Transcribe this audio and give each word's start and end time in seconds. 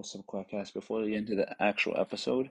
what's 0.00 0.16
up, 0.16 0.24
Quackcast? 0.24 0.72
Before 0.72 1.02
we 1.02 1.10
get 1.10 1.18
into 1.18 1.34
the 1.34 1.62
actual 1.62 1.94
episode, 2.00 2.48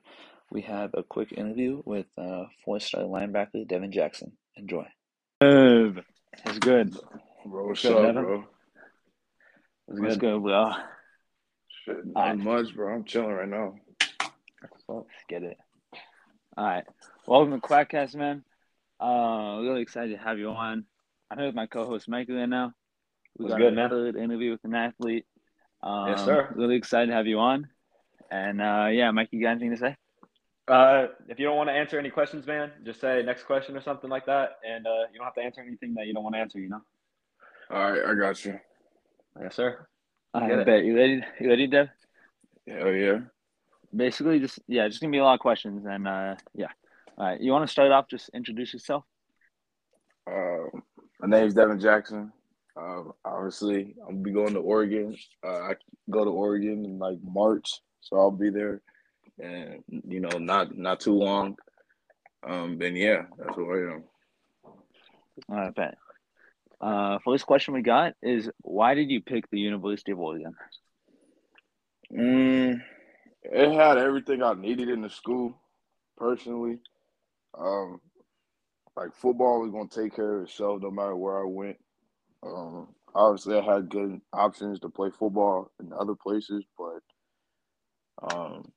we 0.51 0.61
have 0.61 0.91
a 0.93 1.01
quick 1.01 1.31
interview 1.31 1.81
with 1.83 2.05
uh, 2.15 2.43
four-star 2.63 3.01
linebacker 3.05 3.67
Devon 3.67 3.91
Jackson. 3.91 4.33
Enjoy. 4.55 4.85
Dev, 5.41 5.97
What's 6.43 6.59
good? 6.59 6.95
Bro, 7.47 7.69
what's 7.69 7.81
Good, 7.81 7.93
up, 7.93 8.01
Devon? 8.03 8.23
bro? 8.23 8.43
What's 9.87 9.99
What's 9.99 10.17
good? 10.17 10.33
good, 10.33 10.43
bro? 10.43 10.73
Shit, 11.85 12.05
not 12.05 12.21
Alright. 12.21 12.37
much, 12.37 12.75
bro. 12.75 12.93
I'm 12.93 13.03
chilling 13.03 13.31
right 13.31 13.49
now. 13.49 13.73
Let's 14.87 15.07
get 15.27 15.41
it. 15.41 15.57
All 16.55 16.65
right. 16.65 16.83
Welcome 17.25 17.59
to 17.59 17.67
Quackcast, 17.67 18.13
man. 18.13 18.43
Uh, 18.99 19.57
really 19.61 19.81
excited 19.81 20.15
to 20.15 20.23
have 20.23 20.37
you 20.37 20.49
on. 20.49 20.85
I'm 21.31 21.37
here 21.39 21.47
with 21.47 21.55
my 21.55 21.65
co-host 21.65 22.07
Michael 22.07 22.35
right 22.35 22.47
now. 22.47 22.73
We 23.39 23.45
What's 23.45 23.53
got 23.53 23.59
good, 23.61 23.73
a 23.73 23.75
man? 23.75 24.23
interview 24.23 24.51
with 24.51 24.63
an 24.65 24.75
athlete. 24.75 25.25
Um, 25.81 26.07
Yes, 26.09 26.25
sir. 26.25 26.51
Really 26.55 26.75
excited 26.75 27.07
to 27.07 27.13
have 27.13 27.27
you 27.27 27.39
on. 27.39 27.67
And 28.31 28.61
uh, 28.61 28.87
yeah, 28.91 29.09
Mike, 29.11 29.29
you 29.31 29.41
got 29.41 29.51
anything 29.51 29.71
to 29.71 29.77
say? 29.77 29.95
Uh, 30.67 31.07
if 31.27 31.39
you 31.39 31.45
don't 31.45 31.57
want 31.57 31.69
to 31.69 31.73
answer 31.73 31.97
any 31.97 32.11
questions, 32.11 32.45
man, 32.45 32.71
just 32.85 33.01
say 33.01 33.23
next 33.25 33.43
question 33.43 33.75
or 33.75 33.81
something 33.81 34.09
like 34.09 34.25
that, 34.27 34.57
and 34.63 34.85
uh, 34.85 35.05
you 35.11 35.17
don't 35.17 35.25
have 35.25 35.33
to 35.33 35.41
answer 35.41 35.61
anything 35.61 35.95
that 35.95 36.05
you 36.05 36.13
don't 36.13 36.23
want 36.23 36.35
to 36.35 36.39
answer. 36.39 36.59
You 36.59 36.69
know. 36.69 36.81
All 37.71 37.91
right, 37.91 38.03
I 38.05 38.13
got 38.13 38.45
you. 38.45 38.59
Yes, 39.41 39.55
sir. 39.55 39.87
I 40.33 40.47
Get 40.47 40.59
it. 40.59 40.65
bet 40.67 40.83
you 40.83 40.95
ready. 40.95 41.23
You 41.39 41.49
ready, 41.49 41.65
Dev? 41.65 41.87
Hell 42.67 42.91
yeah. 42.91 43.19
Basically, 43.95 44.39
just 44.39 44.59
yeah, 44.67 44.87
just 44.87 45.01
gonna 45.01 45.09
be 45.11 45.17
a 45.17 45.23
lot 45.23 45.33
of 45.33 45.39
questions, 45.39 45.85
and 45.87 46.07
uh, 46.07 46.35
yeah. 46.53 46.67
All 47.17 47.25
right, 47.25 47.41
you 47.41 47.51
want 47.51 47.65
to 47.65 47.71
start 47.71 47.91
off? 47.91 48.07
Just 48.07 48.29
introduce 48.35 48.71
yourself. 48.71 49.05
Uh, 50.27 50.69
my 51.19 51.27
name's 51.39 51.55
Devon 51.55 51.79
Jackson. 51.79 52.31
Um, 52.79 53.13
obviously, 53.25 53.95
I'm 54.07 54.15
gonna 54.15 54.23
be 54.23 54.31
going 54.31 54.53
to 54.53 54.59
Oregon. 54.59 55.17
Uh, 55.43 55.59
I 55.59 55.75
go 56.09 56.23
to 56.23 56.29
Oregon 56.29 56.85
in 56.85 56.99
like 56.99 57.17
March, 57.23 57.81
so 57.99 58.17
I'll 58.17 58.31
be 58.31 58.49
there, 58.49 58.81
and 59.37 59.83
you 59.89 60.19
know, 60.19 60.37
not 60.37 60.77
not 60.77 60.99
too 60.99 61.13
long. 61.13 61.57
Um, 62.47 62.77
then 62.77 62.95
yeah, 62.95 63.23
that's 63.37 63.57
what 63.57 63.75
I 63.75 63.93
am. 63.93 64.03
All 65.49 65.55
right, 65.55 65.75
bet. 65.75 65.97
Uh, 66.79 67.19
first 67.25 67.45
question 67.45 67.73
we 67.73 67.81
got 67.81 68.13
is 68.23 68.49
why 68.61 68.93
did 68.93 69.09
you 69.09 69.21
pick 69.21 69.49
the 69.49 69.59
University 69.59 70.13
of 70.13 70.19
Oregon? 70.19 70.55
Mm, 72.13 72.81
it 73.43 73.73
had 73.73 73.97
everything 73.97 74.41
I 74.41 74.53
needed 74.53 74.87
in 74.87 75.01
the 75.01 75.09
school, 75.09 75.53
personally. 76.17 76.79
Um, 77.57 77.99
like 78.95 79.13
football 79.15 79.61
was 79.61 79.71
gonna 79.71 79.89
take 79.89 80.15
care 80.15 80.37
of 80.37 80.43
itself 80.43 80.81
no 80.81 80.91
matter 80.91 81.15
where 81.15 81.39
I 81.41 81.45
went. 81.45 81.77
Um, 82.43 82.87
obviously 83.13 83.57
I 83.57 83.61
had 83.61 83.89
good 83.89 84.19
options 84.33 84.79
to 84.79 84.89
play 84.89 85.09
football 85.09 85.71
in 85.79 85.91
other 85.93 86.15
places, 86.15 86.63
but 86.77 88.33
um, 88.33 88.71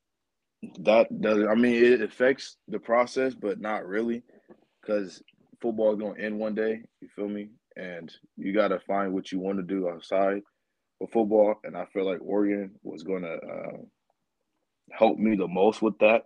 that 0.81 1.21
doesn't. 1.21 1.49
I 1.49 1.55
mean, 1.55 1.85
it 1.85 2.03
affects 2.03 2.57
the 2.69 2.79
process, 2.79 3.35
but 3.35 3.61
not 3.61 3.87
really, 3.87 4.23
because 4.81 5.23
football 5.61 5.93
is 5.93 5.99
gonna 5.99 6.21
end 6.21 6.39
one 6.39 6.55
day. 6.55 6.83
You 7.01 7.09
feel 7.15 7.29
me? 7.29 7.51
And 7.77 8.13
you 8.37 8.53
gotta 8.53 8.81
find 8.81 9.13
what 9.13 9.33
you 9.33 9.39
want 9.39 9.59
to 9.59 9.63
do 9.63 9.89
outside 9.89 10.43
of 11.01 11.11
football. 11.11 11.57
And 11.65 11.77
I 11.77 11.87
feel 11.87 12.05
like 12.05 12.21
Oregon 12.23 12.73
was 12.83 13.03
gonna 13.03 13.35
uh, 13.35 13.79
help 14.91 15.19
me 15.19 15.37
the 15.37 15.49
most 15.49 15.83
with 15.83 15.99
that. 15.99 16.23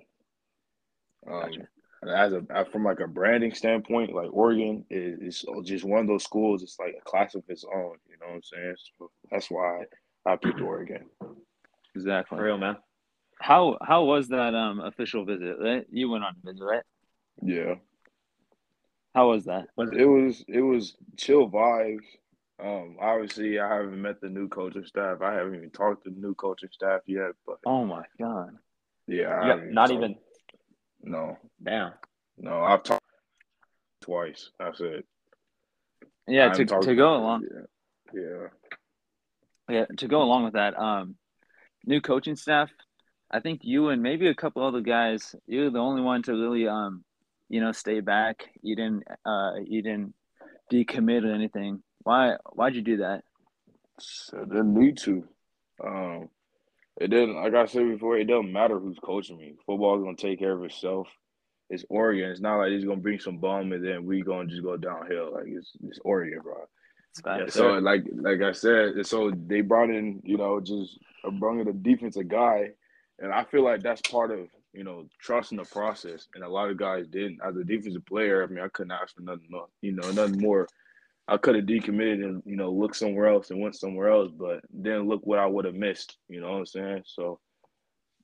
Um, 1.27 1.41
Gotcha. 1.41 1.69
And 2.03 2.11
as 2.11 2.33
a 2.33 2.45
uh, 2.55 2.65
from 2.65 2.85
like 2.85 3.01
a 3.01 3.07
branding 3.09 3.55
standpoint, 3.55 4.15
like 4.15 4.29
Oregon 4.33 4.85
is, 4.91 5.45
is 5.45 5.47
just 5.65 5.85
one 5.85 6.01
of 6.01 6.07
those 6.07 6.25
schools. 6.25 6.63
It's 6.63 6.79
like 6.79 6.95
a 7.01 7.05
class 7.11 7.35
of 7.35 7.43
its 7.49 7.65
own. 7.65 7.97
You 8.09 8.17
know 8.21 8.27
what 8.29 8.35
I'm 8.37 8.43
saying? 8.43 8.75
So 8.99 9.11
that's 9.31 9.51
why 9.51 9.85
I 10.27 10.37
picked 10.37 10.61
Oregon. 10.61 11.07
Exactly. 11.95 12.37
For 12.39 12.45
real, 12.45 12.59
man. 12.59 12.77
How 13.41 13.79
how 13.83 14.05
was 14.05 14.29
that 14.29 14.55
um 14.55 14.81
official 14.81 15.25
visit? 15.25 15.57
Right? 15.61 15.87
You 15.91 16.11
went 16.11 16.25
on 16.25 16.35
a 16.43 16.53
visit, 16.53 16.65
right? 16.65 16.83
Yeah, 17.43 17.75
How 19.15 19.29
was 19.29 19.45
that? 19.45 19.67
it 19.79 20.07
was 20.07 20.45
it 20.49 20.61
was 20.63 20.97
chill 21.17 21.51
vibes. 21.51 22.05
Um, 22.59 22.97
obviously, 22.99 23.59
I 23.61 23.69
haven't 23.75 24.01
met 24.01 24.23
the 24.23 24.31
new 24.31 24.49
coaching 24.49 24.87
staff. 24.87 25.21
I 25.21 25.35
haven't 25.35 25.55
even 25.57 25.69
talked 25.71 26.05
to 26.05 26.11
the 26.11 26.19
new 26.19 26.35
coaching 26.35 26.71
staff 26.73 27.03
yet. 27.07 27.33
But 27.47 27.59
Oh 27.67 27.85
my 27.85 28.05
god. 28.19 28.57
yeah, 29.07 29.29
I 29.29 29.47
Yeah, 29.47 29.47
haven't 29.49 29.75
not 29.75 29.89
talked- 29.89 29.99
even. 30.03 30.17
No, 31.07 31.39
Damn. 31.63 31.93
no, 32.37 32.63
I've 32.63 32.83
talked 32.83 33.05
twice. 34.01 34.51
That's 34.59 34.81
it. 34.81 35.07
Yeah, 36.27 36.53
to 36.53 36.65
to 36.65 36.95
go 36.97 37.15
along 37.17 37.47
Yeah, 38.13 38.21
yeah. 38.21 38.49
yeah, 39.71 39.85
to 39.99 40.09
go 40.09 40.23
along 40.23 40.45
with 40.45 40.55
that, 40.55 40.77
um 40.77 41.15
new 41.85 42.01
coaching 42.01 42.35
staff, 42.35 42.71
I 43.31 43.39
think 43.39 43.61
you 43.63 43.91
and 43.91 44.03
maybe 44.03 44.27
a 44.27 44.35
couple 44.35 44.67
other 44.67 44.81
guys, 44.81 45.37
you're 45.47 45.71
the 45.71 45.79
only 45.79 46.03
one 46.03 46.23
to 46.25 46.33
really 46.33 46.67
um 46.67 47.05
you 47.49 47.61
know 47.61 47.71
stay 47.71 48.01
back. 48.01 48.51
You 48.63 48.75
didn't 48.75 49.05
uh 49.25 49.53
you 49.65 49.83
didn't 49.83 50.13
decommit 50.73 51.25
or 51.25 51.33
anything. 51.33 51.85
Why 52.03 52.37
why'd 52.53 52.75
you 52.75 52.83
do 52.83 52.97
that? 52.99 53.23
So 54.01 54.45
they 54.45 54.63
need 54.63 54.99
to. 54.99 55.25
Um, 55.83 56.29
it 57.01 57.09
didn't. 57.09 57.37
Like 57.37 57.55
I 57.55 57.67
said 57.67 57.89
before, 57.89 58.17
it 58.17 58.25
doesn't 58.27 58.53
matter 58.53 58.79
who's 58.79 58.99
coaching 59.03 59.37
me. 59.37 59.55
Football's 59.67 60.03
gonna 60.03 60.17
take 60.17 60.39
care 60.39 60.53
of 60.53 60.65
itself. 60.65 61.09
It's 61.69 61.85
Oregon. 61.89 62.31
It's 62.31 62.41
not 62.41 62.59
like 62.59 62.71
he's 62.71 62.85
gonna 62.85 63.01
bring 63.01 63.21
some 63.21 63.39
bum 63.39 63.73
and 63.73 63.85
then 63.85 64.05
we 64.05 64.23
gonna 64.23 64.49
just 64.49 64.63
go 64.63 64.77
downhill. 64.77 65.33
Like 65.35 65.47
it's 65.47 65.73
it's 65.85 65.99
Oregon, 66.05 66.41
bro. 66.43 66.67
It's 67.11 67.21
bad. 67.23 67.53
So 67.53 67.79
like 67.79 68.05
like 68.13 68.41
I 68.43 68.53
said, 68.53 69.07
so 69.07 69.33
they 69.47 69.61
brought 69.61 69.91
in 69.91 70.21
you 70.25 70.37
know 70.37 70.61
just 70.61 70.99
a 71.25 71.31
brought 71.31 71.61
in 71.61 71.69
a 71.69 71.73
defensive 71.73 72.29
guy, 72.29 72.71
and 73.19 73.33
I 73.33 73.45
feel 73.45 73.65
like 73.65 73.83
that's 73.83 74.03
part 74.03 74.31
of 74.31 74.49
you 74.73 74.85
know 74.85 75.07
trusting 75.21 75.59
the 75.59 75.65
process. 75.65 76.29
And 76.35 76.45
a 76.45 76.49
lot 76.49 76.71
of 76.71 76.77
guys 76.77 77.07
didn't. 77.09 77.41
As 77.45 77.57
a 77.57 77.65
defensive 77.65 78.07
player, 78.07 78.43
I 78.43 78.47
mean, 78.47 78.65
I 78.65 78.69
couldn't 78.69 78.93
ask 78.93 79.15
for 79.15 79.23
nothing 79.23 79.49
more. 79.51 79.67
You 79.83 79.93
know, 79.93 80.11
nothing 80.13 80.41
more. 80.41 80.69
I 81.29 81.37
could 81.39 81.57
have 81.57 81.65
decommitted 81.65 82.25
and 82.25 82.43
you 82.47 82.57
know 82.57 82.71
looked 82.71 82.97
somewhere 82.97 83.27
else 83.27 83.51
and 83.51 83.61
went 83.61 83.75
somewhere 83.77 84.09
else, 84.11 84.31
but 84.37 84.61
then 84.73 85.09
look 85.09 85.27
what 85.27 85.39
I 85.39 85.47
would 85.47 85.65
have 85.65 85.75
missed. 85.75 86.17
You 86.29 86.41
know 86.41 86.51
what 86.53 86.59
I'm 86.59 86.67
saying? 86.67 87.03
So 87.07 87.41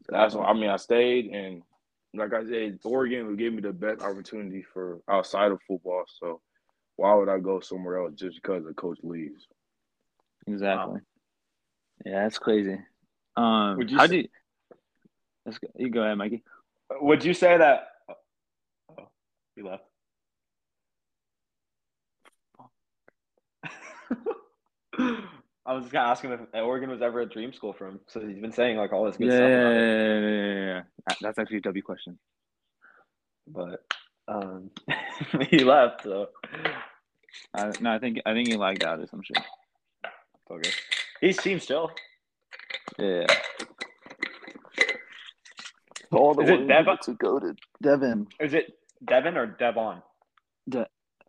that's 0.08 0.34
why 0.34 0.44
I 0.46 0.52
mean 0.52 0.70
I 0.70 0.76
stayed 0.76 1.26
and 1.26 1.62
like 2.14 2.34
I 2.34 2.44
said, 2.44 2.78
Oregon 2.84 3.26
would 3.26 3.38
give 3.38 3.54
me 3.54 3.62
the 3.62 3.72
best 3.72 4.02
opportunity 4.02 4.62
for 4.74 5.00
outside 5.08 5.50
of 5.50 5.60
football. 5.66 6.04
So 6.20 6.40
why 6.96 7.14
would 7.14 7.28
I 7.30 7.38
go 7.38 7.60
somewhere 7.60 8.02
else 8.02 8.12
just 8.14 8.36
because 8.40 8.64
the 8.64 8.74
coach 8.74 8.98
leaves? 9.02 9.46
Exactly. 10.46 11.00
Yeah, 12.04 12.22
that's 12.24 12.38
crazy. 12.38 12.78
Um, 13.36 13.78
Would 13.78 13.90
you 13.90 13.96
how 13.96 14.04
say- 14.06 14.10
do 14.10 14.16
you, 14.18 14.28
let's 15.46 15.58
go, 15.58 15.68
you 15.76 15.88
go 15.90 16.02
ahead, 16.02 16.18
Mikey. 16.18 16.42
Would 17.00 17.24
you 17.24 17.32
say 17.32 17.56
that? 17.56 17.86
Oh, 18.90 19.08
he 19.56 19.62
left. 19.62 19.84
I 25.64 25.74
was 25.74 25.84
just 25.84 25.92
gonna 25.92 26.08
ask 26.08 26.22
him 26.24 26.32
if 26.32 26.40
Oregon 26.54 26.90
was 26.90 27.02
ever 27.02 27.20
a 27.20 27.28
dream 27.28 27.52
school 27.52 27.72
for 27.72 27.86
him. 27.86 28.00
So 28.08 28.20
he's 28.20 28.38
been 28.38 28.52
saying 28.52 28.76
like 28.76 28.92
all 28.92 29.04
this 29.04 29.16
good 29.16 29.28
Yeah, 29.28 29.36
stuff 29.36 29.48
yeah, 29.48 29.58
about 29.58 29.72
yeah, 29.74 29.80
yeah, 29.80 30.18
yeah, 30.18 30.54
yeah, 30.54 30.64
yeah. 31.08 31.14
That's 31.20 31.38
actually 31.38 31.58
a 31.58 31.62
W 31.62 31.82
question. 31.82 32.18
But 33.46 33.84
um, 34.28 34.70
he 35.50 35.60
left, 35.64 36.02
so 36.04 36.28
Uh, 37.54 37.72
no, 37.80 37.92
I 37.92 37.98
think 37.98 38.20
I 38.26 38.32
think 38.32 38.48
he 38.48 38.56
lagged 38.56 38.84
out 38.84 39.00
or 39.00 39.06
some 39.06 39.22
shit. 39.22 39.36
it's 39.38 40.50
all 40.50 40.58
good. 40.58 40.74
He 41.20 41.32
seems 41.32 41.64
chill. 41.66 41.90
Yeah. 42.98 43.26
All 46.10 46.38
Is 46.42 46.50
it 46.50 46.68
Devin? 46.68 46.98
to 47.02 47.14
go 47.14 47.38
to 47.38 47.54
Devin. 47.82 48.26
Is 48.38 48.52
it 48.52 48.78
Devin 49.04 49.36
or 49.36 49.46
Devon? 49.46 50.02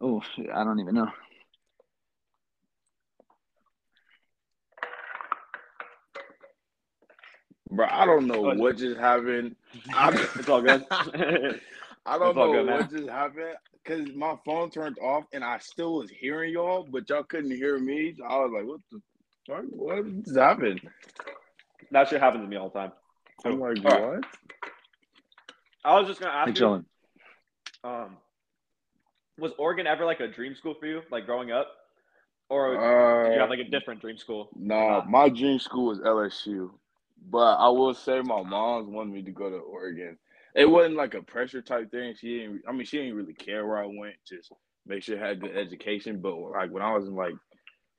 Oh, 0.01 0.21
I 0.53 0.63
don't 0.65 0.79
even 0.79 0.95
know. 0.95 1.09
Bro, 7.73 7.87
I 7.89 8.05
don't 8.05 8.27
know 8.27 8.41
Oh, 8.43 8.55
what 8.55 8.77
just 8.77 8.97
happened. 8.99 9.55
I, 9.93 10.11
It's 10.37 10.47
all 10.49 10.61
good. 10.61 10.85
I 12.05 12.17
don't 12.17 12.35
know 12.35 12.51
good, 12.51 12.67
what 12.67 12.89
just 12.91 13.09
happened 13.09 13.55
because 13.83 14.07
my 14.15 14.35
phone 14.45 14.69
turned 14.69 14.97
off 14.99 15.25
and 15.33 15.43
I 15.43 15.57
still 15.59 15.95
was 15.95 16.09
hearing 16.09 16.53
y'all, 16.53 16.87
but 16.89 17.09
y'all 17.09 17.23
couldn't 17.23 17.51
hear 17.51 17.79
me. 17.79 18.13
So 18.17 18.23
I 18.25 18.37
was 18.39 18.51
like, 18.53 18.67
"What 18.67 18.81
the 18.91 19.01
fuck? 19.47 19.63
What 19.71 20.23
just 20.23 20.37
happened?" 20.37 20.81
that 21.91 22.09
shit 22.09 22.21
happens 22.21 22.43
to 22.43 22.47
me 22.47 22.57
all 22.57 22.69
the 22.69 22.79
time. 22.79 22.91
I'm 23.45 23.59
like, 23.59 23.83
All 23.85 23.91
right. 23.91 24.01
"What?" 24.15 24.25
I 25.83 25.99
was 25.99 26.07
just 26.07 26.19
gonna 26.19 26.33
ask 26.33 26.47
Hey, 26.47 26.51
you, 26.53 26.57
chilling. 26.59 26.85
um, 27.83 28.17
was 29.39 29.51
Oregon 29.57 29.87
ever 29.87 30.05
like 30.05 30.19
a 30.19 30.27
dream 30.27 30.55
school 30.55 30.75
for 30.79 30.85
you, 30.85 31.01
like 31.11 31.25
growing 31.25 31.51
up, 31.51 31.67
or 32.49 32.75
Uh, 32.77 33.23
did 33.25 33.33
you 33.33 33.39
have 33.39 33.49
like 33.49 33.59
a 33.59 33.69
different 33.69 34.01
dream 34.01 34.17
school? 34.17 34.49
Nah, 34.55 34.99
Nah. 34.99 35.05
my 35.05 35.29
dream 35.29 35.59
school 35.59 35.87
was 35.87 35.99
LSU, 35.99 36.71
but 37.29 37.55
I 37.55 37.69
will 37.69 37.93
say 37.93 38.21
my 38.21 38.43
mom's 38.43 38.89
wanted 38.89 39.13
me 39.13 39.23
to 39.23 39.31
go 39.31 39.49
to 39.49 39.57
Oregon. 39.57 40.17
It 40.55 40.69
wasn't 40.69 40.95
like 40.95 41.15
a 41.15 41.21
pressure 41.21 41.61
type 41.61 41.91
thing. 41.91 42.15
She 42.19 42.39
didn't. 42.39 42.61
I 42.67 42.71
mean, 42.71 42.85
she 42.85 42.97
didn't 42.97 43.15
really 43.15 43.33
care 43.33 43.65
where 43.65 43.81
I 43.81 43.85
went. 43.85 44.15
Just 44.27 44.51
make 44.85 45.03
sure 45.03 45.23
I 45.23 45.29
had 45.29 45.41
good 45.41 45.57
education. 45.57 46.19
But 46.21 46.35
like 46.37 46.71
when 46.71 46.83
I 46.83 46.95
was 46.95 47.07
in 47.07 47.15
like 47.15 47.33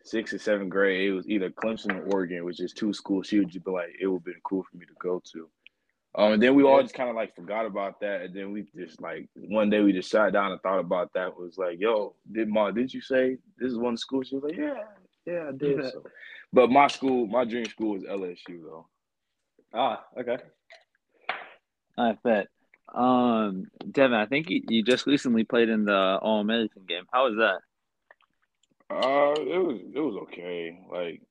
sixth 0.05 0.35
or 0.35 0.39
seventh 0.39 0.71
grade, 0.71 1.09
it 1.09 1.13
was 1.13 1.29
either 1.29 1.51
Clemson 1.51 1.99
or 1.99 2.13
Oregon, 2.13 2.45
which 2.45 2.61
is 2.61 2.73
two 2.73 2.93
schools 2.93 3.27
she 3.27 3.39
would 3.39 3.49
just 3.49 3.65
be 3.65 3.71
like, 3.71 3.91
it 4.01 4.07
would 4.07 4.19
have 4.19 4.25
been 4.25 4.41
cool 4.45 4.65
for 4.71 4.77
me 4.77 4.87
to 4.87 4.93
go 5.01 5.21
to. 5.33 5.49
Um, 6.17 6.35
and 6.35 6.43
then 6.43 6.55
we 6.55 6.63
all 6.63 6.81
just 6.81 6.95
kind 6.95 7.11
of 7.11 7.17
like 7.17 7.35
forgot 7.35 7.67
about 7.67 7.99
that, 8.01 8.23
and 8.23 8.33
then 8.33 8.53
we 8.53 8.65
just 8.77 9.01
like 9.01 9.29
one 9.35 9.69
day 9.69 9.81
we 9.81 9.93
just 9.93 10.11
sat 10.11 10.33
down 10.33 10.53
and 10.53 10.61
thought 10.61 10.79
about 10.79 11.13
that. 11.15 11.29
It 11.29 11.37
was 11.37 11.59
like, 11.59 11.81
yo, 11.81 12.15
did 12.31 12.49
ma, 12.49 12.71
did 12.71 12.95
you 12.95 13.01
say 13.01 13.37
this 13.59 13.73
is 13.73 13.79
one 13.79 13.97
school? 13.97 14.23
She 14.23 14.37
was 14.37 14.45
like, 14.45 14.57
yeah, 14.57 14.75
yeah, 15.27 15.49
I 15.49 15.53
did. 15.53 15.83
So, 15.91 16.05
but 16.53 16.71
my 16.71 16.87
school, 16.87 17.27
my 17.27 17.45
dream 17.45 17.65
school 17.65 17.95
was 17.95 18.05
LSU 18.05 18.63
though. 18.63 18.87
Ah, 19.75 20.05
okay. 20.19 20.39
I 21.99 22.17
bet. 22.23 22.47
Um, 22.95 23.67
Devon, 23.91 24.19
I 24.19 24.27
think 24.27 24.49
you, 24.49 24.63
you 24.69 24.85
just 24.85 25.07
recently 25.07 25.45
played 25.45 25.69
in 25.69 25.85
the 25.85 26.19
All 26.23 26.41
American 26.41 26.83
game. 26.87 27.05
How 27.13 27.29
was 27.29 27.37
that? 27.37 27.59
Uh, 28.95 29.33
it 29.41 29.59
was 29.59 29.81
it 29.95 29.99
was 29.99 30.17
okay. 30.25 30.79
Like 30.91 31.23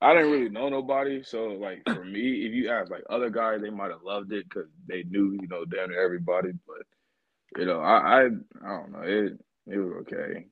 I 0.00 0.14
didn't 0.14 0.30
really 0.30 0.48
know 0.48 0.68
nobody, 0.68 1.22
so 1.22 1.48
like 1.48 1.82
for 1.84 2.04
me, 2.04 2.46
if 2.46 2.52
you 2.52 2.70
ask 2.70 2.90
like 2.90 3.04
other 3.10 3.28
guys, 3.28 3.60
they 3.60 3.70
might 3.70 3.90
have 3.90 4.02
loved 4.02 4.32
it 4.32 4.48
because 4.48 4.68
they 4.88 5.02
knew 5.02 5.32
you 5.40 5.48
know 5.48 5.64
damn 5.64 5.90
near 5.90 6.02
everybody. 6.02 6.52
But 6.66 7.60
you 7.60 7.66
know, 7.66 7.80
I 7.80 7.96
I, 7.96 8.20
I 8.64 8.68
don't 8.68 8.92
know 8.92 9.02
it. 9.02 9.38
It 9.66 9.78
was 9.78 9.92
okay. 10.02 10.46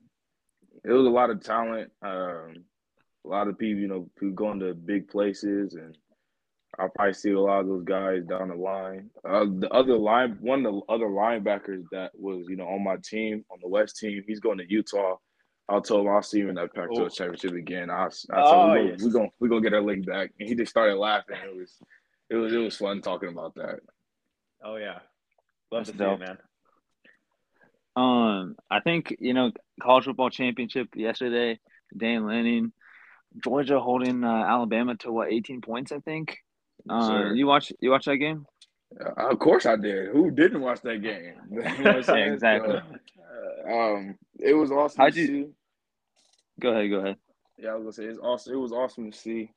It 0.85 0.93
was 0.93 1.06
a 1.06 1.11
lot 1.11 1.31
of 1.31 1.43
talent. 1.43 1.91
Um, 2.03 2.65
a 3.25 3.29
lot 3.29 3.49
of 3.49 3.59
people, 3.59 3.81
you 3.81 3.88
know, 3.88 4.11
who 4.19 4.32
going 4.32 4.61
to 4.61 4.75
big 4.75 5.09
places, 5.09 5.75
and 5.75 5.97
I'll 6.79 6.88
probably 6.88 7.15
see 7.15 7.31
a 7.32 7.41
lot 7.41 7.61
of 7.61 7.67
those 7.69 7.85
guys 7.85 8.25
down 8.25 8.49
the 8.49 8.55
line. 8.55 9.11
Uh, 9.29 9.44
the 9.59 9.69
other 9.73 9.97
line, 9.97 10.38
one 10.41 10.65
of 10.67 10.75
the 10.75 10.81
other 10.93 11.06
linebackers 11.06 11.85
that 11.93 12.11
was, 12.15 12.47
you 12.49 12.56
know, 12.56 12.67
on 12.67 12.82
my 12.85 12.97
team 13.05 13.44
on 13.50 13.59
the 13.62 13.69
West 13.69 13.97
team, 13.99 14.23
he's 14.26 14.41
going 14.41 14.59
to 14.59 14.65
Utah. 14.71 15.17
I 15.69 15.81
told 15.81 16.06
him 16.06 16.12
I'll 16.12 16.23
see 16.23 16.38
you 16.38 16.49
in 16.50 16.55
that 16.56 16.75
Pac-12 16.75 16.99
Oh. 17.00 17.09
championship 17.09 17.53
again. 17.55 17.88
I, 17.91 18.06
I 18.32 18.41
told 18.43 18.71
Oh, 18.71 18.75
him 18.75 18.87
yes. 18.88 19.03
we're 19.03 19.12
gonna 19.12 19.29
we're 19.41 19.49
gonna 19.49 19.62
get 19.62 19.73
our 19.75 19.81
league 19.82 20.05
back, 20.06 20.31
and 20.38 20.49
he 20.49 20.55
just 20.55 20.71
started 20.71 20.97
laughing. 20.97 21.37
It 21.43 21.56
was 21.56 21.79
it 22.29 22.37
was 22.37 22.53
it 22.53 22.59
was 22.59 22.76
fun 22.76 23.00
talking 23.00 23.31
about 23.31 23.55
that. 23.55 23.81
Oh 24.62 24.76
yeah. 24.76 24.99
Love 25.73 25.87
That's 25.87 25.91
to 25.91 25.93
see 25.94 25.99
dope. 26.05 26.21
it, 26.21 26.26
man. 26.26 26.38
Um, 27.97 28.56
I 28.71 28.81
think 28.81 29.17
you 29.21 29.35
know 29.35 29.53
college 29.82 30.05
football 30.05 30.31
championship 30.31 30.88
yesterday. 30.97 31.59
Dan 31.97 32.26
Lanning, 32.26 32.73
Georgia 33.44 33.79
holding 33.79 34.25
uh, 34.25 34.44
Alabama 34.47 34.97
to 34.97 35.12
what 35.12 35.32
eighteen 35.32 35.61
points, 35.61 35.93
I 35.93 36.00
think. 36.00 36.38
Uh, 36.89 37.33
you 37.35 37.47
watch 37.47 37.73
you 37.81 37.91
watch 37.91 38.05
that 38.07 38.17
game? 38.19 38.47
Uh, 39.01 39.31
of 39.31 39.39
course 39.39 39.67
I 39.67 39.77
did. 39.77 40.09
Who 40.09 40.31
didn't 40.31 40.61
watch 40.61 40.81
that 40.83 41.03
game? 41.03 41.35
You 41.51 41.63
know 41.85 42.03
what 42.03 42.19
Exactly. 42.19 42.79
So, 43.65 43.71
uh, 43.71 43.95
um, 43.97 44.19
it 44.39 44.55
was 44.55 44.71
awesome 44.71 45.01
How'd 45.03 45.15
to 45.15 45.21
you- 45.21 45.27
see. 45.27 45.47
Go 46.61 46.71
ahead, 46.71 46.91
go 46.91 46.99
ahead. 46.99 47.17
Yeah, 47.59 47.71
I 47.71 47.75
was 47.75 47.83
gonna 47.83 47.93
say 47.93 48.05
it's 48.05 48.19
awesome. 48.19 48.53
It 48.55 48.57
was 48.57 48.73
awesome 48.73 49.11
to 49.11 49.17
see. 49.17 49.51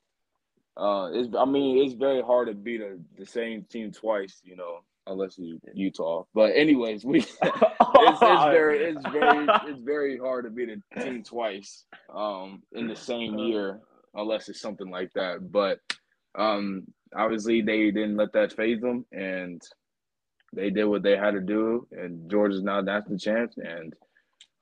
Uh, 0.75 1.09
it's 1.13 1.35
I 1.35 1.45
mean 1.45 1.83
it's 1.83 1.93
very 1.93 2.21
hard 2.21 2.47
to 2.47 2.53
beat 2.53 2.81
a, 2.81 2.97
the 3.17 3.25
same 3.25 3.63
team 3.69 3.91
twice, 3.91 4.41
you 4.43 4.55
know, 4.55 4.79
unless 5.05 5.37
you 5.37 5.59
Utah. 5.73 6.23
But 6.33 6.53
anyways, 6.55 7.03
we 7.05 7.19
it's, 7.21 7.31
it's 7.41 8.43
very 8.45 8.83
it's 8.85 9.05
very 9.11 9.47
it's 9.65 9.79
very 9.83 10.17
hard 10.17 10.45
to 10.45 10.51
beat 10.51 10.69
a 10.69 11.01
team 11.03 11.23
twice 11.23 11.85
um 12.13 12.61
in 12.73 12.87
the 12.87 12.95
same 12.95 13.37
year 13.37 13.79
unless 14.13 14.49
it's 14.49 14.61
something 14.61 14.89
like 14.89 15.11
that. 15.13 15.51
But 15.51 15.79
um 16.35 16.87
obviously 17.15 17.61
they 17.61 17.91
didn't 17.91 18.17
let 18.17 18.33
that 18.33 18.53
faze 18.53 18.81
them 18.81 19.05
and 19.11 19.61
they 20.53 20.69
did 20.69 20.85
what 20.85 21.03
they 21.03 21.17
had 21.17 21.31
to 21.31 21.41
do 21.41 21.87
and 21.91 22.29
Georgia's 22.29 22.63
now 22.63 22.81
national 22.81 23.17
champs 23.17 23.57
and 23.57 23.93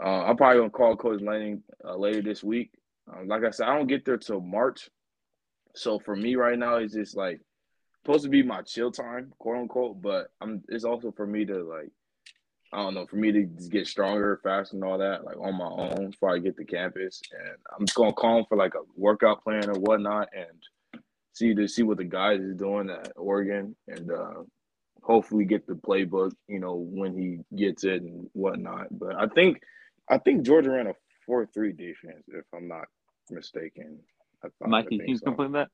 uh, 0.04 0.24
I'm 0.24 0.38
probably 0.38 0.60
gonna 0.60 0.70
call 0.70 0.96
Coach 0.98 1.22
Lanning 1.22 1.64
uh, 1.84 1.96
later 1.96 2.22
this 2.22 2.44
week. 2.44 2.72
Um, 3.12 3.28
like 3.28 3.44
I 3.44 3.52
said, 3.52 3.68
I 3.68 3.78
don't 3.78 3.88
get 3.88 4.04
there 4.04 4.18
till 4.18 4.42
March, 4.42 4.90
so 5.74 6.00
for 6.00 6.16
me 6.16 6.36
right 6.36 6.60
now, 6.60 6.76
it's 6.76 6.94
just 6.94 7.16
like 7.16 7.40
supposed 8.04 8.24
to 8.24 8.30
be 8.30 8.44
my 8.44 8.62
chill 8.62 8.92
time, 8.92 9.32
quote 9.40 9.58
unquote. 9.58 10.02
But 10.02 10.28
I'm 10.42 10.64
it's 10.68 10.84
also 10.84 11.12
for 11.12 11.26
me 11.26 11.46
to 11.46 11.64
like 11.64 11.92
I 12.74 12.80
don't 12.80 12.94
know, 12.94 13.06
for 13.06 13.16
me 13.16 13.32
to 13.32 13.44
get 13.44 13.88
stronger, 13.88 14.42
faster, 14.44 14.76
and 14.76 14.84
all 14.84 14.98
that, 14.98 15.24
like 15.24 15.38
on 15.38 15.56
my 15.58 15.66
own 15.66 16.10
before 16.12 16.36
I 16.36 16.40
get 16.40 16.58
to 16.58 16.66
campus. 16.66 17.22
And 17.32 17.56
I'm 17.74 17.86
just 17.86 17.96
gonna 17.96 18.12
call 18.12 18.40
him 18.40 18.46
for 18.50 18.58
like 18.58 18.76
a 18.76 18.84
workout 18.98 19.44
plan 19.44 19.70
or 19.70 19.80
whatnot, 19.80 20.28
and 20.36 20.62
see 21.36 21.54
to 21.54 21.68
see 21.68 21.84
what 21.84 21.98
the 21.98 22.04
guys 22.04 22.40
is 22.42 22.56
doing 22.56 22.90
at 22.90 23.12
Oregon, 23.16 23.76
and 23.88 24.10
uh, 24.12 24.42
hopefully 25.04 25.46
get 25.46 25.68
the 25.68 25.74
playbook, 25.74 26.32
you 26.48 26.60
know, 26.60 26.76
when 26.76 27.16
he 27.16 27.40
gets 27.56 27.84
it 27.84 28.02
and 28.02 28.28
whatnot. 28.34 28.88
But 28.98 29.16
I 29.16 29.28
think 29.28 29.62
I 30.10 30.18
think 30.18 30.44
Georgia 30.44 30.72
ran 30.72 30.88
a 30.88 30.94
four 31.26 31.46
three 31.46 31.74
defense, 31.74 32.24
if 32.28 32.46
I'm 32.54 32.68
not 32.68 32.86
mistaken. 33.30 34.00
I 34.44 34.48
thought, 34.60 34.70
Mike, 34.70 34.86
I 34.92 34.96
you 34.96 35.00
think 35.06 35.20
so. 35.20 35.26
complete 35.26 35.52
that. 35.54 35.68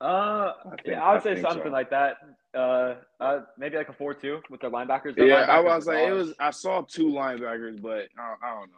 Uh, 0.00 0.52
I 0.66 0.68
think- 0.70 0.80
yeah, 0.86 1.02
I 1.02 1.12
would 1.12 1.20
I 1.20 1.22
say 1.22 1.34
think 1.34 1.46
something 1.46 1.66
so. 1.66 1.72
like 1.72 1.90
that. 1.90 2.16
Uh, 2.54 2.94
uh, 3.20 3.40
maybe 3.58 3.76
like 3.76 3.88
a 3.88 3.92
four-two 3.92 4.40
with 4.50 4.60
their 4.60 4.70
linebackers. 4.70 5.16
Their 5.16 5.26
Yeah, 5.26 5.46
I 5.48 5.60
was 5.60 5.86
like, 5.86 5.98
it 5.98 6.12
was. 6.12 6.34
I 6.38 6.50
saw 6.50 6.82
two 6.82 7.06
linebackers, 7.06 7.80
but 7.80 8.08
I, 8.18 8.34
I 8.42 8.54
don't 8.54 8.70
know. 8.70 8.76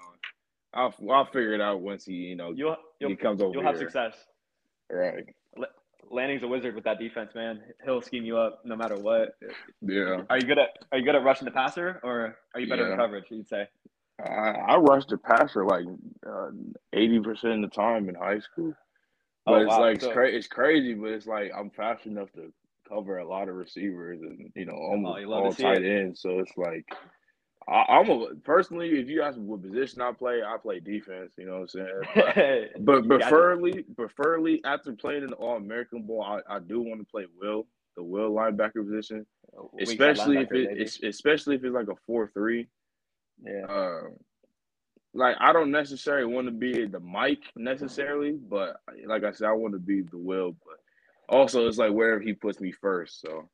I'll 0.74 0.94
I'll 1.10 1.24
figure 1.26 1.52
it 1.54 1.60
out 1.60 1.80
once 1.80 2.04
he, 2.04 2.14
you 2.14 2.36
know, 2.36 2.52
You'll 2.54 2.76
you'll, 3.00 3.10
he 3.10 3.16
comes 3.16 3.40
over 3.42 3.52
you'll 3.54 3.62
have 3.64 3.76
here. 3.76 3.84
success. 3.86 4.14
Right. 4.90 5.24
Lanning's 6.10 6.42
a 6.42 6.48
wizard 6.48 6.74
with 6.74 6.84
that 6.84 6.98
defense, 6.98 7.34
man. 7.34 7.60
He'll 7.84 8.02
scheme 8.02 8.24
you 8.24 8.36
up 8.38 8.60
no 8.64 8.76
matter 8.76 8.96
what. 8.96 9.34
Yeah. 9.80 10.22
Are 10.30 10.36
you 10.38 10.44
good 10.46 10.58
at 10.58 10.70
Are 10.92 10.98
you 10.98 11.04
good 11.04 11.14
at 11.14 11.24
rushing 11.24 11.44
the 11.46 11.50
passer, 11.50 12.00
or 12.02 12.36
are 12.54 12.60
you 12.60 12.68
better 12.68 12.86
Yeah. 12.86 12.92
in 12.92 12.98
coverage? 12.98 13.24
You'd 13.30 13.48
say. 13.48 13.66
I, 14.24 14.24
I 14.68 14.76
rushed 14.76 15.08
the 15.10 15.18
passer 15.18 15.64
like 15.64 15.84
uh, 16.26 16.48
eighty 16.92 17.20
percent 17.20 17.64
of 17.64 17.70
the 17.70 17.74
time 17.76 18.08
in 18.08 18.14
high 18.14 18.38
school, 18.40 18.72
but 19.44 19.52
Oh, 19.52 19.56
it's 19.56 19.68
wow. 19.70 19.80
like 19.80 20.00
So- 20.00 20.06
it's, 20.08 20.14
cra- 20.14 20.30
it's 20.32 20.46
crazy. 20.48 20.94
But 20.94 21.10
it's 21.10 21.26
like 21.26 21.50
I'm 21.56 21.70
fast 21.70 22.06
enough 22.06 22.32
to 22.32 22.52
cover 22.88 23.18
a 23.18 23.28
lot 23.28 23.48
of 23.48 23.56
receivers 23.56 24.20
and 24.22 24.50
you 24.54 24.64
know 24.64 24.74
almost 24.74 25.20
to 25.22 25.32
all 25.32 25.52
tight 25.52 25.84
ends. 25.84 26.20
So 26.22 26.38
it's 26.38 26.56
like 26.56 26.86
I, 27.68 27.96
I'm 27.96 28.10
a 28.10 28.34
personally, 28.44 28.98
if 29.00 29.08
you 29.08 29.22
ask 29.22 29.36
me 29.36 29.44
what 29.44 29.62
position 29.62 30.00
I 30.00 30.12
play, 30.12 30.42
I 30.46 30.56
play 30.56 30.80
defense. 30.80 31.32
You 31.36 31.46
know 31.46 31.60
what 31.60 31.70
I'm 31.74 32.14
saying? 32.14 32.70
But, 32.78 33.08
but 33.08 33.20
preferably, 33.20 33.84
preferably 33.96 34.60
after 34.64 34.92
playing 34.92 35.24
in 35.24 35.30
the 35.30 35.36
All 35.36 35.56
American 35.56 36.02
Bowl, 36.02 36.22
I, 36.22 36.40
I 36.48 36.58
do 36.60 36.80
want 36.80 37.00
to 37.00 37.06
play 37.06 37.26
will 37.40 37.66
the 37.96 38.02
will 38.02 38.30
linebacker 38.30 38.84
position, 38.86 39.26
side 39.52 39.82
especially 39.82 40.38
if 40.40 40.52
it 40.52 40.68
it's, 40.78 41.02
especially 41.02 41.56
if 41.56 41.64
it's 41.64 41.74
like 41.74 41.88
a 41.88 41.96
four 42.06 42.30
three. 42.32 42.68
yeah. 43.42 43.64
Uh, 43.64 44.02
like 45.14 45.36
I 45.40 45.52
don't 45.52 45.70
necessarily 45.70 46.32
want 46.32 46.46
to 46.46 46.52
be 46.52 46.86
the 46.86 47.00
Mike 47.00 47.42
necessarily, 47.56 48.32
but 48.32 48.80
like 49.06 49.24
I 49.24 49.32
said, 49.32 49.48
I 49.48 49.52
want 49.52 49.72
to 49.72 49.80
be 49.80 50.02
the 50.02 50.18
will. 50.18 50.54
But 50.64 51.34
also, 51.34 51.66
it's 51.66 51.78
like 51.78 51.92
wherever 51.92 52.20
he 52.20 52.34
puts 52.34 52.60
me 52.60 52.70
first. 52.70 53.22
So 53.22 53.48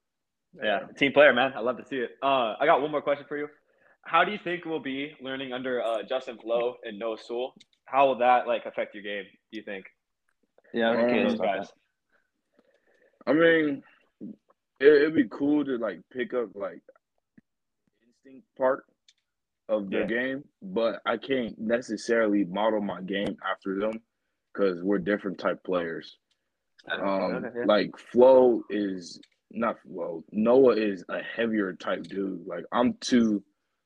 Yeah, 0.61 0.81
team 0.99 1.12
player, 1.12 1.33
man. 1.33 1.52
I 1.57 1.61
love 1.61 1.78
to 1.78 1.87
see 1.87 1.99
it. 1.99 2.11
Uh, 2.23 2.57
I 2.61 2.66
got 2.66 2.83
one 2.83 2.90
more 2.90 3.00
question 3.00 3.26
for 3.28 3.38
you. 3.38 3.49
How 4.04 4.25
do 4.25 4.32
you 4.32 4.38
think 4.42 4.64
we'll 4.64 4.80
be 4.80 5.14
learning 5.21 5.52
under 5.52 5.82
uh, 5.82 6.02
Justin 6.09 6.38
Flowe 6.42 6.76
and 6.85 6.99
Noah 6.99 7.16
Sewell? 7.18 7.54
How 7.85 8.06
will 8.09 8.18
that 8.18 8.47
like 8.47 8.66
affect 8.66 8.94
your 8.94 9.02
game? 9.02 9.25
Do 9.50 9.59
you 9.59 9.64
think? 9.64 9.87
Yeah, 10.73 10.90
I 10.90 11.02
Um, 11.02 11.25
Those 11.28 11.38
guys. 11.40 11.68
I 13.26 13.32
mean, 13.32 13.82
it, 14.80 14.87
it'd 14.87 15.14
be 15.14 15.28
cool 15.30 15.64
to 15.64 15.76
like 15.78 16.00
pick 16.12 16.35
up 16.35 16.49
like 16.54 16.80
instinct 18.04 18.47
part 18.59 18.85
of 19.68 19.90
their 19.90 20.00
Yeah. 20.00 20.06
game, 20.06 20.44
but 20.61 21.00
I 21.06 21.16
can't 21.16 21.56
necessarily 21.59 22.44
model 22.44 22.80
my 22.80 23.00
game 23.02 23.37
after 23.49 23.78
them 23.78 24.02
because 24.52 24.82
we're 24.82 24.99
different 24.99 25.38
type 25.38 25.62
players. 25.64 26.18
Um, 26.90 27.47
like 27.64 27.97
Flowe 27.97 28.62
is 28.68 29.21
not 29.52 29.76
Flowe. 29.82 30.25
Noah 30.32 30.75
is 30.76 31.04
a 31.09 31.21
heavier 31.23 31.75
type 31.75 32.02
dude. 32.04 32.44
Like 32.47 32.64
I'm 32.73 32.94
too, 32.94 33.42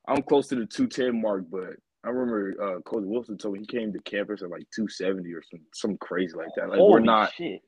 I'm 0.09 0.23
close 0.23 0.47
to 0.49 0.55
the 0.57 0.67
two 0.67 0.87
ten 0.87 1.21
mark, 1.21 1.45
but 1.51 1.71
I 2.05 2.11
remember 2.11 2.55
uh, 2.63 2.81
Coach 2.83 3.03
Wilson 3.05 3.37
told 3.37 3.55
me 3.55 3.61
he 3.61 3.67
came 3.67 3.93
to 3.93 3.99
campus 4.01 4.43
at 4.43 4.51
like 4.51 4.65
two 4.75 4.89
seventy 4.89 5.33
or 5.33 5.43
some 5.43 5.61
some 5.75 5.97
crazy 5.99 6.37
like 6.37 6.49
that. 6.57 6.69
Like 6.69 6.81
we're 6.81 7.01
not. 7.01 7.33
Shit. 7.35 7.61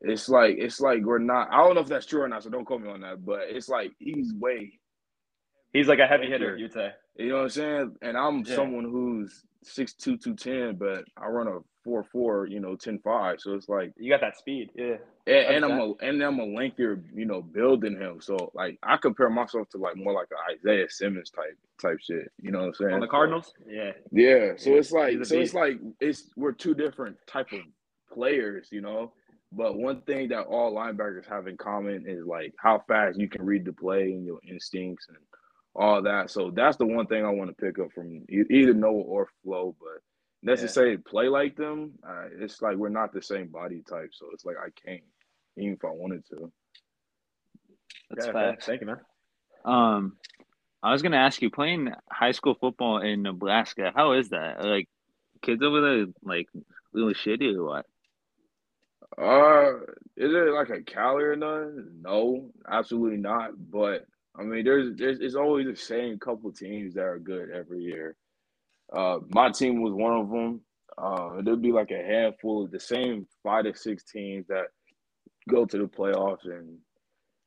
It's 0.00 0.28
like 0.28 0.56
it's 0.58 0.80
like 0.80 1.02
we're 1.04 1.18
not. 1.18 1.48
I 1.52 1.58
don't 1.58 1.74
know 1.74 1.80
if 1.80 1.86
that's 1.88 2.06
true 2.06 2.22
or 2.22 2.28
not, 2.28 2.42
so 2.42 2.50
don't 2.50 2.64
call 2.64 2.78
me 2.78 2.90
on 2.90 3.00
that. 3.02 3.24
But 3.24 3.42
it's 3.48 3.68
like 3.68 3.92
he's 3.98 4.32
way. 4.34 4.78
He's 5.72 5.88
like 5.88 5.98
a 5.98 6.06
heavy 6.06 6.26
hitter. 6.26 6.56
you. 6.56 6.64
You'd 6.64 6.72
say. 6.72 6.90
You 7.16 7.28
know 7.28 7.36
what 7.36 7.42
I'm 7.44 7.50
saying? 7.50 7.96
And 8.02 8.16
I'm 8.16 8.44
Yeah. 8.44 8.56
someone 8.56 8.84
who's 8.84 9.44
6'2", 9.64 10.20
210, 10.20 10.76
but 10.76 11.04
I 11.16 11.26
run 11.28 11.48
a 11.48 11.58
four 11.82 12.04
four, 12.04 12.46
you 12.46 12.60
know, 12.60 12.76
10'5". 12.76 13.40
So 13.40 13.54
it's 13.54 13.68
like 13.68 13.92
You 13.96 14.10
got 14.10 14.20
that 14.20 14.36
speed. 14.38 14.70
Yeah. 14.74 14.96
and, 15.26 15.56
and 15.56 15.64
I'm 15.64 15.80
a 15.80 15.92
and 16.00 16.22
I'm 16.22 16.38
a 16.38 16.44
lengthier, 16.44 17.02
you 17.14 17.26
know, 17.26 17.42
build 17.42 17.82
than 17.82 18.00
him. 18.00 18.20
So 18.20 18.50
like 18.54 18.78
I 18.82 18.96
compare 18.96 19.30
myself 19.30 19.68
to 19.70 19.78
like 19.78 19.96
more 19.96 20.12
like 20.12 20.28
a 20.32 20.52
Isaiah 20.52 20.88
Simmons 20.88 21.30
type 21.30 21.58
type 21.80 21.98
shit. 22.00 22.30
You 22.40 22.52
know 22.52 22.60
what 22.60 22.68
I'm 22.68 22.74
saying? 22.74 22.94
On 22.94 23.00
the 23.00 23.06
Cardinals. 23.06 23.52
Yeah. 23.68 23.92
Yeah. 24.12 24.52
So 24.56 24.70
Yeah, 24.70 24.76
it's 24.76 24.92
like 24.92 25.24
so 25.24 25.38
it's 25.38 25.54
like 25.54 25.78
it's 26.00 26.30
we're 26.36 26.52
two 26.52 26.74
different 26.74 27.16
type 27.26 27.52
of 27.52 27.60
players, 28.12 28.68
you 28.70 28.80
know. 28.80 29.12
But 29.52 29.76
one 29.76 30.00
thing 30.02 30.28
that 30.30 30.46
all 30.46 30.74
linebackers 30.74 31.28
have 31.28 31.46
in 31.46 31.56
common 31.56 32.04
is 32.08 32.26
like 32.26 32.54
how 32.58 32.82
fast 32.88 33.20
you 33.20 33.28
can 33.28 33.44
read 33.44 33.64
the 33.64 33.72
play 33.72 34.12
and 34.12 34.24
your 34.24 34.40
instincts 34.48 35.06
and 35.08 35.18
all 35.74 36.02
that. 36.02 36.30
So 36.30 36.50
that's 36.50 36.76
the 36.76 36.86
one 36.86 37.06
thing 37.06 37.24
I 37.24 37.30
want 37.30 37.50
to 37.50 37.64
pick 37.64 37.78
up 37.78 37.92
from 37.92 38.24
either 38.28 38.74
Noah 38.74 38.92
or 38.92 39.28
Flowe. 39.42 39.74
But 39.78 40.02
necessarily 40.42 40.98
play 40.98 41.28
like 41.28 41.56
them. 41.56 41.92
Uh, 42.06 42.26
it's 42.38 42.62
like 42.62 42.76
we're 42.76 42.88
not 42.90 43.12
the 43.12 43.22
same 43.22 43.48
body 43.48 43.82
type, 43.88 44.10
so 44.12 44.26
it's 44.32 44.44
like 44.44 44.56
I 44.56 44.68
can't 44.84 45.02
even 45.56 45.74
if 45.74 45.84
I 45.84 45.90
wanted 45.90 46.24
to. 46.30 46.52
That's 48.10 48.26
Yeah, 48.26 48.32
facts. 48.32 48.66
Thank 48.66 48.80
you, 48.82 48.86
man. 48.86 49.00
Um, 49.64 50.16
I 50.82 50.92
was 50.92 51.02
gonna 51.02 51.16
ask 51.16 51.40
you, 51.40 51.50
playing 51.50 51.90
high 52.10 52.32
school 52.32 52.54
football 52.54 52.98
in 52.98 53.22
Nebraska, 53.22 53.92
how 53.94 54.12
is 54.12 54.28
that? 54.30 54.58
Are, 54.58 54.68
Like, 54.68 54.88
kids 55.42 55.62
over 55.62 55.80
there 55.80 56.06
like 56.22 56.48
really 56.92 57.14
shitty 57.14 57.56
or 57.56 57.64
what? 57.64 57.86
Uh, 59.16 59.78
is 60.16 60.32
it 60.32 60.52
like 60.52 60.70
a 60.70 60.82
Cali 60.82 61.24
or 61.24 61.36
none? 61.36 62.00
No, 62.02 62.50
absolutely 62.68 63.18
not. 63.18 63.52
But 63.70 64.06
I 64.38 64.42
mean, 64.42 64.64
there's 64.64 64.96
there's 64.96 65.20
it's 65.20 65.34
always 65.36 65.66
the 65.66 65.76
same 65.76 66.18
couple 66.18 66.52
teams 66.52 66.94
that 66.94 67.04
are 67.04 67.18
good 67.18 67.50
every 67.50 67.80
year. 67.80 68.16
Uh, 68.92 69.18
my 69.30 69.50
team 69.50 69.80
was 69.82 69.92
one 69.92 70.12
of 70.20 70.30
them. 70.30 70.60
Uh, 70.98 71.42
there'd 71.42 71.62
be 71.62 71.72
like 71.72 71.90
a 71.90 72.04
handful 72.04 72.64
of 72.64 72.70
the 72.70 72.80
same 72.80 73.26
five 73.42 73.64
to 73.64 73.74
six 73.74 74.04
teams 74.04 74.46
that 74.48 74.66
go 75.48 75.64
to 75.64 75.78
the 75.78 75.84
playoffs, 75.84 76.44
and 76.44 76.78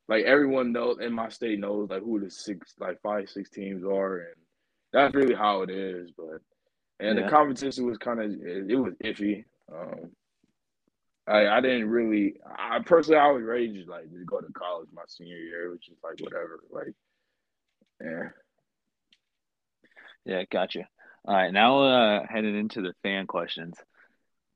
like 0.08 0.26
everyone 0.26 0.72
knows 0.72 0.98
in 1.02 1.14
my 1.14 1.30
state 1.30 1.60
knows 1.60 1.90
like 1.90 2.04
who 2.04 2.20
the 2.20 2.30
six 2.30 2.74
like 2.80 3.02
five 3.02 3.30
six 3.30 3.50
teams 3.50 3.84
are, 3.84 4.18
and 4.20 4.36
that's 4.94 5.14
really 5.16 5.36
how 5.36 5.62
it 5.64 5.70
is. 5.70 6.12
But 6.18 6.42
and 7.00 7.18
Yeah. 7.18 7.26
the 7.26 7.30
competition 7.30 7.86
was 7.86 7.98
kind 7.98 8.22
of 8.22 8.32
it, 8.32 8.72
it 8.72 8.76
was 8.76 8.94
iffy. 9.04 9.44
Um, 9.72 10.12
I 11.28 11.48
I 11.48 11.62
didn't 11.62 11.90
really. 11.90 12.36
I 12.46 12.80
personally 12.86 13.20
I 13.20 13.32
was 13.32 13.44
ready 13.44 13.84
to 13.84 13.90
like 13.90 14.10
to 14.10 14.26
go 14.26 14.40
to 14.40 14.52
college 14.54 14.90
my 14.94 15.02
senior 15.08 15.38
year, 15.38 15.72
which 15.72 15.90
is 15.90 15.98
like 16.04 16.20
whatever. 16.22 16.60
Like, 16.72 16.94
yeah. 18.02 18.30
Yeah, 20.26 20.44
gotcha. 20.50 20.88
All 21.26 21.36
right, 21.36 21.52
now 21.52 21.80
we're 21.80 22.22
uh 22.22 22.28
headed 22.30 22.56
into 22.56 22.82
the 22.82 22.94
fan 23.04 23.28
questions. 23.28 23.76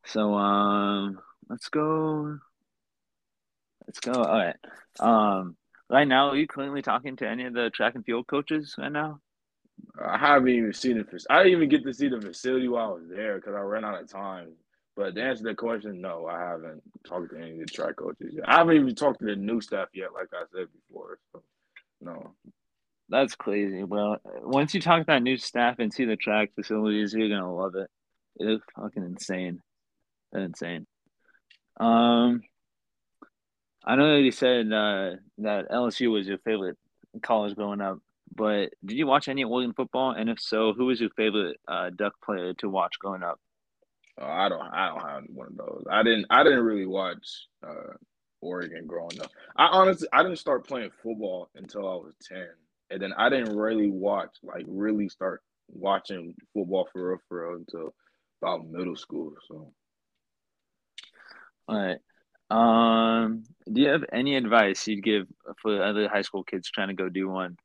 So 0.06 0.34
um 0.34 1.20
let's 1.50 1.70
go 1.70 2.40
let's 3.88 4.00
go. 4.00 4.14
All 4.24 4.38
right. 4.38 4.56
Um 5.00 5.58
right 5.90 6.08
now 6.08 6.30
are 6.30 6.38
you 6.38 6.48
currently 6.48 6.82
talking 6.82 7.18
to 7.18 7.28
any 7.28 7.46
of 7.46 7.54
the 7.54 7.70
track 7.70 7.96
and 7.96 8.06
field 8.06 8.28
coaches 8.28 8.76
right 8.78 8.92
now? 8.92 9.20
I 10.00 10.18
haven't 10.18 10.50
even 10.50 10.74
seen 10.74 10.98
the. 10.98 11.26
I 11.30 11.44
didn't 11.44 11.58
even 11.58 11.70
get 11.70 11.84
to 11.84 11.94
see 11.94 12.08
the 12.08 12.22
facility 12.22 12.68
while 12.68 12.90
I 12.90 12.94
was 12.94 13.10
there 13.10 13.36
because 13.36 13.56
I 13.56 13.60
ran 13.60 13.84
out 13.84 14.02
of 14.02 14.10
time. 14.10 14.54
But 14.96 15.16
to 15.16 15.24
answer 15.24 15.44
the 15.44 15.56
question, 15.56 16.02
no, 16.02 16.28
I 16.28 16.40
haven't 16.40 16.82
talked 17.06 17.32
to 17.32 17.38
any 17.38 17.52
of 17.54 17.60
the 17.60 17.66
track 17.66 17.96
coaches 17.96 18.34
yet. 18.34 18.48
I 18.48 18.58
haven't 18.58 18.76
even 18.76 18.96
talked 18.96 19.20
to 19.20 19.26
the 19.26 19.36
new 19.36 19.62
staff 19.62 19.88
yet, 19.94 20.14
like 20.14 20.28
I 20.34 20.44
said 20.54 20.68
before. 20.90 21.18
So, 21.32 21.44
no. 22.02 22.34
That's 23.10 23.36
crazy. 23.36 23.84
Well, 23.84 24.18
once 24.42 24.74
you 24.74 24.82
talk 24.82 25.02
to 25.02 25.06
that 25.08 25.24
new 25.24 25.38
staff 25.38 25.80
and 25.80 25.94
see 25.94 26.06
the 26.06 26.16
track 26.16 26.52
facilities, 26.56 27.14
you're 27.14 27.30
gonna 27.30 27.54
love 27.54 27.76
it. 27.76 27.90
It's 28.38 28.64
fucking 28.76 29.04
insane. 29.04 29.62
They're 30.32 30.44
insane. 30.44 30.88
Um, 31.78 32.42
I 33.84 33.96
know 33.96 34.16
that 34.16 34.22
you 34.22 34.32
said 34.32 34.68
uh, 34.68 35.16
that 35.40 35.70
LSU 35.72 36.12
was 36.12 36.28
your 36.28 36.38
favorite 36.40 36.78
college 37.22 37.56
growing 37.56 37.82
up, 37.82 38.00
but 38.34 38.70
did 38.86 38.98
you 38.98 39.08
watch 39.08 39.28
any 39.28 39.44
Oregon 39.44 39.74
football? 39.74 40.12
And 40.12 40.30
if 40.30 40.40
so, 40.40 40.74
who 40.74 40.86
was 40.86 41.02
your 41.02 41.10
favorite 41.12 41.58
uh, 41.68 41.90
Duck 41.90 42.14
player 42.24 42.54
to 42.56 42.70
watch 42.70 43.00
growing 43.00 43.24
up? 43.24 43.40
Uh, 44.22 44.26
I 44.26 44.50
don't. 44.50 44.62
I 44.62 44.90
don't 44.90 45.10
have 45.10 45.24
one 45.30 45.48
of 45.48 45.58
those. 45.58 45.86
I 45.92 46.04
didn't. 46.04 46.28
I 46.30 46.44
didn't 46.44 46.64
really 46.64 46.86
watch 46.86 47.48
uh, 47.68 47.94
Oregon 48.42 48.88
growing 48.88 49.22
up. 49.22 49.32
I 49.58 49.68
honestly, 49.68 50.08
I 50.14 50.24
didn't 50.24 50.40
start 50.40 50.68
playing 50.68 50.92
football 51.04 51.50
until 51.56 51.88
I 51.90 51.96
was 51.96 52.14
ten, 52.22 52.50
and 52.92 53.02
then 53.02 53.14
I 53.18 53.30
didn't 53.30 53.58
really 53.58 53.90
watch, 53.90 54.38
like, 54.44 54.66
really 54.68 55.10
start 55.10 55.44
watching 55.70 56.36
football 56.54 56.88
for 56.94 57.10
real, 57.12 57.20
for 57.30 57.50
real 57.50 57.58
until 57.60 57.96
about 58.42 58.68
middle 58.70 58.96
school. 58.98 59.34
So, 59.48 59.74
All 61.68 61.78
right. 61.80 62.00
Um, 62.52 63.44
do 63.72 63.82
you 63.82 63.90
have 63.90 64.04
any 64.12 64.36
advice 64.36 64.88
you'd 64.88 65.04
give 65.04 65.28
for 65.62 65.82
other 65.84 66.10
high 66.10 66.22
school 66.22 66.44
kids 66.44 66.70
trying 66.70 66.90
to 66.90 66.94
go 66.94 67.10
do 67.10 67.30
one? 67.30 67.58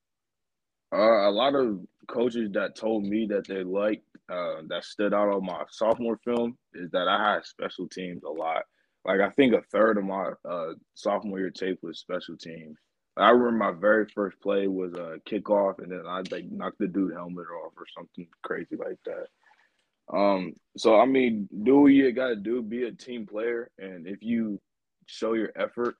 uh, 0.92 1.28
a 1.28 1.30
lot 1.30 1.54
of 1.54 1.80
coaches 2.08 2.50
that 2.52 2.76
told 2.76 3.04
me 3.04 3.26
that 3.26 3.46
they 3.48 3.64
liked 3.64 4.05
uh, 4.28 4.62
that 4.68 4.85
stood 4.85 5.14
out 5.14 5.28
on 5.28 5.45
my 5.45 5.62
sophomore 5.71 6.18
film 6.25 6.56
is 6.75 6.90
that 6.90 7.09
I 7.09 7.35
had 7.35 7.45
special 7.45 7.88
teams 7.88 8.23
a 8.25 8.30
lot. 8.30 8.64
Like 9.04 9.21
I 9.21 9.30
think 9.30 9.54
a 9.54 9.62
third 9.73 9.99
of 9.99 10.04
my 10.04 10.30
uh, 10.49 10.73
sophomore 10.95 11.38
year 11.38 11.50
tape 11.50 11.78
was 11.83 12.00
special 12.00 12.37
teams. 12.37 12.76
I 13.16 13.30
remember 13.30 13.73
my 13.73 13.73
very 13.73 14.06
first 14.14 14.40
play 14.42 14.66
was 14.66 14.92
a 14.95 15.18
kickoff, 15.28 15.78
and 15.78 15.90
then 15.90 16.02
I 16.06 16.23
like 16.30 16.50
knocked 16.50 16.78
the 16.78 16.88
dude 16.88 17.14
helmet 17.14 17.47
off 17.64 17.73
or 17.76 17.87
something 17.97 18.26
crazy 18.42 18.76
like 18.76 18.99
that. 19.06 20.16
Um, 20.16 20.52
so 20.76 20.99
I 21.00 21.06
mean, 21.06 21.49
do 21.62 21.80
what 21.80 21.88
you 21.88 22.12
got 22.12 22.28
to 22.28 22.37
do. 22.37 22.62
Be 22.62 22.85
a 22.85 22.92
team 22.92 23.26
player, 23.26 23.71
and 23.78 24.06
if 24.06 24.23
you 24.23 24.61
show 25.06 25.33
your 25.33 25.50
effort, 25.56 25.97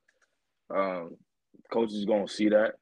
um, 0.75 1.17
coach 1.73 1.93
is 1.93 2.05
gonna 2.05 2.29
see 2.29 2.51
that. 2.51 2.75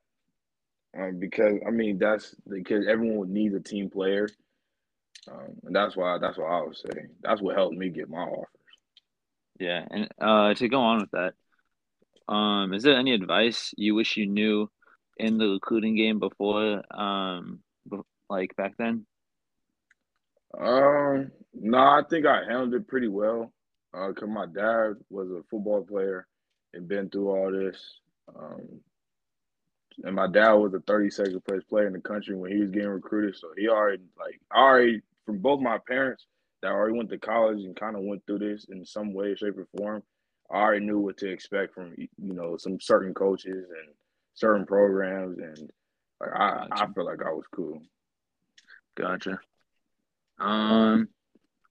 Um, 0.98 1.18
because 1.18 1.54
I 1.66 1.70
mean, 1.70 1.98
that's 1.98 2.34
because 2.48 2.86
everyone 2.88 3.32
needs 3.32 3.54
a 3.54 3.60
team 3.60 3.90
player, 3.90 4.28
um, 5.30 5.56
and 5.64 5.74
that's 5.74 5.96
why 5.96 6.18
that's 6.18 6.38
what 6.38 6.50
I 6.50 6.62
would 6.62 6.76
say. 6.76 7.06
That's 7.22 7.40
what 7.40 7.56
helped 7.56 7.76
me 7.76 7.88
get 7.88 8.08
my 8.08 8.18
offers. 8.18 8.48
Yeah, 9.58 9.84
and 9.90 10.08
uh, 10.20 10.54
to 10.54 10.68
go 10.68 10.80
on 10.80 11.00
with 11.00 11.10
that, 11.12 12.32
um, 12.32 12.74
is 12.74 12.82
there 12.82 12.96
any 12.96 13.14
advice 13.14 13.72
you 13.76 13.94
wish 13.94 14.16
you 14.16 14.26
knew 14.26 14.70
in 15.16 15.38
the 15.38 15.46
recruiting 15.46 15.96
game 15.96 16.18
before, 16.18 16.82
um, 16.90 17.60
like 18.28 18.56
back 18.56 18.74
then? 18.78 19.06
Um, 20.58 21.30
no, 21.52 21.78
I 21.78 22.02
think 22.08 22.26
I 22.26 22.44
handled 22.44 22.74
it 22.74 22.88
pretty 22.88 23.08
well. 23.08 23.52
Uh, 23.92 24.12
cause 24.12 24.28
my 24.28 24.46
dad 24.46 24.94
was 25.08 25.30
a 25.30 25.42
football 25.48 25.84
player 25.84 26.26
and 26.72 26.88
been 26.88 27.08
through 27.08 27.30
all 27.30 27.52
this. 27.52 27.76
Um, 28.34 28.80
and 30.02 30.16
my 30.16 30.26
dad 30.26 30.52
was 30.52 30.72
the 30.72 30.78
32nd 30.78 31.44
place 31.44 31.62
player 31.68 31.86
in 31.86 31.92
the 31.92 32.00
country 32.00 32.34
when 32.34 32.50
he 32.50 32.60
was 32.60 32.70
getting 32.70 32.88
recruited. 32.88 33.36
So 33.36 33.48
he 33.56 33.68
already 33.68 34.02
like 34.18 34.40
I 34.50 34.58
already 34.58 35.02
from 35.26 35.38
both 35.38 35.60
my 35.60 35.78
parents 35.86 36.26
that 36.62 36.72
already 36.72 36.96
went 36.96 37.10
to 37.10 37.18
college 37.18 37.62
and 37.62 37.76
kind 37.76 37.96
of 37.96 38.02
went 38.02 38.24
through 38.26 38.40
this 38.40 38.66
in 38.70 38.84
some 38.84 39.12
way, 39.12 39.34
shape, 39.34 39.58
or 39.58 39.68
form. 39.76 40.02
I 40.50 40.56
already 40.56 40.84
knew 40.84 40.98
what 40.98 41.18
to 41.18 41.30
expect 41.30 41.74
from 41.74 41.94
you 41.96 42.08
know 42.18 42.56
some 42.56 42.80
certain 42.80 43.14
coaches 43.14 43.66
and 43.68 43.94
certain 44.34 44.66
programs, 44.66 45.38
and 45.38 45.70
like, 46.20 46.30
I 46.34 46.48
I 46.48 46.68
Gotcha. 46.68 46.92
feel 46.94 47.04
like 47.04 47.22
I 47.22 47.30
was 47.30 47.44
cool. 47.54 47.80
Gotcha. 48.96 49.38
Um, 50.38 51.08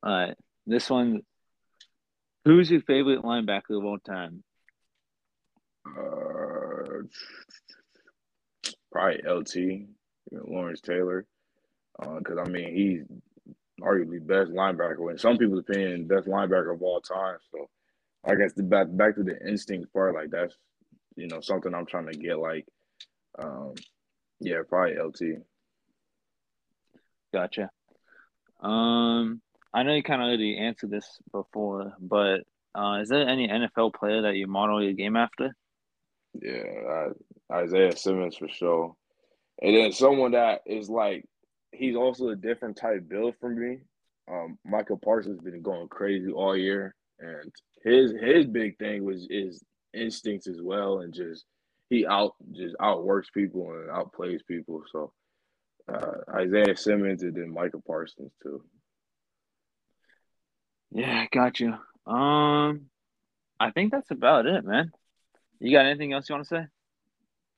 all 0.02 0.12
right, 0.12 0.36
this 0.66 0.90
one. 0.90 1.22
Who's 2.46 2.70
your 2.70 2.82
favorite 2.82 3.22
linebacker 3.22 3.78
of 3.78 3.86
all 3.86 4.00
time? 4.00 4.44
Uh, 5.88 7.04
probably 8.94 9.22
LT, 9.28 9.56
you 9.56 9.88
know, 10.32 10.46
Lawrence 10.46 10.80
Taylor, 10.80 11.26
because 12.00 12.38
I 12.38 12.48
mean 12.48 12.74
he's 12.74 13.02
arguably 13.82 14.26
best 14.26 14.52
linebacker. 14.52 15.12
In 15.12 15.18
some 15.18 15.38
people's 15.38 15.66
opinion, 15.68 16.08
best 16.08 16.28
linebacker 16.28 16.74
of 16.74 16.82
all 16.82 17.02
time. 17.02 17.38
So 17.52 17.70
I 18.24 18.36
guess 18.36 18.54
the 18.54 18.64
back 18.64 18.88
back 18.92 19.16
to 19.16 19.24
the 19.24 19.38
instinct 19.46 19.92
part, 19.92 20.14
like 20.14 20.30
that's 20.30 20.56
you 21.16 21.28
know 21.28 21.42
something 21.42 21.74
I'm 21.74 21.86
trying 21.86 22.08
to 22.08 22.18
get. 22.18 22.40
Like, 22.40 22.66
um, 23.38 23.74
yeah, 24.40 24.60
probably 24.70 24.96
LT. 24.98 25.42
Gotcha. 27.34 27.70
Um, 28.62 29.42
I 29.74 29.84
know 29.84 29.94
you 29.94 30.04
kind 30.04 30.22
of 30.22 30.28
already 30.28 30.58
answered 30.58 30.92
this 30.92 31.20
before, 31.32 31.94
but 32.00 32.42
uh, 32.76 33.00
is 33.02 33.10
there 33.10 33.28
any 33.28 33.48
NFL 33.48 33.96
player 33.96 34.22
that 34.22 34.36
you 34.36 34.48
model 34.48 34.84
your 34.84 34.94
game 34.94 35.18
after? 35.18 35.56
Yeah, 36.40 37.10
Isaiah 37.54 37.96
Simmons 37.96 38.36
for 38.38 38.48
sure. 38.50 38.96
And 39.62 39.76
then 39.76 39.92
someone 39.92 40.32
that 40.32 40.62
is 40.66 40.90
like, 40.90 41.26
he's 41.72 41.96
also 41.96 42.30
a 42.30 42.36
different 42.36 42.78
type 42.78 43.08
build 43.08 43.36
from 43.40 43.60
me. 43.60 43.80
Um, 44.30 44.58
Michael 44.66 44.98
Parsons 44.98 45.42
been 45.42 45.62
going 45.62 45.88
crazy 45.90 46.32
all 46.32 46.56
year, 46.56 46.96
and 47.20 47.52
his 47.84 48.14
his 48.22 48.46
big 48.46 48.78
thing 48.78 49.04
was 49.04 49.28
is 49.30 49.62
instincts 49.94 50.48
as 50.48 50.62
well, 50.62 51.00
and 51.00 51.14
just 51.14 51.46
he 51.90 52.06
out 52.06 52.34
just 52.54 52.76
outworks 52.80 53.30
people 53.32 53.72
and 53.72 53.90
outplays 53.90 54.40
people. 54.48 54.82
So 54.92 55.12
uh, 55.92 56.36
Isaiah 56.36 56.78
Simmons 56.78 57.24
and 57.24 57.36
then 57.36 57.54
Michael 57.54 57.84
Parsons 57.86 58.32
too. 58.42 58.64
Yeah, 60.92 61.26
got 61.32 61.60
you. 61.60 61.74
Um, 62.06 62.86
I 63.60 63.72
think 63.72 63.92
that's 63.92 64.12
about 64.12 64.46
it, 64.46 64.64
man. 64.64 64.92
You 65.60 65.72
got 65.72 65.86
anything 65.86 66.14
else 66.14 66.30
you 66.30 66.36
want 66.36 66.48
to 66.48 66.56
say? 66.56 66.66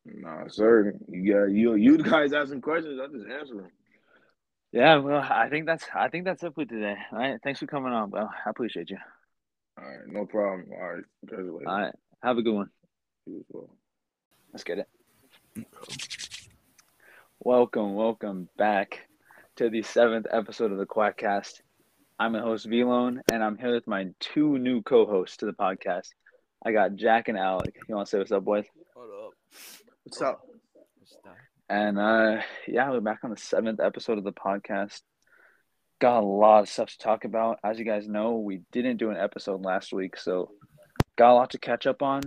Nah, 0.06 0.48
sir, 0.48 0.94
you 1.08 1.34
got 1.34 1.52
you 1.52 1.74
you 1.76 1.98
guys 1.98 2.32
asking 2.32 2.62
questions, 2.62 3.00
I 3.02 3.08
just 3.08 3.28
answer 3.28 3.56
them. 3.56 3.72
Yeah, 4.72 4.98
well, 4.98 5.26
I 5.28 5.50
think 5.50 5.66
that's 5.66 5.86
I 5.96 6.10
think 6.10 6.26
that's 6.26 6.44
it 6.44 6.54
for 6.54 6.66
today. 6.66 6.96
All 7.12 7.18
right, 7.18 7.40
thanks 7.44 7.60
for 7.60 7.66
coming 7.66 7.92
on, 7.92 8.12
bro. 8.12 8.24
I 8.24 8.50
appreciate 8.50 8.92
you. 8.92 8.98
All 9.80 9.86
right, 9.86 10.08
no 10.08 10.26
problem. 10.26 10.68
All 10.72 10.94
right, 10.94 11.04
congratulations. 11.22 11.68
All 11.68 11.80
right, 11.80 11.94
have 12.22 12.38
a 12.38 12.44
good 12.44 12.54
one. 12.54 12.70
You 13.26 13.38
as 13.40 13.46
well. 13.50 13.70
Let's 14.54 14.64
get 14.64 14.80
it. 14.80 14.88
Welcome, 17.40 17.96
welcome 17.96 18.48
back 18.58 19.08
to 19.56 19.70
the 19.70 19.82
seventh 19.82 20.28
episode 20.32 20.72
of 20.72 20.78
the 20.78 20.86
Quackcast. 20.86 21.62
I'm 22.20 22.36
your 22.36 22.44
host 22.44 22.70
Vlone, 22.70 23.22
and 23.32 23.44
I'm 23.44 23.58
here 23.58 23.74
with 23.74 23.88
my 23.88 24.08
two 24.20 24.60
new 24.60 24.82
co-hosts 24.84 25.38
to 25.38 25.46
the 25.48 25.54
podcast. 25.54 26.10
I 26.64 26.72
got 26.72 26.96
Jack 26.96 27.28
and 27.28 27.38
Alec. 27.38 27.76
You 27.88 27.96
want 27.96 28.08
to 28.08 28.12
say 28.12 28.18
what's 28.20 28.32
up, 28.32 28.46
boys? 28.46 28.66
What 28.94 29.04
up? 29.04 29.34
What's 30.06 30.22
up? 30.22 30.46
And 31.68 31.98
uh, 31.98 32.44
yeah, 32.68 32.92
we're 32.92 33.00
back 33.00 33.22
on 33.24 33.32
the 33.32 33.38
seventh 33.38 33.80
episode 33.80 34.20
of 34.20 34.24
the 34.24 34.32
podcast. 34.32 35.02
Got 36.00 36.22
a 36.22 36.26
lot 36.26 36.60
of 36.60 36.70
stuff 36.70 36.92
to 36.92 36.98
talk 37.00 37.26
about. 37.26 37.58
As 37.64 37.80
you 37.80 37.86
guys 37.86 38.08
know, 38.08 38.36
we 38.36 38.62
didn't 38.72 38.98
do 38.98 39.10
an 39.10 39.18
episode 39.18 39.66
last 39.66 39.92
week, 39.92 40.16
so 40.16 40.52
got 41.18 41.32
a 41.32 41.34
lot 41.34 41.50
to 41.50 41.58
catch 41.58 41.88
up 41.88 42.04
on. 42.04 42.22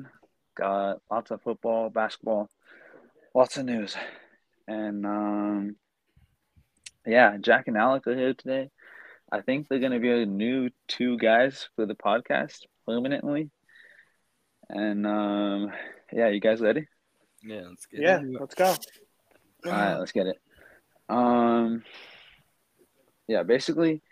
Got 0.57 0.99
lots 1.09 1.31
of 1.31 1.41
football, 1.43 1.89
basketball, 1.89 2.51
lots 3.33 3.57
of 3.57 3.67
news, 3.67 3.97
and 4.67 5.07
um, 5.07 5.77
yeah, 7.07 7.37
Jack 7.41 7.69
and 7.69 7.77
Alec 7.77 8.09
are 8.09 8.17
here 8.17 8.35
today. 8.35 8.71
I 9.31 9.41
think 9.43 9.69
they're 9.69 9.79
going 9.79 9.93
to 9.93 10.01
be 10.01 10.11
a 10.11 10.27
new 10.27 10.71
two 10.89 11.17
guys 11.17 11.69
for 11.77 11.87
the 11.87 11.95
podcast 11.95 12.63
permanently. 12.89 13.53
And 14.69 15.07
um, 15.07 15.71
yeah, 16.13 16.31
you 16.31 16.41
guys 16.41 16.61
ready? 16.61 16.89
Yeah, 17.43 17.63
let's 17.69 17.87
get 17.87 18.01
Yeah, 18.01 18.21
it. 18.21 18.41
let's 18.41 18.55
go. 18.55 18.67
All 19.67 19.73
right, 19.73 19.97
let's 19.97 20.13
get 20.13 20.27
it. 20.27 20.39
Um, 21.09 21.85
yeah, 23.27 23.43
basically, 23.43 24.03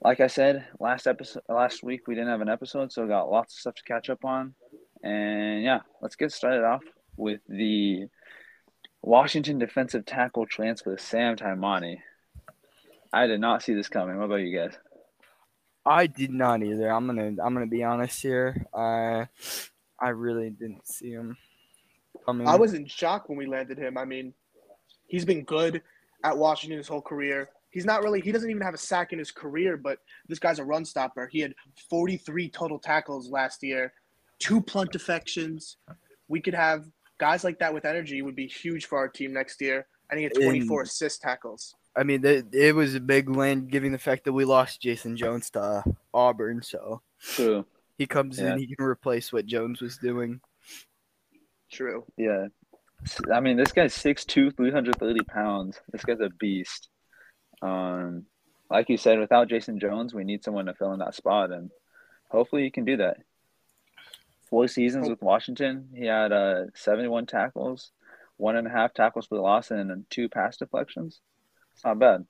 like 0.00 0.20
I 0.20 0.26
said, 0.28 0.66
last 0.78 1.06
episode, 1.06 1.42
last 1.48 1.82
week 1.82 2.06
we 2.06 2.14
didn't 2.14 2.30
have 2.30 2.40
an 2.40 2.48
episode, 2.48 2.92
so 2.92 3.02
we 3.02 3.08
got 3.08 3.30
lots 3.30 3.54
of 3.54 3.60
stuff 3.60 3.74
to 3.76 3.82
catch 3.82 4.10
up 4.10 4.24
on. 4.24 4.54
And 5.02 5.62
yeah, 5.62 5.80
let's 6.00 6.16
get 6.16 6.32
started 6.32 6.64
off 6.64 6.82
with 7.16 7.40
the 7.48 8.06
Washington 9.02 9.58
defensive 9.58 10.04
tackle 10.04 10.46
transfer, 10.46 10.96
Sam 10.98 11.36
Taimani. 11.36 11.98
I 13.12 13.26
did 13.26 13.40
not 13.40 13.62
see 13.62 13.74
this 13.74 13.88
coming. 13.88 14.18
What 14.18 14.24
about 14.26 14.36
you 14.36 14.56
guys? 14.56 14.76
I 15.84 16.08
did 16.08 16.30
not 16.30 16.62
either. 16.62 16.90
I'm 16.90 17.06
gonna 17.06 17.28
I'm 17.42 17.54
gonna 17.54 17.66
be 17.66 17.84
honest 17.84 18.20
here. 18.20 18.66
I 18.74 19.28
I 20.00 20.08
really 20.10 20.50
didn't 20.50 20.86
see 20.86 21.10
him 21.10 21.36
coming. 22.26 22.46
I 22.46 22.56
was 22.56 22.74
in 22.74 22.86
shock 22.86 23.28
when 23.28 23.38
we 23.38 23.46
landed 23.46 23.78
him. 23.78 23.96
I 23.96 24.04
mean, 24.04 24.34
he's 25.06 25.24
been 25.24 25.44
good 25.44 25.82
at 26.24 26.36
Washington 26.36 26.78
his 26.78 26.88
whole 26.88 27.00
career. 27.02 27.50
He's 27.70 27.84
not 27.84 28.02
really, 28.02 28.20
he 28.20 28.32
doesn't 28.32 28.48
even 28.50 28.62
have 28.62 28.74
a 28.74 28.78
sack 28.78 29.12
in 29.12 29.18
his 29.18 29.30
career, 29.30 29.76
but 29.76 29.98
this 30.28 30.38
guy's 30.38 30.58
a 30.58 30.64
run 30.64 30.84
stopper. 30.84 31.26
He 31.30 31.40
had 31.40 31.54
43 31.90 32.48
total 32.50 32.78
tackles 32.78 33.28
last 33.30 33.62
year, 33.62 33.92
two 34.38 34.60
punt 34.62 34.92
defections. 34.92 35.76
We 36.28 36.40
could 36.40 36.54
have 36.54 36.86
guys 37.18 37.44
like 37.44 37.58
that 37.58 37.72
with 37.72 37.84
energy 37.84 38.22
would 38.22 38.36
be 38.36 38.46
huge 38.46 38.86
for 38.86 38.98
our 38.98 39.08
team 39.08 39.32
next 39.32 39.60
year. 39.60 39.86
And 40.10 40.18
he 40.18 40.24
had 40.24 40.34
24 40.34 40.80
In- 40.80 40.86
assist 40.86 41.20
tackles. 41.22 41.74
I 41.96 42.02
mean, 42.02 42.24
it, 42.24 42.46
it 42.52 42.74
was 42.74 42.94
a 42.94 43.00
big 43.00 43.28
win, 43.28 43.66
given 43.68 43.90
the 43.92 43.98
fact 43.98 44.24
that 44.24 44.32
we 44.32 44.44
lost 44.44 44.82
Jayson 44.82 45.16
Jones 45.16 45.50
to 45.50 45.82
Auburn. 46.12 46.62
So 46.62 47.00
True. 47.20 47.64
he 47.98 48.06
comes 48.06 48.38
Yeah. 48.38 48.52
in, 48.52 48.58
he 48.58 48.74
can 48.74 48.84
replace 48.84 49.32
what 49.32 49.46
Jones 49.46 49.80
was 49.80 49.96
doing. 49.98 50.40
True. 51.76 52.04
Yeah. 52.16 52.46
I 53.32 53.40
mean, 53.40 53.58
this 53.58 53.72
guy's 53.72 53.94
6'2", 53.94 54.56
330 54.56 55.20
pounds. 55.24 55.78
This 55.92 56.04
guy's 56.04 56.20
a 56.20 56.30
beast. 56.30 56.88
Um, 57.60 58.24
like 58.70 58.88
you 58.88 58.96
said, 58.96 59.18
without 59.18 59.48
Jayson 59.48 59.78
Jones, 59.78 60.14
we 60.14 60.24
need 60.24 60.42
someone 60.42 60.66
to 60.66 60.74
fill 60.74 60.92
in 60.92 61.00
that 61.00 61.14
spot, 61.14 61.52
and 61.52 61.70
hopefully 62.30 62.62
he 62.62 62.70
can 62.70 62.84
do 62.84 62.96
that. 62.96 63.18
Four 64.48 64.68
seasons 64.68 65.08
with 65.08 65.20
Washington, 65.22 65.90
he 65.94 66.06
had 66.06 66.32
uh, 66.32 66.64
71 66.74 67.26
tackles, 67.26 67.90
one 68.38 68.56
and 68.56 68.66
a 68.66 68.70
half 68.70 68.94
tackles 68.94 69.26
for 69.26 69.34
the 69.34 69.42
loss, 69.42 69.70
and 69.70 70.04
two 70.08 70.28
pass 70.28 70.56
deflections. 70.56 71.20
It's 71.74 71.84
not 71.84 71.98
bad. 71.98 72.26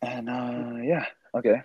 And 0.00 0.30
uh, 0.30 0.82
yeah, 0.82 1.06
okay. 1.34 1.62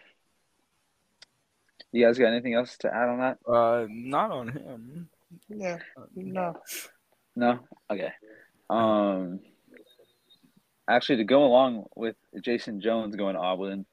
You 1.91 2.05
guys 2.05 2.17
got 2.17 2.33
anything 2.33 2.55
else 2.55 2.75
to 2.79 2.93
add 2.93 3.07
on 3.07 3.19
that? 3.19 3.37
Uh, 3.47 3.85
not 3.89 4.31
on 4.31 4.47
him. 4.49 5.09
Yeah. 5.49 5.79
Uh, 5.97 6.05
No. 6.15 6.53
No? 7.35 7.59
Okay. 7.91 8.11
Um 8.69 9.39
actually 10.87 11.17
to 11.17 11.23
go 11.23 11.45
along 11.45 11.85
with 11.95 12.15
Jayson 12.41 12.81
Jones 12.81 13.15
going 13.15 13.35
to 13.35 13.41
Auburn, 13.41 13.85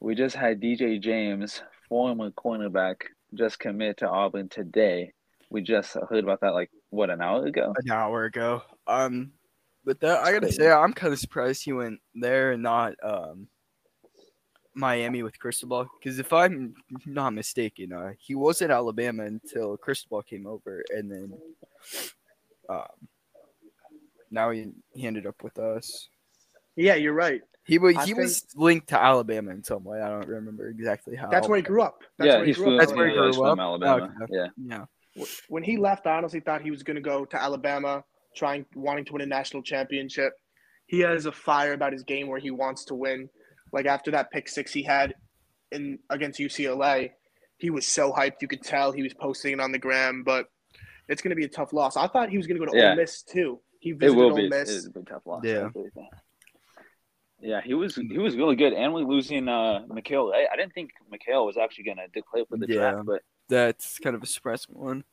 we 0.00 0.14
just 0.14 0.36
had 0.36 0.60
DJ 0.60 1.00
James, 1.00 1.62
former 1.88 2.30
cornerback, 2.30 2.96
just 3.34 3.58
commit 3.58 3.98
to 3.98 4.08
Auburn 4.08 4.48
today. 4.48 5.12
We 5.50 5.62
just 5.62 5.96
heard 6.08 6.24
about 6.24 6.40
that 6.40 6.54
like 6.54 6.70
what 6.90 7.10
an 7.10 7.22
hour 7.22 7.46
ago. 7.46 7.72
An 7.76 7.90
hour 7.90 8.24
ago. 8.24 8.62
Um, 8.86 9.32
but 9.84 10.00
that 10.00 10.24
I 10.24 10.32
gotta 10.32 10.50
say, 10.52 10.70
I'm 10.70 10.92
kind 10.92 11.12
of 11.12 11.18
surprised 11.18 11.64
he 11.64 11.72
went 11.72 12.00
there 12.14 12.52
and 12.52 12.62
not 12.62 12.94
um 13.02 13.48
Miami 14.74 15.22
with 15.22 15.38
Cristobal. 15.38 15.86
Because 15.98 16.18
if 16.18 16.32
I'm 16.32 16.74
not 17.06 17.32
mistaken, 17.32 17.92
uh, 17.92 18.12
he 18.18 18.34
was 18.34 18.62
at 18.62 18.70
Alabama 18.70 19.24
until 19.24 19.76
Cristobal 19.76 20.22
came 20.22 20.46
over, 20.46 20.84
and 20.90 21.10
then 21.10 21.32
um, 22.68 23.08
now 24.30 24.50
he 24.50 24.68
he 24.94 25.06
ended 25.06 25.26
up 25.26 25.42
with 25.42 25.58
us. 25.58 26.08
Yeah, 26.76 26.94
you're 26.96 27.14
right. 27.14 27.42
He 27.66 27.78
was 27.78 27.96
I 27.96 28.00
he 28.00 28.06
think- 28.12 28.18
was 28.18 28.44
linked 28.54 28.88
to 28.88 29.02
Alabama 29.02 29.50
in 29.52 29.64
some 29.64 29.84
way. 29.84 30.00
I 30.00 30.08
don't 30.08 30.28
remember 30.28 30.68
exactly 30.68 31.16
how. 31.16 31.28
That's 31.28 31.48
where 31.48 31.56
he 31.56 31.62
grew 31.62 31.82
up. 31.82 32.02
That's 32.18 32.28
yeah, 32.28 32.36
where 32.36 32.44
he's 32.44 32.56
he 32.56 32.62
grew 32.62 32.72
from, 32.72 32.74
up. 32.74 32.80
That's 32.80 32.92
where 32.92 33.08
he 33.08 33.14
yeah, 33.14 33.26
he's 33.26 33.36
grew 33.36 33.44
from 33.44 33.60
up? 33.60 33.64
Alabama. 33.64 34.14
Okay. 34.22 34.32
Yeah. 34.32 34.84
Yeah. 35.16 35.24
when 35.48 35.62
he 35.62 35.76
left, 35.76 36.06
I 36.06 36.16
honestly 36.16 36.40
thought 36.40 36.60
he 36.60 36.70
was 36.70 36.82
going 36.82 36.96
to 36.96 37.00
go 37.00 37.24
to 37.24 37.40
Alabama, 37.40 38.04
trying 38.36 38.66
wanting 38.74 39.04
to 39.06 39.12
win 39.12 39.22
a 39.22 39.26
national 39.26 39.62
championship. 39.62 40.34
He 40.86 41.00
has 41.00 41.24
a 41.24 41.32
fire 41.32 41.72
about 41.72 41.92
his 41.92 42.02
game 42.02 42.26
where 42.28 42.38
he 42.38 42.50
wants 42.50 42.84
to 42.86 42.94
win. 42.94 43.30
Like 43.74 43.86
after 43.86 44.10
that 44.12 44.30
pick 44.30 44.48
six 44.48 44.72
he 44.72 44.82
had 44.82 45.14
in 45.72 45.98
against 46.08 46.38
UCLA, 46.38 47.10
he 47.58 47.70
was 47.70 47.86
so 47.86 48.12
hyped. 48.12 48.40
You 48.40 48.48
could 48.48 48.62
tell 48.62 48.92
he 48.92 49.02
was 49.02 49.12
posting 49.14 49.52
it 49.54 49.60
on 49.60 49.72
the 49.72 49.78
gram. 49.78 50.22
But 50.22 50.46
it's 51.08 51.20
going 51.20 51.30
to 51.30 51.36
be 51.36 51.44
a 51.44 51.48
tough 51.48 51.72
loss. 51.72 51.96
I 51.96 52.06
thought 52.06 52.30
he 52.30 52.36
was 52.38 52.46
going 52.46 52.58
to 52.60 52.64
go 52.66 52.72
to 52.72 52.78
Yeah. 52.78 52.90
Ole 52.90 52.96
Miss 52.96 53.22
too. 53.22 53.60
He 53.80 53.90
It 53.90 53.98
visited 53.98 54.16
will 54.16 54.30
Ole 54.30 54.36
be 54.36 54.48
Miss. 54.48 54.70
it'll 54.86 54.92
be 54.92 55.00
a 55.00 55.04
tough 55.12 55.26
loss. 55.26 55.42
Yeah. 55.44 55.54
I 55.54 55.66
agree 55.66 55.82
with 55.82 55.94
that. 55.94 56.08
Yeah, 57.40 57.60
he 57.62 57.74
was 57.74 57.94
he 57.96 58.16
was 58.16 58.36
really 58.36 58.56
good, 58.56 58.72
and 58.72 58.94
we're 58.94 59.00
losing 59.02 59.48
uh 59.48 59.82
Mykael. 59.90 60.32
I, 60.34 60.46
I 60.50 60.56
didn't 60.56 60.72
think 60.72 60.92
Mykael 61.12 61.44
was 61.44 61.58
actually 61.58 61.84
gonna 61.84 62.08
declare 62.14 62.44
for 62.48 62.56
the 62.56 62.66
Yeah. 62.66 62.92
draft, 62.92 63.06
but 63.06 63.22
That's 63.48 63.98
kind 63.98 64.16
of 64.16 64.22
a 64.22 64.26
surprising 64.26 64.74
one. 64.78 65.04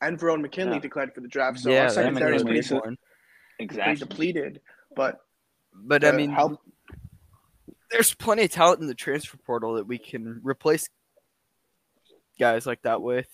And 0.00 0.16
Verone 0.16 0.40
McKinley 0.42 0.74
Yeah. 0.74 0.80
declared 0.80 1.12
for 1.14 1.20
the 1.20 1.26
draft. 1.28 1.58
So 1.58 1.70
yeah, 1.70 1.84
our 1.84 1.88
secondary 1.88 2.36
is 2.36 2.44
McKinley 2.44 2.60
pretty, 2.60 2.68
too. 2.68 2.80
pretty 2.80 2.98
exactly. 3.58 3.96
depleted. 3.96 4.60
But 4.94 5.18
But 5.72 6.04
I 6.04 6.10
uh, 6.10 6.12
mean, 6.12 6.30
help 6.30 6.60
there's 7.94 8.12
plenty 8.12 8.42
of 8.42 8.50
talent 8.50 8.80
in 8.80 8.88
the 8.88 8.94
transfer 8.94 9.36
portal 9.36 9.74
that 9.74 9.86
we 9.86 9.98
can 9.98 10.40
replace 10.42 10.88
guys 12.40 12.66
like 12.66 12.82
that 12.82 13.00
with. 13.00 13.28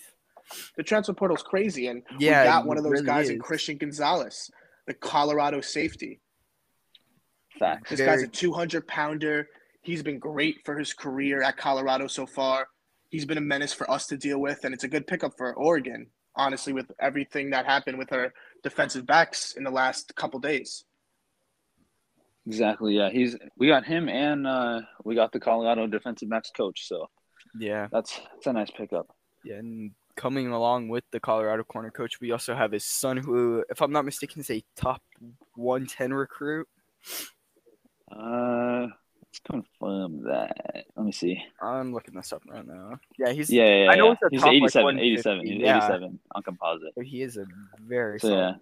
the 0.77 0.83
transfer 0.83 1.15
portal's 1.15 1.43
crazy, 1.43 1.87
and 1.87 2.03
Yeah, 2.19 2.43
we 2.43 2.49
got 2.49 2.67
one 2.67 2.77
of 2.77 2.85
those 2.85 2.93
really 2.93 3.07
guys 3.07 3.29
in 3.31 3.37
is. 3.37 3.43
Christian 3.43 3.79
Gonzalez, 3.79 4.51
the 4.87 4.93
Colorado 4.93 5.63
safety. 5.63 6.21
Facts. 7.59 7.91
This 7.91 8.01
guy's 8.01 8.23
a 8.23 8.29
200 8.29 8.87
pounder. 8.87 9.49
He's 9.81 10.03
been 10.03 10.19
great 10.19 10.57
for 10.65 10.79
his 10.79 10.93
career 10.93 11.43
at 11.43 11.57
Colorado 11.57 12.07
so 12.07 12.27
far. 12.27 12.69
He's 13.09 13.25
been 13.25 13.39
a 13.39 13.43
menace 13.43 13.73
for 13.73 13.91
us 13.91 14.07
to 14.09 14.19
deal 14.19 14.41
with, 14.41 14.65
and 14.65 14.75
it's 14.75 14.85
a 14.85 14.89
good 14.89 15.07
pickup 15.07 15.37
for 15.39 15.55
Oregon, 15.55 16.07
honestly, 16.37 16.75
with 16.75 16.93
everything 17.01 17.49
that 17.51 17.65
happened 17.65 17.99
with 17.99 18.13
our 18.13 18.33
defensive 18.63 19.07
backs 19.07 19.55
in 19.57 19.65
the 19.65 19.71
last 19.71 20.15
couple 20.17 20.39
days. 20.39 20.85
Exactly. 22.51 22.93
Yeah, 23.01 23.11
he's 23.11 23.37
we 23.59 23.67
got 23.75 23.85
him 23.85 24.09
and 24.09 24.47
uh 24.47 24.81
we 25.05 25.15
got 25.15 25.31
the 25.33 25.41
Colorado 25.41 25.87
defensive 25.87 26.29
backs 26.29 26.51
coach, 26.57 26.79
so 26.91 27.09
Yeah, 27.59 27.87
that's 27.95 28.13
that's 28.33 28.47
a 28.47 28.53
nice 28.53 28.71
pickup. 28.71 29.07
yeah, 29.45 29.57
and 29.63 29.93
coming 30.17 30.49
along 30.49 30.89
with 30.95 31.05
the 31.13 31.21
Colorado 31.21 31.63
corner 31.65 31.91
coach, 31.91 32.21
we 32.21 32.33
also 32.33 32.53
have 32.55 32.73
his 32.73 32.85
son, 32.85 33.17
who, 33.17 33.65
if 33.71 33.81
I'm 33.81 33.93
not 33.93 34.05
mistaken, 34.05 34.41
is 34.41 34.51
a 34.51 34.63
top 34.77 35.01
110 35.55 36.13
recruit. 36.13 36.67
Uh, 38.11 38.87
let's 39.23 39.39
confirm 39.51 40.25
that. 40.25 40.85
Let 40.97 41.07
me 41.07 41.13
see. 41.13 41.41
I'm 41.63 41.93
looking 41.95 42.15
this 42.15 42.33
up 42.33 42.43
right 42.51 42.67
now. 42.67 42.99
Yeah, 43.19 43.33
he's 43.33 43.49
Yeah, 43.51 43.65
yeah, 43.65 43.85
yeah. 43.85 43.91
I 43.93 43.95
know 43.95 44.11
yeah. 44.11 44.29
he's 44.31 44.41
top, 44.43 44.53
87, 44.53 44.85
150, 44.85 45.13
87. 45.13 45.47
He's 45.47 45.61
yeah. 45.61 45.77
87 45.79 46.19
on 46.35 46.43
composite. 46.43 46.93
he 47.03 47.23
is 47.23 47.37
a 47.37 47.47
very 47.81 48.19
So 48.21 48.29
solid. 48.29 48.39
yeah, 48.41 48.53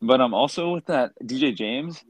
but 0.00 0.20
I'm 0.20 0.32
um, 0.32 0.34
also 0.34 0.72
with 0.72 0.86
that 0.86 1.12
DJ 1.22 1.54
James, 1.54 2.02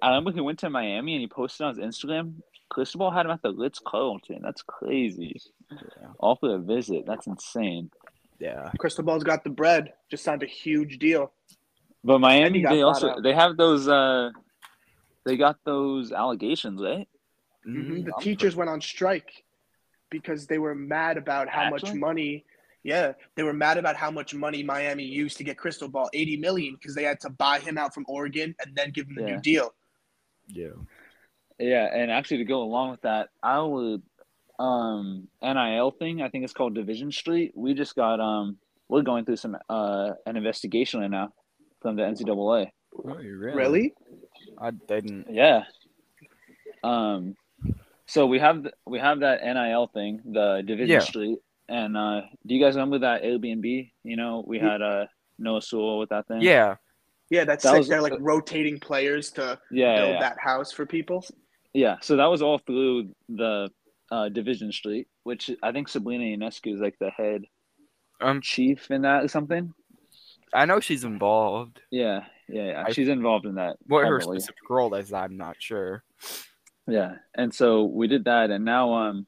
I 0.00 0.08
remember 0.08 0.32
he 0.32 0.40
went 0.40 0.58
to 0.60 0.70
Miami 0.70 1.14
and 1.14 1.20
he 1.20 1.26
posted 1.26 1.66
on 1.66 1.76
his 1.76 1.84
Instagram. 1.84 2.34
Cristobal 2.70 3.10
had 3.10 3.26
him 3.26 3.32
at 3.32 3.42
the 3.42 3.52
Ritz 3.52 3.80
Carlton. 3.84 4.40
That's 4.42 4.62
crazy. 4.62 5.40
Yeah. 5.70 5.78
All 6.18 6.36
for 6.36 6.54
a 6.54 6.58
visit. 6.58 7.04
That's 7.06 7.26
insane. 7.26 7.90
yeah. 8.38 8.70
Cristobal's 8.78 9.24
got 9.24 9.44
the 9.44 9.50
bread, 9.50 9.92
just 10.10 10.24
signed 10.24 10.42
a 10.42 10.46
huge 10.46 10.98
deal. 10.98 11.32
But 12.04 12.18
Miami, 12.20 12.62
they 12.64 12.82
also 12.82 13.10
out. 13.10 13.22
they 13.22 13.34
have 13.34 13.56
those. 13.56 13.88
uh 13.88 14.30
They 15.24 15.36
got 15.36 15.56
those 15.64 16.12
allegations, 16.12 16.82
right? 16.82 17.08
Mhm. 17.66 18.04
The 18.06 18.14
I'm 18.16 18.22
teachers 18.22 18.56
went 18.56 18.70
on 18.70 18.80
strike 18.80 19.44
because 20.10 20.46
they 20.46 20.58
were 20.58 20.74
mad 20.74 21.16
about 21.16 21.48
how 21.48 21.70
much 21.70 21.94
money. 21.94 22.44
Yeah, 22.84 23.12
they 23.36 23.44
were 23.44 23.52
mad 23.52 23.78
about 23.78 23.94
how 23.94 24.10
much 24.10 24.34
money 24.34 24.64
Miami 24.64 25.04
used 25.04 25.36
to 25.38 25.44
get 25.44 25.56
Cristobal, 25.56 26.10
80 26.12 26.36
million, 26.38 26.74
because 26.74 26.96
they 26.96 27.04
had 27.04 27.20
to 27.20 27.30
buy 27.30 27.60
him 27.60 27.78
out 27.78 27.94
from 27.94 28.04
Oregon 28.08 28.52
and 28.60 28.74
then 28.74 28.90
give 28.90 29.06
him 29.06 29.14
the 29.14 29.22
Yeah. 29.22 29.34
new 29.36 29.40
deal. 29.40 29.72
Yeah. 30.52 30.76
Yeah, 31.58 31.86
and 31.92 32.10
actually 32.10 32.38
to 32.38 32.44
go 32.44 32.62
along 32.62 32.90
with 32.92 33.02
that, 33.02 33.28
our 33.42 33.98
um 34.58 35.28
NIL 35.42 35.90
thing, 35.92 36.22
I 36.22 36.28
think 36.28 36.44
it's 36.44 36.52
called 36.52 36.74
Division 36.74 37.10
Street. 37.12 37.52
We 37.54 37.74
just 37.74 37.96
got 37.96 38.20
um 38.20 38.58
we're 38.88 39.02
going 39.02 39.24
through 39.24 39.36
some 39.36 39.56
uh 39.68 40.10
an 40.26 40.36
investigation 40.36 41.00
right 41.00 41.10
now 41.10 41.32
from 41.80 41.96
the 41.96 42.02
NCAA. 42.02 42.70
Oh, 42.94 43.14
really? 43.14 43.56
Really? 43.56 43.94
I 44.58 44.70
didn't. 44.70 45.26
Yeah. 45.30 45.64
Um 46.84 47.36
so 48.06 48.26
we 48.26 48.38
have 48.40 48.62
th- 48.62 48.74
we 48.86 48.98
have 48.98 49.20
that 49.20 49.42
NIL 49.42 49.86
thing, 49.88 50.20
the 50.24 50.62
Division 50.66 50.88
Yeah. 50.94 51.00
Street. 51.00 51.38
And 51.68 51.96
uh 51.96 52.22
do 52.46 52.54
you 52.54 52.62
guys 52.62 52.74
remember 52.74 52.98
that 53.00 53.22
Airbnb? 53.22 53.90
You 54.04 54.16
know, 54.16 54.44
we 54.46 54.58
had 54.58 54.82
uh 54.82 55.06
Noah 55.38 55.62
Sewell 55.62 55.98
with 55.98 56.10
that 56.10 56.26
thing. 56.28 56.42
Yeah. 56.42 56.76
Yeah, 57.32 57.44
that's 57.46 57.64
That 57.64 57.70
sick. 57.70 57.78
was- 57.78 57.88
They're 57.88 58.02
like 58.02 58.12
rotating 58.20 58.78
players 58.78 59.30
to 59.32 59.58
Yeah, 59.70 59.96
build 59.96 60.08
yeah, 60.08 60.14
yeah. 60.14 60.20
that 60.20 60.36
house 60.38 60.70
for 60.70 60.84
people. 60.84 61.24
Yeah, 61.72 61.96
so 62.02 62.16
that 62.16 62.26
was 62.26 62.42
all 62.42 62.58
through 62.58 63.14
the 63.30 63.70
uh, 64.10 64.28
Division 64.28 64.70
Street, 64.70 65.08
which 65.22 65.50
I 65.62 65.72
think 65.72 65.88
Sabrina 65.88 66.24
Ionescu 66.36 66.74
is 66.74 66.80
like 66.80 66.98
the 67.00 67.08
head 67.10 67.44
Um, 68.20 68.42
chief 68.42 68.90
in 68.90 69.00
that 69.02 69.24
or 69.24 69.28
something. 69.28 69.72
I 70.52 70.66
know 70.66 70.78
she's 70.80 71.04
involved. 71.04 71.80
Yeah, 71.90 72.26
yeah, 72.50 72.66
yeah. 72.66 72.84
I- 72.86 72.92
She's 72.92 73.08
involved 73.08 73.46
in 73.46 73.54
that. 73.54 73.76
What 73.86 74.06
her 74.06 74.20
specific 74.20 74.68
role 74.68 74.92
is, 74.94 75.10
I'm 75.14 75.38
not 75.38 75.56
sure. 75.58 76.04
Yeah, 76.86 77.14
and 77.34 77.54
so 77.54 77.84
we 77.84 78.08
did 78.08 78.24
that, 78.26 78.50
and 78.50 78.66
now 78.66 78.92
um, 78.92 79.26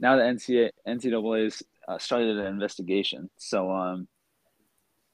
now 0.00 0.16
the 0.16 0.22
NCAA 0.22 0.70
NCAA's 0.88 1.62
uh, 1.86 1.98
started 1.98 2.38
an 2.38 2.46
investigation. 2.46 3.28
So 3.36 3.70
um, 3.70 4.08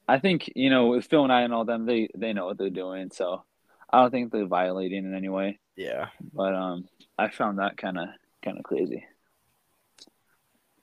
I 0.08 0.18
think 0.18 0.50
you 0.54 0.70
know 0.70 0.88
with 0.88 1.06
Phil 1.06 1.26
Knight 1.26 1.44
and 1.44 1.54
all 1.54 1.64
them, 1.64 1.86
they 1.86 2.08
they 2.16 2.32
know 2.32 2.46
what 2.46 2.58
they're 2.58 2.70
doing. 2.70 3.10
So 3.12 3.44
I 3.92 4.00
don't 4.00 4.10
think 4.10 4.32
they're 4.32 4.46
violating 4.46 5.04
in 5.04 5.14
any 5.14 5.28
way. 5.28 5.58
Yeah. 5.76 6.08
But 6.32 6.54
um, 6.54 6.88
I 7.18 7.28
found 7.30 7.58
that 7.58 7.76
kind 7.76 7.98
of 7.98 8.08
kind 8.42 8.58
of 8.58 8.64
crazy. 8.64 9.04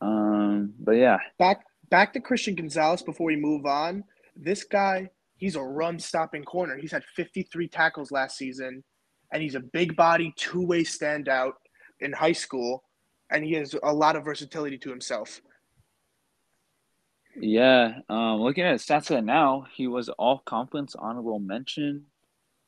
Um, 0.01 0.73
but 0.79 0.93
yeah, 0.93 1.17
Back 1.37 1.65
back 1.89 2.13
to 2.13 2.21
Christian 2.21 2.55
Gonzalez 2.55 3.01
before 3.01 3.27
we 3.27 3.35
move 3.35 3.65
on. 3.65 4.03
This 4.35 4.63
guy, 4.63 5.09
he's 5.35 5.55
a 5.55 5.61
run 5.61 5.99
stopping 5.99 6.43
corner. 6.43 6.77
He's 6.77 6.91
had 6.91 7.03
53 7.03 7.67
tackles 7.67 8.11
last 8.11 8.37
season, 8.37 8.83
and 9.33 9.43
he's 9.43 9.55
a 9.55 9.59
big 9.59 9.95
body, 9.95 10.33
two 10.37 10.65
way 10.65 10.83
standout 10.83 11.53
in 11.99 12.13
high 12.13 12.31
school, 12.31 12.83
and 13.29 13.43
he 13.43 13.53
has 13.53 13.75
a 13.83 13.93
lot 13.93 14.15
of 14.15 14.23
versatility 14.23 14.77
to 14.77 14.89
himself. 14.89 15.41
Yeah. 17.35 17.99
Um, 18.09 18.41
looking 18.41 18.63
at 18.63 18.73
his 18.73 18.83
stats 18.85 19.09
right 19.13 19.23
now, 19.23 19.65
he 19.73 19.87
was 19.87 20.09
all 20.09 20.39
conference 20.39 20.95
honorable 20.95 21.39
mention. 21.39 22.05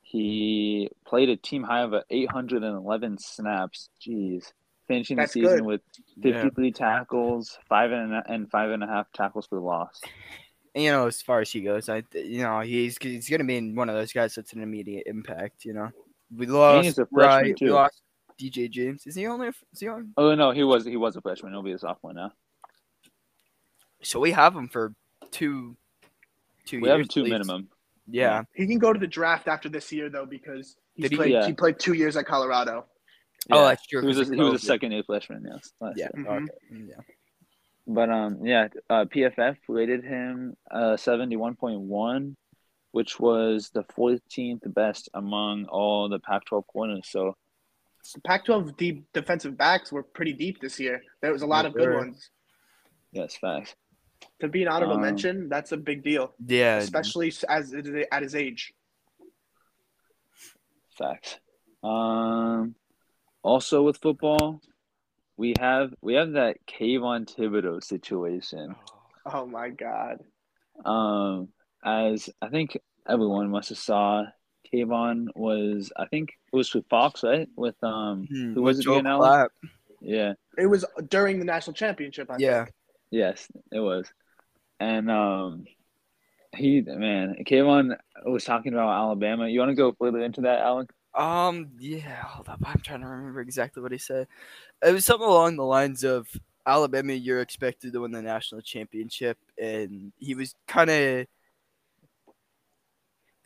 He 0.01 0.89
played 1.05 1.29
a 1.29 1.37
team 1.37 1.63
high 1.63 1.81
of 1.81 1.93
811 2.09 3.17
snaps. 3.19 3.89
Jeez, 4.05 4.51
finishing 4.87 5.17
That's 5.17 5.33
the 5.33 5.41
season 5.41 5.57
good. 5.59 5.65
with 5.65 5.81
Yeah. 6.17 6.41
53 6.43 6.71
tackles, 6.71 7.57
five 7.69 7.91
and 7.91 8.13
a, 8.13 8.23
and 8.27 8.49
five 8.51 8.71
and 8.71 8.83
a 8.83 8.87
half 8.87 9.11
tackles 9.13 9.47
for 9.47 9.59
loss. 9.59 10.01
You 10.75 10.91
know, 10.91 11.07
as 11.07 11.21
far 11.21 11.41
as 11.41 11.51
he 11.51 11.61
goes, 11.61 11.89
I 11.89 12.03
you 12.13 12.43
know 12.43 12.61
he's 12.61 12.97
he's 12.97 13.29
gonna 13.29 13.43
be 13.43 13.73
one 13.73 13.89
of 13.89 13.95
those 13.95 14.13
guys 14.13 14.35
that's 14.35 14.53
an 14.53 14.61
immediate 14.61 15.03
impact. 15.05 15.65
You 15.65 15.73
know, 15.73 15.89
we 16.35 16.45
lost 16.45 16.97
a 16.97 17.05
freshman, 17.05 17.51
right. 17.51 17.57
We 17.61 17.69
lost 17.71 18.01
DJ 18.39 18.69
James. 18.69 19.05
Is 19.05 19.15
he 19.15 19.27
only? 19.27 19.47
a- 19.47 19.53
Is 19.73 19.79
he 19.81 19.87
on? 19.89 20.13
Oh 20.15 20.33
no, 20.33 20.51
he 20.51 20.63
was 20.63 20.85
he 20.85 20.95
was 20.95 21.17
a 21.17 21.21
freshman. 21.21 21.51
He'll 21.51 21.61
be 21.63 21.73
a 21.73 21.77
sophomore 21.79 22.13
now. 22.13 22.31
So 24.03 24.19
we 24.19 24.31
have 24.31 24.55
him 24.55 24.67
for 24.67 24.93
two. 25.31 25.75
Two 26.65 26.79
We 26.81 26.87
years. 26.89 26.99
have 26.99 27.07
two 27.09 27.23
minimum. 27.23 27.69
Yeah. 28.07 28.43
He 28.53 28.67
can 28.67 28.77
go 28.77 28.93
to 28.93 28.99
the 28.99 29.07
draft 29.07 29.47
after 29.47 29.67
this 29.69 29.91
year 29.91 30.09
though 30.09 30.25
because 30.25 30.75
he's 30.93 31.03
Did 31.03 31.11
he? 31.11 31.17
played 31.17 31.31
Yeah. 31.31 31.47
he 31.47 31.53
played 31.53 31.79
two 31.79 31.93
years 31.93 32.15
at 32.17 32.25
Colorado. 32.25 32.85
Oh, 33.51 33.65
that's 33.67 33.85
true. 33.87 34.01
He 34.01 34.07
was 34.07 34.17
'cause 34.17 34.29
a, 34.29 34.35
he 34.35 34.41
was 34.41 34.61
a 34.61 34.65
second 34.65 34.91
year 34.91 35.03
freshman. 35.03 35.43
Yes. 35.51 35.71
Yeah. 35.81 35.89
year. 35.95 36.09
Mhm. 36.25 36.43
Okay. 36.43 36.83
Yeah. 36.89 36.95
But 37.87 38.09
um, 38.11 38.45
yeah, 38.45 38.67
uh, 38.89 39.05
PFF 39.05 39.57
rated 39.67 40.03
him 40.03 40.55
uh 40.69 40.97
seventy 40.97 41.35
one 41.35 41.55
point 41.55 41.79
one, 41.81 42.35
which 42.91 43.19
was 43.19 43.71
the 43.73 43.83
fourteenth 43.95 44.61
best 44.67 45.09
among 45.15 45.65
all 45.65 46.07
the 46.09 46.19
Pac 46.19 46.45
twelve 46.45 46.67
corners. 46.67 47.07
So 47.09 47.35
Pac-12 48.23 48.77
deep 48.77 49.05
defensive 49.13 49.55
backs 49.57 49.91
were 49.91 50.01
pretty 50.03 50.33
deep 50.33 50.59
this 50.59 50.79
year. 50.79 51.01
There 51.21 51.31
was 51.31 51.43
a 51.43 51.47
lot 51.47 51.65
Yeah, 51.65 51.69
of 51.69 51.73
good 51.75 51.83
sure. 51.83 51.97
ones. 51.97 52.29
yes, 53.11 53.35
facts. 53.37 53.75
To 54.39 54.47
be 54.47 54.63
an 54.63 54.67
honorable 54.69 54.95
Um, 54.95 55.01
mention, 55.01 55.49
that's 55.49 55.71
a 55.71 55.77
big 55.77 56.03
deal, 56.03 56.33
Yeah. 56.45 56.77
especially 56.77 57.31
as 57.47 57.73
at 58.11 58.23
his 58.23 58.35
age. 58.35 58.73
Facts. 60.97 61.39
Um, 61.83 62.75
also 63.43 63.83
with 63.83 63.97
football, 63.97 64.61
we 65.37 65.53
have 65.59 65.93
we 66.01 66.13
have 66.15 66.31
that 66.33 66.57
Kayvon 66.67 67.25
Thibodeaux 67.33 67.83
situation. 67.83 68.75
Oh 69.25 69.45
my 69.45 69.69
god. 69.69 70.23
Um, 70.85 71.49
as 71.83 72.29
I 72.41 72.49
think 72.49 72.77
everyone 73.07 73.49
must 73.49 73.69
have 73.69 73.77
saw, 73.77 74.25
Kayvon 74.71 75.27
was 75.35 75.91
I 75.97 76.05
think 76.07 76.31
it 76.51 76.55
was 76.55 76.73
with 76.73 76.87
Fox, 76.89 77.23
right? 77.23 77.47
With 77.55 77.81
um, 77.83 78.27
Hmm, 78.29 78.53
who 78.53 78.61
with 78.61 78.77
was 78.77 78.79
it 78.79 78.83
Joe? 78.83 79.01
Klatt. 79.01 79.49
Yeah. 80.01 80.33
It 80.57 80.65
was 80.67 80.85
during 81.09 81.39
the 81.39 81.45
national 81.45 81.73
championship. 81.75 82.29
I 82.29 82.37
Yeah. 82.39 82.65
think. 82.65 82.75
Yes, 83.11 83.47
it 83.71 83.79
was. 83.79 84.11
And 84.79 85.11
um 85.11 85.65
he 86.55 86.81
man, 86.81 87.35
Kayvon 87.45 87.95
was 88.25 88.43
talking 88.43 88.73
about 88.73 88.89
Alabama. 88.89 89.47
You 89.47 89.59
want 89.59 89.69
to 89.71 89.75
go 89.75 89.93
further 89.99 90.21
into 90.21 90.41
that, 90.41 90.59
Alan? 90.59 90.87
Um. 91.13 91.71
Yeah. 91.79 92.23
Hold 92.23 92.49
up. 92.49 92.59
I'm 92.65 92.79
trying 92.81 93.01
to 93.01 93.07
remember 93.07 93.41
exactly 93.41 93.83
what 93.83 93.91
he 93.91 93.97
said. 93.97 94.27
It 94.85 94.91
was 94.93 95.05
something 95.05 95.27
along 95.27 95.57
the 95.57 95.63
lines 95.65 96.03
of 96.05 96.27
Alabama. 96.65 97.13
You're 97.13 97.41
expected 97.41 97.93
to 97.93 97.99
win 98.01 98.11
the 98.11 98.21
national 98.21 98.61
championship, 98.61 99.37
and 99.61 100.11
he 100.17 100.35
was 100.35 100.55
kind 100.67 100.89
of. 100.89 101.25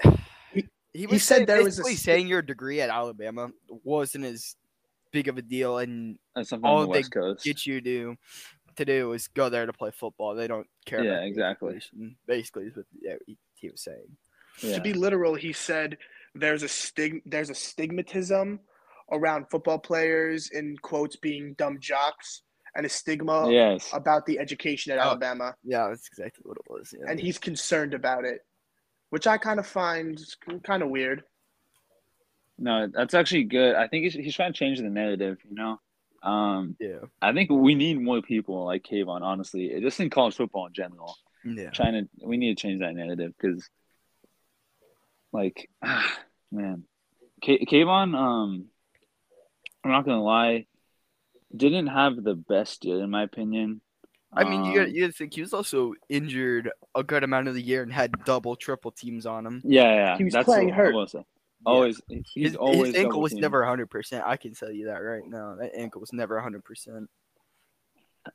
He- 0.53 0.69
He 0.93 1.07
was 1.07 1.23
said 1.23 1.35
saying- 1.35 1.45
there 1.47 1.63
was 1.63 1.79
a 1.79 1.81
basically 1.81 1.95
saying 1.95 2.27
your 2.27 2.41
degree 2.41 2.81
at 2.81 2.89
Alabama 2.89 3.49
wasn't 3.83 4.25
as 4.25 4.55
big 5.11 5.27
of 5.27 5.37
a 5.37 5.41
deal, 5.41 5.77
and 5.79 6.17
That's 6.35 6.49
something 6.49 6.69
All 6.69 6.81
the 6.81 6.87
they 6.87 6.99
West 6.99 7.11
Coast. 7.11 7.43
get 7.43 7.65
you 7.65 7.81
to 7.81 8.15
to 8.77 8.85
do 8.85 9.13
is 9.13 9.27
go 9.27 9.49
there 9.49 9.65
to 9.65 9.73
play 9.73 9.91
football. 9.91 10.35
They 10.35 10.47
don't 10.47 10.67
care. 10.85 11.03
Yeah, 11.03 11.11
about 11.13 11.27
exactly. 11.27 11.79
Basically, 12.27 12.65
is 12.65 12.75
what 12.75 12.85
he, 13.25 13.37
he 13.55 13.69
was 13.69 13.81
saying. 13.81 14.17
Yeah. 14.61 14.75
To 14.75 14.81
be 14.81 14.93
literal, 14.93 15.35
he 15.35 15.53
said 15.53 15.97
there's 16.33 16.63
a 16.63 16.67
stig 16.67 17.21
there's 17.25 17.49
a 17.49 17.53
stigmatism 17.53 18.59
around 19.11 19.45
football 19.49 19.79
players 19.79 20.49
in 20.51 20.75
quotes 20.81 21.15
being 21.15 21.53
dumb 21.57 21.79
jocks 21.79 22.41
and 22.75 22.85
a 22.85 22.89
stigma 22.89 23.49
yes. 23.51 23.89
about 23.93 24.25
the 24.25 24.37
education 24.39 24.91
at 24.91 24.99
Oh. 24.99 25.03
Alabama, 25.03 25.55
Yeah, 25.63 25.87
that's 25.89 26.07
exactly 26.07 26.41
what 26.43 26.57
it 26.57 26.69
was. 26.69 26.93
Yeah. 26.97 27.05
and 27.09 27.19
he's 27.19 27.37
concerned 27.37 27.93
about 27.93 28.25
it, 28.25 28.41
which 29.11 29.27
I 29.27 29.37
kind 29.37 29.59
of 29.59 29.67
find 29.67 30.19
kind 30.63 30.83
of 30.83 30.89
weird. 30.89 31.23
No, 32.57 32.87
that's 32.87 33.13
actually 33.13 33.43
good. 33.43 33.75
I 33.75 33.87
think 33.87 34.03
he's, 34.03 34.13
he's 34.13 34.35
trying 34.35 34.53
to 34.53 34.57
change 34.57 34.79
the 34.79 34.89
narrative, 34.89 35.37
you 35.47 35.55
know? 35.55 35.79
Um, 36.25 36.75
yeah. 36.79 36.99
I 37.21 37.33
think 37.33 37.51
we 37.51 37.75
need 37.75 38.01
more 38.01 38.21
people 38.21 38.65
like 38.65 38.83
Kayvon, 38.83 39.21
honestly, 39.21 39.77
just 39.79 39.99
in 39.99 40.09
college 40.09 40.35
football 40.35 40.65
in 40.67 40.73
general. 40.73 41.15
Yeah. 41.43 41.69
Trying 41.69 41.93
to, 41.93 42.09
we 42.25 42.37
need 42.37 42.57
to 42.57 42.61
change 42.61 42.79
that 42.79 42.95
narrative 42.95 43.33
because, 43.39 43.69
like, 45.31 45.69
ah, 45.83 46.17
man, 46.51 46.83
K- 47.41 47.65
Kayvon, 47.65 48.15
um, 48.17 48.65
I'm 49.83 49.91
not 49.91 50.05
gonna 50.05 50.23
lie, 50.23 50.65
didn't 51.55 51.87
have 51.87 52.21
the 52.23 52.33
best 52.35 52.85
year 52.85 53.03
in 53.03 53.11
my 53.11 53.23
opinion. 53.23 53.81
I 54.33 54.43
mean, 54.43 54.65
you 54.65 54.75
got 54.75 54.87
Um, 54.87 54.93
you 54.93 55.01
got 55.01 55.07
to 55.07 55.13
think 55.13 55.33
he 55.35 55.41
was 55.41 55.53
also 55.53 55.93
injured 56.09 56.69
a 56.93 57.03
good 57.03 57.23
amount 57.23 57.47
of 57.47 57.53
the 57.53 57.61
year 57.61 57.83
and 57.83 57.93
had 57.93 58.11
double, 58.25 58.55
triple 58.57 58.91
teams 58.91 59.25
on 59.25 59.45
him. 59.45 59.61
yeah, 59.63 59.93
yeah, 59.93 60.17
He 60.17 60.25
was 60.25 60.33
that's 60.33 60.45
playing 60.45 60.69
what 60.69 60.75
hurt. 60.75 60.93
I 60.93 60.97
will 60.97 61.25
say. 61.65 61.71
Always, 61.71 62.01
he's 62.33 62.49
His, 62.51 62.55
always 62.55 62.93
his 62.93 63.03
ankle 63.03 63.21
was 63.21 63.31
teamed. 63.31 63.41
never 63.41 63.61
100%. 63.63 64.23
I 64.25 64.37
can 64.37 64.53
tell 64.53 64.71
you 64.71 64.87
that 64.87 64.97
right 64.97 65.23
now. 65.25 65.55
That 65.59 65.71
ankle 65.75 66.01
was 66.01 66.13
never 66.13 66.39
100%. 66.41 67.05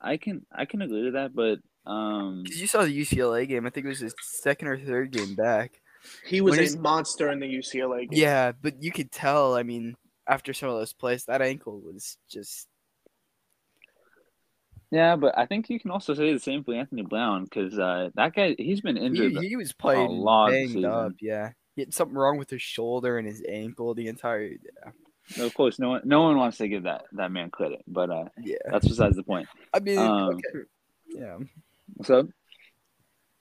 I 0.01 0.17
can, 0.19 0.47
I 0.53 0.65
can 0.67 0.83
agree 0.83 1.05
to 1.07 1.11
that, 1.13 1.35
but 1.35 1.59
um, 1.91 2.43
Because 2.45 2.61
you 2.61 2.67
saw 2.67 2.83
the 2.85 3.01
UCLA 3.01 3.49
game. 3.49 3.67
I 3.67 3.71
think 3.71 3.87
it 3.87 3.89
was 3.89 3.99
his 4.01 4.15
second 4.23 4.69
or 4.69 4.79
third 4.79 5.11
game 5.11 5.35
back. 5.35 5.81
He 6.27 6.41
was 6.41 6.53
When 6.53 6.59
a 6.61 6.63
he's- 6.63 6.77
monster 6.77 7.31
in 7.31 7.41
the 7.41 7.47
UCLA 7.47 8.09
game. 8.09 8.19
Yeah, 8.21 8.53
but 8.53 8.83
you 8.83 8.91
could 8.93 9.11
tell, 9.11 9.55
I 9.55 9.63
mean, 9.65 9.97
after 10.29 10.53
some 10.53 10.69
of 10.69 10.77
those 10.79 10.93
plays, 10.93 11.25
that 11.25 11.43
ankle 11.43 11.81
was 11.81 12.17
just. 12.31 12.69
Yeah, 14.93 15.15
but 15.17 15.39
I 15.39 15.47
think 15.47 15.71
you 15.71 15.79
can 15.79 15.91
also 15.93 16.15
say 16.15 16.33
the 16.33 16.41
same 16.41 16.65
for 16.65 16.75
Anthony 16.75 17.03
Brown 17.03 17.45
because 17.45 17.79
uh, 17.79 18.11
that 18.17 18.35
guy 18.35 18.57
he's 18.59 18.81
been 18.81 18.97
injured. 18.97 19.39
he 19.39 19.55
was 19.57 19.73
playing 19.73 20.07
a 20.07 20.11
lot 20.13 20.49
of 20.49 20.55
the 20.55 20.67
banged 20.73 20.85
up, 20.85 21.13
yeah. 21.21 21.51
Had 21.81 21.95
something 21.95 22.17
wrong 22.17 22.39
with 22.39 22.51
his 22.51 22.63
shoulder 22.63 23.19
and 23.19 23.27
his 23.27 23.43
ankle 23.49 23.95
the 23.95 24.09
entire. 24.09 24.51
Yeah. 25.37 25.45
of 25.45 25.55
course, 25.55 25.79
no 25.79 25.91
one 25.91 26.03
no 26.05 26.23
one 26.23 26.37
wants 26.37 26.59
to 26.59 26.69
give 26.69 26.85
that 26.85 27.05
that 27.13 27.31
man 27.31 27.51
credit, 27.51 27.83
but 27.87 28.11
uh, 28.11 28.25
yeah. 28.41 28.57
that's 28.71 28.87
besides 28.89 29.17
the 29.17 29.23
point. 29.23 29.49
I 29.75 29.81
mean, 29.81 29.99
Um, 29.99 30.35
okay. 30.35 30.65
Yeah. 31.09 31.39
So 32.05 32.29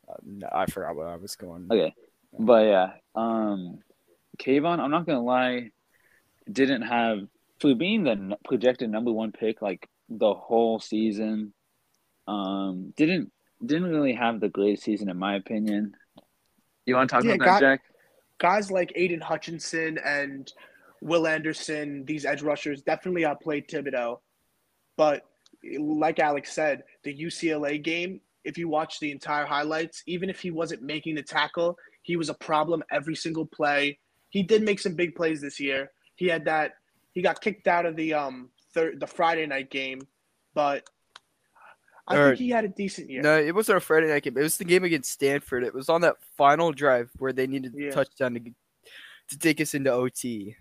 Uh, 0.07 0.13
no, 0.23 0.47
I 0.51 0.65
forgot 0.65 0.95
where 0.95 1.07
I 1.07 1.15
was 1.17 1.35
going. 1.35 1.67
okay, 1.71 1.93
but 2.37 2.65
yeah, 2.65 2.89
um, 3.15 3.79
Kayvon, 4.37 4.79
I'm 4.79 4.91
not 4.91 5.05
gonna 5.05 5.21
lie, 5.23 5.71
didn't 6.51 6.81
have 6.83 7.27
for 7.59 7.75
being 7.75 8.03
the 8.03 8.37
projected 8.45 8.89
number 8.89 9.11
one 9.11 9.31
pick 9.31 9.61
like 9.61 9.87
the 10.09 10.33
whole 10.33 10.79
season, 10.79 11.53
um, 12.27 12.93
didn't 12.97 13.31
didn't 13.65 13.89
really 13.89 14.13
have 14.13 14.39
the 14.39 14.49
greatest 14.49 14.83
season 14.83 15.09
in 15.09 15.17
my 15.17 15.35
opinion. 15.35 15.95
You 16.85 16.95
want 16.95 17.09
to 17.09 17.15
talk 17.15 17.23
Yeah, 17.25 17.33
about 17.33 17.45
got- 17.45 17.59
that, 17.61 17.65
Jack? 17.77 17.81
Guys 18.39 18.71
like 18.71 18.91
Aidan 18.95 19.21
Hutchinson 19.21 19.97
and 20.03 20.51
Will 21.01 21.27
Anderson, 21.27 22.05
these 22.05 22.25
edge 22.25 22.41
rushers, 22.41 22.81
definitely 22.81 23.25
outplayed 23.25 23.67
Thibodeaux. 23.67 24.19
But 24.97 25.25
like 25.77 26.19
Alex 26.19 26.53
said, 26.53 26.83
the 27.03 27.13
UCLA 27.15 27.81
game, 27.81 28.21
if 28.43 28.57
you 28.57 28.67
watch 28.67 28.99
the 28.99 29.11
entire 29.11 29.45
highlights, 29.45 30.03
even 30.07 30.29
if 30.29 30.39
he 30.39 30.51
wasn't 30.51 30.81
making 30.81 31.15
the 31.15 31.23
tackle, 31.23 31.77
he 32.01 32.15
was 32.15 32.29
a 32.29 32.33
problem 32.33 32.83
every 32.91 33.15
single 33.15 33.45
play. 33.45 33.99
He 34.29 34.43
did 34.43 34.63
make 34.63 34.79
some 34.79 34.95
big 34.95 35.15
plays 35.15 35.41
this 35.41 35.59
year. 35.59 35.91
He 36.15 36.27
had 36.27 36.45
that. 36.45 36.73
He 37.13 37.21
got 37.21 37.41
kicked 37.41 37.67
out 37.67 37.85
of 37.85 37.95
the 37.95 38.13
um 38.13 38.49
third 38.73 38.99
the 38.99 39.07
Friday 39.07 39.45
night 39.45 39.69
game, 39.69 40.01
but 40.53 40.89
I 42.09 42.17
Or- 42.17 42.27
think 42.29 42.39
he 42.39 42.49
had 42.49 42.65
a 42.65 42.69
decent 42.69 43.09
year. 43.09 43.21
No, 43.21 43.39
it 43.39 43.53
wasn't 43.53 43.77
a 43.77 43.81
Friday 43.81 44.07
night 44.07 44.23
game. 44.23 44.37
It 44.37 44.41
was 44.41 44.57
the 44.57 44.65
game 44.65 44.83
against 44.83 45.11
Stanford. 45.11 45.63
It 45.63 45.73
was 45.73 45.89
on 45.89 46.01
that 46.01 46.15
final 46.35 46.71
drive 46.71 47.11
where 47.19 47.31
they 47.31 47.45
needed 47.47 47.73
Yeah. 47.77 47.89
a 47.89 47.91
touchdown 47.91 48.33
to, 48.33 48.41
to 49.29 49.37
take 49.39 49.61
us 49.61 49.73
into 49.75 49.91
OT. 49.91 50.55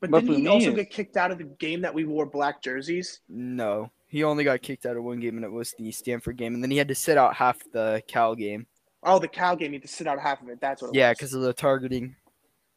but 0.00 0.10
but 0.10 0.20
didn't 0.20 0.40
he 0.42 0.46
also 0.48 0.68
it's- 0.70 0.76
get 0.76 0.90
kicked 0.90 1.16
out 1.16 1.30
of 1.30 1.38
the 1.38 1.44
game 1.44 1.80
that 1.82 1.92
we 1.94 2.04
wore 2.04 2.26
black 2.26 2.62
jerseys? 2.62 3.20
No, 3.28 3.90
he 4.08 4.24
only 4.24 4.44
got 4.44 4.62
kicked 4.62 4.86
out 4.86 4.96
of 4.96 5.04
one 5.04 5.20
game, 5.20 5.36
and 5.36 5.44
it 5.44 5.50
was 5.52 5.74
the 5.78 5.90
Stanford 5.92 6.36
game. 6.36 6.54
And 6.54 6.62
then 6.62 6.70
he 6.70 6.76
had 6.78 6.88
to 6.88 6.94
sit 6.94 7.16
out 7.18 7.34
half 7.34 7.58
the 7.72 8.02
Cal 8.06 8.34
game. 8.34 8.66
Oh, 9.02 9.18
the 9.18 9.28
Cal 9.28 9.54
game. 9.56 9.72
He 9.72 9.76
had 9.76 9.82
to 9.82 9.88
sit 9.88 10.06
out 10.06 10.18
half 10.18 10.42
of 10.42 10.48
it. 10.48 10.60
That's 10.60 10.82
what. 10.82 10.88
It 10.94 10.98
Yeah, 10.98 11.12
because 11.12 11.32
of 11.34 11.42
the 11.42 11.52
targeting. 11.52 12.16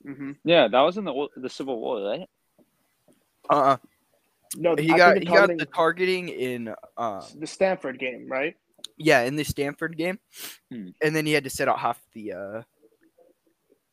hmm 0.04 0.32
Yeah, 0.44 0.68
that 0.68 0.80
was 0.82 0.98
in 0.98 1.06
the 1.06 1.28
the 1.38 1.50
Civil 1.50 1.80
War, 1.80 2.02
right? 2.02 2.30
Uh, 3.50 3.54
uh 3.54 3.78
no, 4.58 4.76
he 4.76 4.92
I 4.92 4.98
got 4.98 5.18
he 5.18 5.26
got 5.26 5.50
the 5.58 5.66
targeting 5.66 6.30
in 6.30 6.74
uh 6.98 7.22
the 7.38 7.48
Stanford 7.48 8.00
game, 8.00 8.28
right? 8.30 8.56
yeah 8.98 9.22
in 9.22 9.36
the 9.36 9.44
Stanford 9.44 9.98
game, 9.98 10.20
Hmm. 10.72 10.90
and 11.02 11.16
then 11.16 11.26
he 11.26 11.34
had 11.34 11.44
to 11.46 11.50
sit 11.50 11.68
out 11.68 11.80
half 11.80 12.02
the 12.14 12.34
uh 12.34 12.62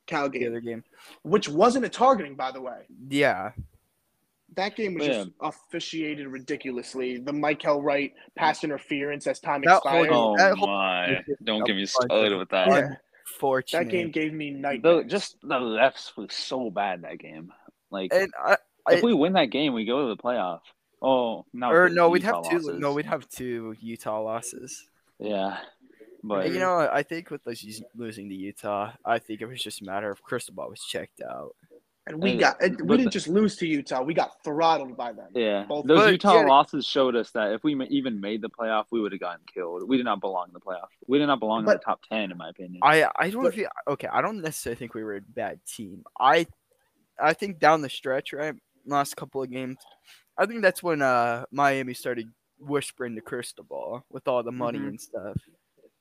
Cal 0.06 0.28
the 0.30 0.38
game, 0.38 0.48
other 0.48 0.60
game. 0.60 0.84
which 1.22 1.48
wasn't 1.48 1.84
a 1.84 1.88
targeting, 1.88 2.34
by 2.36 2.52
the 2.52 2.60
way. 2.60 2.82
Yeah, 3.08 3.52
That 4.54 4.74
game 4.76 4.94
was 4.94 5.06
Yeah. 5.06 5.12
just 5.24 5.30
officiated 5.40 6.28
ridiculously. 6.28 7.18
The 7.18 7.32
Mykael 7.32 7.82
Wright 7.82 8.14
pass 8.36 8.62
interference 8.64 9.26
as 9.26 9.38
time 9.40 9.60
That 9.62 9.78
expired. 9.78 10.04
game- 10.04 10.12
Oh 10.16 10.36
that 10.38 10.56
whole- 10.56 10.68
my! 10.68 11.22
Don't 11.44 11.66
get 11.66 11.74
me 11.76 11.82
That- 11.82 11.88
started 11.88 12.38
with 12.38 12.48
that. 12.50 12.68
Yeah, 12.68 12.94
fortunate. 13.38 13.84
that 13.84 13.90
game 13.90 14.10
gave 14.12 14.32
me 14.32 14.52
The, 14.52 14.58
nightmares. 14.58 15.10
just 15.10 15.36
the 15.42 15.56
refs 15.58 16.16
were 16.16 16.28
so 16.30 16.70
bad 16.70 17.02
that 17.02 17.18
game. 17.18 17.52
Like 17.90 18.12
and 18.14 18.32
I, 18.38 18.56
if 18.90 19.02
we 19.02 19.12
win 19.14 19.32
that 19.34 19.46
game, 19.46 19.72
we 19.74 19.84
go 19.84 20.02
to 20.08 20.14
the 20.14 20.22
playoff. 20.22 20.60
Oh 21.02 21.44
no! 21.52 21.70
or 21.70 21.88
the 21.88 21.94
no, 21.94 22.08
we'd 22.08 22.22
Utah 22.22 22.42
have 22.48 22.62
two. 22.62 22.78
No, 22.78 22.92
we'd 22.92 23.06
have 23.06 23.28
two 23.28 23.74
Utah 23.80 24.20
losses. 24.22 24.88
Yeah, 25.18 25.58
but 26.22 26.46
And 26.46 26.54
you 26.54 26.60
know, 26.60 26.88
I 26.90 27.02
think 27.02 27.30
with 27.30 27.46
us 27.46 27.64
us- 27.64 27.82
losing 27.94 28.28
to 28.30 28.34
Utah, 28.34 28.92
I 29.04 29.18
think 29.18 29.40
it 29.42 29.46
was 29.46 29.62
just 29.62 29.82
a 29.82 29.84
matter 29.84 30.10
of 30.10 30.22
Cristobal 30.22 30.68
was 30.68 30.80
checked 30.80 31.20
out. 31.20 31.54
and 32.06 32.22
we 32.22 32.30
and- 32.32 32.40
got 32.40 32.62
and 32.62 32.80
we 32.88 32.96
didn't 32.96 33.04
the- 33.06 33.10
just 33.10 33.28
lose 33.28 33.56
to 33.58 33.66
Utah. 33.66 34.00
We 34.02 34.14
got 34.14 34.42
throttled 34.44 34.96
by 34.96 35.12
them. 35.12 35.28
yeah, 35.34 35.64
both- 35.68 35.84
those 35.86 35.98
But, 35.98 36.12
Utah 36.12 36.40
yeah. 36.40 36.46
losses 36.46 36.86
showed 36.86 37.14
us 37.16 37.30
that 37.32 37.52
if 37.52 37.62
we 37.64 37.74
even 37.90 38.18
made 38.20 38.40
the 38.40 38.48
playoff, 38.48 38.86
we 38.90 39.00
would 39.00 39.12
have 39.12 39.20
gotten 39.20 39.44
killed. 39.52 39.86
We 39.88 39.96
did 39.98 40.04
not 40.04 40.20
belong 40.20 40.46
in 40.48 40.54
the 40.54 40.60
playoff. 40.60 40.88
We 41.06 41.18
did 41.18 41.26
not 41.26 41.40
belong 41.40 41.60
in 41.60 41.66
the 41.66 41.78
top 41.78 42.00
ten, 42.08 42.30
in 42.30 42.38
my 42.38 42.48
opinion. 42.50 42.80
I 42.82 43.06
I 43.18 43.28
don't 43.30 43.42
But- 43.42 43.54
feel 43.54 43.68
okay. 43.88 44.08
I 44.08 44.22
don't 44.22 44.40
necessarily 44.40 44.78
think 44.78 44.94
we 44.94 45.04
were 45.04 45.16
a 45.16 45.20
bad 45.20 45.60
team. 45.66 46.04
I 46.18 46.46
I 47.20 47.32
think 47.34 47.58
down 47.58 47.80
the 47.82 47.88
stretch, 47.90 48.32
right, 48.32 48.54
last 48.86 49.16
couple 49.16 49.42
of 49.42 49.50
games, 49.50 49.78
I 50.38 50.46
think 50.46 50.62
that's 50.62 50.82
when 50.82 51.02
uh 51.02 51.44
Miami 51.50 51.94
started 51.94 52.32
whispering 52.58 53.14
to 53.16 53.20
Cristobal 53.20 54.04
with 54.10 54.26
all 54.28 54.42
the 54.42 54.52
money 54.52 54.78
Mhm. 54.78 54.88
and 54.88 55.00
stuff, 55.00 55.36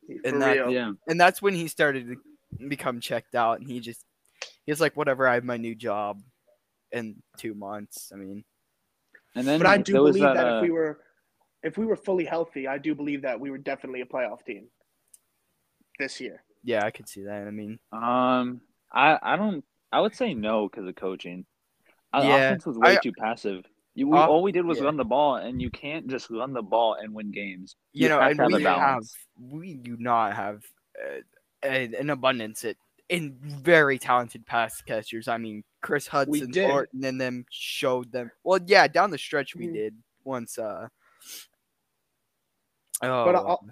For 0.07 0.13
And 0.23 0.41
that- 0.41 0.55
real. 0.57 0.71
yeah, 0.71 0.91
and 1.07 1.19
that's 1.19 1.41
when 1.41 1.53
he 1.53 1.67
started 1.67 2.07
to 2.07 2.67
become 2.69 2.99
checked 3.01 3.35
out, 3.35 3.59
and 3.59 3.69
he 3.69 3.79
just 3.79 4.05
he's 4.65 4.79
like, 4.81 4.95
whatever, 4.95 5.27
I 5.27 5.33
have 5.35 5.43
my 5.43 5.57
new 5.57 5.75
job 5.75 6.21
in 6.91 7.21
two 7.37 7.53
months. 7.55 8.11
I 8.13 8.15
mean, 8.15 8.45
and 9.35 9.45
then 9.47 9.59
But 9.59 9.67
I 9.67 9.77
do 9.77 9.93
there 9.93 10.03
was 10.03 10.15
believe 10.15 10.33
that, 10.33 10.47
uh, 10.47 10.55
if 10.57 10.61
we 10.61 10.71
were 10.71 11.01
if 11.63 11.77
we 11.77 11.85
were 11.85 11.95
fully 11.95 12.25
healthy, 12.25 12.67
I 12.67 12.77
do 12.77 12.93
believe 12.93 13.23
that 13.23 13.39
we 13.39 13.49
were 13.49 13.57
definitely 13.57 14.01
a 14.01 14.05
playoff 14.05 14.45
team 14.45 14.69
this 15.99 16.21
year. 16.21 16.43
yeah, 16.63 16.85
I 16.85 16.91
could 16.91 17.07
see 17.09 17.23
that. 17.23 17.47
I 17.47 17.51
mean, 17.51 17.79
Um, 17.91 18.61
I 18.91 19.17
I 19.21 19.35
don't. 19.35 19.65
I 19.91 20.01
would 20.01 20.15
say 20.15 20.33
no 20.33 20.67
because 20.69 20.87
of 20.87 20.95
coaching. 20.95 21.45
Our 22.15 22.23
Yeah, 22.23 22.35
offense 22.49 22.65
was 22.65 22.77
way 22.77 22.93
I- 22.93 22.99
too 23.01 23.13
passive. 23.13 23.65
You, 23.97 24.09
we, 24.09 24.17
Off- 24.17 24.29
all 24.29 24.43
we 24.43 24.51
did 24.51 24.65
was 24.65 24.79
yeah. 24.79 24.85
run 24.85 24.97
the 24.97 25.05
ball, 25.05 25.35
and 25.37 25.61
you 25.61 25.69
can't 25.69 26.05
just 26.07 26.29
run 26.29 26.51
the 26.51 26.61
ball 26.61 26.95
and 26.99 27.13
win 27.13 27.31
games. 27.31 27.75
you, 27.93 28.09
know, 28.09 28.19
have 28.19 28.31
and 28.31 28.39
have 28.41 28.51
we 28.51 28.65
a 28.65 28.69
have 28.69 29.03
we 29.39 29.73
do 29.75 29.95
not 29.97 30.35
have 30.35 30.63
uh, 31.01 31.21
an, 31.65 31.95
an 31.95 32.09
abundance 32.09 32.65
at, 32.65 32.75
in 33.07 33.37
very 33.41 33.97
talented 33.97 34.45
pass 34.45 34.81
catchers. 34.81 35.29
I 35.29 35.37
mean, 35.37 35.63
Chris 35.81 36.09
Hutson, 36.09 36.51
did. 36.51 36.67
Thornton, 36.69 37.05
and 37.05 37.21
them 37.21 37.45
showed 37.51 38.11
them. 38.11 38.31
Well, 38.43 38.59
yeah, 38.65 38.85
down 38.89 39.11
the 39.11 39.17
stretch 39.17 39.55
we 39.55 39.67
Mhm. 39.67 39.73
did 39.73 39.95
once. 40.25 40.57
Uh, 40.59 40.87
oh, 43.01 43.25
But 43.25 43.35
I'll- 43.35 43.65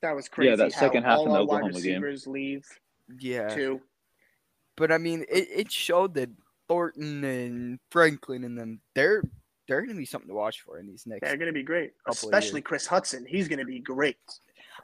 That 0.00 0.14
was 0.16 0.28
crazy. 0.28 0.50
Yeah, 0.50 0.56
that 0.56 0.72
second 0.72 1.02
half 1.04 1.18
all 1.18 1.26
in 1.26 1.32
the 1.32 1.38
our 1.40 1.44
wide 1.44 1.56
Oklahoma 1.64 1.80
game. 1.82 2.02
receivers 2.02 2.26
leave 2.26 2.66
yeah, 3.18 3.48
too. 3.54 3.80
but 4.76 4.90
I 4.92 4.98
mean, 4.98 5.22
it, 5.30 5.48
it 5.50 5.72
showed 5.72 6.14
that 6.14 6.30
Thornton 6.68 7.24
and 7.24 7.78
Franklin 7.90 8.44
and 8.44 8.56
them 8.58 8.80
they're 8.94 9.22
they're 9.68 9.82
gonna 9.82 9.98
be 9.98 10.04
something 10.04 10.28
to 10.28 10.34
watch 10.34 10.60
for 10.60 10.78
in 10.78 10.86
these 10.86 11.04
next. 11.06 11.22
They're 11.22 11.36
going 11.36 11.48
to 11.48 11.52
be 11.54 11.62
great, 11.62 11.92
especially. 12.06 12.60
Chris 12.60 12.86
Hutson. 12.86 13.26
He's 13.26 13.48
going 13.48 13.60
to 13.60 13.64
be 13.64 13.80
great. 13.80 14.18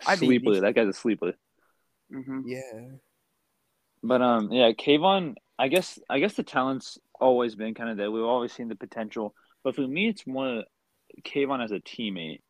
I 0.06 0.12
mean, 0.12 0.18
sleeper. 0.18 0.50
these- 0.52 0.60
That 0.62 0.74
guy's 0.74 0.88
a 0.88 0.92
sleeper. 0.94 1.34
hmm 2.10 2.40
yeah, 2.46 2.60
But 4.02 4.22
um, 4.22 4.50
yeah, 4.52 4.72
Kayvon. 4.72 5.34
I 5.58 5.68
guess 5.68 5.98
I 6.08 6.18
guess 6.20 6.32
the 6.34 6.42
talent's 6.42 6.98
always 7.20 7.54
been 7.54 7.74
kind 7.74 7.90
of 7.90 7.98
there. 7.98 8.10
We've 8.10 8.24
always 8.24 8.52
seen 8.52 8.68
the 8.68 8.74
potential. 8.76 9.34
But 9.62 9.74
for 9.76 9.82
me, 9.86 10.08
it's 10.08 10.26
more 10.26 10.64
Kayvon 11.22 11.62
as 11.62 11.70
a 11.72 11.80
teammate. 11.80 12.40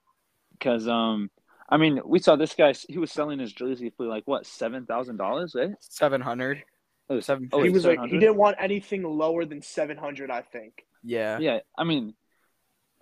Because 0.53 0.87
um, 0.87 1.31
I 1.69 1.77
mean, 1.79 2.01
we 2.05 2.21
saw 2.21 2.37
this 2.37 2.55
guy. 2.55 2.75
He 2.89 2.99
was 2.99 3.11
selling 3.11 3.41
his 3.41 3.53
jersey 3.53 3.93
for 3.97 4.07
like 4.07 4.23
what 4.27 4.47
seven 4.47 4.87
thousand 4.87 5.17
dollars, 5.17 5.57
right? 5.57 5.71
seven 5.81 6.21
hundred. 6.21 6.63
Oh, 7.11 7.19
Seven 7.21 7.49
oh, 7.53 7.63
he 7.63 7.71
was 7.71 7.85
like 7.85 8.01
he 8.05 8.19
didn't 8.19 8.37
want 8.37 8.57
anything 8.61 9.03
lower 9.03 9.45
than 9.45 9.61
700, 9.63 10.31
I 10.31 10.43
think. 10.43 10.87
Yeah, 11.03 11.39
Yeah, 11.41 11.59
I 11.77 11.83
mean, 11.85 12.15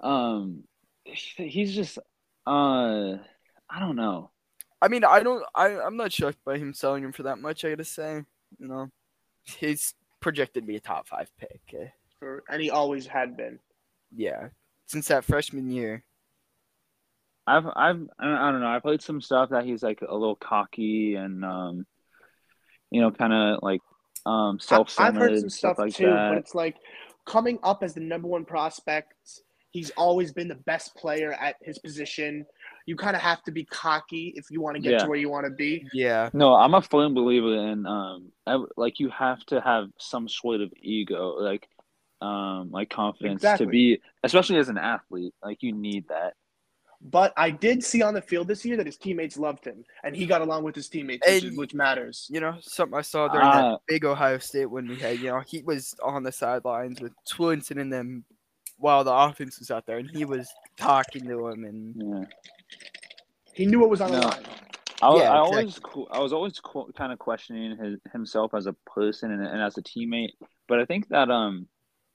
um, 0.00 0.64
he's 1.04 1.74
just 1.74 1.98
uh, 2.46 3.16
I 3.70 3.78
don't 3.78 3.96
know. 3.96 4.30
I 4.80 4.88
mean, 4.88 5.04
I 5.04 5.22
don't. 5.22 5.44
I 5.54 5.78
I'm 5.80 5.96
not 5.96 6.12
shocked 6.12 6.38
by 6.44 6.56
him 6.56 6.72
selling 6.72 7.04
him 7.04 7.12
for 7.12 7.24
that 7.24 7.38
much. 7.38 7.64
I 7.64 7.70
gotta 7.70 7.84
say, 7.84 8.22
you 8.58 8.68
know, 8.68 8.88
he's 9.44 9.94
projected 10.20 10.62
to 10.62 10.66
be 10.66 10.76
a 10.76 10.80
top 10.80 11.06
five 11.08 11.30
pick. 11.38 11.60
eh. 11.74 11.88
For, 12.18 12.42
and 12.48 12.62
he 12.62 12.70
always 12.70 13.06
had 13.06 13.36
been. 13.36 13.58
Yeah, 14.16 14.48
since 14.86 15.08
that 15.08 15.24
freshman 15.24 15.70
year. 15.70 16.04
I've 17.46 17.66
I've 17.66 18.08
I 18.18 18.50
don't- 18.50 18.60
know. 18.60 18.68
I've 18.68 18.82
heard 18.84 19.02
some 19.02 19.20
stuff 19.20 19.50
that 19.50 19.64
he's 19.64 19.82
like 19.82 20.00
a 20.02 20.14
little 20.14 20.36
cocky 20.36 21.14
and 21.16 21.44
um, 21.44 21.86
you 22.90 23.00
know, 23.00 23.10
kind 23.10 23.32
of 23.32 23.58
like 23.62 23.80
um 24.26 24.58
I- 24.70 24.84
I've 24.98 25.14
heard 25.14 25.38
some 25.38 25.48
stuff 25.50 25.74
stuff 25.76 25.78
like 25.78 25.94
too, 25.94 26.06
but 26.10 26.38
it's 26.38 26.54
like 26.54 26.76
coming 27.26 27.58
up 27.62 27.82
as 27.82 27.94
the 27.94 28.00
number 28.00 28.28
one 28.28 28.44
prospect. 28.44 29.14
He's 29.70 29.90
always 29.90 30.32
been 30.32 30.48
the 30.48 30.54
best 30.54 30.94
player 30.96 31.34
at 31.34 31.56
his 31.62 31.78
position. 31.78 32.46
You 32.86 32.96
kind 32.96 33.14
of 33.14 33.20
have 33.20 33.42
to 33.44 33.52
be 33.52 33.64
cocky 33.64 34.32
if 34.34 34.50
you 34.50 34.62
want 34.62 34.76
to 34.76 34.82
get 34.82 34.92
Yeah. 34.92 34.98
to 35.00 35.08
where 35.08 35.18
you 35.18 35.28
want 35.28 35.44
to 35.44 35.52
be. 35.52 35.86
Yeah, 35.92 36.30
No, 36.32 36.54
I'm 36.54 36.72
a 36.74 36.80
firm 36.80 37.12
believer 37.14 37.54
in 37.54 37.84
um, 37.86 38.32
I, 38.46 38.64
like 38.78 38.98
you 38.98 39.10
have 39.10 39.44
to 39.46 39.60
have 39.60 39.88
some 39.98 40.26
sort 40.26 40.62
of 40.62 40.72
ego, 40.80 41.36
like 41.38 41.68
um, 42.22 42.70
like 42.72 42.88
confidence 42.90 43.42
Exactly. 43.42 43.66
to 43.66 43.70
be, 43.70 44.00
especially 44.24 44.56
as 44.56 44.70
an 44.70 44.78
athlete. 44.78 45.34
Like 45.42 45.62
you 45.62 45.72
need 45.72 46.08
that. 46.08 46.32
But 47.00 47.32
I 47.36 47.50
did 47.50 47.84
see 47.84 48.02
on 48.02 48.12
the 48.12 48.20
field 48.20 48.48
this 48.48 48.64
year 48.64 48.76
that 48.76 48.86
his 48.86 48.96
teammates 48.96 49.38
loved 49.38 49.64
him, 49.64 49.84
and 50.02 50.16
he 50.16 50.26
got 50.26 50.40
along 50.40 50.64
with 50.64 50.74
his 50.74 50.88
teammates, 50.88 51.24
which, 51.26 51.44
is, 51.44 51.56
which 51.56 51.72
matters. 51.74 52.26
you 52.28 52.40
know, 52.40 52.56
something 52.60 52.98
I 52.98 53.02
saw 53.02 53.28
during 53.28 53.46
Ah. 53.46 53.70
that 53.72 53.80
big 53.86 54.04
Ohio 54.04 54.38
State 54.38 54.66
when 54.66 54.88
we 54.88 54.96
had, 54.96 55.18
you 55.20 55.26
know, 55.28 55.40
he 55.46 55.62
was 55.62 55.94
on 56.02 56.24
the 56.24 56.32
sidelines 56.32 57.00
with 57.00 57.12
Swinson 57.24 57.80
and 57.80 57.92
them 57.92 58.24
while 58.78 59.04
the 59.04 59.12
offense 59.14 59.60
was 59.60 59.70
out 59.70 59.86
there, 59.86 59.98
and 59.98 60.10
he 60.10 60.24
was 60.24 60.48
talking 60.76 61.24
to 61.28 61.48
him, 61.48 61.64
and 61.64 61.94
Yeah. 61.96 62.24
He 63.54 63.66
knew 63.66 63.80
what 63.80 63.90
was 63.90 64.00
on 64.00 64.10
the 64.12 64.20
No. 64.20 64.26
line. 64.28 64.44
I, 65.00 65.16
Yeah, 65.16 65.32
I 65.34 65.38
always 65.38 65.78
qu- 65.78 66.08
I 66.10 66.18
was 66.18 66.32
always 66.32 66.58
qu- 66.58 66.90
kind 66.96 67.12
of 67.12 67.20
questioning 67.20 67.76
his, 67.76 67.98
himself 68.12 68.52
as 68.54 68.66
a 68.66 68.72
person 68.72 69.30
and, 69.30 69.46
and 69.46 69.62
as 69.62 69.78
a 69.78 69.82
teammate, 69.82 70.32
but 70.66 70.80
I 70.80 70.84
think 70.84 71.08
that 71.08 71.30
um 71.30 71.68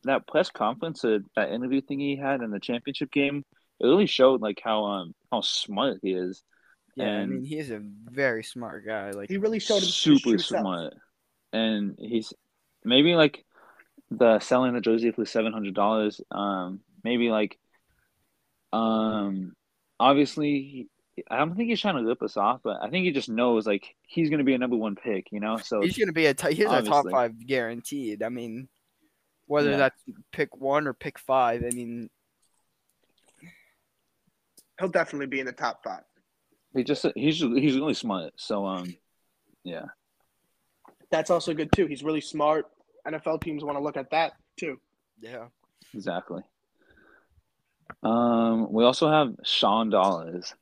that 0.04 0.28
press 0.28 0.50
conference, 0.50 1.06
uh, 1.06 1.20
that 1.38 1.50
interview 1.54 1.80
thing 1.80 2.00
he 2.02 2.18
had 2.18 2.42
in 2.42 2.52
the 2.52 2.60
championship 2.60 3.10
game, 3.12 3.46
it 3.84 3.88
really 3.88 4.08
showed 4.08 4.42
like 4.42 4.62
how 4.64 4.86
um 4.86 5.14
how 5.32 5.42
smart 5.42 6.00
he 6.02 6.14
is, 6.14 6.44
yeah, 6.96 7.06
I 7.06 7.26
mean, 7.26 7.44
he 7.44 7.58
is 7.58 7.72
a 7.72 7.82
very 7.82 8.44
smart 8.44 8.86
guy. 8.86 9.12
Like, 9.12 9.30
He 9.30 9.38
really 9.38 9.60
showed 9.60 9.76
his, 9.80 9.88
his 9.88 9.96
super 9.96 10.30
true 10.30 10.38
smart, 10.40 10.94
and 11.52 11.96
he's 12.00 12.34
maybe 12.84 13.16
like 13.16 13.46
the 14.12 14.40
selling 14.40 14.74
the 14.74 14.82
jersey 14.82 15.12
for 15.12 15.26
seven 15.26 15.54
hundred 15.54 15.74
dollars. 15.74 16.22
Um, 16.32 16.82
maybe 17.04 17.30
like, 17.30 17.58
um, 18.72 19.54
obviously, 20.00 20.88
I 21.30 21.38
don't 21.38 21.56
think 21.56 21.70
he's 21.70 21.82
trying 21.82 21.98
to 21.98 22.08
rip 22.08 22.22
us 22.22 22.38
off, 22.38 22.62
but 22.64 22.78
I 22.82 22.90
think 22.90 23.06
he 23.06 23.12
just 23.12 23.30
knows 23.30 23.66
like 23.66 23.96
he's 24.08 24.30
gonna 24.30 24.44
be 24.44 24.54
a 24.54 24.60
number 24.60 24.78
one 24.78 24.96
pick, 24.96 25.28
you 25.32 25.40
know. 25.40 25.58
So 25.58 25.82
He's 25.82 25.98
gonna 25.98 26.12
be 26.14 26.28
a 26.28 26.34
t- 26.34 26.54
he's 26.56 26.66
a 26.66 26.82
top 26.82 27.10
five 27.10 27.34
guaranteed. 27.46 28.24
I 28.24 28.30
mean, 28.30 28.68
whether 29.48 29.72
Yeah. 29.72 29.78
that's 29.78 30.02
pick 30.32 30.56
one 30.58 30.88
or 30.88 30.94
pick 30.94 31.20
five. 31.20 31.64
I 31.64 31.70
mean, 31.72 32.10
He'll 34.80 34.90
definitely 34.90 35.28
be 35.28 35.40
in 35.40 35.46
the 35.46 35.52
top 35.52 35.84
five. 35.84 36.04
he 36.76 36.84
just 36.84 37.06
he's 37.16 37.40
he's 37.40 37.76
really 37.76 37.94
smart. 37.94 38.34
So 38.36 38.66
um, 38.66 38.96
yeah, 39.64 39.86
That's 41.12 41.30
also 41.30 41.54
good 41.54 41.72
too. 41.72 41.86
He's 41.86 42.04
really 42.04 42.22
smart. 42.22 42.66
NFL 43.08 43.42
teams 43.42 43.64
want 43.64 43.78
to 43.78 43.84
look 43.84 43.98
at 43.98 44.10
that 44.12 44.34
too. 44.58 44.80
yeah. 45.22 45.48
exactly. 45.94 46.42
Um, 48.02 48.72
we 48.72 48.84
also 48.84 49.10
have 49.10 49.36
Sean 49.44 49.90
Dollars. 49.90 50.54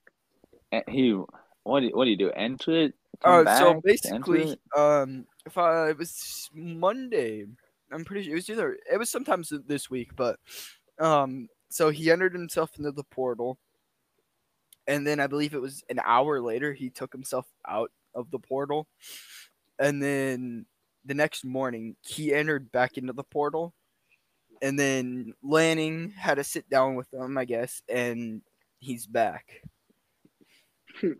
He 0.87 1.19
what 1.63 1.81
do 1.81 1.87
you, 1.87 1.95
what 1.95 2.05
do 2.05 2.11
you 2.11 2.17
do? 2.17 2.31
Enter 2.31 2.85
it. 2.85 2.93
come 3.23 3.47
Uh, 3.47 3.57
so 3.57 3.81
basically, 3.83 4.51
it? 4.51 4.59
um, 4.75 5.25
if 5.45 5.57
I 5.57 5.89
it 5.89 5.97
was 5.97 6.49
Monday, 6.53 7.45
I'm 7.91 8.05
pretty 8.05 8.23
sure 8.23 8.33
it 8.33 8.35
was 8.35 8.49
either 8.49 8.77
it 8.91 8.97
was 8.97 9.09
sometimes 9.09 9.53
this 9.67 9.89
week, 9.89 10.15
but 10.15 10.39
um, 10.99 11.47
so 11.69 11.89
he 11.89 12.11
entered 12.11 12.33
himself 12.33 12.71
into 12.77 12.91
the 12.91 13.03
portal, 13.03 13.57
and 14.91 15.07
then 15.07 15.19
I 15.19 15.27
believe 15.27 15.53
it 15.53 15.61
was 15.61 15.83
an 15.89 15.99
hour 16.03 16.41
later 16.41 16.73
he 16.73 16.89
took 16.89 17.13
himself 17.13 17.45
out 17.67 17.91
of 18.13 18.29
the 18.31 18.39
portal, 18.39 18.87
and 19.79 20.01
then 20.03 20.65
the 21.05 21.13
next 21.13 21.43
morning 21.45 21.95
he 22.01 22.33
entered 22.33 22.71
back 22.71 22.97
into 22.97 23.13
the 23.13 23.23
portal, 23.23 23.73
and 24.61 24.77
then 24.77 25.33
Lanning 25.41 26.11
had 26.11 26.35
to 26.35 26.43
sit 26.43 26.69
down 26.69 26.95
with 26.95 27.11
him, 27.13 27.37
I 27.37 27.45
guess, 27.45 27.81
and 27.89 28.41
he's 28.79 29.07
back. 29.07 29.61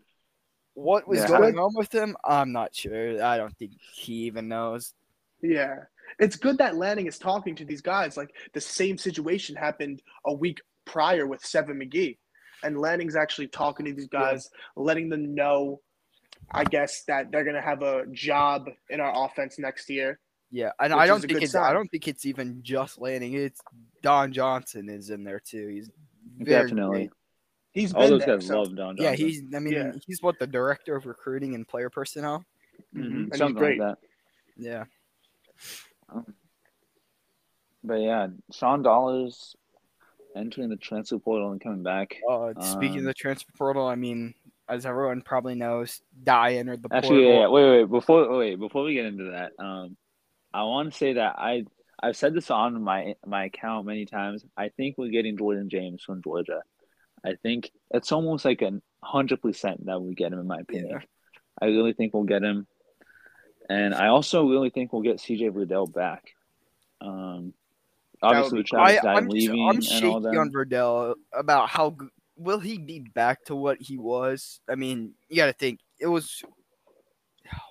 What 0.74 1.06
was 1.06 1.20
Yeah. 1.20 1.26
going 1.28 1.58
on 1.58 1.72
with 1.74 1.92
him? 1.94 2.16
I'm 2.24 2.50
not 2.52 2.74
sure. 2.74 3.22
I 3.22 3.36
don't 3.36 3.54
think 3.58 3.72
he 3.92 4.24
even 4.24 4.48
knows. 4.48 4.94
Yeah. 5.42 5.80
It's 6.18 6.36
good 6.36 6.56
that 6.58 6.76
Lanning 6.76 7.06
is 7.06 7.18
talking 7.18 7.54
to 7.56 7.66
these 7.66 7.82
guys. 7.82 8.16
Like 8.16 8.34
the 8.54 8.60
same 8.62 8.96
situation 8.96 9.54
happened 9.54 10.00
a 10.24 10.32
week 10.32 10.62
prior 10.86 11.26
with 11.26 11.44
Seven 11.44 11.78
McGee. 11.78 12.16
And 12.62 12.78
Lanning's 12.78 13.16
actually 13.16 13.48
talking 13.48 13.86
to 13.86 13.92
these 13.92 14.08
guys, 14.08 14.48
letting 14.76 15.08
them 15.08 15.34
know, 15.34 15.80
I 16.50 16.64
guess, 16.64 17.02
that 17.04 17.30
they're 17.32 17.44
gonna 17.44 17.60
have 17.62 17.82
a 17.82 18.06
job 18.12 18.68
in 18.90 19.00
our 19.00 19.24
offense 19.26 19.58
next 19.58 19.88
year. 19.90 20.18
Yeah, 20.50 20.70
and 20.78 20.92
I 20.92 21.06
don't 21.06 21.20
think 21.20 21.32
good 21.32 21.42
it's 21.44 21.54
I 21.54 21.72
don't 21.72 21.88
think 21.88 22.06
it's 22.08 22.26
even 22.26 22.62
just 22.62 23.00
Lanning. 23.00 23.32
It's 23.34 23.60
Don 24.02 24.32
Johnson 24.32 24.88
is 24.90 25.08
in 25.10 25.24
there 25.24 25.40
too. 25.40 25.68
He's 25.68 25.90
very 26.38 26.62
Definitely. 26.68 26.98
great. 26.98 27.10
He's 27.72 27.94
All 27.94 28.02
been 28.02 28.10
those 28.10 28.24
there. 28.26 28.36
guys 28.36 28.46
so- 28.46 28.58
love 28.60 28.76
Don 28.76 28.96
Johnson. 28.96 29.04
Yeah, 29.04 29.12
he's. 29.14 29.42
I 29.54 29.58
mean, 29.60 29.72
Yeah. 29.72 29.92
he's 30.06 30.20
what 30.22 30.38
the 30.38 30.46
director 30.46 30.94
of 30.94 31.06
recruiting 31.06 31.54
and 31.54 31.66
player 31.66 31.88
personnel. 31.88 32.44
Mhm, 32.94 33.34
something 33.34 33.54
great. 33.56 33.78
like 33.78 33.98
that. 33.98 34.08
Yeah, 34.58 34.84
But 37.84 37.94
yeah, 37.94 38.28
Sean 38.52 38.82
Dollars 38.82 39.56
entering 40.36 40.68
the 40.68 40.76
transfer 40.76 41.18
portal 41.18 41.52
and 41.52 41.60
coming 41.60 41.82
back. 41.82 42.16
Uh, 42.28 42.52
speaking 42.60 42.96
of 42.98 43.02
Um, 43.02 43.04
the 43.06 43.14
transfer 43.14 43.52
portal, 43.56 43.86
I 43.86 43.94
mean, 43.94 44.34
as 44.68 44.86
everyone 44.86 45.22
probably 45.22 45.54
knows, 45.54 46.00
Dye 46.22 46.54
entered 46.54 46.82
the 46.82 46.88
Actually, 46.94 47.24
portal. 47.24 47.32
yeah, 47.32 47.40
yeah, 47.40 47.48
wait, 47.48 47.70
wait, 47.80 47.90
before 47.90 48.36
wait, 48.38 48.58
before 48.58 48.84
we 48.84 48.94
get 48.94 49.06
into 49.06 49.30
that, 49.32 49.52
um, 49.58 49.96
I 50.54 50.64
want 50.64 50.92
to 50.92 50.96
say 50.98 51.14
that 51.14 51.36
I 51.38 51.64
I've 52.02 52.16
said 52.16 52.34
this 52.34 52.50
on 52.50 52.82
my 52.82 53.14
my 53.26 53.44
account 53.44 53.86
many 53.86 54.06
times. 54.06 54.44
I 54.56 54.70
think 54.70 54.96
we're 54.98 55.10
getting 55.10 55.36
Jordan 55.36 55.68
James 55.70 56.02
from 56.02 56.22
Georgia. 56.22 56.62
I 57.24 57.34
think 57.42 57.70
it's 57.92 58.10
almost 58.12 58.44
like 58.44 58.62
a 58.62 58.80
hundred 59.02 59.40
percent 59.40 59.86
that 59.86 60.00
we 60.02 60.14
get 60.14 60.32
him, 60.32 60.40
in 60.40 60.46
my 60.46 60.58
opinion. 60.58 61.00
I 61.60 61.66
really 61.66 61.92
think 61.92 62.14
we'll 62.14 62.24
get 62.24 62.42
him, 62.42 62.66
and 63.68 63.94
I 63.94 64.08
also 64.08 64.48
really 64.48 64.70
think 64.70 64.92
we'll 64.92 65.02
get 65.02 65.18
CJ 65.18 65.50
Verdell 65.50 65.92
back. 65.92 66.24
Um, 67.00 67.52
obviously, 68.22 68.58
with 68.58 68.66
Travis 68.68 68.98
I, 69.04 69.08
I'm, 69.08 69.24
just- 69.24 69.34
leaving 69.34 69.68
I'm 69.68 69.76
and 69.76 69.84
shaky 69.84 70.06
all 70.06 70.20
that. 70.20 70.36
on 70.36 70.50
Verdell 70.52 71.14
about 71.32 71.68
how 71.68 71.96
will 72.36 72.60
he 72.60 72.78
be 72.78 73.00
back 73.00 73.44
to 73.44 73.54
what 73.56 73.78
he 73.80 73.98
was. 73.98 74.60
I 74.68 74.74
mean, 74.74 75.14
you 75.28 75.36
got 75.36 75.46
to 75.46 75.52
think 75.52 75.80
it 75.98 76.06
was. 76.06 76.42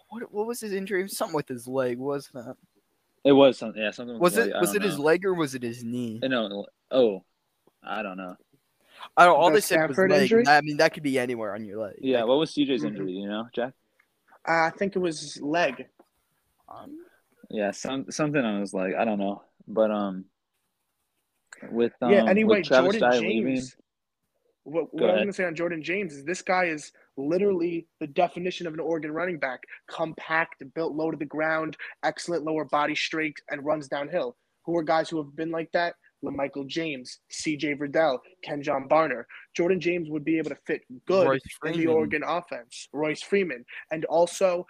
What 0.09 0.31
what 0.31 0.45
was 0.47 0.59
his 0.59 0.73
injury? 0.73 1.07
Something 1.07 1.35
with 1.35 1.47
his 1.47 1.67
leg, 1.67 1.97
wasn't 1.97 2.47
it? 2.47 2.55
It 3.23 3.31
was 3.33 3.57
something, 3.57 3.81
yeah, 3.81 3.91
something. 3.91 4.19
Was 4.19 4.37
it 4.37 4.53
I 4.53 4.59
was 4.59 4.73
don't 4.73 4.81
it 4.81 4.85
his 4.85 4.99
leg 4.99 5.25
or 5.25 5.33
was 5.33 5.55
it 5.55 5.63
his 5.63 5.83
knee? 5.83 6.19
Uh, 6.23 6.27
No, 6.27 6.65
oh, 6.89 7.23
I 7.83 8.01
don't 8.03 8.17
know. 8.17 8.35
I 9.15 9.25
don't. 9.25 9.37
All 9.37 9.49
The 9.49 9.55
they 9.55 9.61
said 9.61 9.87
was 9.87 9.97
leg. 9.97 10.23
injury? 10.23 10.47
I 10.47 10.61
mean, 10.61 10.77
that 10.77 10.93
could 10.93 11.03
be 11.03 11.17
anywhere 11.17 11.53
on 11.55 11.63
your 11.63 11.81
leg. 11.81 11.95
Yeah, 12.01 12.19
Like, 12.19 12.27
what 12.27 12.39
was 12.39 12.51
CJ's 12.51 12.83
Mhm. 12.83 12.87
injury? 12.87 13.11
You 13.13 13.27
know, 13.29 13.47
Jack. 13.53 13.73
I 14.45 14.71
think 14.71 14.95
it 14.95 14.99
was 14.99 15.39
leg. 15.41 15.87
um, 16.67 17.05
Yeah, 17.49 17.71
some 17.71 18.09
something 18.11 18.43
I 18.43 18.59
was 18.59 18.73
like, 18.73 18.95
I 18.95 19.05
don't 19.05 19.19
know, 19.19 19.43
but 19.67 19.91
um, 19.91 20.25
with 21.69 21.93
um, 22.01 22.11
yeah. 22.11 22.25
Anyway, 22.25 22.59
with 22.59 22.67
Travis 22.67 22.97
Jordan 22.97 23.11
Dye 23.11 23.27
leaving, 23.27 23.55
James. 23.55 23.75
What, 24.63 24.93
what 24.93 25.09
I'm 25.09 25.15
going 25.15 25.27
to 25.27 25.33
say 25.33 25.45
on 25.45 25.55
Jordan 25.55 25.81
James 25.81 26.13
is 26.13 26.23
this 26.23 26.43
guy 26.43 26.65
is 26.65 26.91
literally 27.17 27.87
the 27.99 28.05
definition 28.07 28.67
of 28.67 28.73
an 28.73 28.79
Oregon 28.79 29.11
running 29.11 29.39
back: 29.39 29.61
compact, 29.89 30.63
built 30.75 30.93
low 30.93 31.11
to 31.11 31.17
the 31.17 31.25
ground, 31.25 31.77
excellent 32.03 32.43
lower 32.43 32.65
body 32.65 32.95
strength, 32.95 33.41
and 33.49 33.65
runs 33.65 33.87
downhill. 33.87 34.37
Who 34.65 34.77
are 34.77 34.83
guys 34.83 35.09
who 35.09 35.17
have 35.17 35.35
been 35.35 35.51
like 35.51 35.71
that? 35.73 35.95
LaMichael 36.23 36.67
James, 36.67 37.19
C.J. 37.31 37.75
Verdell, 37.75 38.19
Kenjon 38.47 38.87
Barner. 38.87 39.23
Jordan 39.55 39.79
James 39.79 40.07
would 40.09 40.23
be 40.23 40.37
able 40.37 40.51
to 40.51 40.57
fit 40.67 40.81
good 41.07 41.27
Royce 41.27 41.41
in 41.65 41.79
the 41.79 41.87
Oregon 41.87 42.21
offense. 42.25 42.87
Royce 42.93 43.23
Freeman, 43.23 43.65
and 43.91 44.05
also 44.05 44.65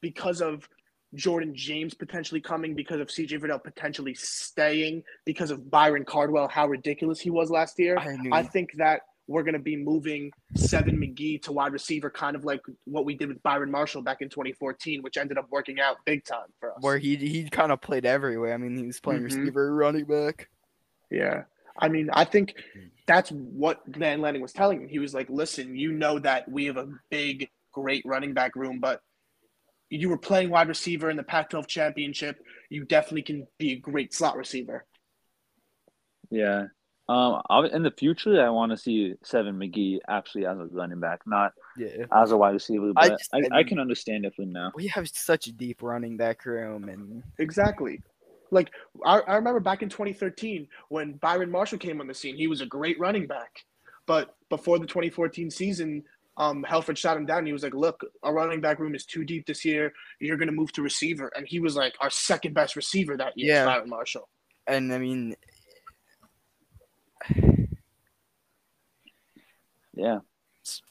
because 0.00 0.40
of 0.40 0.66
Jordan 1.14 1.54
James 1.54 1.94
potentially 1.94 2.40
coming, 2.40 2.74
because 2.74 3.00
of 3.00 3.10
C.J. 3.10 3.38
Verdell 3.38 3.62
potentially 3.62 4.14
staying, 4.14 5.02
because 5.24 5.50
of 5.50 5.70
Byron 5.70 6.04
Cardwell, 6.04 6.48
how 6.48 6.66
ridiculous 6.66 7.20
he 7.20 7.30
was 7.30 7.50
last 7.50 7.78
year. 7.78 7.96
I 7.98 8.16
knew 8.16 8.30
I 8.32 8.42
think 8.42 8.72
that 8.78 9.02
we're 9.26 9.42
going 9.42 9.54
to 9.54 9.58
be 9.58 9.74
moving 9.76 10.30
Seven 10.54 10.98
McGee 10.98 11.40
to 11.42 11.52
wide 11.52 11.72
receiver, 11.72 12.10
kind 12.10 12.36
of 12.36 12.44
like 12.44 12.60
what 12.84 13.04
we 13.06 13.14
did 13.14 13.28
with 13.28 13.42
Byron 13.42 13.70
Marshall 13.70 14.02
back 14.02 14.20
in 14.20 14.28
2014, 14.28 15.02
which 15.02 15.16
ended 15.16 15.38
up 15.38 15.46
working 15.50 15.80
out 15.80 15.96
big 16.04 16.24
time 16.24 16.48
for 16.60 16.72
us. 16.72 16.78
where 16.82 16.98
he 16.98 17.16
he 17.16 17.48
kind 17.48 17.72
of 17.72 17.80
played 17.80 18.04
everywhere. 18.04 18.52
I 18.52 18.58
mean, 18.58 18.76
he 18.76 18.86
was 18.86 19.00
playing 19.00 19.22
Mhm. 19.22 19.24
receiver, 19.24 19.74
running 19.74 20.04
back. 20.04 20.48
Yeah. 21.10 21.44
I 21.78 21.88
mean, 21.88 22.10
I 22.12 22.24
think 22.24 22.54
that's 23.06 23.30
what 23.32 23.90
Dan 23.90 24.20
Lanning 24.20 24.42
was 24.42 24.52
telling 24.52 24.82
him. 24.82 24.88
He 24.88 24.98
was 24.98 25.14
like, 25.14 25.28
listen, 25.30 25.74
you 25.76 25.90
know 25.92 26.18
that 26.18 26.48
we 26.48 26.66
have 26.66 26.76
a 26.76 26.88
big, 27.10 27.48
great 27.72 28.04
running 28.04 28.32
back 28.34 28.54
room, 28.54 28.78
but 28.78 29.02
you 29.90 30.08
were 30.08 30.18
playing 30.18 30.50
wide 30.50 30.68
receiver 30.68 31.10
in 31.10 31.16
the 31.16 31.22
Pac 31.22 31.50
12 31.50 31.66
championship. 31.66 32.38
You 32.70 32.84
definitely 32.84 33.22
can 33.22 33.46
be 33.58 33.72
a 33.72 33.76
great 33.76 34.12
slot 34.14 34.36
receiver. 34.36 34.84
yeah. 36.30 36.64
Um, 37.06 37.42
in 37.70 37.82
the 37.82 37.90
future, 37.90 38.42
I 38.42 38.48
want 38.48 38.72
to 38.72 38.78
see 38.78 39.12
Seven 39.22 39.56
McGee 39.58 39.98
actually 40.08 40.46
as 40.46 40.56
a 40.58 40.64
running 40.72 41.00
back, 41.00 41.20
not 41.26 41.52
Yeah, 41.76 42.06
as 42.10 42.30
a 42.32 42.36
wide 42.36 42.54
receiver. 42.54 42.92
I 42.96 43.08
But 43.10 43.18
just- 43.18 43.34
I, 43.34 43.40
I 43.52 43.58
I, 43.58 43.62
can 43.64 43.78
understand 43.78 44.24
it 44.24 44.34
for 44.34 44.46
now. 44.46 44.72
we 44.74 44.86
have 44.86 45.06
such 45.10 45.46
a 45.46 45.52
deep 45.52 45.82
running 45.82 46.16
back 46.16 46.46
room, 46.46 46.88
and 46.88 47.22
Exactly. 47.38 48.00
Like, 48.50 48.70
I, 49.04 49.18
I 49.18 49.34
remember 49.34 49.60
back 49.60 49.82
in 49.82 49.90
2013 49.90 50.66
when 50.88 51.12
Byron 51.14 51.50
Marshall 51.50 51.78
came 51.78 52.00
on 52.00 52.06
the 52.06 52.14
scene, 52.14 52.36
he 52.36 52.46
was 52.46 52.62
a 52.62 52.66
great 52.66 52.98
running 52.98 53.26
back. 53.26 53.50
But 54.06 54.34
before 54.48 54.78
the 54.78 54.86
2014 54.86 55.50
season, 55.50 56.04
um, 56.36 56.64
Helfrich 56.68 56.96
shot 56.98 57.16
him 57.16 57.26
down. 57.26 57.46
He 57.46 57.52
was 57.52 57.62
like, 57.62 57.74
look, 57.74 58.04
our 58.22 58.34
running 58.34 58.60
back 58.60 58.78
room 58.80 58.94
is 58.94 59.04
too 59.04 59.24
deep 59.24 59.46
this 59.46 59.64
year. 59.64 59.92
You're 60.20 60.36
going 60.36 60.48
to 60.48 60.54
move 60.54 60.72
to 60.72 60.82
receiver. 60.82 61.30
And 61.36 61.46
he 61.46 61.60
was 61.60 61.76
like 61.76 61.94
our 62.00 62.10
second 62.10 62.54
best 62.54 62.74
receiver 62.76 63.16
that 63.16 63.32
year, 63.36 63.54
Yeah. 63.54 63.64
Byron 63.66 63.88
Marshall. 63.88 64.28
and 64.66 64.92
I 64.92 64.98
mean, 64.98 65.36
Yeah, 69.96 70.18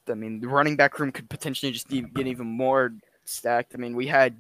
I 0.10 0.14
mean, 0.14 0.40
the 0.40 0.48
running 0.48 0.78
back 0.78 0.98
room 1.00 1.12
could 1.12 1.30
potentially 1.30 1.72
just 1.74 1.90
get 1.90 2.26
even 2.28 2.48
more 2.48 2.94
stacked. 3.26 3.74
I 3.76 3.78
mean, 3.78 3.96
we 3.96 4.08
had 4.08 4.40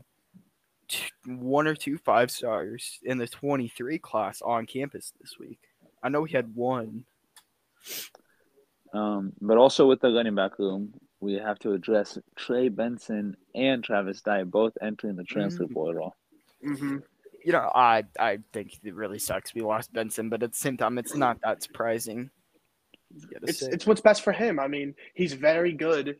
one 1.25 1.67
or 1.67 1.75
two 1.75 1.97
five 1.97 2.32
stars 2.32 2.99
in 3.03 3.17
the 3.17 3.27
23 3.27 3.97
class 3.99 4.41
on 4.41 4.65
campus 4.65 5.11
this 5.19 5.36
week. 5.39 5.59
I 6.01 6.09
know 6.09 6.21
we 6.21 6.32
had 6.32 6.55
one. 6.55 7.03
um, 8.93 9.34
but 9.41 9.57
also 9.57 9.88
with 9.88 9.99
the 9.99 10.11
running 10.13 10.36
back 10.36 10.57
room, 10.59 10.93
we 11.24 11.34
have 11.36 11.57
to 11.59 11.71
address 11.74 12.17
Trey 12.36 12.69
Benson 12.69 13.36
and 13.55 13.84
Travis 13.84 14.21
Dye 14.21 14.43
both 14.43 14.74
entering 14.82 15.15
the 15.15 15.24
transfer 15.24 15.63
Mm. 15.65 15.74
portal. 15.74 16.15
Mm-hmm. 16.65 16.97
You 17.45 17.51
know, 17.51 17.71
I 17.74 18.03
I 18.19 18.39
think 18.53 18.80
it 18.84 18.93
really 18.95 19.19
sucks 19.19 19.53
we 19.53 19.61
lost 19.61 19.91
Benson, 19.93 20.30
but 20.30 20.43
at 20.43 20.51
the 20.51 20.57
same 20.57 20.78
time, 20.78 20.97
it's 20.97 21.15
not 21.15 21.39
that 21.43 21.63
surprising. 21.63 22.30
It's, 23.43 23.59
say. 23.59 23.69
it's 23.71 23.86
what's 23.86 24.01
best 24.01 24.21
for 24.24 24.32
him. 24.34 24.59
I 24.59 24.67
mean, 24.67 24.95
he's 25.13 25.34
very 25.34 25.71
good, 25.74 26.17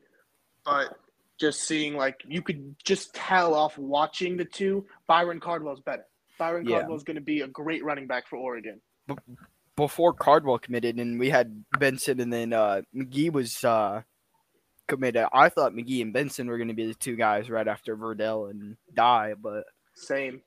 but 0.66 0.97
just 1.39 1.62
seeing, 1.64 1.95
like, 1.95 2.22
you 2.28 2.41
could 2.41 2.76
just 2.84 3.14
tell 3.16 3.56
off 3.56 3.78
watching 3.78 4.38
the 4.38 4.45
two, 4.45 4.86
Byron 5.08 5.39
Cardwell's 5.39 5.80
better. 5.82 6.06
Byron 6.38 6.66
Yeah. 6.66 6.80
Cardwell 6.80 6.97
is 6.97 7.04
going 7.04 7.16
to 7.16 7.22
be 7.22 7.41
a 7.41 7.47
great 7.47 7.84
running 7.84 8.06
back 8.06 8.28
for 8.28 8.38
Oregon. 8.38 8.80
before 9.76 10.14
Cardwell 10.14 10.60
committed, 10.60 10.97
and 10.99 11.20
we 11.20 11.30
had 11.30 11.64
Benson, 11.80 12.20
and 12.20 12.32
then 12.32 12.54
uh, 12.54 12.82
McGee 12.95 13.32
was 13.32 13.64
uh, 13.64 14.04
committed. 14.88 15.25
I 15.34 15.49
thought 15.49 15.73
McGee 15.73 16.01
and 16.01 16.13
Benson 16.13 16.47
were 16.47 16.57
going 16.57 16.67
to 16.69 16.73
be 16.73 16.88
the 16.88 16.93
two 16.95 17.15
guys 17.15 17.49
right 17.49 17.67
after 17.67 17.95
Verdell 17.97 18.49
and 18.49 18.75
Dye, 18.93 19.34
but 19.41 19.63
Same. 19.95 20.41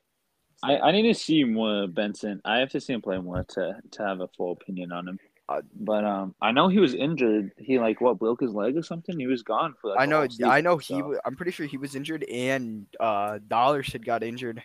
I, 0.63 0.79
I 0.79 0.93
need 0.93 1.03
to 1.03 1.15
see 1.15 1.45
more 1.45 1.87
Benson. 1.87 2.41
I 2.45 2.59
have 2.59 2.71
to 2.71 2.81
see 2.81 2.95
him 2.95 3.03
play 3.03 3.19
more 3.19 3.45
to 3.51 3.77
to 3.93 4.03
have 4.03 4.21
a 4.21 4.29
full 4.37 4.53
opinion 4.53 4.91
on 4.93 5.07
him. 5.09 5.19
Uh, 5.49 5.61
but 5.79 6.05
um, 6.05 6.35
I 6.43 6.51
know 6.51 6.67
he 6.69 6.81
was 6.81 6.95
injured. 6.95 7.53
He 7.59 7.79
like 7.79 8.01
what 8.01 8.19
broke 8.19 8.41
his 8.41 8.53
leg 8.53 8.77
or 8.77 8.83
something. 8.83 9.17
He 9.19 9.27
was 9.29 9.43
gone 9.43 9.75
for. 9.81 9.91
Like, 9.91 10.01
I 10.01 10.07
know, 10.07 10.21
whole 10.21 10.29
season, 10.29 10.49
I 10.49 10.61
know 10.61 10.77
he. 10.79 10.95
so, 10.99 11.09
wa- 11.09 11.19
I'm 11.25 11.37
pretty 11.37 11.53
sure 11.53 11.67
he 11.67 11.77
was 11.77 11.95
injured, 11.95 12.25
and 12.25 12.87
uh, 12.99 13.39
Dollars 13.47 13.93
had 13.93 14.05
got 14.05 14.23
injured. 14.25 14.63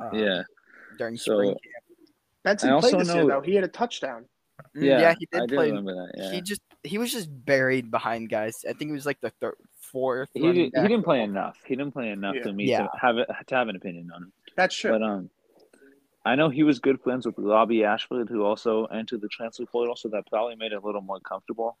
Uh, 0.00 0.10
Yeah, 0.12 0.42
during 0.96 1.16
So- 1.16 1.34
spring 1.34 1.48
camp. 1.50 1.60
Benson 2.44 2.70
I 2.70 2.80
played 2.80 2.94
also 2.94 2.98
this 3.04 3.14
year 3.14 3.26
though. 3.26 3.40
He 3.40 3.54
had 3.56 3.64
a 3.64 3.68
touchdown. 3.68 4.24
Mm, 4.76 4.82
yeah, 4.84 5.00
yeah, 5.00 5.14
he 5.18 5.26
did 5.30 5.42
I 5.42 5.46
did 5.46 5.54
play. 5.56 5.66
remember 5.68 5.94
that. 5.94 6.12
Yeah, 6.16 6.32
He 6.32 6.40
just 6.42 6.60
he 6.82 6.98
was 6.98 7.10
just 7.12 7.28
buried 7.44 7.90
behind 7.90 8.28
guys. 8.30 8.64
I 8.68 8.72
think 8.72 8.90
he 8.90 8.92
was 8.92 9.06
like 9.06 9.20
the 9.20 9.30
third, 9.40 9.56
fourth. 9.80 10.28
he, 10.34 10.40
did, 10.40 10.54
he 10.74 10.82
didn't 10.82 11.02
play 11.02 11.22
enough. 11.22 11.56
He 11.66 11.74
didn't 11.76 11.92
play 11.92 12.10
enough 12.10 12.36
Yeah. 12.36 12.42
for 12.42 12.52
me 12.52 12.64
Yeah. 12.64 12.82
to 12.84 12.90
have 13.00 13.18
it, 13.18 13.28
to 13.48 13.54
have 13.54 13.68
an 13.68 13.76
opinion 13.76 14.10
on 14.14 14.24
him. 14.24 14.32
That's 14.56 14.74
true. 14.74 14.92
But 14.92 15.02
um, 15.02 15.30
I 16.24 16.34
know 16.34 16.48
he 16.48 16.62
was 16.62 16.78
good 16.80 17.00
friends 17.02 17.26
with 17.26 17.34
Robbie 17.38 17.84
Ashford, 17.84 18.28
who 18.28 18.44
also 18.44 18.84
entered 18.86 19.20
the 19.20 19.28
transfer 19.28 19.64
portal, 19.66 19.96
so 19.96 20.08
that 20.08 20.26
probably 20.28 20.56
made 20.56 20.72
it 20.72 20.82
a 20.82 20.86
little 20.86 21.00
more 21.02 21.20
comfortable 21.20 21.78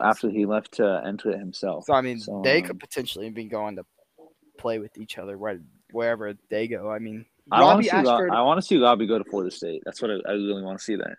after 0.00 0.28
he 0.28 0.44
left 0.46 0.72
to 0.72 1.02
enter 1.04 1.30
it 1.30 1.38
himself. 1.38 1.84
So 1.86 1.94
I 1.94 2.00
mean, 2.02 2.20
So, 2.20 2.42
they 2.44 2.60
um, 2.60 2.66
could 2.66 2.80
potentially 2.80 3.30
be 3.30 3.44
going 3.44 3.76
to 3.76 3.84
play 4.58 4.78
with 4.78 4.96
each 4.98 5.18
other 5.18 5.36
right 5.36 5.58
wherever 5.92 6.34
they 6.50 6.68
go. 6.68 6.90
I 6.90 6.98
mean, 6.98 7.24
I 7.50 7.62
want 7.62 7.70
Robbie 7.76 7.84
to 7.84 7.90
see. 7.90 7.96
Ashford- 7.96 8.30
I 8.32 8.42
want 8.42 8.58
to 8.60 8.66
see 8.66 8.76
Robbie 8.82 9.06
go 9.06 9.18
to 9.18 9.24
Florida 9.24 9.50
State. 9.50 9.82
That's 9.84 10.02
what 10.02 10.10
I, 10.10 10.14
I 10.28 10.32
really 10.32 10.62
want 10.62 10.78
to 10.78 10.84
see. 10.84 10.96
That. 10.96 11.16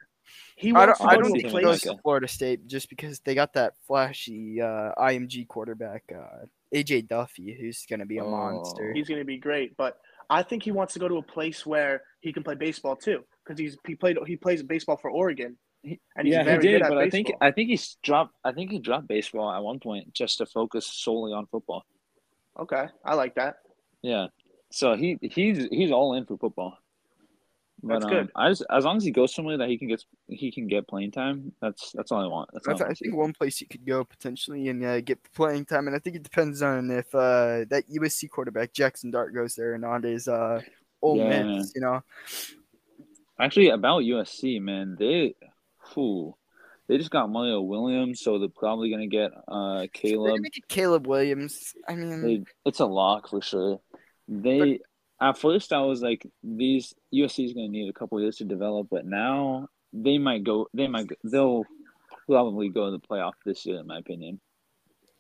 He 0.56 0.70
I 0.70 0.86
wants 0.86 1.00
don't, 1.00 1.08
to 1.08 1.14
I 1.14 1.18
don't 1.18 1.34
to 1.34 1.42
think 1.42 1.46
he 1.46 1.62
goes 1.62 1.82
place. 1.82 1.96
to 1.96 2.02
Florida 2.02 2.28
State 2.28 2.68
just 2.68 2.90
because 2.90 3.20
they 3.22 3.36
got 3.36 3.54
that 3.54 3.74
flashy 3.88 4.62
uh, 4.62 4.92
IMG 4.98 5.48
quarterback, 5.48 6.04
uh, 6.14 6.46
AJ 6.74 7.08
Duffy, 7.08 7.58
who's 7.60 7.86
going 7.90 8.00
to 8.00 8.06
be 8.06 8.18
a 8.18 8.24
monster. 8.24 8.90
Oh. 8.92 8.94
He's 8.94 9.08
going 9.08 9.20
to 9.20 9.26
be 9.26 9.38
great, 9.38 9.76
but 9.78 9.98
I 10.30 10.44
think 10.44 10.64
he 10.64 10.72
wants 10.72 10.94
to 10.94 11.00
go 11.00 11.08
to 11.08 11.18
a 11.18 11.24
place 11.24 11.66
where 11.66 12.04
he 12.20 12.32
can 12.32 12.44
play 12.44 12.56
baseball 12.56 12.96
too, 12.96 13.24
because 13.44 13.60
he's 13.60 13.78
he 13.88 13.96
played 13.96 14.18
he 14.28 14.36
plays 14.36 14.62
baseball 14.62 14.98
for 14.98 15.10
Oregon, 15.10 15.58
and 15.84 15.98
he's 16.24 16.34
yeah, 16.34 16.44
very 16.44 16.58
he 16.58 16.68
did, 16.68 16.80
good 16.80 16.82
at 16.84 16.90
but 16.90 16.98
I 16.98 17.10
think. 17.10 17.32
I 17.42 17.52
think 17.52 17.70
he's 17.70 17.98
dropped. 18.04 18.36
I 18.44 18.52
think 18.52 18.72
he 18.72 18.80
dropped 18.80 19.08
baseball 19.08 19.52
at 19.52 19.64
one 19.64 19.80
point 19.80 20.14
just 20.14 20.38
to 20.38 20.46
focus 20.46 20.86
solely 20.86 21.34
on 21.34 21.48
football. 21.48 21.84
Okay, 22.60 22.88
I 23.04 23.16
like 23.16 23.36
that. 23.36 23.58
Yeah, 24.02 24.28
so 24.72 24.96
he 24.96 25.18
he's 25.22 25.68
he's 25.72 25.92
all 25.92 26.14
in 26.14 26.26
for 26.26 26.38
football. 26.38 26.78
But, 27.82 27.94
That's 27.94 28.06
um, 28.06 28.12
good. 28.12 28.32
I 28.36 28.50
just, 28.50 28.66
as 28.70 28.84
long 28.84 28.98
as 28.98 29.04
he 29.04 29.12
goes 29.12 29.34
somewhere 29.34 29.58
that 29.58 29.70
he 29.70 29.78
can 29.78 29.88
get 29.88 30.04
he 30.28 30.52
can 30.52 30.68
get 30.68 30.88
playing 30.88 31.12
time. 31.12 31.54
That's 31.62 31.92
that's 31.94 32.12
all 32.12 32.22
I 32.22 32.28
want. 32.28 32.50
That's 32.52 32.68
all 32.68 32.74
That's, 32.74 32.82
I 32.82 32.86
I 32.86 32.94
to 32.94 32.96
think 32.96 33.16
one 33.16 33.34
place 33.34 33.58
he 33.58 33.66
could 33.66 33.86
go 33.86 34.04
potentially 34.04 34.68
and 34.68 34.84
uh, 34.84 35.02
get 35.02 35.20
playing 35.34 35.66
time, 35.66 35.88
and 35.88 35.96
I 35.96 36.00
think 36.00 36.16
it 36.18 36.24
depends 36.24 36.62
on 36.62 36.92
if 36.92 37.14
uh, 37.16 37.66
that 37.70 37.84
USC 37.90 38.30
quarterback 38.30 38.74
Jaxson 38.74 39.12
Dart 39.12 39.34
goes 39.34 39.56
there 39.56 39.74
and 39.74 39.82
not. 39.82 40.04
Is 40.04 40.28
uh, 40.28 40.62
Ole 41.02 41.18
Yeah. 41.18 41.44
Miss, 41.44 41.72
you 41.76 41.82
know? 41.82 42.04
Actually, 43.40 43.70
about 43.70 44.04
USC, 44.04 44.62
man, 44.62 44.98
they, 45.00 45.34
whew, 45.94 46.36
they 46.88 46.98
just 46.98 47.12
got 47.12 47.30
Mario 47.30 47.62
Williams, 47.62 48.20
so 48.20 48.38
they're 48.38 48.50
probably 48.50 48.92
gonna 48.92 49.08
get 49.08 49.32
uh 49.48 49.80
They're 49.80 49.88
Caleb. 49.88 50.38
gonna 50.38 50.50
get 50.50 50.68
Caleb 50.68 51.08
Williams. 51.08 51.74
I 51.88 51.96
mean, 51.96 52.22
They, 52.22 52.44
it's 52.66 52.80
a 52.80 52.86
lock 52.86 53.30
for 53.30 53.42
sure. 53.42 53.80
They 54.28 54.80
at 55.22 55.38
first 55.38 55.74
I 55.74 55.82
was 55.82 56.02
like, 56.02 56.26
these 56.44 56.94
USC 57.14 57.46
is 57.46 57.54
gonna 57.54 57.68
need 57.68 57.90
a 57.90 57.94
couple 57.94 58.20
years 58.22 58.38
to 58.38 58.46
develop, 58.46 58.88
but 58.90 59.06
now 59.06 59.68
they 59.94 60.18
might 60.18 60.44
go. 60.44 60.68
They 60.74 60.88
might. 60.88 61.08
go- 61.08 61.16
They'll 61.24 61.64
probably 62.28 62.70
go 62.70 62.86
to 62.86 62.92
the 62.92 63.00
playoff 63.00 63.34
this 63.46 63.66
year, 63.66 63.80
in 63.80 63.88
my 63.88 63.98
opinion. 64.00 64.40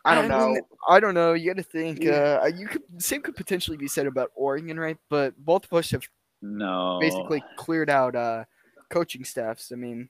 I 0.06 0.16
don't 0.16 0.28
know. 0.30 0.58
I 0.88 1.00
don't 1.00 1.14
know. 1.14 1.34
You 1.34 1.50
got 1.54 1.58
to 1.58 1.64
think. 1.64 2.02
Yeah. 2.04 2.39
Uh, 2.43 2.47
you 2.47 2.68
could 2.68 2.84
same 3.00 3.22
could 3.22 3.36
potentially 3.36 3.78
be 3.78 3.88
said 3.88 4.08
about 4.08 4.32
Oregon, 4.36 4.80
right? 4.80 4.97
But 5.10 5.34
both 5.43 5.66
of 5.66 5.74
us 5.74 5.91
have 5.91 6.04
No, 6.41 6.97
basically 7.02 7.43
cleared 7.58 7.89
out 7.89 8.16
uh, 8.16 8.45
coaching 8.89 9.26
staffs. 9.26 9.72
I 9.72 9.76
mean, 9.76 10.10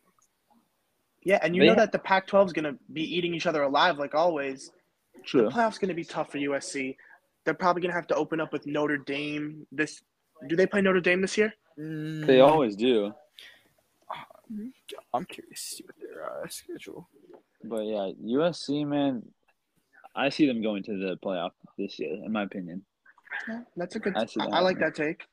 Yeah, 1.24 1.40
and 1.42 1.56
you 1.56 1.62
They 1.64 1.68
know 1.70 1.76
that 1.76 1.92
the 1.92 2.00
Pac-12 2.00 2.46
is 2.48 2.54
going 2.54 2.66
to 2.66 2.78
be 2.94 3.02
eating 3.04 3.34
each 3.34 3.48
other 3.48 3.64
alive 3.64 3.98
like 3.98 4.14
always. 4.14 4.72
true. 5.26 5.44
The 5.44 5.50
playoffs 5.50 5.80
going 5.80 5.90
to 5.90 5.96
be 5.96 6.06
tough 6.06 6.32
for 6.32 6.38
USC. 6.38 6.96
They're 7.46 7.54
probably 7.54 7.82
going 7.82 7.92
to 7.92 7.96
have 7.96 8.08
to 8.08 8.16
open 8.16 8.40
up 8.40 8.54
with 8.54 8.68
Notre 8.68 8.98
Dame. 8.98 9.66
This 9.72 10.02
do 10.48 10.56
they 10.56 10.66
play 10.66 10.82
Notre 10.82 11.02
Dame 11.02 11.22
this 11.22 11.38
year? 11.38 11.54
They 11.78 11.84
mm, 11.84 12.48
always 12.48 12.76
do. 12.76 13.14
I'm 15.14 15.26
curious 15.26 15.70
to 15.70 15.76
see 15.76 15.84
what 15.86 15.96
their 16.00 16.26
uh, 16.26 16.48
schedule. 16.48 17.08
But 17.64 17.86
yeah, 17.86 18.12
USC 18.24 18.86
man, 18.86 19.24
I 20.16 20.30
see 20.30 20.48
them 20.48 20.62
going 20.62 20.84
to 20.84 20.98
the 20.98 21.18
playoff 21.18 21.52
this 21.78 22.00
year, 22.00 22.14
in 22.14 22.32
my 22.32 22.44
opinion. 22.44 22.84
Yeah, 23.48 23.62
that's 23.78 23.96
a 23.96 24.00
good. 24.00 24.16
I 24.16 24.26
see 24.26 24.40
I, 24.40 24.46
that 24.46 24.54
I 24.54 24.60
like 24.62 24.80
that 24.80 24.96
take. 24.96 25.24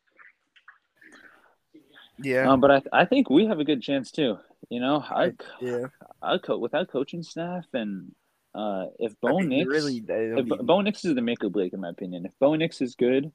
Yeah, 2.18 2.50
Um, 2.50 2.60
but 2.60 2.70
I 2.70 2.82
I 2.92 3.04
think 3.04 3.28
we 3.28 3.46
have 3.46 3.60
a 3.60 3.64
good 3.64 3.82
chance 3.82 4.10
too. 4.10 4.38
You 4.68 4.80
know, 4.80 5.04
I 5.08 5.32
yeah. 5.60 5.86
I 6.22 6.38
co- 6.38 6.58
with 6.58 6.74
our 6.74 6.86
coaching 6.86 7.22
staff 7.22 7.64
and 7.72 8.14
uh, 8.56 8.86
if 8.98 9.12
I 9.12 9.14
Bo 9.28 9.38
mean, 9.40 9.48
Nix, 9.50 9.68
really, 9.68 10.02
if 10.08 10.44
be- 10.46 10.56
Bo 10.62 10.80
Nix 10.80 11.04
is 11.04 11.14
the 11.14 11.22
make 11.22 11.44
or 11.44 11.50
break 11.50 11.72
in 11.72 11.80
my 11.80 11.90
opinion. 11.90 12.26
If 12.26 12.32
Bo 12.40 12.54
Nix 12.54 12.80
is 12.80 12.94
good, 12.94 13.30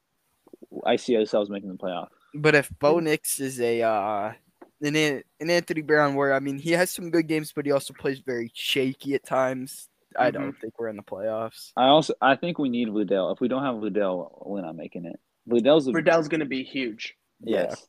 I 0.86 0.96
see 0.96 1.16
ourselves 1.18 1.50
making 1.50 1.70
the 1.70 1.78
playoff. 1.78 2.08
But 2.34 2.56
if 2.56 2.72
Bo 2.80 3.00
Nix 3.00 3.40
is 3.40 3.60
a 3.62 3.82
uh, 3.84 4.34
an, 4.82 4.96
An- 4.96 5.24
an 5.40 5.50
Anthony 5.50 5.82
Brown, 5.82 6.16
where 6.16 6.34
I 6.34 6.40
mean 6.40 6.58
he 6.58 6.72
has 6.72 6.90
some 6.92 7.12
good 7.12 7.28
games, 7.28 7.54
but 7.54 7.66
he 7.66 7.72
also 7.72 7.94
plays 7.94 8.20
very 8.20 8.52
shaky 8.54 9.14
at 9.16 9.24
times. 9.26 9.88
I 10.18 10.30
Mm-hmm. 10.32 10.42
don't 10.42 10.60
think 10.60 10.78
we're 10.78 10.90
in 10.90 10.98
the 10.98 11.04
playoffs. 11.04 11.72
I 11.78 11.86
also 11.86 12.14
I 12.22 12.36
think 12.36 12.60
we 12.60 12.68
need 12.70 12.90
Liddell. 12.90 13.32
If 13.32 13.40
we 13.40 13.48
don't 13.48 13.64
have 13.64 13.76
Liddell, 13.78 14.44
we're 14.46 14.62
not 14.62 14.76
making 14.76 15.06
it. 15.06 15.18
Liddell's 15.48 15.88
a 15.88 15.92
Riddell's 15.94 16.28
going 16.28 16.42
to 16.42 16.46
be 16.46 16.64
huge. 16.64 17.16
yes. 17.40 17.88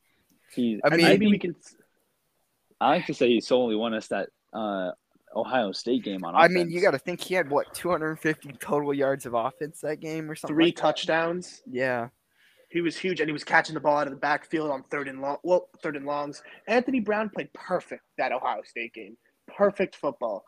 He, 0.54 0.80
I 0.84 0.88
And 0.88 0.96
mean, 0.98 1.06
maybe 1.06 1.26
I 1.26 1.30
we 1.30 1.38
can. 1.38 1.56
I 2.80 2.88
like 2.90 3.06
to 3.06 3.14
say 3.14 3.28
he 3.28 3.40
solely 3.40 3.74
won 3.74 3.94
us 3.94 4.08
that 4.08 4.28
uh, 4.52 4.90
Ohio 5.34 5.72
State 5.72 6.04
game 6.04 6.24
on 6.24 6.34
I 6.34 6.48
mean, 6.48 6.70
you 6.70 6.80
got 6.80 6.90
to 6.92 6.98
think 6.98 7.20
he 7.20 7.34
had 7.34 7.48
what 7.50 7.72
250 7.74 8.52
total 8.60 8.92
yards 8.92 9.26
of 9.26 9.34
offense 9.34 9.80
that 9.80 10.00
game 10.00 10.30
or 10.30 10.34
something. 10.34 10.54
Three 10.54 10.66
like 10.66 10.76
that? 10.76 10.80
touchdowns. 10.82 11.62
Yeah, 11.70 12.08
He 12.70 12.80
was 12.80 12.96
huge, 12.96 13.20
and 13.20 13.28
he 13.28 13.32
was 13.32 13.44
catching 13.44 13.74
the 13.74 13.80
ball 13.80 13.98
out 13.98 14.06
of 14.06 14.12
the 14.12 14.18
backfield 14.18 14.70
on 14.70 14.82
third 14.84 15.08
and 15.08 15.20
long. 15.20 15.38
Well, 15.42 15.68
third 15.82 15.96
and 15.96 16.06
longs. 16.06 16.42
Anthony 16.66 17.00
Brown 17.00 17.30
played 17.30 17.52
perfect 17.52 18.02
that 18.18 18.32
Ohio 18.32 18.62
State 18.64 18.94
game. 18.94 19.16
Perfect 19.56 19.96
football. 19.96 20.44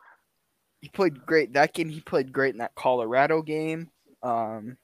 he 0.81 0.89
played 0.89 1.25
great 1.25 1.53
that 1.53 1.73
game. 1.73 1.89
He 1.89 2.01
played 2.01 2.31
great 2.31 2.53
in 2.53 2.59
that 2.59 2.75
Colorado 2.75 3.41
game. 3.41 3.89
Um, 4.23 4.77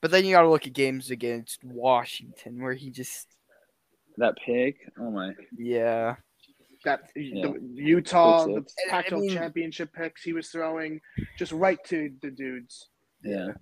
but 0.00 0.10
then 0.10 0.24
you 0.24 0.32
got 0.32 0.42
to 0.42 0.50
look 0.50 0.66
at 0.66 0.72
games 0.72 1.10
against 1.10 1.62
Washington 1.62 2.60
where 2.62 2.74
he 2.74 2.90
just 2.90 3.28
that 4.16 4.34
pick. 4.44 4.76
Oh 4.98 5.10
my! 5.10 5.32
yeah. 5.56 6.16
That 6.84 7.10
Yeah. 7.14 7.48
the 7.48 7.60
Utah, 7.82 8.46
Big 8.46 8.54
the 8.64 8.70
six. 8.70 8.90
Pac-12 8.90 9.20
mean- 9.20 9.30
championship 9.30 9.92
picks 9.92 10.22
he 10.22 10.32
was 10.32 10.48
throwing 10.50 11.00
just 11.38 11.52
right 11.52 11.82
to 11.84 12.12
the 12.22 12.30
dudes. 12.30 12.88
Yeah, 13.24 13.52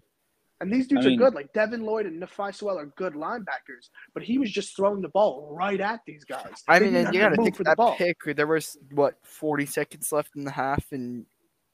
And 0.63 0.73
these 0.73 0.87
dudes 0.87 1.05
I 1.05 1.11
mean- 1.11 1.21
are 1.21 1.25
good. 1.27 1.35
Like 1.35 1.53
Devin 1.53 1.83
Lloyd 1.83 2.07
and 2.07 2.19
Nephi 2.21 2.53
Sewell 2.53 2.79
are 2.79 2.87
good 2.87 3.13
linebackers, 3.15 3.91
but 4.15 4.23
he 4.23 4.39
was 4.39 4.51
just 4.51 4.75
throwing 4.77 5.03
the 5.03 5.09
ball 5.11 5.55
right 5.55 5.81
at 5.81 6.01
these 6.07 6.25
guys. 6.25 6.63
I 6.69 6.79
They 6.79 6.87
mean, 6.87 6.95
didn't 6.95 7.07
and 7.09 7.15
you 7.15 7.21
got 7.21 7.29
to 7.31 7.37
think 7.37 7.57
for 7.57 7.65
that 7.65 7.73
the 7.73 7.77
ball. 7.77 7.97
pick. 7.97 8.17
There 8.25 8.47
was 8.47 8.79
what 8.93 9.19
40 9.23 9.67
seconds 9.67 10.13
left 10.13 10.35
in 10.37 10.45
the 10.45 10.51
half, 10.53 10.93
and 10.93 11.27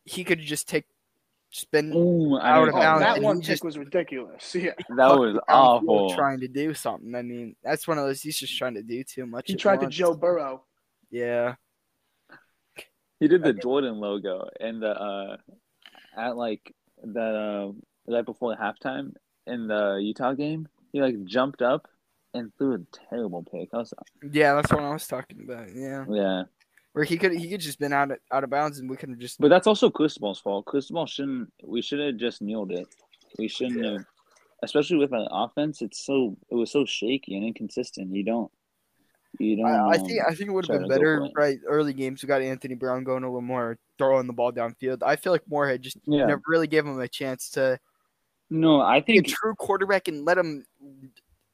he 0.04 0.24
could 0.24 0.40
just 0.40 0.68
take 0.68 0.84
spin 1.50 1.92
Ooh, 1.94 2.38
Out 2.38 2.68
of 2.68 2.74
Oh, 2.74 2.78
bounds, 2.78 3.02
that 3.02 3.22
one 3.22 3.36
he 3.36 3.42
pick 3.42 3.46
just- 3.48 3.64
was 3.64 3.78
ridiculous. 3.78 4.54
Yeah. 4.54 4.72
That 4.96 5.16
was 5.18 5.38
awful. 5.48 6.12
trying 6.14 6.40
to 6.40 6.48
do 6.48 6.74
something. 6.74 7.14
I 7.14 7.22
mean, 7.22 7.54
that's 7.62 7.86
one 7.88 7.98
of 7.98 8.04
those. 8.04 8.20
He's 8.22 8.36
just 8.38 8.56
trying 8.58 8.74
to 8.74 8.82
do 8.82 9.02
too 9.04 9.26
much. 9.26 9.46
he 9.46 9.54
at 9.54 9.60
tried 9.60 9.80
to. 9.80 9.86
Joe 9.86 10.14
Burrow. 10.14 10.64
Yeah, 11.10 11.54
He 13.20 13.28
did 13.28 13.42
the 13.42 13.52
Jordan 13.52 13.98
logo 13.98 14.48
and 14.60 14.82
the 14.82 14.90
uh 14.90 15.36
at 16.16 16.36
like 16.36 16.74
the 17.02 17.72
uh, 18.08 18.12
right 18.12 18.24
before 18.24 18.56
halftime 18.56 19.14
in 19.46 19.68
the 19.68 19.98
Utah 20.02 20.32
game. 20.32 20.68
He 20.92 21.00
like 21.00 21.24
jumped 21.24 21.62
up 21.62 21.88
and 22.34 22.52
threw 22.58 22.74
a 22.74 22.96
terrible 23.08 23.42
pick. 23.44 23.72
Was, 23.72 23.94
yeah, 24.32 24.54
that's 24.54 24.72
what 24.72 24.82
I 24.82 24.92
was 24.92 25.06
talking 25.06 25.40
about. 25.44 25.68
Yeah, 25.74 26.04
yeah, 26.10 26.42
where 26.92 27.04
he 27.04 27.16
could 27.16 27.32
he 27.32 27.48
could 27.50 27.60
just 27.60 27.78
been 27.78 27.92
out 27.92 28.10
of, 28.10 28.18
out 28.32 28.44
of 28.44 28.50
bounds, 28.50 28.78
and 28.78 28.88
we 28.90 28.96
could 28.96 29.10
have 29.10 29.18
just 29.18 29.40
but 29.40 29.48
that's 29.48 29.66
also 29.66 29.90
Cristobal's 29.90 30.40
fault. 30.40 30.64
Cristobal 30.66 31.06
shouldn't. 31.06 31.52
We 31.62 31.82
should 31.82 32.00
have 32.00 32.16
just 32.16 32.42
kneeled 32.42 32.72
it. 32.72 32.86
We 33.38 33.48
shouldn't 33.48 33.84
Yeah. 33.84 33.92
have, 33.92 34.04
especially 34.62 34.96
with 34.96 35.12
an 35.12 35.28
offense. 35.30 35.82
It's 35.82 36.04
so 36.04 36.36
it 36.50 36.54
was 36.54 36.70
so 36.70 36.84
shaky 36.84 37.36
and 37.36 37.44
inconsistent. 37.46 38.14
You 38.14 38.24
don't. 38.24 38.50
You 39.38 39.56
don't. 39.56 39.66
I, 39.66 39.94
I 39.94 39.96
um, 39.96 40.06
think 40.06 40.20
I 40.26 40.34
think 40.34 40.50
it 40.50 40.52
would 40.52 40.66
have 40.66 40.80
been 40.80 40.88
better, 40.88 41.28
right? 41.34 41.58
Early 41.66 41.92
games, 41.92 42.22
we 42.22 42.26
got 42.26 42.42
Anthony 42.42 42.74
Brown 42.74 43.04
going 43.04 43.22
a 43.22 43.26
little 43.26 43.40
more, 43.40 43.78
throwing 43.98 44.26
the 44.26 44.32
ball 44.32 44.52
downfield. 44.52 45.02
I 45.02 45.16
feel 45.16 45.32
like 45.32 45.42
Moorhead 45.48 45.82
just 45.82 45.98
Yeah. 46.06 46.26
never 46.26 46.42
really 46.46 46.66
gave 46.66 46.86
him 46.86 46.98
a 47.00 47.08
chance 47.08 47.50
to 47.50 47.78
no, 48.50 48.80
I 48.80 49.00
be 49.00 49.18
a 49.18 49.22
think 49.22 49.28
true 49.28 49.54
quarterback 49.54 50.08
and 50.08 50.24
let 50.24 50.38
him 50.38 50.64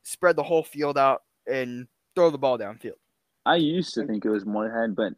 spread 0.02 0.36
the 0.36 0.42
whole 0.42 0.62
field 0.62 0.98
out 0.98 1.22
and 1.46 1.86
throw 2.14 2.30
the 2.30 2.38
ball 2.38 2.58
downfield. 2.58 2.98
I 3.46 3.56
used 3.56 3.94
to 3.94 4.06
think 4.06 4.24
it 4.24 4.30
was 4.30 4.44
Moorhead, 4.44 4.94
but 4.94 5.14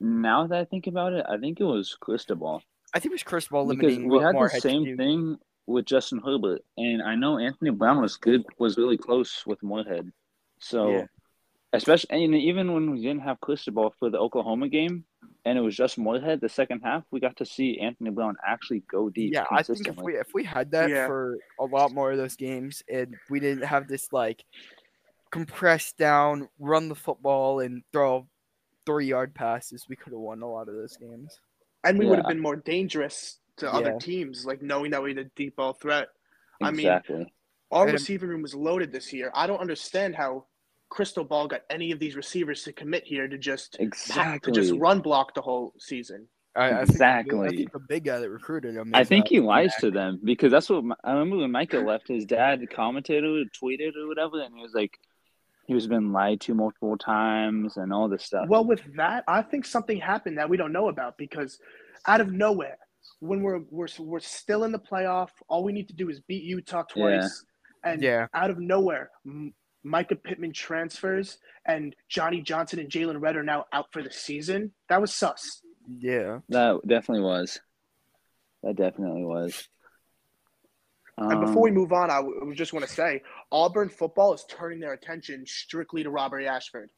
now 0.00 0.46
that 0.46 0.58
I 0.58 0.64
think 0.64 0.86
about 0.86 1.12
it, 1.12 1.26
I 1.28 1.36
think 1.38 1.60
it 1.60 1.64
was 1.64 1.96
Cristobal. 2.00 2.62
I 2.94 3.00
think 3.00 3.12
it 3.12 3.14
was 3.14 3.22
Cristobal 3.22 3.66
because 3.66 3.98
we 3.98 4.18
had 4.18 4.28
the 4.28 4.32
Moorhead 4.32 4.62
could 4.62 4.70
same 4.70 4.96
thing 4.96 5.36
with 5.66 5.84
Justin 5.84 6.22
Herbert, 6.24 6.64
and 6.78 7.02
I 7.02 7.14
know 7.14 7.38
Anthony 7.38 7.70
Brown 7.70 8.00
was 8.00 8.16
good, 8.16 8.44
was 8.58 8.78
really 8.78 8.96
close 8.96 9.44
with 9.46 9.62
Moorhead. 9.62 10.10
So, 10.60 10.92
Yeah. 10.92 11.06
Especially 11.72 12.24
and 12.24 12.34
even 12.34 12.72
when 12.72 12.90
we 12.90 13.02
didn't 13.02 13.20
have 13.22 13.40
Cristobal 13.40 13.94
for 13.98 14.10
the 14.10 14.18
Oklahoma 14.18 14.68
game, 14.68 15.04
and 15.44 15.58
it 15.58 15.60
was 15.60 15.76
just 15.76 15.98
Moorhead 15.98 16.40
the 16.40 16.48
second 16.48 16.80
half, 16.80 17.04
we 17.10 17.20
got 17.20 17.36
to 17.36 17.46
see 17.46 17.78
Anthony 17.78 18.10
Brown 18.10 18.36
actually 18.46 18.82
go 18.90 19.08
deep. 19.10 19.32
Yeah, 19.34 19.44
I 19.50 19.62
think 19.62 19.86
if 19.88 19.96
we 19.96 20.16
if 20.16 20.28
we 20.34 20.44
had 20.44 20.70
that 20.72 20.90
Yeah. 20.90 21.06
for 21.06 21.38
a 21.60 21.64
lot 21.64 21.92
more 21.92 22.10
of 22.12 22.18
those 22.18 22.36
games, 22.36 22.82
and 22.90 23.14
we 23.30 23.40
didn't 23.40 23.64
have 23.64 23.88
this 23.88 24.12
like 24.12 24.44
compressed 25.30 25.98
down, 25.98 26.48
run 26.58 26.88
the 26.88 26.94
football 26.94 27.60
and 27.60 27.82
throw 27.92 28.26
three 28.86 29.06
yard 29.06 29.34
passes, 29.34 29.86
we 29.88 29.96
could 29.96 30.12
have 30.12 30.20
won 30.20 30.40
a 30.42 30.50
lot 30.50 30.68
of 30.68 30.74
those 30.74 30.96
games. 30.96 31.40
And 31.84 31.98
we 31.98 32.06
would 32.06 32.18
have 32.18 32.26
been 32.28 32.40
more 32.40 32.56
dangerous 32.56 33.38
to 33.58 33.72
other 33.72 33.98
teams, 34.00 34.46
like 34.46 34.62
knowing 34.62 34.90
that 34.92 35.02
we 35.02 35.10
had 35.10 35.18
a 35.18 35.24
deep 35.36 35.56
ball 35.56 35.74
threat. 35.74 36.08
I 36.62 36.70
mean. 36.70 36.88
Our 37.70 37.84
And- 37.84 37.92
receiving 37.92 38.30
room 38.30 38.40
was 38.40 38.54
loaded 38.54 38.92
this 38.92 39.12
year. 39.12 39.30
I 39.34 39.46
don't 39.46 39.58
understand 39.60 40.16
how 40.16 40.46
Cristobal 40.90 41.48
got 41.48 41.62
any 41.70 41.92
of 41.92 41.98
these 41.98 42.16
receivers 42.16 42.62
to 42.64 42.72
commit 42.72 43.04
here 43.04 43.28
to 43.28 43.38
just 43.38 43.76
exactly. 43.80 44.52
to 44.52 44.60
just 44.60 44.74
run 44.78 45.00
block 45.00 45.34
the 45.34 45.42
whole 45.42 45.74
season. 45.78 46.26
I, 46.56 46.66
I 46.66 46.68
think 46.68 46.80
I 46.80 46.82
Exactly. 46.82 47.56
think 47.56 47.72
the 47.72 47.78
big 47.78 48.04
guy 48.04 48.18
that 48.18 48.30
recruited 48.30 48.74
him. 48.74 48.90
I 48.94 49.04
think 49.04 49.26
uh, 49.26 49.28
he 49.30 49.40
lies 49.40 49.70
Mac. 49.70 49.78
to 49.80 49.90
them 49.90 50.20
because 50.24 50.50
that's 50.50 50.68
what 50.68 50.82
I 51.04 51.12
remember 51.12 51.36
when 51.38 51.52
Micah 51.52 51.78
left. 51.80 52.08
His 52.08 52.24
dad 52.24 52.66
commented 52.70 53.22
or 53.22 53.44
tweeted 53.62 53.92
or 53.96 54.08
whatever, 54.08 54.40
and 54.40 54.54
he 54.54 54.62
was 54.62 54.72
like, 54.74 54.98
he 55.66 55.74
was 55.74 55.86
been 55.86 56.12
lied 56.12 56.40
to 56.42 56.54
multiple 56.54 56.96
times 56.96 57.76
and 57.76 57.92
all 57.92 58.08
this 58.08 58.24
stuff. 58.24 58.48
Well, 58.48 58.64
with 58.64 58.80
that, 58.96 59.24
I 59.28 59.42
think 59.42 59.66
something 59.66 59.98
happened 59.98 60.38
that 60.38 60.48
we 60.48 60.56
don't 60.56 60.72
know 60.72 60.88
about 60.88 61.18
because 61.18 61.58
out 62.06 62.20
of 62.20 62.32
nowhere, 62.32 62.78
when 63.20 63.42
we're 63.42 63.60
we're 63.70 63.88
we're 63.98 64.20
still 64.20 64.64
in 64.64 64.72
the 64.72 64.78
playoff, 64.78 65.28
all 65.48 65.62
we 65.62 65.72
need 65.72 65.88
to 65.88 65.94
do 65.94 66.08
is 66.08 66.20
beat 66.20 66.42
Utah 66.44 66.82
twice, 66.84 67.44
and 67.84 68.02
Yeah, 68.02 68.26
out 68.34 68.50
of 68.50 68.58
nowhere, 68.58 69.10
M- 69.26 69.52
Micah 69.84 70.16
Pittman 70.16 70.52
transfers, 70.52 71.38
and 71.66 71.94
Johnny 72.08 72.40
Johnson 72.42 72.78
and 72.78 72.90
Jaylon 72.90 73.20
Redd 73.20 73.36
are 73.36 73.42
now 73.42 73.66
out 73.72 73.92
for 73.92 74.02
the 74.02 74.10
season. 74.12 74.72
That 74.88 75.00
was 75.00 75.14
sus. 75.14 75.62
yeah. 76.00 76.40
that 76.48 76.80
definitely 76.86 77.22
was. 77.24 77.60
That 78.62 78.76
definitely 78.76 79.24
was. 79.24 79.68
And 81.16 81.40
before 81.40 81.62
we 81.62 81.70
Um, 81.70 81.76
move 81.76 81.92
on, 81.92 82.10
I 82.10 82.16
w- 82.16 82.48
I 82.50 82.54
just 82.54 82.72
want 82.72 82.86
to 82.86 82.92
say 82.92 83.22
Auburn 83.50 83.88
football 83.88 84.34
is 84.34 84.44
turning 84.48 84.78
their 84.78 84.92
attention 84.92 85.44
strictly 85.46 86.02
to 86.04 86.10
Robert 86.10 86.42
Ashford. 86.42 86.90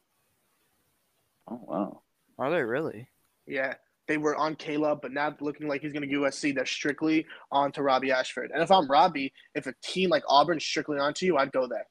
oh 1.49 1.61
wow, 1.66 2.03
Are 2.39 2.51
they 2.51 2.62
really? 2.62 3.09
Yeah, 3.47 3.74
they 4.09 4.18
were 4.18 4.37
on 4.37 4.57
Caleb, 4.57 5.01
but 5.03 5.12
now 5.12 5.35
looking 5.41 5.68
like 5.68 5.81
he's 5.81 5.93
going 5.93 6.09
to 6.09 6.16
USC. 6.16 6.55
They're 6.55 6.66
strictly 6.66 7.26
on 7.51 7.72
to 7.72 7.83
Robbie 7.83 8.12
Ashford. 8.12 8.51
And 8.53 8.62
if 8.62 8.70
I'm 8.70 8.87
Robbie, 8.91 9.33
if 9.55 9.66
a 9.66 9.74
team 9.83 10.11
like 10.11 10.22
Auburn's 10.28 10.64
strictly 10.64 10.99
onto 10.99 11.24
you, 11.26 11.37
I'd 11.39 11.53
go 11.53 11.66
there. 11.66 11.87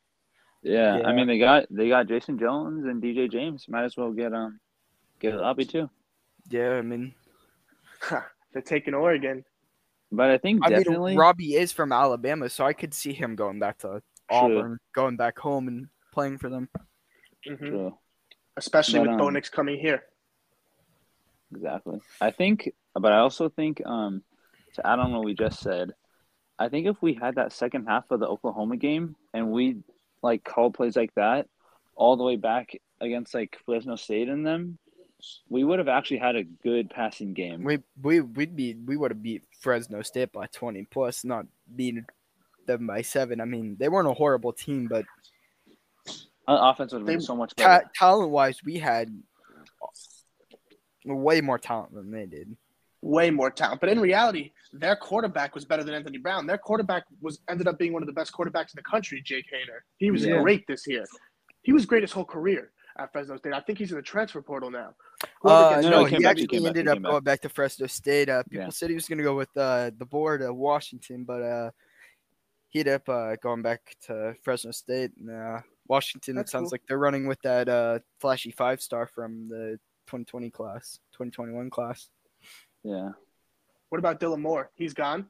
Yeah, 0.61 0.99
Yeah. 0.99 1.07
I 1.07 1.13
mean 1.13 1.27
they 1.27 1.39
got 1.39 1.65
they 1.69 1.89
got 1.89 2.07
Jayson 2.07 2.39
Jones 2.39 2.85
and 2.85 3.01
DJ 3.01 3.31
James. 3.31 3.67
Might 3.69 3.85
as 3.85 3.97
well 3.97 4.11
get 4.11 4.33
um 4.33 4.59
get 5.19 5.31
Robbie 5.31 5.65
too. 5.65 5.89
Yeah, 6.49 6.71
I 6.71 6.81
mean, 6.81 7.13
They're 8.53 8.61
taking 8.61 8.93
Oregon. 8.93 9.45
But 10.11 10.31
I 10.31 10.37
think 10.37 10.65
I 10.65 10.69
definitely 10.69 11.11
mean, 11.11 11.19
Robbie 11.19 11.55
is 11.55 11.71
from 11.71 11.91
Alabama, 11.91 12.49
so 12.49 12.65
I 12.65 12.73
could 12.73 12.93
see 12.93 13.13
him 13.13 13.35
going 13.35 13.59
back 13.59 13.77
to 13.79 14.01
Auburn, 14.29 14.79
going 14.95 15.17
back 15.17 15.37
home 15.37 15.67
and 15.67 15.87
playing 16.11 16.39
for 16.39 16.49
them. 16.49 16.69
hmm 17.45 17.55
True. 17.55 17.97
Especially 18.57 18.99
But, 18.99 19.03
with 19.03 19.11
um, 19.11 19.17
Bo 19.17 19.29
Nix 19.29 19.49
coming 19.49 19.79
here. 19.79 20.03
Exactly. 21.55 21.99
I 22.19 22.31
think, 22.31 22.73
but 22.93 23.11
I 23.11 23.19
also 23.19 23.49
think, 23.49 23.81
um, 23.85 24.23
to 24.73 24.85
add 24.85 24.99
on 24.99 25.13
what 25.13 25.23
we 25.23 25.33
just 25.33 25.59
said, 25.59 25.93
I 26.57 26.69
think 26.69 26.87
if 26.87 27.01
we 27.01 27.13
had 27.13 27.35
that 27.35 27.53
second 27.53 27.85
half 27.85 28.11
of 28.11 28.19
the 28.19 28.27
Oklahoma 28.27 28.77
game 28.77 29.15
and 29.33 29.51
we 29.51 29.77
like 30.21 30.43
call 30.43 30.71
plays 30.71 30.95
like 30.95 31.13
that 31.15 31.47
all 31.95 32.17
the 32.17 32.23
way 32.23 32.35
back 32.35 32.71
against 33.01 33.33
like 33.33 33.57
Fresno 33.65 33.95
State 33.95 34.29
and 34.29 34.45
them, 34.45 34.77
we 35.49 35.63
would 35.63 35.79
have 35.79 35.87
actually 35.87 36.17
had 36.17 36.35
a 36.35 36.43
good 36.43 36.89
passing 36.89 37.33
game. 37.33 37.63
We 37.63 37.79
we 38.01 38.21
we'd 38.21 38.55
be 38.55 38.75
we 38.85 38.97
would 38.97 39.11
have 39.11 39.21
beat 39.23 39.43
Fresno 39.59 40.01
State 40.01 40.31
by 40.31 40.47
twenty 40.47 40.83
plus, 40.89 41.23
not 41.25 41.45
beat 41.75 41.95
them 42.65 42.87
by 42.87 43.01
seven. 43.01 43.41
I 43.41 43.45
mean, 43.45 43.75
they 43.79 43.89
weren't 43.89 44.07
a 44.07 44.13
horrible 44.13 44.53
team, 44.53 44.87
but 44.87 45.05
Uh, 46.47 46.57
offense 46.71 46.93
would 46.93 46.99
have 46.99 47.07
been 47.07 47.21
so 47.21 47.35
much 47.35 47.53
ta- 47.55 47.79
better. 47.79 47.91
talent 47.95 48.31
wise, 48.31 48.63
we 48.63 48.77
had 48.79 49.09
way 51.05 51.41
more 51.41 51.57
talent 51.57 51.93
than 51.93 52.11
they 52.11 52.25
did. 52.25 52.55
Way 53.01 53.31
more 53.31 53.49
talent. 53.49 53.79
But 53.79 53.89
in 53.89 53.99
reality, 53.99 54.51
their 54.73 54.95
quarterback 54.95 55.55
was 55.55 55.63
better 55.63 55.83
than 55.83 55.95
Anthony 55.95 56.17
Brown. 56.17 56.45
Their 56.45 56.57
quarterback 56.57 57.05
was 57.21 57.39
ended 57.49 57.67
up 57.67 57.79
being 57.79 57.93
one 57.93 58.03
of 58.03 58.07
the 58.07 58.13
best 58.13 58.33
quarterbacks 58.33 58.73
in 58.73 58.75
the 58.75 58.83
country, 58.83 59.21
Jake 59.23 59.45
Haener. 59.45 59.79
He 59.97 60.11
was 60.11 60.25
Yeah. 60.25 60.41
great 60.41 60.65
this 60.67 60.85
year. 60.85 61.05
He 61.63 61.71
was 61.71 61.85
great 61.85 62.03
his 62.03 62.11
whole 62.11 62.25
career 62.25 62.71
at 62.97 63.11
Fresno 63.13 63.37
State. 63.37 63.53
I 63.53 63.61
think 63.61 63.79
he's 63.79 63.91
in 63.91 63.95
the 63.97 64.01
transfer 64.03 64.41
portal 64.41 64.69
now. 64.69 64.95
Uh, 65.45 65.79
no, 65.81 65.89
no, 65.89 66.03
he 66.03 66.03
him- 66.03 66.09
came 66.09 66.17
he 66.19 66.23
back, 66.23 66.37
he 66.37 66.43
actually 66.43 66.59
back, 66.59 66.67
ended 66.67 66.87
up 66.89 66.95
came 66.95 67.03
back. 67.03 67.09
going 67.11 67.23
back 67.23 67.41
to 67.41 67.49
Fresno 67.49 67.87
State. 67.87 68.27
Uh, 68.29 68.43
people 68.43 68.63
Yeah. 68.65 68.69
said 68.69 68.89
he 68.89 68.95
was 68.95 69.07
going 69.07 69.17
to 69.19 69.23
go 69.23 69.35
with 69.35 69.55
uh, 69.55 69.91
DeBoer 69.91 70.49
of 70.49 70.55
Washington, 70.57 71.23
but 71.23 71.41
uh, 71.41 71.71
he 72.67 72.79
ended 72.79 72.95
up 72.95 73.07
uh, 73.09 73.35
going 73.37 73.61
back 73.61 73.95
to 74.07 74.35
Fresno 74.43 74.71
State. 74.71 75.11
And, 75.17 75.29
uh, 75.31 75.61
Washington, 75.87 76.35
That's 76.35 76.49
it 76.49 76.51
sounds 76.51 76.63
cool. 76.65 76.69
like 76.71 76.81
they're 76.87 76.97
running 76.99 77.27
with 77.27 77.41
that 77.43 77.67
uh, 77.69 77.99
flashy 78.19 78.51
five 78.51 78.81
star 78.81 79.07
from 79.07 79.47
the 79.47 79.79
2020 80.07 80.49
class, 80.51 80.99
2021 81.13 81.69
class. 81.69 82.09
Yeah. 82.83 83.09
What 83.89 83.99
about 83.99 84.19
Dylan 84.19 84.41
Morris? 84.41 84.69
He's 84.75 84.93
gone. 84.93 85.27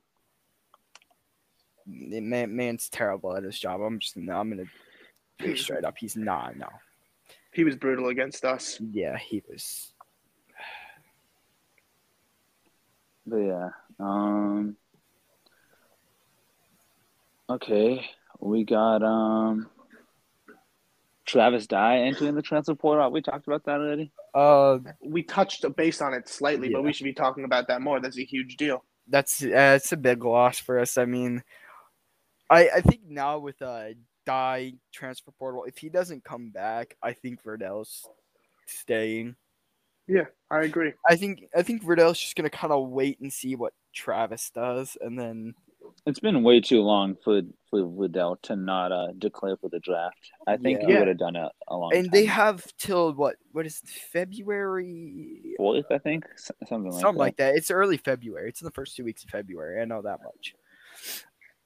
Man, 1.85 2.55
man's 2.55 2.89
terrible 2.89 3.35
at 3.35 3.43
his 3.43 3.57
job. 3.57 3.81
I'm 3.81 3.99
just, 3.99 4.15
I'm 4.15 4.25
going 4.25 4.57
to 4.57 5.43
be 5.43 5.55
straight 5.55 5.85
up. 5.85 5.95
He's 5.97 6.15
not, 6.15 6.57
no. 6.57 6.67
He 7.51 7.63
was 7.63 7.75
brutal 7.75 8.09
against 8.09 8.45
us. 8.45 8.79
Yeah, 8.91 9.17
he 9.17 9.41
was. 9.49 9.93
But 13.25 13.37
yeah. 13.37 13.69
Um 13.99 14.75
Okay. 17.49 18.05
We 18.39 18.63
got 18.63 19.03
um 19.03 19.69
Travis 21.29 21.67
Dye 21.67 21.99
entering 21.99 22.35
the 22.35 22.41
transfer 22.41 22.75
portal. 22.75 23.11
We 23.11 23.21
talked 23.21 23.47
about 23.47 23.63
that 23.65 23.79
already. 23.79 24.11
Uh, 24.33 24.79
We 25.01 25.23
touched 25.23 25.63
base 25.75 26.01
on 26.01 26.13
it 26.13 26.27
slightly, 26.27 26.69
but 26.69 26.83
we 26.83 26.91
should 26.93 27.03
be 27.05 27.13
talking 27.13 27.43
about 27.43 27.67
that 27.67 27.81
more. 27.81 27.99
That's 27.99 28.17
a 28.17 28.23
huge 28.25 28.57
deal. 28.57 28.83
that's 29.07 29.43
uh, 29.43 29.75
it's 29.77 29.91
a 29.91 29.97
big 29.97 30.23
loss 30.23 30.59
for 30.59 30.79
us. 30.79 30.97
I 30.97 31.05
mean, 31.05 31.43
I 32.49 32.69
I 32.75 32.81
think 32.81 33.01
now 33.07 33.39
with 33.39 33.61
uh 33.61 33.89
Dye 34.25 34.73
transfer 34.93 35.31
portal, 35.31 35.63
if 35.65 35.77
he 35.77 35.89
doesn't 35.89 36.23
come 36.23 36.51
back, 36.51 36.95
I 37.01 37.13
think 37.13 37.43
Verdell's 37.43 38.07
staying. 38.67 39.35
Yeah, 40.07 40.25
I 40.51 40.61
agree. 40.61 40.93
I 41.07 41.15
think 41.15 41.45
I 41.55 41.61
think 41.63 41.83
Verdell's 41.83 42.19
just 42.19 42.35
gonna 42.35 42.49
kind 42.49 42.73
of 42.73 42.89
wait 42.89 43.19
and 43.19 43.31
see 43.31 43.55
what 43.55 43.73
Travis 43.93 44.51
does, 44.53 44.97
and 45.01 45.17
then 45.17 45.53
It's 46.09 46.19
been 46.19 46.41
way 46.41 46.59
too 46.59 46.81
long 46.81 47.15
for 47.23 47.41
for 47.69 47.81
Liddell 47.81 48.37
to 48.43 48.55
not 48.55 48.91
uh, 48.91 49.09
declare 49.19 49.55
for 49.57 49.69
the 49.69 49.79
draft. 49.79 50.17
I 50.47 50.57
think 50.57 50.79
he 50.81 50.87
would 50.95 51.07
have 51.07 51.19
done 51.19 51.35
it 51.35 51.51
a 51.67 51.77
long 51.77 51.91
time. 51.91 51.99
and 51.99 52.05
time. 52.07 52.11
they 52.19 52.25
have 52.25 52.65
till 52.77 53.13
what 53.13 53.35
what 53.51 53.67
is 53.67 53.79
it, 53.83 53.89
February 53.89 55.53
fourth, 55.57 55.85
I 55.91 55.99
think, 55.99 56.25
S- 56.33 56.51
something 56.67 56.91
like 56.91 56.99
something 57.01 57.13
that. 57.13 57.19
like 57.19 57.37
that. 57.37 57.55
It's 57.55 57.69
early 57.69 57.97
February. 57.97 58.49
It's 58.49 58.61
in 58.61 58.65
the 58.65 58.71
first 58.71 58.95
two 58.95 59.03
weeks 59.03 59.23
of 59.23 59.29
February. 59.29 59.81
I 59.81 59.85
know 59.85 60.01
that 60.01 60.19
much. 60.23 60.55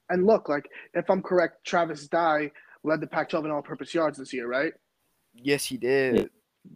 And 0.10 0.26
look, 0.26 0.50
like 0.50 0.70
if 0.94 1.10
I'm 1.10 1.22
correct, 1.22 1.66
Travis 1.66 2.08
Dye 2.10 2.52
led 2.84 3.00
the 3.00 3.08
Pac-12 3.08 3.46
in 3.46 3.52
all-purpose 3.52 3.94
yards 3.94 4.18
this 4.18 4.34
year, 4.34 4.46
right? 4.48 4.74
Yes, 5.34 5.64
he 5.64 5.78
did. 5.78 6.30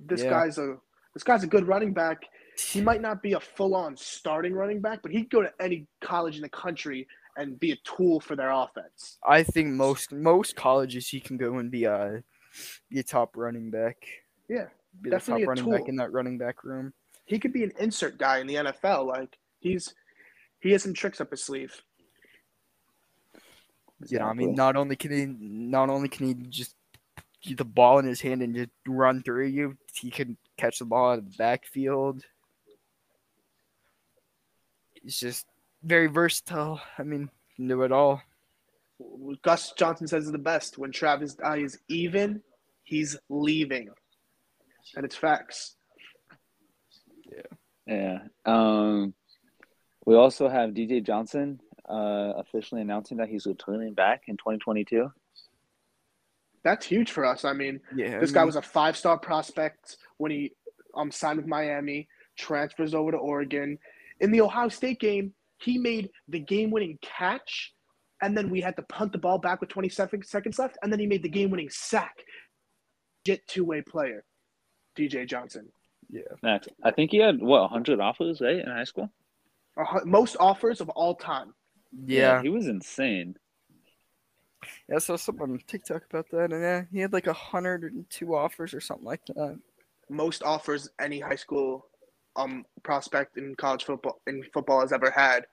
This 0.06 0.24
Yeah. 0.24 0.30
guy's 0.30 0.58
a 0.58 0.78
this 1.14 1.24
guy's 1.24 1.44
a 1.44 1.48
good 1.48 1.68
running 1.68 1.94
back. 1.94 2.24
He 2.72 2.80
might 2.90 3.02
not 3.02 3.22
be 3.22 3.34
a 3.34 3.40
full-on 3.42 3.98
starting 3.98 4.54
running 4.54 4.80
back, 4.80 5.02
but 5.02 5.12
he'd 5.12 5.30
go 5.30 5.42
to 5.42 5.52
any 5.60 5.86
college 6.02 6.38
in 6.38 6.44
the 6.44 6.50
country 6.50 7.06
and 7.38 7.60
be 7.60 7.72
a 7.72 7.76
tool 7.78 8.20
for 8.20 8.36
their 8.36 8.52
offense. 8.52 9.18
I 9.26 9.44
think 9.44 9.70
most 9.70 10.12
most 10.12 10.56
colleges 10.56 11.08
he 11.08 11.20
can 11.20 11.38
go 11.38 11.58
and 11.60 11.72
be 11.72 11.86
a 11.86 12.24
be 12.90 13.00
a 13.00 13.04
top 13.04 13.38
running 13.38 13.70
back. 13.70 13.98
Yeah, 14.50 14.68
be 15.02 15.10
the 15.10 15.20
top 15.20 15.40
a 15.40 15.46
running 15.46 15.64
tool. 15.64 15.74
back 15.74 15.88
in 15.88 15.96
that 15.98 16.12
running 16.12 16.38
back 16.38 16.64
room. 16.64 16.94
He 17.26 17.40
could 17.40 17.54
be 17.54 17.64
an 17.64 17.74
insert 17.80 18.18
guy 18.18 18.40
in 18.40 18.48
the 18.48 18.56
NFL. 18.56 19.06
Like 19.06 19.38
he's 19.60 19.94
he 20.60 20.72
has 20.72 20.84
some 20.84 20.94
tricks 20.94 21.22
up 21.22 21.32
his 21.32 21.44
sleeve. 21.44 21.80
You 24.10 24.20
know, 24.20 24.26
I 24.26 24.32
Exactly. 24.32 24.46
mean, 24.48 24.56
not 24.56 24.76
only 24.76 24.96
can 24.96 25.12
he 25.12 25.26
not 25.26 25.90
only 25.90 26.10
can 26.10 26.28
he 26.28 26.34
just 26.50 26.76
get 27.42 27.58
the 27.58 27.66
ball 27.66 28.00
in 28.00 28.06
his 28.06 28.22
hand 28.22 28.42
and 28.42 28.56
just 28.56 28.70
run 28.88 29.22
through 29.24 29.48
you, 29.48 29.78
he 29.94 30.10
can 30.12 30.38
catch 30.58 30.80
the 30.80 30.86
ball 30.86 31.12
out 31.12 31.20
of 31.20 31.26
the 31.32 31.38
backfield. 31.38 32.24
He's 35.02 35.20
just 35.20 35.46
very 35.84 36.08
versatile. 36.08 36.82
I 36.98 37.04
mean, 37.04 37.30
can 37.56 37.68
do 37.68 37.82
it 37.84 37.92
all. 37.92 38.22
Gus 39.44 39.74
Johnson 39.78 40.08
says 40.08 40.26
is 40.26 40.32
the 40.32 40.38
best. 40.38 40.78
When 40.78 40.92
Travis 40.92 41.36
Dye 41.36 41.58
is 41.58 41.78
even, 41.88 42.42
he's 42.84 43.18
leaving, 43.30 43.90
and 44.96 45.06
it's 45.06 45.16
facts. 45.16 45.76
Yeah. 47.32 47.42
Yeah. 47.86 48.20
Um, 48.46 49.14
we 50.06 50.16
also 50.16 50.50
have 50.50 50.72
DJ 50.72 51.06
Johnson 51.06 51.60
uh, 51.88 52.34
officially 52.38 52.82
announcing 52.82 53.18
that 53.18 53.30
he's 53.30 53.46
returning 53.46 53.94
back 53.94 54.24
in 54.28 54.38
2022. 54.38 55.12
That's 56.64 56.86
huge 56.86 57.12
for 57.12 57.24
us. 57.24 57.46
I 57.46 57.54
mean, 57.54 57.80
Yeah, 57.96 58.20
this 58.20 58.32
I 58.32 58.36
guy 58.36 58.44
was 58.44 58.56
a 58.56 58.62
five-star 58.62 59.20
prospect 59.20 59.98
when 60.18 60.32
he 60.32 60.52
um 60.96 61.12
signed 61.12 61.38
with 61.38 61.48
Miami, 61.48 62.08
transfers 62.36 62.94
over 62.94 63.12
to 63.12 63.18
Oregon. 63.18 63.78
In 64.20 64.32
the 64.32 64.42
Ohio 64.42 64.68
State 64.70 65.00
game, 65.00 65.34
he 65.60 65.78
made 65.78 66.10
the 66.28 66.40
game-winning 66.40 66.98
catch, 67.02 67.74
and 68.22 68.38
then 68.38 68.50
we 68.50 68.62
had 68.62 68.76
to 68.78 68.82
punt 68.84 69.12
the 69.12 69.18
ball 69.18 69.38
back 69.38 69.60
with 69.62 69.70
20 69.70 69.90
sec- 69.90 70.24
seconds 70.24 70.60
left, 70.60 70.78
and 70.82 70.92
then 70.92 71.00
he 71.00 71.08
made 71.08 71.24
the 71.24 71.30
game-winning 71.30 71.70
sack. 71.70 72.16
Get 73.26 73.46
two-way 73.48 73.82
player, 73.82 74.24
DJ 74.98 75.28
Johnson. 75.28 75.68
Max, 76.42 76.68
I 76.84 76.92
think 76.92 77.12
he 77.12 77.18
had 77.18 77.42
what 77.42 77.62
100 77.64 78.00
offers, 78.00 78.40
right, 78.40 78.58
in 78.60 78.68
high 78.68 78.86
school. 78.86 79.10
A 79.78 79.84
hu- 79.84 80.06
Most 80.06 80.38
offers 80.40 80.80
of 80.80 80.90
all 80.90 81.16
time. 81.16 81.54
yeah, 82.06 82.42
he 82.42 82.50
was 82.50 82.68
insane. 82.68 83.36
yeah. 84.88 84.96
I 84.96 85.00
saw 85.00 85.18
something 85.18 85.44
on 85.52 85.60
TikTok 85.68 86.04
about 86.10 86.30
that, 86.32 86.54
and 86.54 86.62
yeah, 86.62 86.84
he 86.92 87.00
had 87.00 87.12
like 87.14 87.28
a 87.28 87.34
hundred 87.34 87.94
and 87.94 88.10
two 88.10 88.36
offers 88.36 88.74
or 88.74 88.80
something 88.80 89.06
like 89.06 89.26
that. 89.28 89.60
Most 90.10 90.42
offers 90.44 90.90
any 91.00 91.20
high 91.20 91.36
school 91.36 91.86
um 92.38 92.66
prospect 92.84 93.38
in 93.38 93.56
college 93.56 93.84
football 93.84 94.22
in 94.28 94.44
football 94.54 94.80
has 94.82 94.94
ever 94.94 95.12
had. 95.12 95.46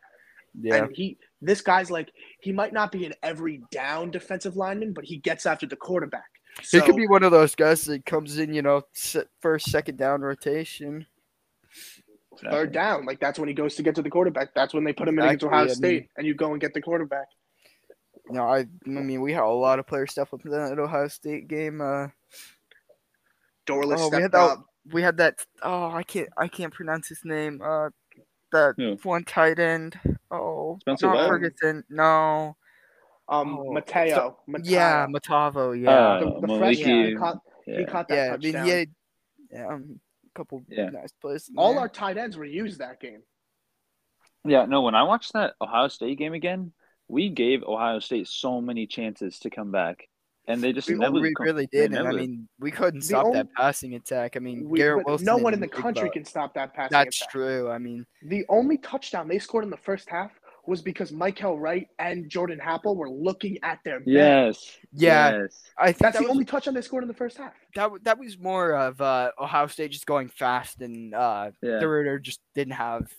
Yeah, 0.61 0.85
And 0.85 0.95
he, 0.95 1.19
this 1.43 1.61
guy's 1.61 1.91
like, 1.91 2.13
he 2.41 2.53
might 2.53 2.73
not 2.73 2.93
be 2.93 3.05
an 3.07 3.13
every 3.25 3.61
down 3.73 4.13
defensive 4.13 4.57
lineman, 4.57 4.93
but 4.93 5.05
he 5.05 5.17
gets 5.17 5.47
after 5.47 5.67
the 5.67 5.75
quarterback. 5.75 6.31
he 6.71 6.81
could 6.81 6.95
be 6.95 7.09
one 7.09 7.25
of 7.25 7.33
those 7.33 7.57
guys 7.57 7.85
that 7.87 8.07
comes 8.07 8.39
in, 8.39 8.55
you 8.55 8.63
know, 8.63 8.83
first, 9.41 9.69
second 9.73 9.99
down 9.99 10.21
rotation. 10.21 11.07
third 12.41 12.71
down. 12.71 13.05
Like 13.05 13.19
that's 13.19 13.37
when 13.39 13.49
he 13.49 13.55
goes 13.55 13.75
to 13.75 13.83
get 13.83 13.97
to 13.97 14.03
the 14.03 14.11
quarterback. 14.11 14.55
That's 14.55 14.73
when 14.73 14.85
they 14.85 14.93
put 14.93 15.09
him 15.09 15.19
in 15.19 15.25
against 15.25 15.45
Ohio 15.45 15.65
I 15.65 15.69
State, 15.69 16.03
mean- 16.03 16.09
and 16.19 16.27
you 16.27 16.35
go 16.35 16.53
and 16.53 16.61
get 16.61 16.73
the 16.73 16.81
quarterback. 16.83 17.27
Know, 18.31 18.45
I, 18.45 18.61
I 18.61 18.67
mean, 18.89 19.21
we 19.21 19.33
had 19.33 19.43
a 19.43 19.47
lot 19.49 19.79
of 19.81 19.87
player 19.89 20.07
stuff 20.07 20.33
up 20.33 20.45
in 20.45 20.51
that 20.53 20.79
Ohio 20.79 21.09
State 21.09 21.47
game. 21.49 21.81
Uh, 21.81 22.07
Dorlus 23.67 23.97
Oh, 23.99 24.09
stepped 24.09 24.33
that- 24.33 24.39
up. 24.41 24.67
We 24.93 25.03
had 25.03 25.17
that. 25.19 25.45
Oh, 25.63 25.91
I 25.91 26.03
can't, 26.03 26.29
I 26.37 26.49
can't 26.49 26.73
pronounce 26.73 27.09
his 27.09 27.25
name. 27.25 27.61
Uh, 27.65 27.91
that 28.53 28.75
Who? 28.77 28.97
one 29.03 29.25
tight 29.25 29.59
end. 29.59 29.99
Oh, 30.31 30.79
Spencer 30.81 31.07
not 31.07 31.17
Webb? 31.17 31.29
Ferguson. 31.29 31.85
No. 31.89 32.57
Um, 33.29 33.59
Oh, 33.59 33.73
Mateo. 33.73 34.39
Yeah, 34.63 35.07
Matavao. 35.07 35.81
Yeah. 35.81 35.91
Uh, 35.91 36.21
the, 36.21 36.47
the 36.47 36.59
freshman. 36.59 37.07
He 37.09 37.15
caught, 37.15 37.39
yeah. 37.67 37.79
he 37.79 37.85
caught 37.87 38.09
that 38.09 38.15
yeah, 38.15 38.35
I 38.35 38.37
mean, 38.37 38.53
touchdown. 38.53 38.65
he 38.67 38.71
had 38.71 38.89
yeah, 39.51 39.67
um, 39.69 40.01
a 40.27 40.39
couple 40.39 40.63
Yeah. 40.69 40.91
nice 40.91 41.13
plays. 41.21 41.51
All 41.57 41.79
our 41.79 41.89
tight 41.89 42.19
ends 42.19 42.37
were 42.37 42.45
used 42.45 42.81
that 42.81 43.01
game. 43.01 43.23
Yeah, 44.45 44.67
no, 44.67 44.83
when 44.83 44.95
I 44.95 45.05
watched 45.05 45.33
that 45.33 45.55
Ohio 45.61 45.89
State 45.89 46.19
game 46.19 46.35
again, 46.35 46.73
we 47.09 47.31
gave 47.31 47.63
Ohio 47.63 47.99
State 47.99 48.29
so 48.29 48.61
many 48.61 48.87
chances 48.87 49.39
to 49.41 49.51
come 49.51 49.71
back. 49.71 50.07
And 50.47 50.63
they 50.63 50.73
just 50.75 50.89
We- 50.89 50.97
never 50.97 51.19
we 51.21 51.33
really 51.41 51.67
did, 51.69 51.95
and 51.95 52.07
I 52.07 52.13
mean, 52.13 52.49
we 52.59 52.71
couldn't 52.71 53.01
stop 53.03 53.25
only- 53.27 53.39
that 53.39 53.53
passing 53.55 53.95
attack. 53.95 54.37
I 54.37 54.41
mean, 54.41 54.69
We, 54.69 54.79
Garrett 54.79 55.07
Wilson. 55.07 55.25
no 55.25 55.39
one 55.39 55.55
in 55.55 55.61
the 55.61 55.69
country 55.69 56.11
can 56.11 56.25
stop 56.27 56.53
that 56.55 56.75
passing 56.75 56.95
attack. 56.95 57.07
That's 57.07 57.17
attack. 57.23 57.31
true. 57.31 57.71
I 57.71 57.79
mean, 57.79 58.05
The 58.23 58.45
only 58.51 58.77
touchdown 58.77 59.27
they 59.27 59.39
scored 59.39 59.65
in 59.65 59.71
the 59.71 59.77
first 59.79 60.09
half 60.11 60.33
was 60.67 60.83
because 60.83 61.13
Mykael 61.13 61.59
Wright 61.61 61.89
and 61.99 62.29
Jordan 62.29 62.59
Happel 62.59 62.95
were 62.97 63.09
looking 63.09 63.59
at 63.63 63.79
their 63.85 64.01
man. 64.01 64.07
Yes. 64.07 64.79
yeah, 64.93 65.39
Yes. 65.43 65.63
I 65.79 65.87
think 65.87 65.99
That's 65.99 66.13
that 66.17 66.19
the 66.21 66.25
was, 66.25 66.31
only 66.33 66.45
touchdown 66.45 66.75
they 66.75 66.81
scored 66.83 67.05
in 67.05 67.09
the 67.09 67.15
first 67.15 67.37
half. 67.39 67.53
that 67.75 67.91
that 68.05 68.19
was 68.19 68.39
more 68.39 68.73
of 68.75 69.01
uh, 69.01 69.31
Ohio 69.39 69.67
State 69.67 69.93
just 69.93 70.07
going 70.07 70.29
fast, 70.29 70.81
and 70.83 71.15
uh, 71.15 71.51
Yeah. 71.63 71.79
the 71.81 71.89
Ritter 71.89 72.19
just 72.19 72.41
didn't 72.55 72.75
have 72.75 73.11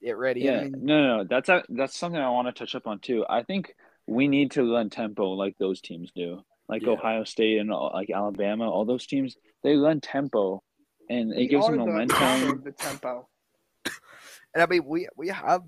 it 0.00 0.16
ready. 0.16 0.40
Yeah, 0.40 0.60
I 0.60 0.64
mean, 0.64 0.74
no, 0.84 1.02
no, 1.02 1.16
no, 1.18 1.24
that's 1.24 1.48
a, 1.50 1.62
that's 1.68 1.96
something 1.98 2.20
I 2.20 2.30
want 2.30 2.48
to 2.48 2.52
touch 2.52 2.74
up 2.74 2.86
on 2.86 2.98
too. 3.00 3.24
I 3.28 3.42
think 3.42 3.74
we 4.10 4.26
need 4.28 4.50
to 4.52 4.72
run 4.72 4.90
tempo 4.90 5.30
like 5.30 5.56
those 5.58 5.80
teams 5.80 6.10
do, 6.14 6.42
like 6.68 6.82
Yeah. 6.82 6.90
Ohio 6.90 7.24
State 7.24 7.58
and 7.58 7.70
like 7.70 8.10
Alabama. 8.10 8.68
All 8.68 8.84
those 8.84 9.06
teams 9.06 9.36
they 9.62 9.76
run 9.76 10.00
tempo, 10.00 10.62
and 11.08 11.32
it 11.32 11.36
We 11.36 11.46
gives 11.48 11.66
them 11.66 11.78
the 11.78 11.86
momentum. 11.86 12.16
power 12.16 12.58
the 12.58 12.72
tempo. 12.72 13.28
and 14.54 14.62
I 14.62 14.66
mean, 14.66 14.84
we 14.84 15.08
we 15.16 15.28
have. 15.28 15.62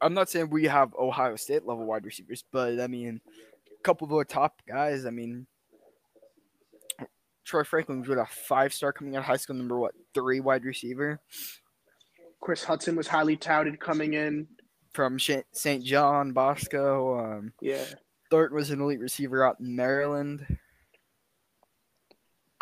I'm 0.00 0.14
not 0.14 0.30
saying 0.30 0.48
we 0.50 0.64
have 0.64 0.94
Ohio 0.94 1.36
State 1.36 1.66
level 1.66 1.84
wide 1.84 2.06
receivers, 2.06 2.44
but 2.52 2.80
I 2.80 2.86
mean, 2.86 3.20
a 3.78 3.82
couple 3.82 4.06
of 4.06 4.12
our 4.14 4.24
top 4.24 4.62
guys. 4.66 5.04
I 5.04 5.10
mean, 5.10 5.46
Troy 7.44 7.64
Franklin 7.64 8.00
was 8.00 8.08
a 8.10 8.26
five 8.26 8.72
star 8.72 8.92
coming 8.92 9.16
out 9.16 9.20
of 9.20 9.24
high 9.26 9.36
school, 9.36 9.56
number 9.56 9.78
what 9.78 9.94
three 10.14 10.40
wide 10.40 10.64
receiver 10.64 11.20
Chris 12.40 12.64
Hutson 12.64 12.96
was 12.96 13.06
highly 13.08 13.36
touted 13.36 13.78
coming 13.80 14.14
in. 14.14 14.46
From 14.92 15.18
St. 15.18 15.84
John 15.84 16.32
Bosco. 16.32 17.18
Um, 17.18 17.52
Yeah. 17.60 17.84
Thornton 18.30 18.56
was 18.56 18.70
an 18.70 18.80
elite 18.80 19.00
receiver 19.00 19.44
out 19.44 19.58
in 19.60 19.74
Maryland. 19.74 20.46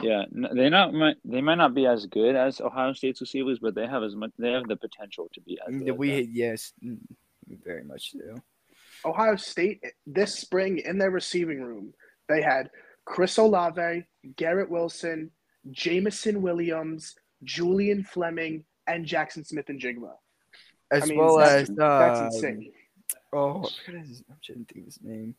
Yeah, 0.02 0.24
they 0.30 0.70
not 0.70 0.94
might 0.94 1.16
they 1.24 1.40
might 1.40 1.56
not 1.56 1.74
be 1.74 1.86
as 1.86 2.06
good 2.06 2.36
as 2.36 2.60
Ohio 2.60 2.92
State's 2.92 3.20
receivers, 3.20 3.58
but 3.58 3.74
they 3.74 3.86
have 3.86 4.04
as 4.04 4.14
much 4.14 4.30
they 4.38 4.52
have 4.52 4.68
the 4.68 4.76
potential 4.76 5.28
to 5.34 5.40
be 5.40 5.58
as 5.66 5.74
good. 5.74 5.98
we 5.98 6.22
them. 6.22 6.30
yes, 6.32 6.72
mm, 6.84 6.98
we 7.48 7.56
very 7.64 7.82
much 7.82 8.12
do. 8.12 8.36
Ohio 9.04 9.34
State 9.34 9.82
this 10.06 10.38
spring 10.38 10.78
in 10.78 10.98
their 10.98 11.10
receiving 11.10 11.60
room, 11.60 11.92
they 12.28 12.42
had 12.42 12.70
Chris 13.06 13.38
Olave, 13.38 14.04
Garrett 14.36 14.70
Wilson, 14.70 15.32
Jameson 15.72 16.42
Williams, 16.42 17.16
Julian 17.42 18.04
Fleming, 18.04 18.64
and 18.86 19.04
Jaxon 19.04 19.44
Smith-Njigba. 19.46 20.12
As 20.90 21.08
mean, 21.08 21.18
well 21.18 21.40
as 21.40 21.68
That's 21.68 22.20
um, 22.20 22.26
insane. 22.26 22.72
Oh, 23.32 23.64
I 23.64 23.68
forgot 23.84 24.06
his, 24.06 24.22
I 24.30 24.34
shouldn't 24.40 24.68
think 24.68 24.80
of 24.80 24.86
his 24.86 24.98
name. 25.02 25.34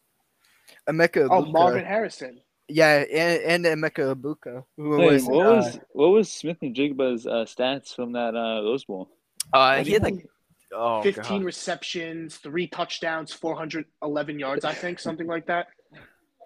Emeka. 0.88 1.28
Oh, 1.30 1.44
Egbuka. 1.44 1.52
Marvin 1.52 1.86
Harrison. 1.86 2.40
Yeah, 2.68 3.04
and, 3.12 3.66
and 3.66 3.84
Emeka 3.84 4.16
Egbuka, 4.16 4.64
who 4.78 4.98
Wait, 4.98 5.14
was, 5.14 5.26
what 5.26 5.48
uh, 5.48 5.56
was 5.56 5.80
what 5.92 6.08
was 6.10 6.32
Smith-Njigba's 6.32 7.26
uh, 7.26 7.46
stats 7.46 7.96
from 7.96 8.12
that 8.12 8.36
uh, 8.36 8.62
Rose 8.64 8.86
Bowl? 8.86 9.10
uh, 9.54 9.84
he 9.84 9.94
had 9.94 10.04
like 10.04 10.28
oh 10.72 11.02
15 11.02 11.40
God. 11.40 11.46
receptions, 11.46 12.38
three 12.38 12.68
touchdowns, 12.68 13.34
411 13.34 14.38
yards, 14.38 14.66
I 14.66 14.74
think, 14.74 15.00
something 15.00 15.26
like 15.26 15.48
that. 15.48 15.68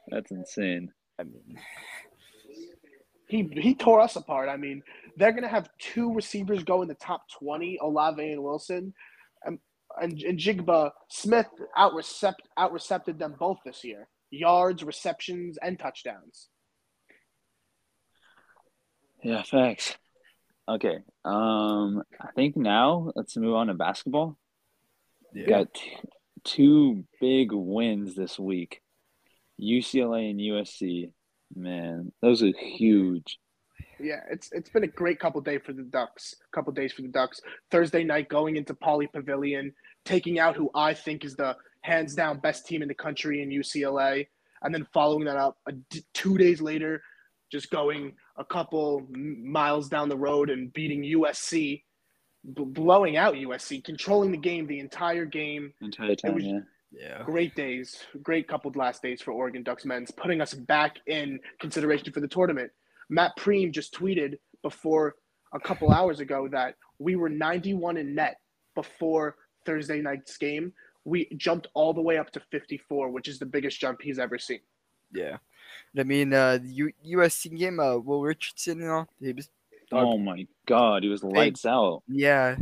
That's 0.07 0.31
insane. 0.31 0.93
I 1.19 1.23
mean, 1.23 1.59
He 3.27 3.43
he 3.61 3.75
tore 3.75 3.99
us 3.99 4.15
apart. 4.15 4.47
I 4.47 4.55
mean, 4.55 4.81
they're 5.17 5.31
gonna 5.31 5.47
have 5.47 5.69
two 5.79 6.13
receivers 6.13 6.63
go 6.63 6.81
in 6.81 6.87
the 6.87 6.95
top 6.95 7.23
20, 7.39 7.79
Olave 7.81 8.31
and 8.31 8.43
Wilson. 8.43 8.93
Um, 9.45 9.59
and, 10.01 10.21
and 10.23 10.39
Jigba 10.39 10.91
Smith 11.09 11.47
out 11.77 11.93
recept 11.93 12.41
out 12.57 12.71
recepted 12.71 13.19
them 13.19 13.35
both 13.39 13.59
this 13.65 13.83
year. 13.83 14.07
Yards, 14.31 14.83
receptions, 14.83 15.57
and 15.61 15.77
touchdowns. 15.77 16.49
Yeah, 19.23 19.43
thanks. 19.43 19.95
Okay. 20.67 20.97
Um, 21.23 22.03
I 22.19 22.31
think 22.35 22.57
now 22.57 23.11
let's 23.15 23.37
move 23.37 23.55
on 23.55 23.67
to 23.67 23.73
basketball. 23.73 24.37
yeah. 25.33 25.47
Got 25.47 25.73
t- 25.73 25.97
two 26.43 27.03
big 27.21 27.51
wins 27.51 28.15
this 28.15 28.39
week. 28.39 28.81
UCLA 29.61 30.31
and 30.31 30.39
USC. 30.39 31.11
Man, 31.55 32.11
those 32.21 32.41
are 32.41 32.51
huge. 32.57 33.37
Yeah, 34.03 34.19
it's 34.29 34.51
it's 34.51 34.69
been 34.69 34.83
a 34.83 34.87
great 34.87 35.19
couple 35.19 35.39
days 35.41 35.61
for 35.65 35.73
the 35.73 35.83
Ducks. 35.83 36.35
Couple 36.53 36.73
days 36.73 36.91
for 36.93 37.01
the 37.01 37.07
Ducks. 37.07 37.41
Thursday 37.71 38.03
night 38.03 38.29
going 38.29 38.57
into 38.57 38.73
Pauley 38.73 39.11
Pavilion, 39.11 39.73
taking 40.05 40.39
out 40.39 40.55
who 40.55 40.69
I 40.75 40.93
think 40.93 41.23
is 41.25 41.35
the 41.35 41.55
hands 41.81 42.13
down 42.15 42.39
best 42.39 42.65
team 42.65 42.81
in 42.81 42.87
the 42.87 42.93
country 42.93 43.41
in 43.41 43.49
UCLA, 43.49 44.27
and 44.61 44.73
then 44.73 44.85
following 44.93 45.25
that 45.25 45.37
up 45.37 45.57
a 45.67 45.71
d- 45.71 46.03
two 46.13 46.37
days 46.37 46.61
later, 46.61 47.01
just 47.51 47.69
going 47.71 48.13
a 48.37 48.45
couple 48.45 49.05
miles 49.09 49.89
down 49.89 50.09
the 50.09 50.17
road 50.17 50.49
and 50.49 50.71
beating 50.73 51.03
USC, 51.03 51.83
b- 52.53 52.63
blowing 52.65 53.15
out 53.17 53.35
USC, 53.35 53.83
controlling 53.83 54.31
the 54.31 54.37
game 54.37 54.65
the 54.67 54.79
entire 54.79 55.25
game. 55.25 55.73
Entire 55.81 56.15
time, 56.15 56.35
was- 56.35 56.43
yeah. 56.45 56.59
yeah. 56.91 57.23
Great 57.23 57.53
days, 57.55 58.03
great 58.21 58.47
couple 58.47 58.69
of 58.69 58.75
last 58.75 59.01
days 59.01 59.21
for 59.21 59.31
Oregon 59.31 59.61
Ducks 59.63 59.85
men's, 59.85 60.09
putting 60.11 60.41
us 60.41 60.53
back 60.53 60.97
in 61.07 61.39
consideration 61.59 62.11
for 62.13 62.21
the 62.21 62.27
tournament. 62.27 62.71
Matt 63.09 63.35
Prehm 63.37 63.71
just 63.71 63.93
tweeted 63.93 64.37
before 64.61 65.15
a 65.53 65.59
couple 65.59 65.91
hours 65.91 66.19
ago 66.19 66.47
that 66.49 66.75
we 66.99 67.15
were 67.15 67.29
91 67.29 67.97
in 67.97 68.15
net 68.15 68.37
before 68.75 69.35
Thursday 69.65 70.01
night's 70.01 70.37
game. 70.37 70.73
We 71.05 71.27
jumped 71.37 71.67
all 71.73 71.93
the 71.93 72.01
way 72.01 72.17
up 72.17 72.31
to 72.31 72.39
54, 72.39 73.09
which 73.09 73.27
is 73.27 73.37
the 73.39 73.45
biggest 73.45 73.79
jump 73.79 74.01
he's 74.01 74.19
ever 74.19 74.37
seen. 74.39 74.61
Yeah. 75.13 75.37
I 75.97 76.03
mean, 76.03 76.33
uh, 76.33 76.57
the 76.59 76.69
U- 76.69 76.93
USC 77.17 77.55
game, 77.57 77.79
uh, 77.79 77.97
Will 77.97 78.21
Richardson, 78.21 78.79
you 78.79 78.85
know, 78.85 79.07
he 79.19 79.33
was, 79.33 79.49
Oh 79.91 80.17
my 80.17 80.47
God, 80.65 81.03
he 81.03 81.09
was 81.09 81.23
lights 81.23 81.65
out. 81.65 82.01
yeah, 82.07 82.55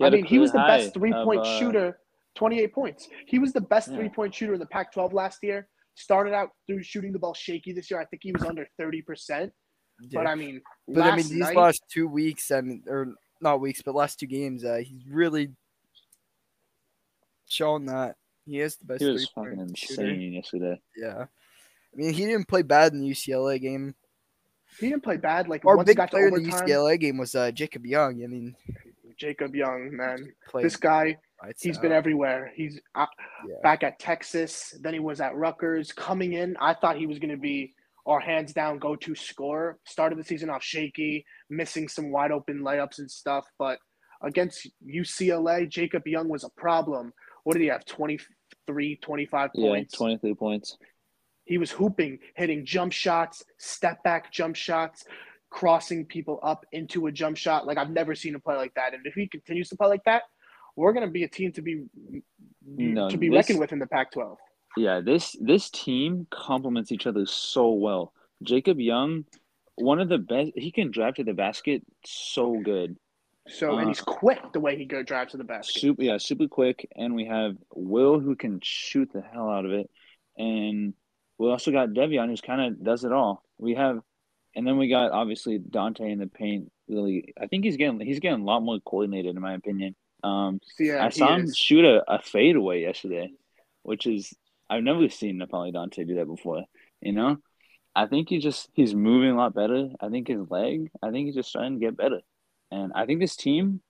I 0.00 0.08
mean, 0.08 0.24
he 0.24 0.38
was 0.38 0.50
the 0.52 0.58
best 0.58 0.94
three 0.94 1.12
point 1.12 1.40
of, 1.40 1.46
uh, 1.46 1.58
shooter 1.58 1.98
28 2.36 2.72
points. 2.72 3.08
He 3.26 3.38
was 3.38 3.52
the 3.52 3.60
best 3.60 3.88
Yeah. 3.90 3.96
three 3.96 4.08
point 4.08 4.34
shooter 4.34 4.54
in 4.54 4.60
the 4.60 4.66
Pac 4.66 4.92
12 4.92 5.12
last 5.12 5.42
year. 5.42 5.68
Started 6.00 6.32
out 6.32 6.50
through 6.66 6.82
shooting 6.82 7.12
the 7.12 7.18
ball 7.18 7.34
shaky 7.34 7.72
this 7.72 7.90
year. 7.90 8.00
I 8.00 8.06
think 8.06 8.22
he 8.22 8.32
was 8.32 8.42
under 8.42 8.66
30%. 8.80 9.50
But 10.12 10.26
I 10.26 10.34
mean, 10.34 10.62
But 10.88 11.02
I 11.02 11.10
mean, 11.16 11.28
these 11.28 11.32
night, 11.32 11.56
last 11.56 11.82
two 11.90 12.08
weeks, 12.08 12.50
and 12.50 12.82
or 12.88 13.14
not 13.42 13.60
weeks, 13.60 13.82
but 13.82 13.94
last 13.94 14.18
two 14.18 14.26
games, 14.26 14.64
uh, 14.64 14.80
he's 14.82 15.06
really 15.06 15.50
shown 17.48 17.84
that 17.86 18.16
he 18.46 18.60
is 18.60 18.76
the 18.76 18.86
best. 18.86 19.02
He 19.02 19.10
was 19.10 19.24
three-point 19.34 19.58
fucking 19.58 19.74
shooter. 19.74 20.08
insane 20.08 20.32
yesterday. 20.32 20.80
Yeah, 20.96 21.24
I 21.24 21.96
mean, 21.96 22.14
he 22.14 22.24
didn't 22.24 22.48
play 22.48 22.62
bad 22.62 22.92
in 22.92 23.00
the 23.00 23.10
UCLA 23.10 23.60
game. 23.60 23.94
he 24.78 24.88
didn't 24.88 25.02
play 25.02 25.18
bad. 25.18 25.48
Like, 25.48 25.66
Our 25.66 25.76
once 25.76 25.86
big 25.86 25.98
got 25.98 26.06
to 26.06 26.10
player 26.12 26.28
in 26.28 26.34
the 26.34 26.40
overtime, 26.40 26.66
UCLA 26.66 26.98
game 26.98 27.18
was 27.18 27.34
uh, 27.34 27.50
Jacob 27.50 27.84
Young. 27.84 28.24
I 28.24 28.26
mean, 28.26 28.56
Jacob 29.18 29.54
Young, 29.54 29.94
man. 29.94 30.32
played 30.48 30.64
This 30.64 30.76
guy, 30.76 31.18
lights 31.42 31.62
he's 31.62 31.78
been 31.78 31.92
everywhere. 31.92 32.52
He's 32.54 32.80
uh, 32.94 33.06
Yeah. 33.46 33.54
back 33.62 33.82
at 33.82 33.98
Texas. 33.98 34.74
Then 34.80 34.94
he 34.94 35.00
was 35.00 35.20
at 35.20 35.34
Rutgers. 35.34 35.92
Coming 35.92 36.32
in, 36.34 36.56
I 36.60 36.74
thought 36.74 36.96
he 36.96 37.06
was 37.06 37.18
going 37.18 37.30
to 37.30 37.36
be 37.36 37.74
our 38.06 38.20
hands 38.20 38.52
down 38.52 38.78
go 38.78 38.96
to 38.96 39.14
scorer. 39.14 39.78
Started 39.86 40.18
the 40.18 40.24
season 40.24 40.50
off 40.50 40.62
shaky, 40.62 41.24
missing 41.48 41.88
some 41.88 42.10
wide 42.10 42.32
open 42.32 42.60
layups 42.60 42.98
and 42.98 43.10
stuff. 43.10 43.46
But 43.58 43.78
against 44.22 44.68
UCLA, 44.86 45.68
Jacob 45.68 46.06
Young 46.06 46.28
was 46.28 46.44
a 46.44 46.50
problem. 46.50 47.12
What 47.44 47.54
did 47.54 47.62
he 47.62 47.68
have? 47.68 47.84
23, 47.86 48.96
25 48.96 49.50
Yeah, 49.54 49.68
points. 49.68 49.94
23 49.96 50.34
points. 50.34 50.76
He 51.44 51.58
was 51.58 51.70
hooping, 51.70 52.18
hitting 52.36 52.64
jump 52.64 52.92
shots, 52.92 53.44
step 53.58 54.02
back 54.04 54.30
jump 54.32 54.56
shots, 54.56 55.04
crossing 55.50 56.04
people 56.06 56.38
up 56.42 56.64
into 56.72 57.06
a 57.06 57.12
jump 57.12 57.36
shot. 57.36 57.66
Like 57.66 57.76
I've 57.78 57.90
never 57.90 58.14
seen 58.14 58.34
him 58.34 58.40
play 58.40 58.56
like 58.56 58.74
that. 58.74 58.94
And 58.94 59.04
if 59.06 59.14
he 59.14 59.26
continues 59.26 59.68
to 59.70 59.76
play 59.76 59.88
like 59.88 60.04
that, 60.04 60.22
we're 60.76 60.92
gonna 60.92 61.08
be 61.10 61.24
a 61.24 61.28
team 61.28 61.52
to 61.52 61.62
be 61.62 61.84
No, 62.64 63.08
to 63.08 63.16
be 63.16 63.28
this- 63.28 63.36
reckoned 63.36 63.60
with 63.60 63.72
in 63.72 63.78
the 63.78 63.86
Pac-12. 63.86 64.36
Yeah, 64.76 65.00
this 65.00 65.36
this 65.40 65.68
team 65.70 66.26
complements 66.30 66.92
each 66.92 67.06
other 67.06 67.26
so 67.26 67.70
well. 67.72 68.12
Jacob 68.42 68.78
Young, 68.78 69.24
one 69.74 69.98
of 69.98 70.08
the 70.08 70.18
best. 70.18 70.52
He 70.54 70.70
can 70.70 70.90
drive 70.90 71.14
to 71.16 71.24
the 71.24 71.34
basket 71.34 71.82
so 72.04 72.58
good. 72.60 72.96
So 73.48 73.72
Uh, 73.72 73.78
and 73.78 73.88
he's 73.88 74.00
quick 74.00 74.38
the 74.52 74.60
way 74.60 74.76
he 74.76 74.84
go 74.84 75.02
drives 75.02 75.32
to 75.32 75.38
the 75.38 75.44
basket. 75.44 75.80
Super, 75.80 76.02
yeah, 76.04 76.18
super 76.18 76.46
quick. 76.46 76.88
And 76.94 77.16
we 77.16 77.24
have 77.24 77.56
Will 77.74 78.20
who 78.20 78.36
can 78.36 78.60
shoot 78.62 79.10
the 79.12 79.22
hell 79.22 79.50
out 79.50 79.64
of 79.64 79.72
it, 79.72 79.90
and 80.38 80.94
we 81.38 81.50
also 81.50 81.72
got 81.72 81.88
Devion 81.88 82.28
who's 82.28 82.40
kind 82.40 82.60
of 82.60 82.84
does 82.84 83.02
it 83.04 83.10
all. 83.12 83.42
We 83.58 83.74
have, 83.74 84.00
and 84.54 84.64
then 84.64 84.76
we 84.78 84.88
got 84.88 85.10
obviously 85.10 85.58
Dante 85.58 86.12
in 86.12 86.20
the 86.20 86.28
paint. 86.28 86.70
Really, 86.86 87.34
I 87.40 87.48
think 87.48 87.64
he's 87.64 87.76
getting 87.76 87.98
he's 87.98 88.20
getting 88.20 88.42
a 88.42 88.44
lot 88.44 88.60
more 88.62 88.78
coordinated 88.80 89.34
in 89.34 89.42
my 89.42 89.54
opinion. 89.54 89.96
Um, 90.22 90.60
yeah, 90.78 91.04
I 91.04 91.08
saw 91.10 91.34
him 91.34 91.44
is. 91.44 91.56
shoot 91.56 91.84
a, 91.84 92.02
a 92.12 92.20
fadeaway 92.20 92.82
yesterday, 92.82 93.32
which 93.82 94.06
is 94.06 94.32
I've 94.68 94.82
never 94.82 95.08
seen 95.08 95.38
N'Faly 95.38 95.72
Dante 95.72 96.04
do 96.04 96.16
that 96.16 96.26
before. 96.26 96.64
You 97.00 97.12
know, 97.12 97.38
I 97.94 98.06
think 98.06 98.28
he 98.28 98.38
just 98.38 98.68
he's 98.72 98.94
moving 98.94 99.30
a 99.30 99.36
lot 99.36 99.54
better. 99.54 99.90
I 100.00 100.08
think 100.08 100.28
his 100.28 100.50
leg, 100.50 100.90
I 101.02 101.10
think 101.10 101.26
he's 101.26 101.34
just 101.34 101.50
starting 101.50 101.80
to 101.80 101.86
get 101.86 101.96
better, 101.96 102.20
and 102.70 102.92
I 102.94 103.06
think 103.06 103.20
this 103.20 103.36
team 103.36 103.80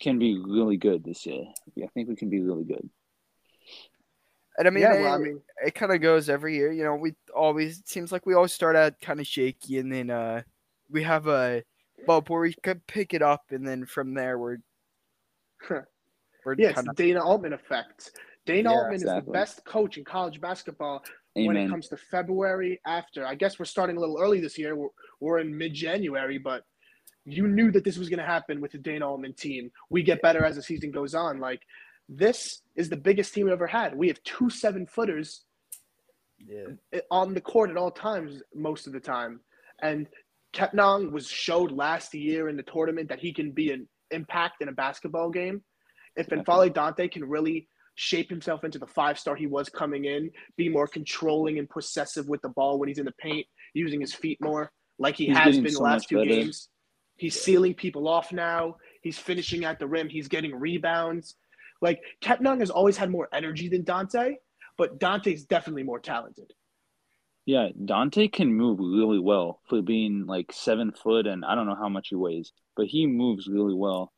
can 0.00 0.18
be 0.18 0.38
really 0.38 0.76
good 0.76 1.04
this 1.04 1.26
year. 1.26 1.44
I 1.82 1.86
think 1.94 2.08
we 2.08 2.16
can 2.16 2.30
be 2.30 2.40
really 2.40 2.64
good. 2.64 2.88
And 4.58 4.66
I 4.66 4.70
mean, 4.70 4.82
yeah, 4.82 4.94
it, 4.94 5.02
well, 5.02 5.14
I 5.14 5.18
mean, 5.18 5.40
it 5.64 5.74
kind 5.74 5.92
of 5.92 6.00
goes 6.00 6.28
every 6.28 6.56
year. 6.56 6.72
You 6.72 6.84
know, 6.84 6.94
we 6.94 7.14
always 7.34 7.78
it 7.78 7.88
seems 7.88 8.10
like 8.10 8.26
we 8.26 8.34
always 8.34 8.52
start 8.52 8.76
out 8.76 9.00
kind 9.00 9.20
of 9.20 9.26
shaky, 9.26 9.78
and 9.78 9.92
then 9.92 10.10
uh, 10.10 10.42
we 10.90 11.02
have 11.04 11.28
a 11.28 11.62
bump 12.06 12.30
where 12.30 12.40
we 12.40 12.54
could 12.62 12.86
pick 12.86 13.14
it 13.14 13.22
up, 13.22 13.44
and 13.50 13.66
then 13.66 13.86
from 13.86 14.14
there 14.14 14.38
we're 14.38 14.58
we're 15.70 16.54
yeah, 16.56 16.68
it's 16.68 16.76
kind 16.76 16.88
of 16.88 16.96
Dana 16.96 17.24
Altman 17.24 17.52
effect. 17.52 18.12
Dana 18.46 18.70
Yeah, 18.70 18.76
Altman 18.76 18.94
is 18.94 19.02
the 19.02 19.24
best 19.32 19.64
coach 19.64 19.98
in 19.98 20.04
college 20.04 20.40
basketball 20.40 21.04
when 21.34 21.56
it 21.56 21.68
comes 21.68 21.88
to 21.88 21.96
February 21.96 22.80
after. 22.86 23.26
I 23.26 23.34
guess 23.34 23.58
we're 23.58 23.64
starting 23.64 23.96
a 23.96 24.00
little 24.00 24.18
early 24.20 24.40
this 24.40 24.58
year. 24.58 24.74
We're, 24.74 24.88
we're 25.20 25.38
in 25.38 25.56
mid-January, 25.56 26.38
but 26.38 26.64
you 27.24 27.46
knew 27.46 27.70
that 27.72 27.84
this 27.84 27.98
was 27.98 28.08
going 28.08 28.18
to 28.18 28.24
happen 28.24 28.60
with 28.60 28.72
the 28.72 28.78
Dana 28.78 29.08
Altman 29.08 29.34
team. 29.34 29.70
We 29.90 30.02
get 30.02 30.22
better 30.22 30.44
as 30.44 30.56
the 30.56 30.62
season 30.62 30.90
goes 30.90 31.14
on. 31.14 31.38
Like 31.38 31.62
this 32.08 32.62
is 32.74 32.88
the 32.88 32.96
biggest 32.96 33.34
team 33.34 33.46
we 33.46 33.52
ever 33.52 33.66
had. 33.66 33.94
We 33.94 34.08
have 34.08 34.22
two 34.24 34.50
seven-footers 34.50 35.44
yeah. 36.44 37.00
on 37.10 37.34
the 37.34 37.40
court 37.40 37.70
at 37.70 37.76
all 37.76 37.90
times 37.90 38.42
most 38.54 38.86
of 38.86 38.92
the 38.92 39.00
time. 39.00 39.40
And 39.82 40.08
Kepnang 40.52 41.12
was 41.12 41.28
showed 41.28 41.70
last 41.70 42.14
year 42.14 42.48
in 42.48 42.56
the 42.56 42.62
tournament 42.62 43.08
that 43.08 43.20
he 43.20 43.32
can 43.32 43.52
be 43.52 43.70
an 43.70 43.88
impact 44.10 44.62
in 44.62 44.68
a 44.68 44.72
basketball 44.72 45.30
game. 45.30 45.62
If 46.16 46.28
N'Faly 46.28 46.72
Dante 46.72 47.08
can 47.08 47.24
really 47.24 47.68
shape 47.94 48.30
himself 48.30 48.64
into 48.64 48.78
the 48.78 48.86
five 48.86 49.18
star 49.18 49.36
he 49.36 49.46
was 49.46 49.68
coming 49.68 50.06
in, 50.06 50.30
be 50.56 50.68
more 50.68 50.86
controlling 50.86 51.58
and 51.58 51.68
possessive 51.68 52.28
with 52.28 52.40
the 52.42 52.48
ball 52.48 52.78
when 52.78 52.88
he's 52.88 52.98
in 52.98 53.04
the 53.04 53.12
paint, 53.12 53.46
using 53.74 54.00
his 54.00 54.14
feet 54.14 54.38
more, 54.40 54.72
like 54.98 55.16
he 55.16 55.26
He's 55.26 55.36
has 55.36 55.54
been 55.56 55.64
the 55.64 55.70
so 55.72 55.82
last 55.82 56.08
two 56.08 56.16
better. 56.16 56.28
games. 56.28 56.68
He's 57.16 57.40
sealing 57.40 57.74
people 57.74 58.08
off 58.08 58.32
now. 58.32 58.76
He's 59.02 59.18
finishing 59.18 59.64
at 59.64 59.78
the 59.78 59.86
rim. 59.86 60.08
He's 60.08 60.28
getting 60.28 60.54
rebounds. 60.54 61.36
Like 61.82 62.00
Kepnang 62.22 62.60
has 62.60 62.70
always 62.70 62.96
had 62.96 63.10
more 63.10 63.28
energy 63.32 63.68
than 63.68 63.84
Dante, 63.84 64.36
but 64.78 64.98
Dante's 64.98 65.44
definitely 65.44 65.82
more 65.82 65.98
talented. 66.00 66.52
Yeah, 67.46 67.68
Dante 67.84 68.28
can 68.28 68.52
move 68.52 68.78
really 68.78 69.18
well 69.18 69.60
for 69.68 69.82
being 69.82 70.26
like 70.26 70.52
seven 70.52 70.92
foot 70.92 71.26
and 71.26 71.44
I 71.44 71.54
don't 71.54 71.66
know 71.66 71.74
how 71.74 71.88
much 71.88 72.08
he 72.08 72.14
weighs, 72.16 72.52
but 72.76 72.86
he 72.86 73.06
moves 73.06 73.48
really 73.48 73.74
well. 73.74 74.12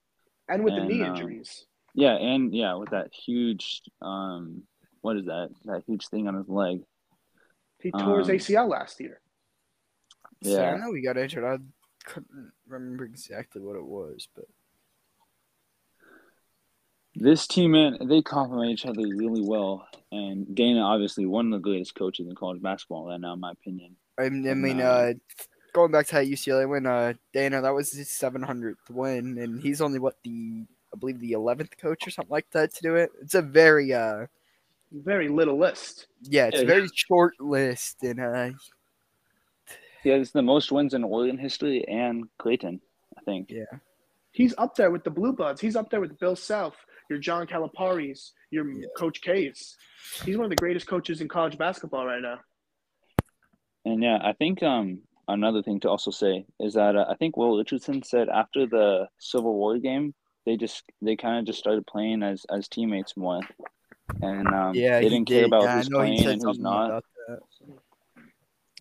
And 0.48 0.64
with 0.64 0.74
the 0.74 0.80
And, 0.80 0.88
knee 0.88 1.02
um, 1.02 1.14
injuries. 1.14 1.66
Yeah, 1.94 2.14
and 2.16 2.54
yeah, 2.54 2.74
with 2.74 2.90
that 2.90 3.12
huge 3.12 3.82
um 4.00 4.64
what 5.02 5.16
is 5.16 5.26
that? 5.26 5.50
That 5.64 5.82
huge 5.86 6.06
thing 6.08 6.28
on 6.28 6.34
his 6.34 6.48
leg. 6.48 6.80
He 7.80 7.90
tore 7.90 8.20
his 8.20 8.28
um, 8.28 8.36
ACL 8.36 8.68
last 8.68 9.00
year. 9.00 9.20
So 10.42 10.64
I 10.64 10.76
know 10.76 10.90
we 10.90 11.02
got 11.02 11.16
injured. 11.16 11.44
I 11.44 11.58
couldn't 12.04 12.52
remember 12.66 13.04
exactly 13.04 13.62
what 13.62 13.76
it 13.76 13.84
was, 13.84 14.28
but 14.34 14.44
This 17.14 17.46
team 17.46 17.72
man, 17.72 17.98
they 18.02 18.22
complement 18.22 18.70
each 18.70 18.86
other 18.86 19.02
really 19.02 19.42
well. 19.42 19.86
And 20.10 20.54
Dana 20.54 20.80
obviously 20.80 21.26
one 21.26 21.46
of 21.46 21.52
the 21.52 21.58
greatest 21.62 21.94
coaches 21.94 22.26
in 22.26 22.34
college 22.34 22.62
basketball 22.62 23.06
right 23.08 23.20
now, 23.20 23.34
in 23.34 23.40
my 23.40 23.52
opinion. 23.52 23.96
I 24.18 24.28
mean, 24.28 24.48
I 24.48 24.54
mean, 24.54 24.80
uh, 24.80 24.84
uh, 24.84 25.12
going 25.72 25.90
back 25.92 26.06
to 26.08 26.14
that 26.16 26.26
UCLA 26.26 26.68
win, 26.68 26.86
uh, 26.86 27.14
Dana, 27.32 27.62
that 27.62 27.74
was 27.74 27.92
his 27.92 28.08
700th 28.08 28.74
win, 28.90 29.38
and 29.38 29.60
he's 29.60 29.80
only 29.80 29.98
what 29.98 30.16
the 30.22 30.64
I 30.94 30.98
believe 30.98 31.18
the 31.20 31.32
11th 31.32 31.78
coach 31.78 32.06
or 32.06 32.10
something 32.10 32.30
like 32.30 32.50
that 32.50 32.74
to 32.74 32.82
do 32.82 32.96
it. 32.96 33.10
It's 33.22 33.34
a 33.34 33.40
very 33.42 33.92
uh, 33.94 34.26
Very 34.92 35.28
little 35.28 35.58
list. 35.58 36.06
yeah, 36.22 36.46
it's 36.48 36.58
a 36.58 36.60
Yeah. 36.62 36.66
very 36.66 36.88
short 36.94 37.40
list, 37.40 38.02
and 38.02 38.20
uh, 38.20 38.50
He 40.02 40.10
has 40.10 40.32
the 40.32 40.42
most 40.42 40.72
wins 40.72 40.94
in 40.94 41.04
Oregon 41.04 41.38
history 41.38 41.86
and 41.88 42.24
Clayton, 42.38 42.80
I 43.16 43.20
think. 43.22 43.50
yeah, 43.50 43.64
He's 44.32 44.54
up 44.58 44.74
there 44.76 44.90
with 44.90 45.04
the 45.04 45.10
Blue 45.10 45.32
Bloods. 45.32 45.60
He's 45.60 45.76
up 45.76 45.90
there 45.90 46.00
with 46.00 46.18
Bill 46.18 46.36
Self, 46.36 46.74
your 47.12 47.20
John 47.20 47.46
Calipari's, 47.46 48.32
your 48.50 48.66
Yeah. 48.68 48.86
Coach 48.96 49.20
K's. 49.20 49.76
He's 50.24 50.36
one 50.36 50.44
of 50.46 50.50
the 50.50 50.56
greatest 50.56 50.86
coaches 50.86 51.20
in 51.20 51.28
college 51.28 51.58
basketball 51.58 52.06
right 52.06 52.22
now. 52.22 52.38
And 53.84 54.02
yeah, 54.02 54.18
I 54.22 54.32
think 54.32 54.62
um 54.62 55.02
another 55.28 55.62
thing 55.62 55.78
to 55.80 55.90
also 55.90 56.10
say 56.10 56.46
is 56.58 56.74
that 56.74 56.96
uh, 56.96 57.04
I 57.08 57.14
think 57.16 57.36
Will 57.36 57.58
Richardson 57.58 58.02
said 58.02 58.28
after 58.28 58.66
the 58.66 59.08
Civil 59.18 59.54
War 59.54 59.78
game, 59.78 60.14
they 60.46 60.56
just 60.56 60.84
they 61.02 61.16
kind 61.16 61.38
of 61.38 61.44
just 61.44 61.58
started 61.58 61.86
playing 61.86 62.22
as 62.22 62.46
as 62.50 62.66
teammates 62.68 63.14
more, 63.16 63.40
and 64.22 64.48
um, 64.48 64.74
yeah, 64.74 64.98
they 64.98 65.04
he 65.04 65.10
didn't 65.10 65.28
care 65.28 65.44
about 65.44 65.64
Yeah, 65.64 65.76
who's 65.76 65.88
playing 65.90 66.26
and 66.26 66.42
who's 66.42 66.58
not. 66.58 67.04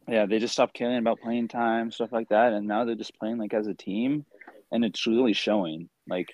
Yeah, 0.08 0.26
they 0.26 0.40
just 0.40 0.54
stopped 0.54 0.74
caring 0.74 0.98
about 0.98 1.22
playing 1.22 1.48
time, 1.48 1.92
stuff 1.92 2.12
like 2.12 2.30
that, 2.30 2.54
and 2.54 2.68
now 2.68 2.86
they're 2.86 2.96
just 2.96 3.18
playing 3.20 3.38
like 3.38 3.54
as 3.54 3.68
a 3.68 3.74
team, 3.74 4.26
and 4.72 4.84
it's 4.84 5.06
really 5.06 5.34
showing. 5.34 5.90
Like 6.08 6.30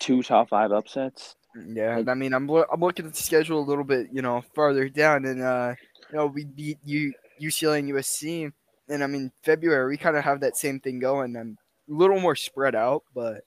two 0.00 0.22
top 0.22 0.48
five 0.48 0.72
upsets. 0.72 1.36
Yeah, 1.66 2.02
I 2.06 2.14
mean, 2.14 2.34
I'm 2.34 2.48
I'm 2.50 2.80
looking 2.80 3.06
at 3.06 3.14
the 3.14 3.22
schedule 3.22 3.60
a 3.60 3.64
little 3.68 3.84
bit, 3.84 4.08
you 4.12 4.22
know, 4.22 4.42
farther 4.54 4.88
down, 4.88 5.24
and 5.24 5.42
uh, 5.42 5.74
you 6.10 6.16
know, 6.16 6.26
we 6.26 6.44
beat 6.44 6.78
U- 6.84 7.14
UCLA 7.40 7.80
and 7.80 7.90
USC, 7.90 8.52
and 8.88 9.04
I 9.04 9.06
mean, 9.06 9.32
February 9.42 9.88
we 9.88 9.96
kind 9.96 10.16
of 10.16 10.24
have 10.24 10.40
that 10.40 10.56
same 10.56 10.80
thing 10.80 10.98
going. 10.98 11.36
I'm 11.36 11.56
a 11.90 11.92
little 11.92 12.20
more 12.20 12.36
spread 12.36 12.74
out, 12.74 13.02
but 13.14 13.42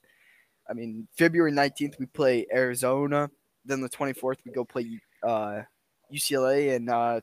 I 0.68 0.74
mean, 0.74 1.06
February 1.16 1.52
19th 1.52 1.98
we 1.98 2.06
play 2.06 2.46
Arizona, 2.52 3.30
then 3.64 3.80
the 3.80 3.88
24th 3.88 4.38
we 4.44 4.52
go 4.52 4.64
play 4.64 5.00
uh, 5.22 5.62
UCLA, 6.12 6.76
and 6.76 6.90
uh, 6.90 7.20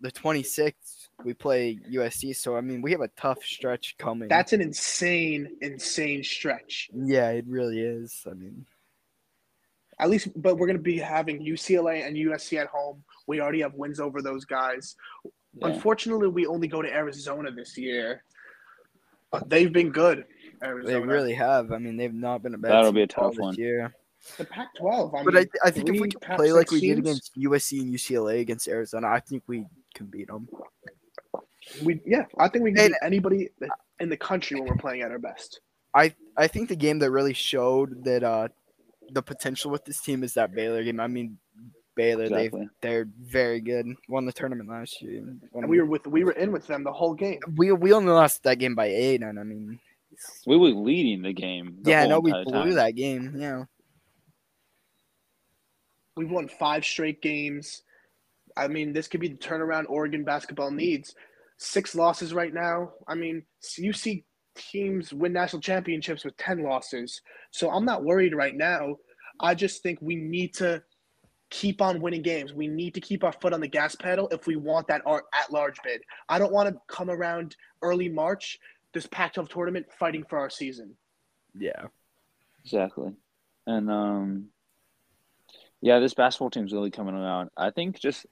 the 0.00 0.12
26th 0.12 1.08
we 1.24 1.32
play 1.34 1.78
USC. 1.90 2.36
So 2.36 2.56
I 2.56 2.60
mean, 2.60 2.82
we 2.82 2.92
have 2.92 3.00
a 3.00 3.08
tough 3.16 3.42
stretch 3.42 3.96
coming. 3.98 4.28
That's 4.28 4.52
an 4.52 4.60
insane, 4.60 5.48
insane 5.62 6.22
stretch. 6.22 6.90
yeah, 6.94 7.30
it 7.30 7.44
really 7.48 7.80
is. 7.80 8.22
I 8.30 8.34
mean, 8.34 8.66
At 9.98 10.10
least, 10.10 10.28
but 10.36 10.56
we're 10.58 10.66
going 10.66 10.76
to 10.76 10.82
be 10.82 10.98
having 10.98 11.40
UCLA 11.40 12.06
and 12.06 12.16
USC 12.16 12.58
at 12.60 12.66
home. 12.68 13.02
We 13.26 13.40
already 13.40 13.62
have 13.62 13.74
wins 13.74 13.98
over 14.00 14.20
those 14.20 14.44
guys. 14.44 14.94
Yeah. 15.54 15.68
Unfortunately, 15.68 16.28
we 16.28 16.46
only 16.46 16.68
go 16.68 16.82
to 16.82 16.92
Arizona 16.92 17.50
this 17.50 17.78
year. 17.78 18.22
But 19.32 19.48
they've 19.48 19.72
been 19.72 19.90
good. 19.90 20.24
Arizona. 20.62 21.00
they 21.00 21.06
really 21.06 21.34
have. 21.34 21.72
I 21.72 21.78
mean, 21.78 21.96
they've 21.96 22.12
not 22.14 22.42
been 22.42 22.54
a 22.54 22.58
bad 22.58 22.70
That'll 22.72 22.86
team 22.86 22.94
be 22.94 23.02
a 23.02 23.06
tough 23.06 23.36
one. 23.38 23.54
year. 23.54 23.94
The 24.38 24.44
Pac-12. 24.44 25.14
I 25.20 25.24
But 25.24 25.34
mean, 25.34 25.46
I, 25.64 25.68
I 25.68 25.70
think 25.70 25.88
if 25.88 25.92
we 25.94 25.98
three 25.98 26.10
can 26.10 26.36
play 26.36 26.52
like 26.52 26.70
we 26.70 26.80
did 26.80 26.98
against 26.98 27.34
USC 27.36 27.80
and 27.80 27.92
UCLA 27.94 28.40
against 28.40 28.68
Arizona, 28.68 29.08
I 29.08 29.20
think 29.20 29.42
we 29.46 29.64
can 29.96 30.06
beat 30.06 30.28
them. 30.28 30.46
we 31.82 32.00
yeah, 32.06 32.24
I 32.38 32.48
think 32.48 32.62
we 32.64 32.72
can 32.72 32.80
And- 32.84 32.88
beat 32.92 33.06
anybody 33.06 33.48
in 34.00 34.08
the 34.08 34.16
country 34.16 34.58
when 34.60 34.68
we're 34.68 34.76
playing 34.76 35.02
at 35.02 35.10
our 35.10 35.18
best. 35.18 35.60
I 35.94 36.14
I 36.36 36.46
think 36.46 36.68
the 36.68 36.76
game 36.76 36.98
that 37.00 37.10
really 37.10 37.32
showed 37.32 38.04
that 38.04 38.22
uh 38.22 38.48
the 39.10 39.22
potential 39.22 39.70
with 39.70 39.84
this 39.84 40.00
team 40.00 40.22
is 40.24 40.34
that 40.34 40.52
Baylor 40.54 40.82
game. 40.84 41.00
I 41.00 41.06
mean, 41.06 41.38
Baylor 41.94 42.24
Exactly. 42.24 42.68
they 42.82 42.88
they're 42.88 43.08
very 43.20 43.60
good. 43.60 43.86
Won 44.08 44.26
the 44.26 44.32
tournament 44.32 44.68
last 44.68 45.00
year. 45.00 45.24
And 45.54 45.68
we 45.68 45.78
were 45.80 45.86
with 45.86 46.06
we 46.06 46.24
were 46.24 46.32
in 46.32 46.52
with 46.52 46.66
them 46.66 46.84
the 46.84 46.92
whole 46.92 47.14
game. 47.14 47.40
we 47.56 47.72
we 47.72 47.92
only 47.92 48.12
lost 48.12 48.42
that 48.42 48.58
game 48.58 48.74
by 48.74 48.86
eight, 48.86 49.22
and 49.22 49.38
I 49.40 49.42
mean, 49.44 49.78
We 50.46 50.56
were 50.56 50.68
leading 50.70 51.22
the 51.22 51.32
game. 51.32 51.78
the 51.82 51.90
yeah, 51.90 52.06
no, 52.06 52.20
we 52.20 52.32
blew 52.32 52.44
time. 52.52 52.70
that 52.74 52.94
game. 52.96 53.34
Yeah, 53.38 53.64
We've 56.16 56.30
won 56.30 56.48
five 56.48 56.84
straight 56.84 57.20
games. 57.22 57.82
I 58.56 58.68
mean, 58.68 58.92
this 58.92 59.08
could 59.08 59.20
be 59.20 59.28
the 59.28 59.36
turnaround 59.36 59.84
Oregon 59.88 60.24
basketball 60.24 60.70
needs. 60.70 61.14
Six 61.58 61.94
losses 61.94 62.34
right 62.34 62.52
now. 62.52 62.92
I 63.08 63.14
mean, 63.14 63.42
you 63.76 63.92
see 63.92 64.24
teams 64.54 65.12
win 65.12 65.32
national 65.32 65.62
championships 65.62 66.24
with 66.24 66.36
10 66.36 66.62
losses. 66.62 67.20
So 67.50 67.70
I'm 67.70 67.84
not 67.84 68.04
worried 68.04 68.34
right 68.34 68.54
now. 68.54 68.96
I 69.40 69.54
just 69.54 69.82
think 69.82 69.98
we 70.00 70.16
need 70.16 70.54
to 70.54 70.82
keep 71.50 71.80
on 71.80 72.00
winning 72.00 72.22
games. 72.22 72.52
We 72.52 72.66
need 72.66 72.94
to 72.94 73.00
keep 73.00 73.22
our 73.22 73.32
foot 73.32 73.52
on 73.52 73.60
the 73.60 73.68
gas 73.68 73.94
pedal 73.94 74.28
if 74.28 74.46
we 74.46 74.56
want 74.56 74.88
that 74.88 75.02
our 75.06 75.24
at 75.32 75.52
large 75.52 75.76
bid. 75.84 76.02
I 76.28 76.38
don't 76.38 76.52
want 76.52 76.68
to 76.68 76.80
come 76.88 77.10
around 77.10 77.56
early 77.82 78.08
March, 78.08 78.58
this 78.92 79.06
Pac 79.06 79.34
12 79.34 79.48
tournament, 79.48 79.86
fighting 79.98 80.24
for 80.28 80.38
our 80.38 80.50
season. 80.50 80.96
yeah. 81.58 81.86
Exactly. 82.64 83.12
And 83.68 83.90
um 83.90 84.46
yeah, 85.80 86.00
this 86.00 86.14
basketball 86.14 86.50
team's 86.50 86.72
really 86.72 86.90
coming 86.90 87.14
around. 87.14 87.50
I 87.56 87.70
think 87.70 88.00
just 88.00 88.26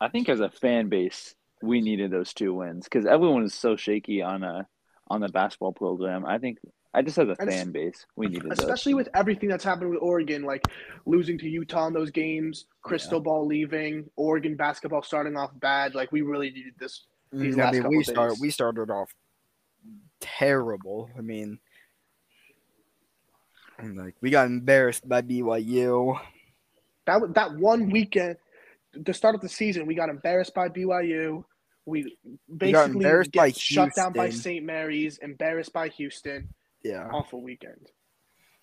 I 0.00 0.08
think 0.08 0.28
as 0.28 0.40
a 0.40 0.50
fan 0.50 0.88
base, 0.88 1.34
we 1.62 1.80
needed 1.80 2.10
those 2.10 2.32
two 2.32 2.54
wins 2.54 2.84
because 2.84 3.04
everyone 3.06 3.42
is 3.44 3.54
so 3.54 3.76
shaky 3.76 4.22
on 4.22 4.44
a 4.44 4.66
on 5.08 5.20
the 5.20 5.28
basketball 5.28 5.72
program. 5.72 6.24
I 6.24 6.38
think 6.38 6.58
I 6.94 7.02
just 7.02 7.18
as 7.18 7.28
a 7.28 7.36
And 7.38 7.50
fan 7.50 7.72
base, 7.72 8.06
we 8.16 8.28
needed 8.28 8.44
those. 8.44 8.58
especially 8.58 8.94
with 8.94 9.08
everything 9.14 9.48
that's 9.48 9.64
happened 9.64 9.90
with 9.90 10.00
Oregon, 10.00 10.42
like 10.44 10.62
losing 11.06 11.38
to 11.38 11.48
Utah 11.48 11.86
in 11.88 11.92
those 11.92 12.10
games, 12.10 12.66
Cristobal 12.82 13.46
leaving, 13.46 14.08
Oregon 14.16 14.56
basketball 14.56 15.02
starting 15.02 15.36
off 15.36 15.50
bad. 15.60 15.94
Like 15.94 16.12
we 16.12 16.22
really 16.22 16.50
needed 16.50 16.74
this. 16.78 17.04
These 17.32 17.56
Mm, 17.56 17.66
I 17.66 17.70
mean, 17.72 17.88
we 17.88 18.04
start 18.04 18.34
we 18.40 18.50
started 18.50 18.90
off 18.90 19.12
terrible. 20.20 21.10
I 21.16 21.20
mean, 21.20 21.58
like 23.82 24.14
we 24.20 24.30
got 24.30 24.46
embarrassed 24.46 25.08
by 25.08 25.22
BYU. 25.22 26.18
That 27.06 27.20
wa- 27.20 27.28
that 27.28 27.54
one 27.56 27.90
weekend, 27.90 28.36
the 29.04 29.14
start 29.14 29.34
of 29.34 29.40
the 29.40 29.48
season, 29.48 29.86
we 29.86 29.94
got 29.94 30.08
embarrassed 30.08 30.54
by 30.54 30.68
BYU. 30.68 31.44
We 31.86 32.16
We 32.48 32.72
got 32.72 32.88
basically 32.88 32.92
embarrassed 32.96 33.32
get 33.32 33.40
by 33.40 33.50
shut 33.52 33.94
down 33.94 34.12
by 34.12 34.30
St. 34.30 34.64
Mary's, 34.64 35.18
embarrassed 35.18 35.72
by 35.72 35.88
Houston. 35.88 36.48
Yeah, 36.82 37.08
Awful 37.12 37.42
weekend. 37.42 37.90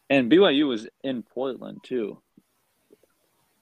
and 0.09 0.31
BYU 0.31 0.67
was 0.67 0.87
in 1.03 1.23
Portland 1.23 1.79
too. 1.83 2.21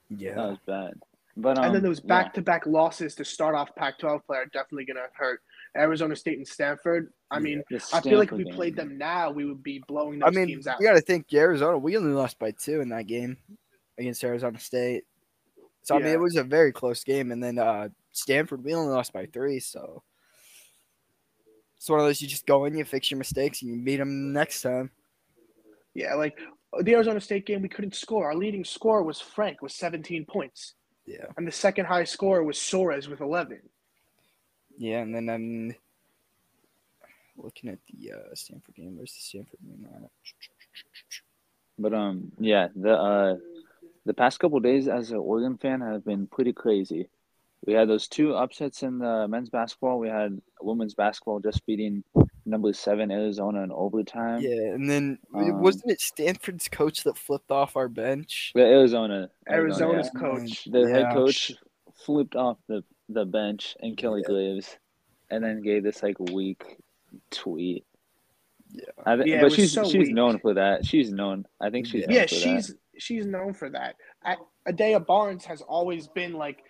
Yeah, 0.10 0.36
that 0.36 0.50
was 0.50 0.58
bad. 0.68 0.94
But 1.36 1.58
um, 1.58 1.64
and 1.66 1.76
then 1.76 1.82
those 1.82 2.00
back-to-back 2.00 2.68
losses 2.68 3.16
to 3.16 3.26
start 3.26 3.56
off 3.56 3.74
Pac-12 3.76 4.24
play 4.26 4.38
are 4.38 4.46
definitely 4.46 4.86
going 4.86 4.98
to 4.98 5.08
hurt. 5.14 5.42
Arizona 5.76 6.16
State 6.16 6.38
and 6.38 6.48
Stanford. 6.48 7.12
I 7.32 7.40
mean, 7.40 7.64
The 7.72 7.84
I 7.92 8.02
feel 8.02 8.20
like 8.20 8.32
if 8.32 8.38
we 8.38 8.44
game. 8.44 8.54
played 8.54 8.76
them 8.76 9.00
now, 9.00 9.32
we 9.32 9.46
would 9.46 9.64
be 9.64 9.84
blowing 9.88 10.20
those 10.20 10.28
I 10.28 10.30
mean, 10.30 10.46
teams 10.48 10.68
out. 10.68 10.78
we 10.80 10.86
got 10.86 10.94
to 10.94 11.02
think 11.02 11.34
Arizona. 11.34 11.80
We 11.80 11.98
only 11.98 12.12
lost 12.14 12.38
by 12.38 12.52
two 12.52 12.82
in 12.82 12.90
that 12.90 13.08
game 13.08 13.38
against 13.98 14.24
Arizona 14.24 14.60
State. 14.60 15.06
So 15.84 15.96
I 15.96 16.00
mean, 16.00 16.08
it 16.08 16.20
was 16.20 16.36
a 16.36 16.44
very 16.44 16.72
close 16.72 17.04
game. 17.04 17.32
And 17.32 17.44
then 17.44 17.60
uh, 17.60 17.90
Stanford, 18.12 18.64
we 18.64 18.74
only 18.74 18.92
lost 18.94 19.14
by 19.14 19.26
three. 19.26 19.60
So 19.60 20.02
it's 21.78 21.90
one 21.90 22.00
of 22.00 22.06
those 22.06 22.22
you 22.22 22.28
just 22.28 22.46
go 22.46 22.66
in, 22.66 22.78
you 22.78 22.86
fix 22.86 23.12
your 23.12 23.18
mistakes, 23.18 23.62
and 23.62 23.72
you 23.72 23.84
beat 23.84 23.98
them 23.98 24.32
next 24.34 24.62
time. 24.62 24.92
Yeah, 25.94 26.16
like 26.16 26.40
the 26.82 26.94
Arizona 26.94 27.22
State 27.22 27.46
game, 27.46 27.62
we 27.62 27.70
couldn't 27.70 27.96
score. 27.96 28.26
Our 28.26 28.36
leading 28.36 28.64
scorer 28.66 29.04
was 29.04 29.20
Frank 29.22 29.62
with 29.62 29.72
17 29.74 30.26
points, 30.26 30.74
Yeah, 31.06 31.26
and 31.38 31.46
the 31.46 31.52
second 31.52 31.86
high 31.86 32.06
scorer 32.06 32.44
was 32.44 32.58
Suarez 32.58 33.08
with 33.08 33.22
11. 33.22 33.60
yeah. 34.78 35.00
And 35.02 35.14
then 35.14 35.30
I'm 35.30 35.76
looking 37.38 37.70
at 37.70 37.80
the 37.92 38.14
uh, 38.14 38.34
Stanford 38.36 38.76
game. 38.76 38.96
Where's 38.98 39.14
the 39.14 39.22
Stanford 39.22 39.60
game? 39.64 39.86
at? 39.94 40.10
But 41.78 41.94
um, 41.94 42.32
yeah, 42.40 42.70
the 42.76 42.94
uh, 42.94 43.36
the 44.06 44.14
past 44.14 44.40
couple 44.40 44.60
days 44.60 44.88
as 44.88 45.12
an 45.12 45.18
Oregon 45.18 45.58
fan 45.58 45.82
have 45.82 46.04
been 46.06 46.28
pretty 46.28 46.54
crazy. 46.54 47.10
We 47.66 47.74
had 47.74 47.88
those 47.88 48.08
two 48.10 48.34
upsets 48.36 48.84
in 48.84 49.00
the 49.00 49.26
men's 49.30 49.50
basketball. 49.50 49.98
We 49.98 50.10
had 50.10 50.42
women's 50.62 50.94
basketball 50.96 51.40
just 51.40 51.66
beating 51.66 52.04
number 52.46 52.74
seven 52.74 53.10
Arizona 53.10 53.64
in 53.64 53.72
overtime. 53.72 54.42
Yeah, 54.42 54.74
and 54.74 54.90
then 54.90 55.18
Um, 55.34 55.62
wasn't 55.62 55.92
it 55.92 56.02
Stanford's 56.02 56.68
coach 56.68 57.04
that 57.06 57.18
flipped 57.18 57.52
off 57.52 57.78
our 57.78 57.88
bench? 57.88 58.52
The 58.54 58.64
Arizona, 58.66 59.30
Arizona's 59.50 60.10
yeah. 60.14 60.20
coach. 60.20 60.66
the 60.66 60.90
head 60.90 61.14
coach 61.14 61.54
flipped 62.06 62.36
off 62.36 62.58
the 62.68 62.84
the 63.10 63.26
bench 63.26 63.76
and 63.82 63.96
Kelly 63.96 64.24
Graves, 64.24 64.78
and 65.30 65.42
then 65.44 65.62
gave 65.62 65.84
this 65.84 66.04
like 66.04 66.20
weak 66.20 66.78
tweet. 67.32 67.86
Yeah. 68.72 68.82
I 69.06 69.16
th- 69.16 69.28
Yeah, 69.28 69.42
but 69.42 69.54
she's 69.54 69.72
so 69.72 69.84
she's 69.86 70.08
weak. 70.08 70.14
known 70.14 70.40
for 70.40 70.56
that. 70.56 70.86
She's 70.86 71.12
known. 71.14 71.46
I 71.62 71.70
think 71.70 71.86
she's 71.86 72.08
known 72.08 72.16
Yeah, 72.16 72.24
for 72.24 72.36
she's 72.36 72.68
that. 72.70 72.78
She's 72.98 73.26
known 73.26 73.54
for 73.54 73.70
that. 73.70 73.96
A- 74.26 74.38
Adia 74.68 75.00
Barnes 75.00 75.46
has 75.46 75.62
always 75.62 76.08
been 76.08 76.34
like 76.34 76.64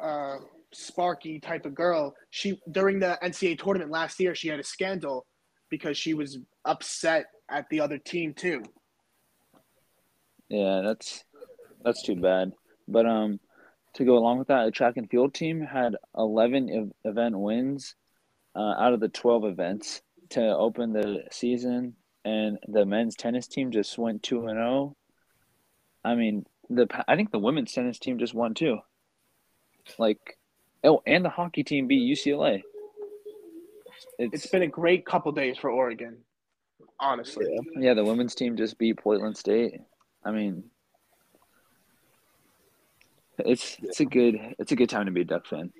uh, 0.00 0.36
Sparky 0.72 1.38
type 1.38 1.66
of 1.66 1.74
girl. 1.74 2.14
She 2.30 2.60
during 2.70 2.98
the 2.98 3.18
NCAA 3.22 3.58
tournament 3.58 3.90
last 3.90 4.18
year, 4.20 4.34
she 4.34 4.48
had 4.48 4.60
a 4.60 4.64
scandal 4.64 5.26
because 5.70 5.96
she 5.96 6.14
was 6.14 6.38
upset 6.64 7.26
at 7.50 7.66
the 7.70 7.80
other 7.80 7.98
team 7.98 8.34
too. 8.34 8.62
Yeah, 10.48 10.82
that's 10.84 11.24
that's 11.84 12.02
too 12.02 12.16
bad. 12.16 12.52
But 12.88 13.06
um, 13.06 13.40
to 13.94 14.04
go 14.04 14.18
along 14.18 14.38
with 14.38 14.48
that, 14.48 14.64
the 14.64 14.70
track 14.70 14.96
and 14.96 15.08
field 15.08 15.34
team 15.34 15.60
had 15.60 15.96
eleven 16.16 16.68
ev- 16.70 17.10
event 17.10 17.38
wins 17.38 17.94
uh, 18.54 18.74
out 18.78 18.92
of 18.92 19.00
the 19.00 19.08
twelve 19.08 19.44
events 19.44 20.02
to 20.30 20.42
open 20.56 20.92
the 20.92 21.22
season, 21.30 21.94
and 22.24 22.58
the 22.68 22.84
men's 22.84 23.14
tennis 23.14 23.46
team 23.46 23.70
just 23.70 23.96
went 23.98 24.22
two 24.22 24.46
and 24.46 24.56
zero. 24.56 24.96
I 26.04 26.14
mean, 26.14 26.46
the 26.68 26.86
I 27.08 27.16
think 27.16 27.30
the 27.30 27.38
women's 27.38 27.72
tennis 27.72 27.98
team 27.98 28.18
just 28.18 28.34
won 28.34 28.54
too. 28.54 28.78
Like, 29.98 30.38
oh, 30.82 31.02
and 31.06 31.24
the 31.24 31.30
hockey 31.30 31.64
team 31.64 31.86
beat 31.86 32.10
UCLA. 32.16 32.62
It's, 34.18 34.34
It's 34.44 34.46
been 34.46 34.62
a 34.62 34.66
great 34.66 35.06
couple 35.06 35.32
days 35.32 35.56
for 35.58 35.70
Oregon, 35.70 36.18
honestly. 37.00 37.58
yeah, 37.76 37.94
the 37.94 38.04
women's 38.04 38.34
team 38.34 38.56
just 38.56 38.78
beat 38.78 38.98
Portland 38.98 39.36
State. 39.36 39.80
I 40.24 40.30
mean, 40.30 40.64
it's 43.38 43.76
it's 43.82 44.00
a 44.00 44.04
good 44.04 44.54
it's 44.58 44.72
a 44.72 44.76
good 44.76 44.88
time 44.88 45.06
to 45.06 45.12
be 45.12 45.22
a 45.22 45.24
Duck 45.24 45.46
fan. 45.46 45.72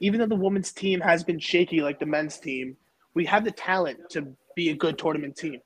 Even 0.00 0.20
though 0.20 0.26
the 0.26 0.36
women's 0.36 0.72
team 0.72 1.00
has 1.00 1.24
been 1.24 1.38
shaky 1.40 1.80
like 1.80 1.98
the 1.98 2.06
men's 2.06 2.38
team, 2.38 2.76
we 3.14 3.24
have 3.26 3.44
the 3.44 3.50
talent 3.50 3.98
to 4.10 4.32
be 4.54 4.70
a 4.70 4.74
good 4.74 4.96
tournament 4.98 5.36
team. 5.36 5.60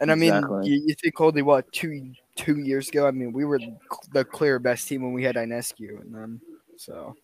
And 0.00 0.10
I 0.10 0.16
mean, 0.16 0.34
Exactly. 0.34 0.70
you, 0.70 0.82
you 0.86 0.94
think 1.00 1.20
only 1.20 1.42
what 1.42 1.70
two 1.72 2.12
two 2.38 2.58
years 2.58 2.88
ago? 2.88 3.06
I 3.06 3.10
mean, 3.10 3.32
we 3.32 3.44
were 3.44 3.60
the 4.12 4.24
clear 4.24 4.58
best 4.58 4.88
team 4.88 5.02
when 5.02 5.12
we 5.12 5.22
had 5.24 5.34
Ionescu 5.36 6.00
and 6.00 6.14
them. 6.14 6.40
So 6.76 7.14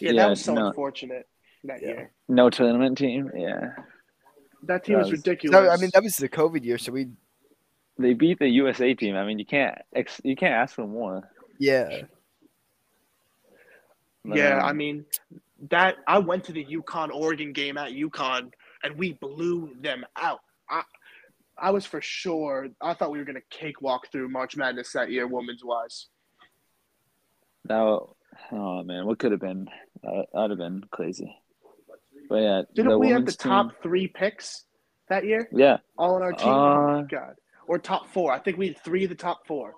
Yeah, 0.00 0.10
Yeah, 0.10 0.22
that 0.22 0.30
was 0.30 0.44
so 0.44 0.54
no. 0.54 0.66
unfortunate 0.66 1.28
that 1.64 1.80
Yeah. 1.80 1.88
year. 1.88 2.10
No 2.28 2.50
tournament 2.50 2.98
team. 2.98 3.30
Yeah, 3.34 3.74
That 4.64 4.84
team 4.84 4.96
That 4.96 5.06
is 5.06 5.10
was- 5.12 5.20
ridiculous. 5.20 5.54
so, 5.56 5.70
I 5.70 5.76
mean, 5.76 5.90
that 5.94 6.02
was 6.02 6.16
the 6.16 6.28
COVID 6.28 6.64
year. 6.64 6.76
So 6.78 6.90
we, 6.92 7.08
they 7.98 8.12
beat 8.14 8.38
the 8.40 8.48
USA 8.48 8.94
team. 8.94 9.14
I 9.16 9.24
mean, 9.24 9.38
you 9.38 9.46
can't 9.46 9.78
ex- 9.94 10.20
you 10.24 10.34
can't 10.36 10.54
ask 10.54 10.74
for 10.74 10.86
more. 10.86 11.30
yeah, 11.58 12.02
But, 14.24 14.38
yeah, 14.38 14.58
um, 14.58 14.64
I 14.64 14.72
mean 14.72 15.06
that 15.70 15.96
I 16.06 16.18
went 16.18 16.44
to 16.44 16.52
the 16.52 16.64
UConn 16.64 17.10
Oregon 17.14 17.52
game 17.52 17.78
at 17.78 17.92
UConn 17.92 18.52
and 18.82 18.96
we 18.98 19.12
blew 19.14 19.74
them 19.80 20.04
out. 20.16 20.40
I 20.68 20.82
I 21.58 21.70
was 21.70 21.86
for 21.86 22.00
sure 22.00 22.68
I 22.80 22.94
thought 22.94 23.10
we 23.10 23.18
were 23.18 23.24
gonna 23.24 23.40
cakewalk 23.50 24.10
through 24.12 24.28
March 24.28 24.56
Madness 24.56 24.92
that 24.92 25.10
year, 25.10 25.26
women's 25.26 25.64
wise. 25.64 26.06
that 27.64 27.80
oh 28.52 28.82
man, 28.84 29.06
what 29.06 29.18
could 29.18 29.32
have 29.32 29.40
been? 29.40 29.68
Uh, 30.06 30.22
that'd 30.32 30.50
have 30.50 30.58
been 30.58 30.84
crazy. 30.90 31.34
But 32.28 32.36
yeah, 32.36 32.62
Didn't 32.74 32.90
the 32.90 32.98
we 32.98 33.08
have 33.08 33.16
the 33.16 33.20
women's 33.20 33.36
top 33.36 33.82
three 33.82 34.08
picks 34.08 34.64
that 35.08 35.24
year? 35.24 35.48
Yeah, 35.52 35.78
All 35.96 36.16
on 36.16 36.22
our 36.22 36.32
team? 36.32 36.48
Uh, 36.48 37.02
God. 37.02 37.36
Or 37.68 37.78
top 37.78 38.08
four. 38.12 38.32
I 38.32 38.38
think 38.38 38.58
we 38.58 38.68
had 38.68 38.78
three 38.78 39.04
of 39.04 39.10
the 39.10 39.16
top 39.16 39.46
four. 39.46 39.74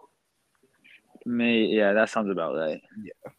may 1.24 1.60
yeah, 1.60 1.92
that 1.92 2.10
sounds 2.10 2.30
about 2.30 2.54
right. 2.56 2.80
Yeah. 3.02 3.32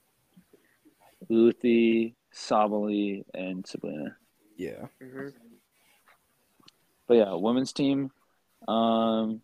Ruthy, 1.29 2.15
Sabally, 2.33 3.23
and 3.33 3.65
Sabrina. 3.67 4.15
yeah. 4.57 4.87
Mhm. 5.01 5.33
But 7.07 7.13
yeah, 7.15 7.33
women's 7.33 7.73
team. 7.73 8.11
Um, 8.67 9.41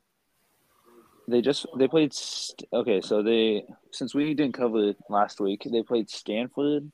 they 1.28 1.42
just 1.42 1.66
they 1.78 1.88
played. 1.88 2.14
St- 2.14 2.68
okay, 2.72 3.02
so 3.02 3.24
they 3.24 3.66
since 3.92 4.14
we 4.14 4.34
didn't 4.34 4.54
cover 4.54 4.90
it 4.90 4.98
last 5.10 5.40
week, 5.40 5.66
they 5.72 5.82
played 5.82 6.10
Stanford 6.10 6.92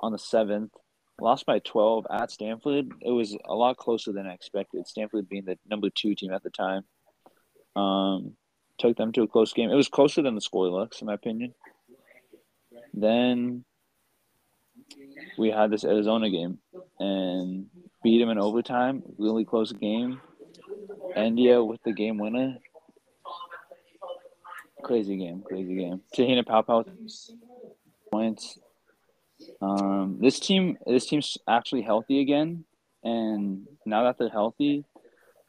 on 0.00 0.12
the 0.12 0.18
seventh. 0.18 0.72
Lost 1.20 1.46
by 1.46 1.60
twelve 1.60 2.06
at 2.10 2.30
Stanford. 2.30 2.90
It 3.00 3.10
was 3.10 3.36
a 3.44 3.54
lot 3.54 3.76
closer 3.76 4.12
than 4.12 4.26
I 4.26 4.32
expected. 4.32 4.86
Stanford 4.86 5.28
being 5.28 5.44
the 5.44 5.58
number 5.68 5.88
two 5.90 6.14
team 6.14 6.32
at 6.32 6.42
the 6.42 6.50
time. 6.50 6.82
Um, 7.76 8.36
took 8.78 8.96
them 8.96 9.12
to 9.12 9.22
a 9.22 9.28
close 9.28 9.52
game. 9.52 9.70
It 9.70 9.76
was 9.76 9.88
closer 9.88 10.22
than 10.22 10.34
the 10.34 10.40
score 10.40 10.68
looks, 10.68 11.00
in 11.00 11.06
my 11.06 11.14
opinion. 11.14 11.54
Then 12.92 13.64
we 15.38 15.50
had 15.50 15.70
this 15.70 15.84
Arizona 15.84 16.28
game 16.30 16.58
and 16.98 17.66
beat 18.02 18.18
them 18.18 18.30
in 18.30 18.38
overtime. 18.38 19.02
Really 19.18 19.44
close 19.44 19.72
game. 19.72 20.20
India 21.16 21.62
with 21.62 21.82
the 21.82 21.92
game 21.92 22.18
winner. 22.18 22.56
Crazy 24.82 25.16
game, 25.16 25.42
crazy 25.42 25.76
game. 25.76 26.00
Te-Hina 26.12 26.44
Paopao 26.44 26.84
points. 28.10 28.58
Um, 29.60 30.18
this 30.20 30.40
team, 30.40 30.76
this 30.86 31.06
team's 31.06 31.38
actually 31.48 31.82
healthy 31.82 32.20
again, 32.20 32.64
and 33.04 33.66
now 33.86 34.04
that 34.04 34.18
they're 34.18 34.28
healthy, 34.28 34.84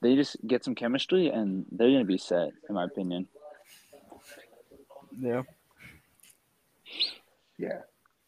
they 0.02 0.16
just 0.16 0.38
get 0.46 0.64
some 0.64 0.76
chemistry, 0.76 1.30
and 1.30 1.66
they're 1.72 1.90
gonna 1.90 2.06
be 2.06 2.18
set, 2.18 2.50
in 2.70 2.76
my 2.76 2.86
opinion. 2.86 3.28
Yeah. 5.20 5.44
Yeah, 7.58 7.82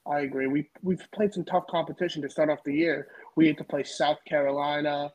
I 0.07 0.21
agree. 0.21 0.47
We 0.47 0.69
we've 0.81 1.05
played 1.13 1.33
some 1.33 1.45
tough 1.45 1.67
competition 1.67 2.21
to 2.21 2.29
start 2.29 2.49
off 2.49 2.63
the 2.63 2.73
year. 2.73 3.07
We 3.35 3.47
had 3.47 3.57
to 3.57 3.63
play 3.63 3.83
South 3.83 4.19
Carolina. 4.25 5.11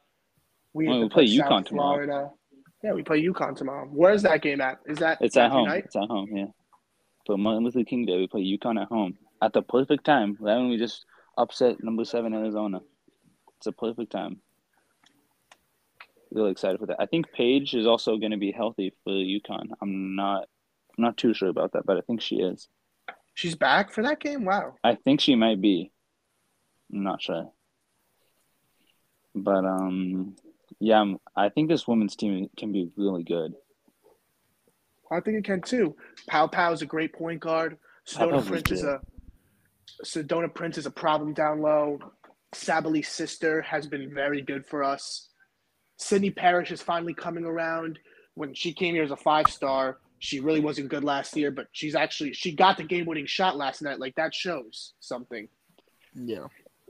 We 0.73 0.87
Well, 0.89 1.01
we 1.03 1.09
play 1.09 1.27
play 1.27 1.37
South 1.37 1.47
UConn 1.51 1.67
tomorrow. 1.67 2.05
Florida. 2.07 2.31
Yeah, 2.83 2.93
we 2.93 3.03
play 3.03 3.23
UConn 3.23 3.57
tomorrow. 3.57 3.87
Where's 3.91 4.23
that 4.23 4.41
game 4.43 4.61
at? 4.61 4.79
Is 4.87 4.99
that 4.99 5.19
It's 5.21 5.37
at 5.37 5.51
home. 5.51 5.69
night? 5.69 5.85
It's 5.87 5.97
at 5.97 6.09
home. 6.09 6.29
Yeah. 6.35 6.47
But 7.27 7.39
Martin 7.39 7.65
Luther 7.65 7.85
King 7.85 8.07
Day, 8.07 8.17
we 8.17 8.27
play 8.27 8.43
UConn 8.43 8.81
at 8.81 8.89
home 8.89 9.19
at 9.43 9.53
the 9.53 9.63
perfect 9.63 10.05
time. 10.05 10.37
Right 10.41 10.57
when 10.57 10.69
we 10.71 10.79
just 10.79 11.05
upset 11.37 11.83
number 11.83 12.05
seven 12.05 12.33
Arizona. 12.35 12.81
It's 13.59 13.67
a 13.67 13.73
perfect 13.73 14.11
time. 14.13 14.41
Really 16.33 16.53
excited 16.53 16.79
for 16.79 16.87
that. 16.87 16.97
I 17.01 17.07
think 17.07 17.33
Paige 17.33 17.75
is 17.75 17.87
also 17.87 18.17
going 18.17 18.31
to 18.31 18.37
be 18.39 18.53
healthy 18.53 18.95
for 19.05 19.11
UConn. 19.13 19.69
I'm 19.83 20.15
not. 20.17 20.49
I'm 20.97 21.05
not 21.05 21.17
too 21.17 21.35
sure 21.35 21.49
about 21.49 21.73
that, 21.73 21.85
but 21.87 21.97
I 21.97 22.01
think 22.03 22.21
she 22.21 22.37
is. 22.37 22.69
She's 23.35 23.55
back 23.55 23.93
for 23.93 24.03
that 24.03 24.21
game. 24.21 24.45
Wow. 24.45 24.75
I 24.85 24.95
think 24.97 25.21
she 25.21 25.35
might 25.35 25.61
be. 25.61 25.93
I'm 26.93 27.03
not 27.03 27.23
sure. 27.23 27.51
But 29.35 29.65
um, 29.65 30.37
yeah, 30.81 30.99
I'm- 30.99 31.21
I 31.37 31.49
think 31.51 31.69
this 31.69 31.87
women's 31.87 32.17
team 32.17 32.49
can 32.57 32.73
be 32.73 32.91
really 32.97 33.23
good. 33.23 33.55
I 35.11 35.21
think 35.21 35.39
it 35.39 35.45
can 35.45 35.61
too. 35.63 35.97
Pow 36.29 36.47
Pow 36.47 36.73
is 36.73 36.83
a 36.83 36.87
great 36.87 37.13
point 37.13 37.41
guard. 37.41 37.79
Sedona 38.07 38.33
Prince 38.47 38.71
is 38.71 38.85
a 38.85 39.01
Sedona 40.05 40.53
Prince 40.55 40.79
is 40.79 40.87
a 40.87 40.91
problem 40.91 41.33
down 41.35 41.61
low. 41.61 41.99
Sabally's 42.55 43.09
sister 43.09 43.61
has 43.63 43.87
been 43.87 44.13
very 44.15 44.41
good 44.43 44.65
for 44.67 44.83
us. 44.83 45.29
Sydney 45.97 46.31
Parrish 46.31 46.71
is 46.71 46.81
finally 46.83 47.13
coming 47.15 47.45
around. 47.45 47.99
When 48.35 48.55
she 48.55 48.73
came 48.73 48.95
here 48.95 49.03
as 49.05 49.11
a 49.11 49.17
five 49.17 49.49
star, 49.49 49.99
she 50.19 50.41
really 50.41 50.61
wasn't 50.61 50.89
good 50.89 51.05
last 51.05 51.37
year, 51.37 51.51
but 51.51 51.67
she's 51.73 51.95
actually 51.95 52.33
she 52.33 52.55
got 52.55 52.77
the 52.77 52.85
game 52.85 53.05
winning 53.07 53.27
shot 53.27 53.57
last 53.57 53.83
night. 53.83 53.99
Like 54.01 54.15
that 54.15 54.35
shows 54.35 54.95
something. 55.01 55.49
Yeah. 56.15 56.47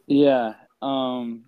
Yeah. 0.07 0.55
Um, 0.83 1.45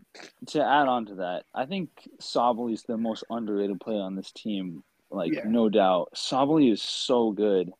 to 0.48 0.62
add 0.62 0.88
on 0.88 1.06
to 1.06 1.14
that, 1.16 1.44
I 1.54 1.66
think 1.66 1.90
Sabally 2.20 2.74
is 2.74 2.82
the 2.82 2.98
most 2.98 3.24
underrated 3.30 3.80
player 3.80 4.00
on 4.00 4.14
this 4.14 4.30
team. 4.32 4.84
Like, 5.10 5.32
Yeah. 5.32 5.44
no 5.46 5.68
doubt. 5.68 6.12
Sabally 6.14 6.70
is 6.70 6.82
so 6.82 7.32
good. 7.32 7.72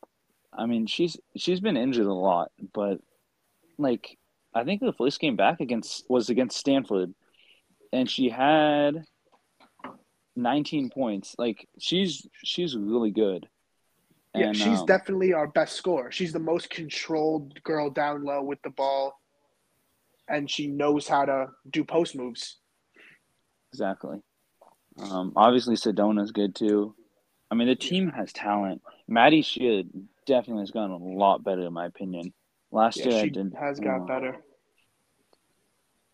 I 0.51 0.65
mean, 0.65 0.85
she's 0.87 1.17
she's 1.35 1.59
been 1.59 1.77
injured 1.77 2.05
a 2.05 2.13
lot, 2.13 2.51
but 2.73 2.99
like, 3.77 4.17
I 4.53 4.63
think 4.63 4.81
the 4.81 4.93
first 4.93 5.19
game 5.19 5.35
back 5.35 5.59
against 5.61 6.09
was 6.09 6.29
against 6.29 6.57
Stanford, 6.57 7.13
and 7.91 8.09
she 8.09 8.29
had 8.29 9.05
19 10.35 10.89
points. 10.89 11.35
Like, 11.37 11.67
she's 11.79 12.27
she's 12.43 12.75
really 12.75 13.11
good. 13.11 13.47
Yeah, 14.35 14.51
she's 14.53 14.79
um, 14.79 14.85
definitely 14.85 15.33
our 15.33 15.47
best 15.47 15.75
scorer. 15.75 16.11
She's 16.11 16.33
the 16.33 16.39
most 16.39 16.69
controlled 16.69 17.61
girl 17.63 17.89
down 17.89 18.23
low 18.23 18.41
with 18.41 18.61
the 18.63 18.71
ball, 18.71 19.19
and 20.27 20.49
she 20.49 20.67
knows 20.67 21.07
how 21.07 21.25
to 21.25 21.47
do 21.69 21.83
post 21.83 22.15
moves. 22.15 22.57
Exactly. 23.71 24.21
Um, 24.99 25.33
obviously, 25.35 25.75
Sedona's 25.75 26.31
good 26.31 26.55
too. 26.55 26.95
I 27.49 27.55
mean, 27.55 27.67
the 27.67 27.75
team 27.75 28.09
has 28.09 28.31
talent. 28.33 28.81
Maddie 29.07 29.43
Scherr 29.43 29.83
definitely 30.25 30.61
has 30.63 30.71
gotten 30.71 30.91
a 30.91 30.97
lot 30.97 31.43
better, 31.43 31.65
in 31.65 31.73
my 31.73 31.85
opinion. 31.85 32.33
Last 32.71 32.97
Yeah, 32.97 33.05
year, 33.05 33.17
I 33.17 33.21
she 33.23 33.29
did. 33.29 33.53
has 33.53 33.79
got 33.79 34.07
better. 34.07 34.37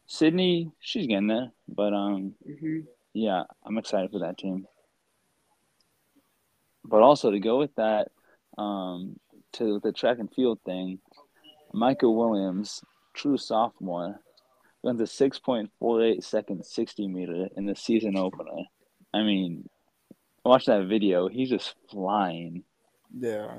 Sydney, 0.08 0.72
she's 0.80 1.08
getting 1.08 1.28
there, 1.28 1.52
but 1.68 1.94
um, 1.94 2.34
hmm 2.46 2.80
yeah, 3.14 3.44
I'm 3.66 3.78
excited 3.78 4.12
for 4.12 4.20
that 4.20 4.38
team. 4.38 4.66
But 6.84 7.02
also 7.02 7.32
to 7.32 7.40
go 7.40 7.58
with 7.60 7.74
that, 7.76 8.10
um, 8.58 9.20
to 9.54 9.80
the 9.84 9.92
track 9.92 10.18
and 10.20 10.32
field 10.34 10.60
thing, 10.66 11.00
Michael 11.74 12.16
Williams, 12.16 12.82
true 13.20 13.38
sophomore, 13.38 14.20
runs 14.84 15.02
a 15.02 15.04
6.48 15.04 16.24
second 16.24 16.66
60 16.66 17.08
meter 17.08 17.48
in 17.58 17.66
the 17.66 17.76
season 17.76 18.18
opener. 18.18 18.64
I 19.14 19.24
mean, 19.24 19.68
watch 20.46 20.66
that 20.66 20.88
video. 20.88 21.28
He's 21.28 21.50
just 21.50 21.76
flying. 21.90 22.64
Yeah. 23.18 23.50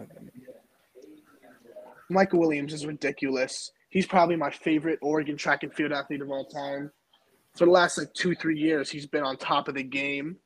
Michael 2.09 2.41
Williams 2.41 2.73
is 2.73 2.87
ridiculous. 2.87 3.73
He's 3.91 4.07
probably 4.07 4.37
my 4.37 4.51
favorite 4.51 4.99
Oregon 5.03 5.37
track 5.37 5.63
and 5.63 5.73
field 5.75 5.93
athlete 5.93 6.23
of 6.23 6.31
all 6.31 6.45
time. 6.47 6.91
For 7.57 7.65
the 7.65 7.71
last 7.73 7.99
like 7.99 8.13
two, 8.15 8.35
three 8.35 8.59
years, 8.59 8.89
he's 8.91 9.07
been 9.07 9.25
on 9.25 9.37
top 9.37 9.67
of 9.69 9.75
the 9.75 9.83
game, 9.83 10.37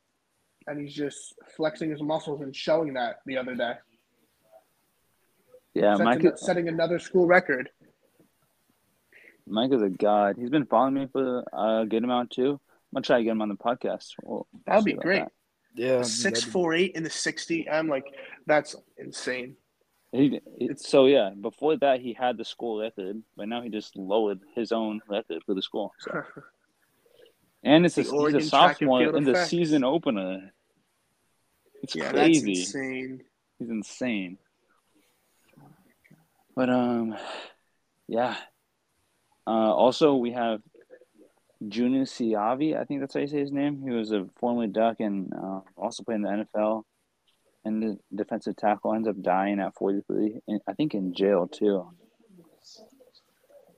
and 0.67 0.81
he's 0.81 0.95
just 0.95 1.35
flexing 1.55 1.91
his 1.91 2.03
muscles 2.03 2.41
and 2.41 2.57
showing 2.57 2.95
that 2.95 3.17
the 3.27 3.37
other 3.37 3.55
day. 3.55 3.75
Yeah, 5.75 5.97
Setting- 5.97 6.25
Mike, 6.25 6.39
setting 6.39 6.69
another 6.69 6.99
school 6.99 7.27
record. 7.27 7.69
Mike 9.47 9.73
is 9.73 9.83
a 9.83 9.91
god. 9.91 10.37
He's 10.39 10.51
been 10.51 10.67
following 10.67 10.95
me 10.95 11.07
for 11.13 11.45
a 11.53 11.85
good 11.87 12.05
amount 12.05 12.31
too. 12.31 12.53
I'm 12.53 12.97
gonna 12.97 13.03
try 13.05 13.19
to 13.19 13.25
get 13.25 13.31
him 13.33 13.43
on 13.43 13.49
the 13.49 13.57
podcast. 13.57 14.13
We'll 14.23 14.47
That 14.67 14.77
would 14.77 14.85
be 14.85 14.93
great. 14.95 15.21
that. 15.25 15.33
Yeah. 15.75 16.03
Six 16.03 16.23
that'd 16.41 16.45
be- 16.47 16.51
four 16.51 16.75
eight 16.75 16.93
in 16.95 17.03
the 17.03 17.11
sixty. 17.11 17.69
I'm 17.69 17.89
like, 17.89 18.05
that's 18.47 18.75
insane. 18.97 19.57
He, 20.13 20.41
so 20.77 21.07
yeah, 21.07 21.31
before 21.39 21.77
that 21.79 22.01
he 22.01 22.13
had 22.13 22.37
the 22.39 22.45
school 22.45 22.81
record, 22.81 23.21
but 23.37 23.49
now 23.49 23.63
he 23.63 23.69
just 23.69 23.97
lowered 23.97 24.39
his 24.55 24.71
own 24.71 25.01
record 25.09 25.43
for 25.45 25.55
the 25.55 25.63
school. 25.63 25.93
So. 26.01 26.23
And 27.67 27.87
it's 27.87 27.97
a, 27.97 28.03
The 28.03 28.27
he's 28.35 28.47
a 28.47 28.49
sophomore 28.51 29.01
field 29.01 29.17
in 29.17 29.25
the 29.25 29.31
effect. 29.31 29.49
season 29.49 29.85
opener. 29.85 30.53
It's 31.83 31.97
yeah, 31.97 32.11
crazy. 32.11 32.53
that's 32.57 32.75
insane. 32.75 33.23
He's 33.59 33.71
insane. 33.71 34.37
But 36.55 36.69
um, 36.69 37.17
yeah. 38.07 38.37
Uh, 39.47 39.51
also 39.75 40.15
we 40.15 40.33
have 40.33 40.61
Junior 41.69 42.03
Siavii. 42.05 42.79
I 42.79 42.85
think 42.85 43.01
that's 43.01 43.15
how 43.15 43.21
you 43.21 43.27
say 43.27 43.39
his 43.41 43.53
name. 43.53 43.83
He 43.83 43.91
was 43.91 44.13
a 44.13 44.27
former 44.39 44.67
Duck 44.67 45.01
and 45.01 45.33
uh, 45.35 45.61
also 45.77 46.03
played 46.03 46.17
in 46.17 46.23
the 46.23 46.47
NFL. 46.57 46.83
And 47.67 47.83
the 47.83 47.99
defensive 48.15 48.57
tackle 48.57 48.95
ends 48.95 49.09
up 49.09 49.21
dying 49.23 49.59
at 49.61 49.75
43. 49.75 50.41
And 50.49 50.61
I 50.69 50.75
think 50.75 50.95
in 50.95 51.15
jail 51.15 51.47
too. 51.49 51.89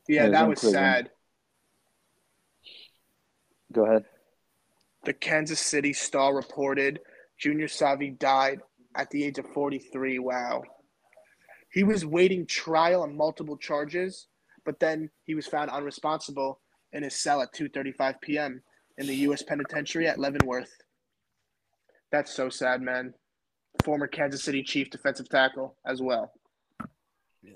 Yeah, 0.09 0.25
Yeah, 0.25 0.29
that 0.31 0.49
was 0.49 0.61
prison. 0.61 0.75
sad. 0.75 1.11
Go 3.73 3.85
ahead. 3.87 4.05
The 5.05 5.13
Kansas 5.13 5.61
City 5.61 5.93
Star 5.93 6.35
reported 6.35 7.01
Junior 7.39 7.67
Siavii 7.69 8.19
died 8.19 8.61
at 8.97 9.11
the 9.11 9.25
age 9.25 9.39
of 9.39 9.47
43. 9.53 10.19
Wow. 10.19 10.65
He 11.71 11.85
was 11.85 12.05
waiting 12.05 12.47
trial 12.47 13.03
on 13.03 13.17
multiple 13.17 13.57
charges, 13.57 14.27
but 14.67 14.81
then 14.81 15.09
he 15.25 15.35
was 15.35 15.47
found 15.47 15.71
unresponsible 15.71 16.59
in 16.93 17.05
his 17.05 17.15
cell 17.15 17.41
at 17.41 17.55
2:35 17.55 18.21
p.m. 18.21 18.63
in 18.99 19.07
the 19.07 19.15
U.S. 19.15 19.43
Penitentiary 19.43 20.07
at 20.09 20.19
Leavenworth. 20.19 20.77
That's 22.13 22.35
so 22.35 22.51
sad, 22.51 22.83
man. 22.83 23.15
Former 23.85 24.07
Kansas 24.07 24.43
City 24.43 24.63
Chief 24.63 24.91
defensive 24.91 25.29
tackle 25.29 25.77
as 25.87 26.03
well. 26.03 26.33
Yeah. 27.43 27.53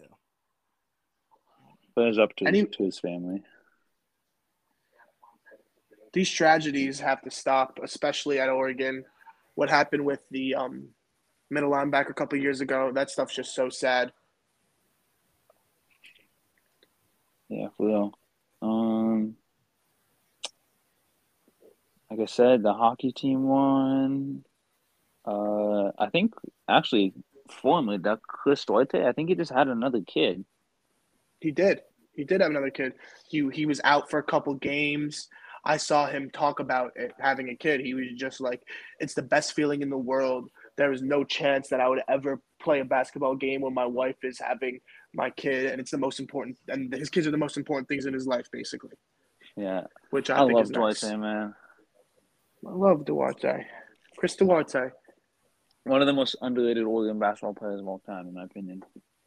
But 1.94 2.08
it's 2.08 2.18
up 2.18 2.34
to, 2.36 2.50
he- 2.50 2.64
to 2.64 2.84
his 2.84 2.98
family. 2.98 3.42
These 6.12 6.30
tragedies 6.30 6.98
have 7.00 7.22
to 7.22 7.30
stop, 7.30 7.78
especially 7.82 8.40
at 8.40 8.48
Oregon. 8.48 9.04
What 9.54 9.70
happened 9.70 10.04
with 10.04 10.20
the 10.30 10.56
um, 10.56 10.88
middle 11.50 11.70
linebacker 11.70 12.10
a 12.10 12.14
couple 12.14 12.36
of 12.36 12.42
years 12.42 12.60
ago? 12.60 12.90
That 12.92 13.10
stuff's 13.10 13.34
just 13.34 13.54
so 13.54 13.68
sad. 13.68 14.12
Yeah, 17.50 17.66
for 17.76 17.86
real. 17.86 18.18
Um, 18.62 19.34
like 22.08 22.20
I 22.20 22.26
said, 22.26 22.62
the 22.62 22.72
hockey 22.72 23.12
team 23.12 23.42
won. 23.42 24.44
Uh, 25.24 25.88
I 25.98 26.08
think 26.12 26.34
actually, 26.68 27.12
formerly 27.50 27.98
that 27.98 28.22
Chris 28.22 28.64
Duarte, 28.64 29.04
I 29.04 29.12
think 29.12 29.28
he 29.28 29.34
just 29.34 29.52
had 29.52 29.68
another 29.68 30.00
kid. 30.00 30.44
He 31.40 31.50
did. 31.50 31.80
He 32.14 32.24
did 32.24 32.40
have 32.40 32.50
another 32.50 32.70
kid. 32.70 32.94
He 33.28 33.48
he 33.52 33.66
was 33.66 33.80
out 33.82 34.10
for 34.10 34.18
a 34.18 34.22
couple 34.24 34.54
games. 34.54 35.28
I 35.64 35.76
saw 35.76 36.06
him 36.06 36.30
talk 36.30 36.60
about 36.60 36.92
it, 36.96 37.12
having 37.18 37.50
a 37.50 37.56
kid. 37.56 37.80
He 37.80 37.94
was 37.94 38.06
just 38.16 38.40
like, 38.40 38.62
"It's 39.00 39.14
the 39.14 39.22
best 39.22 39.54
feeling 39.54 39.82
in 39.82 39.90
the 39.90 39.98
world. 39.98 40.48
There 40.76 40.92
is 40.92 41.02
no 41.02 41.24
chance 41.24 41.68
that 41.68 41.80
I 41.80 41.88
would 41.88 42.02
ever 42.08 42.40
play 42.62 42.80
a 42.80 42.84
basketball 42.84 43.36
game 43.36 43.60
when 43.60 43.74
my 43.74 43.86
wife 43.86 44.16
is 44.22 44.38
having 44.38 44.80
my 45.14 45.30
kid, 45.30 45.66
and 45.66 45.80
it's 45.80 45.90
the 45.90 45.98
most 45.98 46.20
important. 46.20 46.56
And 46.68 46.92
his 46.92 47.10
kids 47.10 47.26
are 47.26 47.30
the 47.30 47.36
most 47.36 47.56
important 47.56 47.88
things 47.88 48.06
in 48.06 48.14
his 48.14 48.26
life, 48.26 48.46
basically. 48.52 48.92
Yeah, 49.56 49.82
Which 50.10 50.30
I, 50.30 50.36
I, 50.36 50.46
think 50.46 50.52
love 50.54 50.64
is 50.64 50.70
Duarte, 50.70 51.08
nice. 51.08 51.18
man. 51.18 51.54
I 52.66 52.70
love 52.72 53.04
Duarte. 53.04 53.66
Chris 54.16 54.36
Duarte, 54.36 54.90
One 55.84 56.00
of 56.00 56.06
the 56.06 56.12
most 56.12 56.36
underrated 56.42 56.84
Oregon 56.84 57.18
basketball 57.18 57.54
players 57.54 57.80
of 57.80 57.88
all 57.88 57.98
time, 58.00 58.28
in 58.28 58.34
my 58.34 58.44
opinion. 58.44 58.82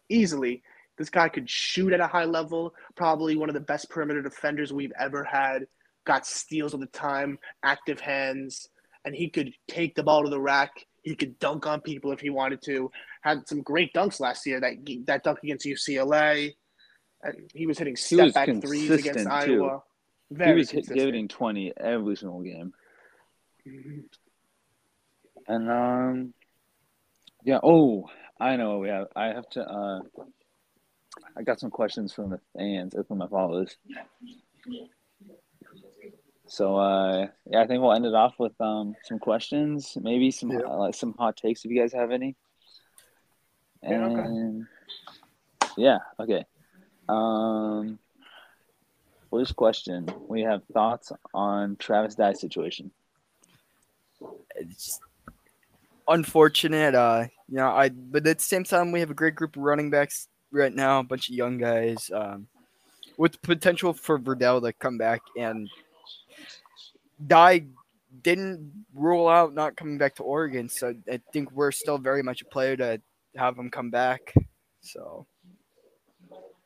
easily. 0.10 0.62
This 0.98 1.10
guy 1.10 1.28
could 1.28 1.50
shoot 1.50 1.92
at 1.92 2.00
a 2.00 2.08
high 2.08 2.26
level. 2.26 2.74
Probably 2.96 3.36
one 3.36 3.50
of 3.50 3.56
the 3.56 3.60
best 3.60 3.90
perimeter 3.90 4.22
defenders 4.22 4.72
we've 4.72 4.94
ever 5.00 5.24
had. 5.24 5.66
Got 6.06 6.28
steals 6.28 6.74
all 6.74 6.80
the 6.80 6.86
time, 6.88 7.40
active 7.64 8.00
hands, 8.00 8.70
and 9.04 9.16
he 9.16 9.30
could 9.30 9.54
take 9.68 9.96
the 9.96 10.04
ball 10.04 10.24
to 10.24 10.30
the 10.30 10.40
rack. 10.40 10.86
He 11.02 11.16
could 11.16 11.40
dunk 11.40 11.66
on 11.66 11.82
people 11.82 12.12
if 12.12 12.20
he 12.20 12.30
wanted 12.30 12.62
to. 12.64 12.92
Had 13.24 13.48
some 13.48 13.62
great 13.62 13.94
dunks 13.94 14.20
last 14.20 14.46
year. 14.46 14.60
That 14.60 14.74
that 15.08 15.24
dunk 15.24 15.40
against 15.44 15.66
UCLA, 15.66 16.54
and 17.24 17.50
he 17.54 17.66
was 17.66 17.78
hitting 17.78 17.96
step 17.96 18.26
was 18.26 18.34
back 18.34 18.48
threes 18.62 18.90
against 18.90 19.06
consistent, 19.06 19.32
Iowa. 19.34 19.70
too. 20.30 20.36
Very 20.36 20.52
he 20.52 20.58
was 20.60 20.70
hit, 20.72 20.78
consistent. 20.86 21.06
getting 21.08 21.28
twenty 21.30 21.72
every 21.78 22.16
single 22.18 22.42
game. 22.42 22.74
Mhm. 23.66 24.04
And 25.48 25.72
um, 25.72 26.34
yeah. 27.44 27.60
Oh, 27.64 28.10
I 28.40 28.56
know. 28.58 28.80
We 28.80 28.90
have. 28.90 29.08
I 29.16 29.28
have 29.28 29.48
to. 29.52 29.62
Uh, 29.64 30.00
I 31.38 31.44
got 31.44 31.60
some 31.60 31.70
questions 31.72 32.12
from 32.14 32.30
the 32.32 32.40
fans, 32.58 32.94
or 32.96 33.04
from 33.06 33.20
my 33.20 33.28
followers. 33.28 33.78
So 36.48 36.76
uh, 36.78 37.28
yeah, 37.46 37.62
I 37.62 37.68
think 37.68 37.82
we'll 37.82 37.94
end 37.94 38.06
it 38.06 38.14
off 38.14 38.34
with 38.38 38.60
um 38.60 38.96
some 39.06 39.20
questions, 39.20 39.98
maybe 40.02 40.30
some 40.32 40.52
Yeah. 40.52 40.60
uh, 40.68 40.78
like 40.78 40.96
some 40.96 41.14
hot 41.18 41.38
takes 41.38 41.64
if 41.64 41.72
you 41.72 41.80
guys 41.80 41.94
have 41.94 42.12
any. 42.12 42.36
Yeah, 43.84 44.06
okay. 44.06 44.22
And 44.22 44.68
yeah, 45.78 45.98
okay. 46.20 46.46
Um, 47.10 48.00
first 49.30 49.56
question: 49.56 50.08
We 50.28 50.42
have 50.42 50.64
thoughts 50.74 51.12
on 51.34 51.76
Travis 51.78 52.16
Dye 52.16 52.34
situation. 52.34 52.92
It's 54.56 55.00
unfortunate. 56.08 56.96
Uh, 56.96 57.26
you 57.50 57.58
know, 57.58 57.70
I 57.70 57.90
but 57.90 58.26
at 58.26 58.38
the 58.38 58.44
same 58.44 58.64
time 58.64 58.92
we 58.92 59.00
have 59.02 59.12
a 59.12 59.16
great 59.16 59.36
group 59.36 59.56
of 59.56 59.64
running 59.64 59.90
backs 59.90 60.28
right 60.52 60.74
now, 60.74 61.00
a 61.00 61.04
bunch 61.04 61.30
of 61.30 61.36
young 61.36 61.58
guys, 61.58 62.10
um, 62.14 62.48
with 63.18 63.42
potential 63.42 63.94
for 63.94 64.20
Verdell 64.20 64.62
to 64.62 64.74
come 64.74 64.98
back 64.98 65.22
and 65.38 65.70
Dye 67.26 67.66
didn't 68.22 68.86
rule 68.94 69.28
out 69.28 69.54
not 69.54 69.76
coming 69.76 69.98
back 69.98 70.16
to 70.16 70.24
Oregon, 70.24 70.70
so 70.70 70.94
I 71.12 71.20
think 71.32 71.52
we're 71.52 71.72
still 71.72 71.98
very 71.98 72.22
much 72.22 72.42
a 72.42 72.46
player 72.46 72.78
to 72.78 73.02
have 73.36 73.58
him 73.58 73.70
come 73.70 73.90
back. 73.90 74.34
So 74.82 75.28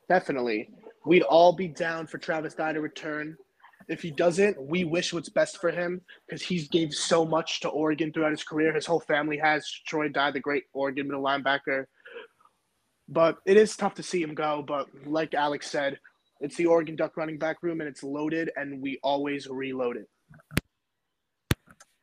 Definitely. 0.08 0.70
We'd 1.04 1.22
all 1.22 1.52
be 1.52 1.68
down 1.68 2.06
for 2.06 2.18
Travis 2.18 2.54
Dye 2.54 2.72
to 2.72 2.80
return. 2.80 3.36
If 3.88 4.02
he 4.02 4.10
doesn't, 4.10 4.60
we 4.60 4.84
wish 4.84 5.12
what's 5.12 5.28
best 5.28 5.58
for 5.60 5.70
him 5.70 6.00
because 6.26 6.42
he's 6.42 6.68
gave 6.68 6.92
so 6.92 7.24
much 7.24 7.60
to 7.60 7.68
Oregon 7.68 8.12
throughout 8.12 8.32
his 8.32 8.44
career. 8.44 8.74
His 8.74 8.86
whole 8.86 9.00
family 9.00 9.38
has. 9.38 9.66
Troy 9.86 10.08
Dye, 10.08 10.30
the 10.30 10.40
great 10.40 10.64
Oregon 10.72 11.06
middle 11.06 11.22
linebacker. 11.22 11.84
But 13.08 13.38
it 13.46 13.56
is 13.56 13.76
tough 13.76 13.94
to 13.94 14.02
see 14.02 14.22
him 14.22 14.34
go. 14.34 14.62
But 14.66 14.88
like 15.06 15.32
Alex 15.32 15.70
said, 15.70 15.98
it's 16.40 16.56
the 16.56 16.66
Oregon 16.66 16.96
Duck 16.96 17.16
running 17.16 17.38
back 17.38 17.62
room 17.62 17.80
and 17.80 17.88
it's 17.88 18.02
loaded, 18.02 18.50
and 18.56 18.82
we 18.82 18.98
always 19.02 19.46
reload 19.48 19.96
it. 19.96 20.08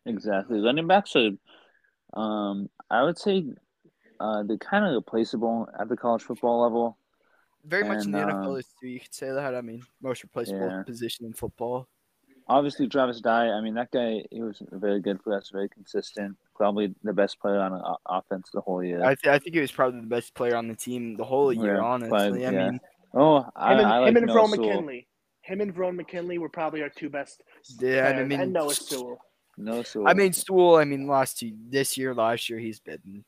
Exactly. 0.07 0.59
Running 0.59 0.87
backs 0.87 1.15
are, 1.15 1.29
um, 2.19 2.69
I 2.89 3.03
would 3.03 3.17
say, 3.17 3.45
uh, 4.19 4.43
they're 4.43 4.57
kind 4.57 4.85
of 4.85 4.93
replaceable 4.93 5.67
at 5.79 5.89
the 5.89 5.97
college 5.97 6.23
football 6.23 6.61
level. 6.61 6.97
very 7.63 7.83
much 7.83 8.05
in 8.05 8.11
the 8.11 8.19
And, 8.21 8.31
NFL 8.31 8.59
is 8.59 8.67
too. 8.79 8.87
You 8.87 8.99
could 8.99 9.13
say 9.13 9.31
that. 9.31 9.55
I 9.55 9.61
mean, 9.61 9.81
most 10.01 10.21
replaceable 10.23 10.67
Yeah. 10.69 10.83
position 10.83 11.25
in 11.25 11.33
football. 11.33 11.87
Obviously, 12.47 12.87
Travis 12.87 13.21
Dye. 13.21 13.47
I 13.49 13.59
mean, 13.61 13.73
that 13.73 13.89
guy. 13.89 14.23
He 14.29 14.41
was 14.41 14.61
very 14.71 14.99
good 15.01 15.19
for 15.23 15.35
us. 15.35 15.49
Very 15.49 15.67
consistent. 15.69 16.37
Probably 16.55 16.93
the 17.03 17.11
best 17.13 17.39
player 17.39 17.59
on 17.59 17.73
o- 17.73 17.97
offense 18.05 18.49
the 18.53 18.61
whole 18.61 18.83
year. 18.83 19.03
I, 19.03 19.15
th- 19.15 19.33
I 19.33 19.39
think 19.39 19.55
he 19.55 19.61
was 19.61 19.71
probably 19.71 20.01
the 20.01 20.07
best 20.07 20.35
player 20.35 20.55
on 20.55 20.67
the 20.67 20.75
team 20.75 21.15
the 21.17 21.23
whole 21.23 21.51
year. 21.51 21.77
Yeah, 21.77 21.81
honestly, 21.81 22.09
but, 22.11 22.33
I 22.33 22.37
yeah. 22.37 22.51
mean, 22.51 22.79
oh, 23.15 23.49
I, 23.55 23.73
Him 23.73 23.79
and, 23.79 23.87
I 23.87 23.97
like 23.99 24.09
him 24.09 24.17
and 24.17 24.25
Noah 24.27 24.35
Verone 24.35 24.49
Sewell. 24.55 24.67
McKinley. 24.67 25.07
Him 25.41 25.61
and 25.61 25.75
Verone 25.75 25.95
McKinley 25.95 26.37
were 26.37 26.49
probably 26.49 26.83
our 26.83 26.89
two 26.89 27.09
best 27.09 27.41
yeah, 27.79 28.11
players, 28.11 28.19
I 28.21 28.23
mean, 28.25 28.39
and 28.41 28.53
Noah 28.53 28.73
Sewell. 28.75 29.17
Noah 29.57 29.83
Sewell. 29.85 30.07
I 30.07 30.13
mean, 30.13 30.31
Stool. 30.33 30.75
I 30.75 30.85
mean, 30.85 31.07
last 31.07 31.39
two, 31.39 31.51
this 31.69 31.97
year, 31.97 32.13
last 32.13 32.47
year, 32.47 32.59
he's 32.59 32.79
been. 32.79 33.25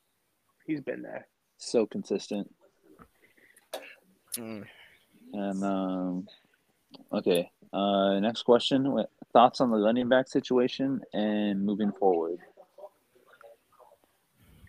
He's 0.68 0.82
been 0.82 1.02
there. 1.02 1.28
so 1.58 1.86
consistent. 1.86 2.54
mm, 4.38 4.64
And 5.34 5.64
um, 5.64 6.28
okay. 7.14 7.50
Uh, 7.74 8.20
next 8.20 8.44
question: 8.44 9.04
Thoughts 9.34 9.62
on 9.62 9.72
the 9.72 9.78
running 9.78 10.08
back 10.10 10.28
situation 10.28 11.02
and 11.14 11.66
moving 11.66 11.92
forward? 11.92 12.40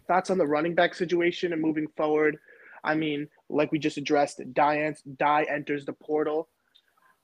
thoughts 0.08 0.30
on 0.30 0.38
the 0.38 0.46
running 0.46 0.74
back 0.74 0.94
situation 0.94 1.52
and 1.52 1.60
moving 1.62 1.86
forward. 1.96 2.38
I 2.82 2.94
mean, 2.94 3.28
like 3.50 3.70
we 3.70 3.78
just 3.78 3.98
addressed, 3.98 4.40
Dye, 4.54 4.94
Dye 5.18 5.46
enters 5.48 5.84
the 5.84 5.92
portal. 5.92 6.48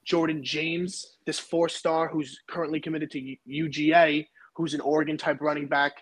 Jordan 0.05 0.45
James, 0.45 1.17
this 1.25 1.39
four 1.41 1.69
star 1.71 2.09
who's 2.09 2.39
currently 2.47 2.79
committed 2.79 3.11
to 3.13 3.37
UGA, 3.49 4.27
who's 4.55 4.75
an 4.75 4.83
Oregon 4.83 5.17
type 5.17 5.41
running 5.41 5.67
back. 5.67 5.95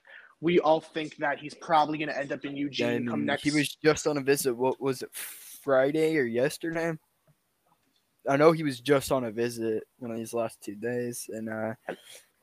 We 0.43 0.59
all 0.59 0.81
think 0.81 1.17
that 1.19 1.39
he's 1.39 1.55
probably 1.55 1.99
going 1.99 2.09
to 2.09 2.19
end 2.19 2.33
up 2.33 2.45
in 2.45 2.57
Eugene 2.57 2.87
yeah, 2.87 2.95
and 2.97 3.09
come 3.09 3.25
next. 3.25 3.45
he 3.45 3.53
was 3.53 3.75
just 3.77 4.07
on 4.07 4.19
a 4.19 4.21
visit. 4.21 4.55
What 4.55 4.81
was 4.81 5.03
it, 5.03 5.09
Friday 5.13 6.19
or 6.19 6.25
yesterday? 6.25 6.93
I 8.29 8.37
know 8.37 8.53
he 8.53 8.65
was 8.65 8.81
just 8.81 9.13
on 9.13 9.25
a 9.25 9.31
visit 9.31 9.85
one 9.99 10.11
of 10.11 10.17
these 10.17 10.35
last 10.35 10.61
two 10.61 10.75
days, 10.75 11.31
and 11.33 11.49
uh, 11.49 11.75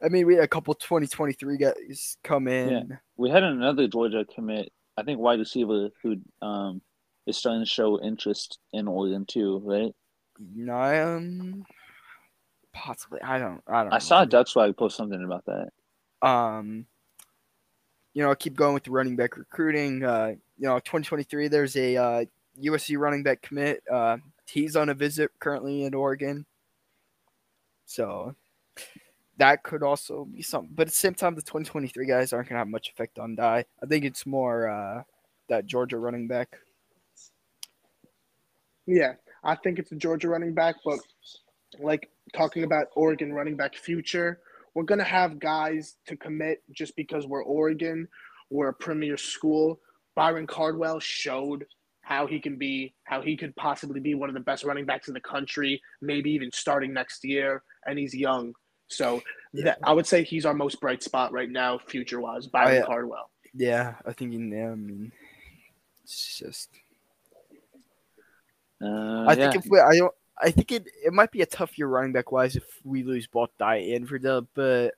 I 0.01 0.07
mean, 0.09 0.25
we 0.25 0.35
had 0.35 0.45
a 0.45 0.47
couple 0.47 0.73
2023 0.73 1.57
guys 1.57 2.17
come 2.23 2.47
in. 2.47 2.69
Yeah. 2.69 2.95
We 3.17 3.29
had 3.29 3.43
another 3.43 3.87
Georgia 3.87 4.25
commit. 4.33 4.71
I 4.97 5.03
think 5.03 5.19
wide 5.19 5.39
receiver 5.39 5.89
who 6.01 6.17
um 6.41 6.81
is 7.27 7.37
starting 7.37 7.61
to 7.61 7.69
show 7.69 8.01
interest 8.01 8.59
in 8.73 8.87
Oregon 8.87 9.25
too, 9.25 9.61
right? 9.63 9.93
No, 10.39 11.15
um, 11.17 11.65
possibly. 12.73 13.21
I 13.21 13.39
don't. 13.39 13.61
I 13.67 13.83
don't. 13.83 13.93
I 13.93 13.95
know. 13.95 13.99
saw 13.99 14.25
Duck 14.25 14.47
Swag 14.47 14.75
post 14.77 14.95
something 14.97 15.23
about 15.23 15.45
that. 15.45 16.27
um, 16.27 16.85
you 18.19 18.25
know, 18.25 18.35
keep 18.35 18.53
going 18.53 18.73
with 18.73 18.83
the 18.83 18.91
running 18.91 19.15
back 19.15 19.37
recruiting. 19.37 20.03
Uh, 20.03 20.33
you 20.57 20.67
know, 20.67 20.77
2023, 20.79 21.47
there's 21.47 21.77
a 21.77 21.95
uh, 21.95 22.25
USC 22.61 22.97
running 22.97 23.23
back 23.23 23.41
commit. 23.41 23.81
Uh, 23.89 24.17
he's 24.45 24.75
on 24.75 24.89
a 24.89 24.93
visit 24.93 25.31
currently 25.39 25.85
in 25.85 25.93
Oregon. 25.93 26.45
So 27.85 28.35
that 29.37 29.63
could 29.63 29.83
also 29.83 30.25
be 30.25 30.41
something. 30.41 30.73
But 30.75 30.81
at 30.81 30.87
the 30.89 30.97
same 30.97 31.13
time, 31.13 31.33
the 31.33 31.41
2023 31.41 32.05
guys 32.07 32.33
aren't 32.33 32.49
going 32.49 32.55
to 32.55 32.59
have 32.59 32.67
much 32.67 32.89
effect 32.89 33.19
on 33.19 33.35
Dye. 33.35 33.63
I 33.81 33.85
think 33.85 34.03
it's 34.03 34.25
more 34.25 34.67
uh, 34.67 35.03
that 35.47 35.65
Georgia 35.65 35.97
running 35.97 36.27
back. 36.27 36.57
Yeah, 38.85 39.13
I 39.45 39.55
think 39.55 39.79
it's 39.79 39.93
a 39.93 39.95
Georgia 39.95 40.27
running 40.27 40.53
back, 40.53 40.75
but 40.83 40.99
like 41.79 42.09
talking 42.33 42.65
about 42.65 42.87
Oregon 42.95 43.31
running 43.31 43.55
back 43.55 43.75
future, 43.75 44.41
we're 44.75 44.83
gonna 44.83 45.03
have 45.03 45.39
guys 45.39 45.95
to 46.07 46.15
commit 46.15 46.63
just 46.71 46.95
because 46.95 47.27
we're 47.27 47.43
Oregon, 47.43 48.07
we're 48.49 48.69
a 48.69 48.73
premier 48.73 49.17
school. 49.17 49.79
Byron 50.15 50.47
Cardwell 50.47 50.99
showed 50.99 51.65
how 52.01 52.25
he 52.25 52.39
can 52.39 52.57
be, 52.57 52.93
how 53.03 53.21
he 53.21 53.37
could 53.37 53.55
possibly 53.55 53.99
be 53.99 54.15
one 54.15 54.29
of 54.29 54.33
the 54.33 54.41
best 54.41 54.63
running 54.63 54.85
backs 54.85 55.07
in 55.07 55.13
the 55.13 55.21
country, 55.21 55.81
maybe 56.01 56.31
even 56.31 56.51
starting 56.51 56.91
next 56.91 57.23
year, 57.23 57.61
and 57.85 57.99
he's 57.99 58.15
young. 58.15 58.53
So 58.87 59.21
that, 59.53 59.77
I 59.83 59.93
would 59.93 60.07
say 60.07 60.23
he's 60.23 60.45
our 60.45 60.55
most 60.55 60.81
bright 60.81 61.03
spot 61.03 61.31
right 61.31 61.49
now, 61.49 61.77
future 61.77 62.19
wise, 62.19 62.47
Byron 62.47 62.77
yeah. 62.77 62.85
Cardwell. 62.85 63.29
Yeah, 63.53 63.95
I 64.05 64.13
think 64.13 64.33
in 64.33 64.49
there. 64.49 64.71
I 64.71 64.75
mean, 64.75 65.11
it's 66.03 66.37
just. 66.37 66.69
Uh, 68.81 69.25
I 69.27 69.33
yeah. 69.33 69.51
think 69.51 69.63
if 69.63 69.69
we, 69.69 69.79
I 69.79 69.97
don't, 69.97 70.13
I 70.41 70.51
think 70.51 70.71
it, 70.71 70.87
it 71.05 71.13
might 71.13 71.31
be 71.31 71.41
a 71.41 71.45
tough 71.45 71.77
year 71.77 71.87
running 71.87 72.13
back 72.13 72.31
wise 72.31 72.55
if 72.55 72.63
we 72.83 73.03
lose 73.03 73.27
both 73.27 73.49
Dye 73.57 73.77
and 73.77 74.07
Verdell, 74.07 74.47
but 74.53 74.85
at 74.85 74.93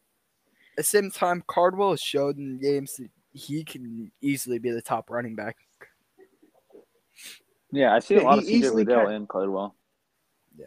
the 0.77 0.83
same 0.83 1.09
time, 1.11 1.43
Cardwell 1.47 1.91
has 1.91 2.01
showed 2.01 2.37
in 2.37 2.59
games 2.59 2.95
that 2.97 3.09
he 3.33 3.63
can 3.63 4.11
easily 4.21 4.59
be 4.59 4.71
the 4.71 4.81
top 4.81 5.09
running 5.09 5.35
back. 5.35 5.57
yeah, 7.71 7.93
I 7.93 7.99
see 7.99 8.15
Yeah, 8.15 8.21
a 8.21 8.23
lot 8.23 8.37
he 8.37 8.39
of 8.39 8.45
CJ 8.45 8.57
easily 8.57 8.85
Liddell 8.85 9.07
can. 9.07 9.15
and 9.15 9.29
Cardwell. 9.29 9.75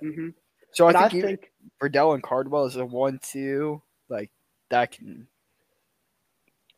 hmm 0.00 0.28
So 0.72 0.86
I 0.88 0.92
But 0.92 0.96
I 0.96 1.08
think, 1.08 1.22
think 1.22 1.52
even 1.60 1.70
Verdell 1.80 2.14
and 2.14 2.22
Cardwell 2.22 2.64
is 2.66 2.76
a 2.76 2.84
one-two 2.84 3.80
like 4.08 4.30
that 4.70 4.90
can. 4.92 5.28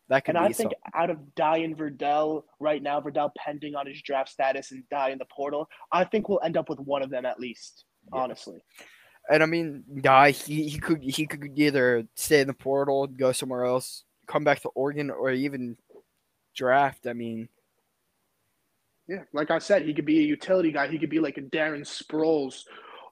That 0.08 0.24
could 0.24 0.36
And 0.36 0.44
be 0.44 0.50
I 0.50 0.52
think 0.52 0.72
something. 0.72 0.78
out 0.94 1.10
of 1.10 1.34
Dye 1.34 1.58
and 1.58 1.76
Verdell 1.76 2.44
right 2.60 2.82
now, 2.82 3.00
Verdell 3.00 3.30
pending 3.36 3.74
on 3.74 3.86
his 3.86 4.00
draft 4.02 4.28
status 4.30 4.70
and 4.70 4.88
Dye 4.88 5.10
in 5.10 5.18
the 5.18 5.24
portal, 5.26 5.68
I 5.92 6.04
think 6.04 6.28
we'll 6.28 6.40
end 6.44 6.56
up 6.56 6.68
with 6.68 6.78
one 6.80 7.02
of 7.02 7.10
them 7.10 7.26
at 7.26 7.40
least. 7.40 7.84
Honestly, 8.12 8.60
And 9.28 9.42
I 9.42 9.46
mean, 9.46 9.82
guy, 10.00 10.30
he, 10.30 10.68
he 10.68 10.78
could 10.78 11.02
he 11.02 11.26
could 11.26 11.50
either 11.58 12.06
stay 12.14 12.40
in 12.40 12.46
the 12.46 12.54
portal, 12.54 13.08
go 13.08 13.32
somewhere 13.32 13.64
else, 13.64 14.04
come 14.28 14.44
back 14.44 14.60
to 14.62 14.68
Oregon, 14.76 15.10
or 15.10 15.30
even 15.32 15.76
draft. 16.54 17.08
I 17.08 17.14
mean, 17.14 17.48
yeah, 19.08 19.22
like 19.32 19.50
I 19.50 19.58
said, 19.58 19.82
he 19.82 19.92
could 19.94 20.04
be 20.06 20.20
a 20.20 20.22
utility 20.22 20.70
guy. 20.70 20.86
He 20.88 20.98
could 20.98 21.10
be 21.10 21.18
like 21.20 21.36
a 21.36 21.42
Darren 21.42 21.80
Sproles, 21.82 22.62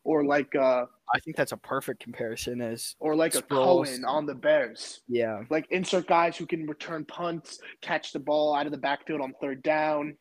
or 0.04 0.24
like 0.24 0.54
uh 0.54 0.84
I 1.14 1.20
think 1.20 1.36
that's 1.36 1.52
a 1.52 1.56
perfect 1.56 2.00
comparison. 2.00 2.60
As 2.60 2.94
or 3.00 3.14
like 3.16 3.34
a 3.34 3.42
Cohen 3.42 4.04
on 4.04 4.26
the 4.26 4.34
Bears. 4.34 5.02
yeah, 5.08 5.42
Like 5.50 5.66
insert 5.70 6.06
guys 6.06 6.36
who 6.36 6.46
can 6.46 6.66
return 6.66 7.04
punts, 7.04 7.58
catch 7.82 8.12
the 8.12 8.18
ball 8.20 8.54
out 8.54 8.66
of 8.66 8.72
the 8.72 8.78
backfield 8.78 9.20
on 9.20 9.34
third 9.40 9.62
down, 9.62 10.16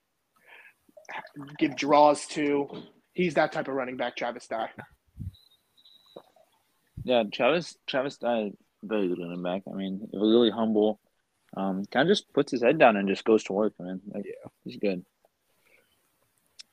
give 1.58 1.76
draws 1.76 2.28
to. 2.28 2.68
He's 3.14 3.36
that 3.36 3.52
type 3.52 3.68
of 3.68 3.76
running 3.76 3.98
back, 3.98 4.16
Travis 4.18 4.48
Dye. 4.48 4.70
Yeah, 7.04 7.24
Travis 7.32 7.76
Travis 7.88 8.18
Dye, 8.18 8.52
very 8.84 9.08
good 9.08 9.20
running 9.20 9.44
back. 9.44 9.64
I 9.72 9.76
mean, 9.76 10.08
really 10.14 10.50
humble. 10.52 11.00
Um, 11.56 11.86
kind 11.92 12.10
of 12.10 12.12
just 12.16 12.32
puts 12.34 12.52
his 12.52 12.64
head 12.64 12.78
down 12.80 12.98
and 12.98 13.08
just 13.08 13.24
goes 13.26 13.44
to 13.46 13.54
work, 13.54 13.74
man. 13.80 14.02
Like, 14.08 14.26
Yeah. 14.26 14.50
he's 14.64 14.78
good. 14.78 15.06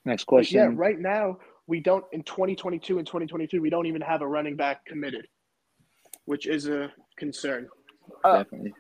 Next 0.05 0.25
But 0.25 0.29
question. 0.29 0.57
yeah, 0.59 0.71
right 0.73 0.99
now 0.99 1.39
we 1.71 1.79
don't 1.79 2.05
in 2.11 2.25
2022 2.25 2.99
and 2.99 3.07
2023 3.07 3.61
we 3.61 3.71
don't 3.71 3.87
even 3.87 4.03
have 4.03 4.23
a 4.23 4.27
running 4.27 4.57
back 4.57 4.85
committed, 4.85 5.27
which 6.25 6.47
is 6.49 6.67
a 6.67 6.93
concern. 7.17 7.69
Definitely. 8.25 8.75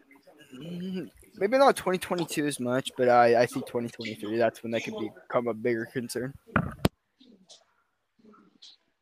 Mm, 0.61 1.09
maybe 1.37 1.57
not 1.57 1.77
2022 1.77 2.47
as 2.47 2.59
much, 2.59 2.91
but 2.99 3.09
I 3.09 3.43
I 3.43 3.47
think 3.47 3.67
2023. 3.67 4.37
That's 4.37 4.63
when 4.65 4.73
that 4.73 4.83
could 4.83 4.97
become 4.99 5.47
a 5.47 5.55
bigger 5.55 5.87
concern. 5.87 6.35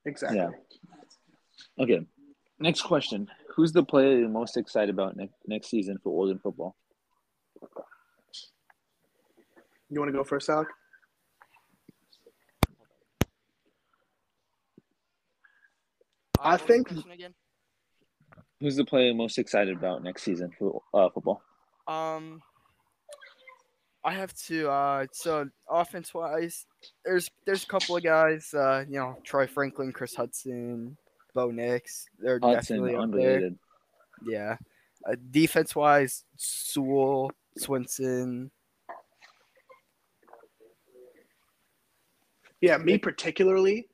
Exactly. 0.05 0.39
Yeah. 0.39 0.51
Okay. 1.79 2.07
Next 2.61 2.83
question. 2.83 3.27
Who's 3.57 3.73
the 3.73 3.83
player 3.83 4.19
you're 4.19 4.29
most 4.29 4.59
excited 4.59 4.91
about 4.91 5.17
next 5.17 5.35
next 5.47 5.71
season 5.71 5.97
for 6.05 6.11
Oregon 6.11 6.39
football? 6.39 6.77
You 9.89 9.99
want 9.99 10.13
to 10.13 10.19
go 10.19 10.25
first, 10.25 10.51
Alec? 10.51 10.69
I 16.43 16.57
think 16.57 16.89
Who's 18.61 18.75
the 18.77 18.85
player 18.85 19.15
most 19.15 19.39
excited 19.39 19.77
about 19.77 20.03
next 20.03 20.23
season 20.25 20.51
for 20.59 20.83
uh, 20.93 21.09
football? 21.11 21.43
Um, 21.87 22.43
I 24.05 24.13
have 24.13 24.35
to. 24.47 24.69
Uh, 24.69 25.07
so 25.13 25.49
offense 25.71 26.13
wise, 26.13 26.67
there's 27.05 27.31
there's 27.47 27.63
a 27.63 27.67
couple 27.67 27.97
of 27.97 28.03
guys. 28.03 28.53
Uh, 28.53 28.85
you 28.89 28.99
know, 28.99 29.17
Troy 29.23 29.47
Franklin, 29.47 29.93
Chris 29.93 30.17
Hutson, 30.17 30.97
Bo 31.35 31.51
Nix. 31.51 32.07
They're 32.19 32.41
Hutson, 32.41 32.55
definitely 32.55 32.97
up 32.97 33.11
there. 33.13 33.37
underrated. 33.37 33.59
Yeah. 34.27 34.57
Uh, 35.09 35.15
defense 35.31 35.77
wise, 35.77 36.25
Sewell, 36.37 37.31
Swinson. 37.59 38.51
Yeah, 42.61 42.77
me 42.79 42.99
particularly, 42.99 43.87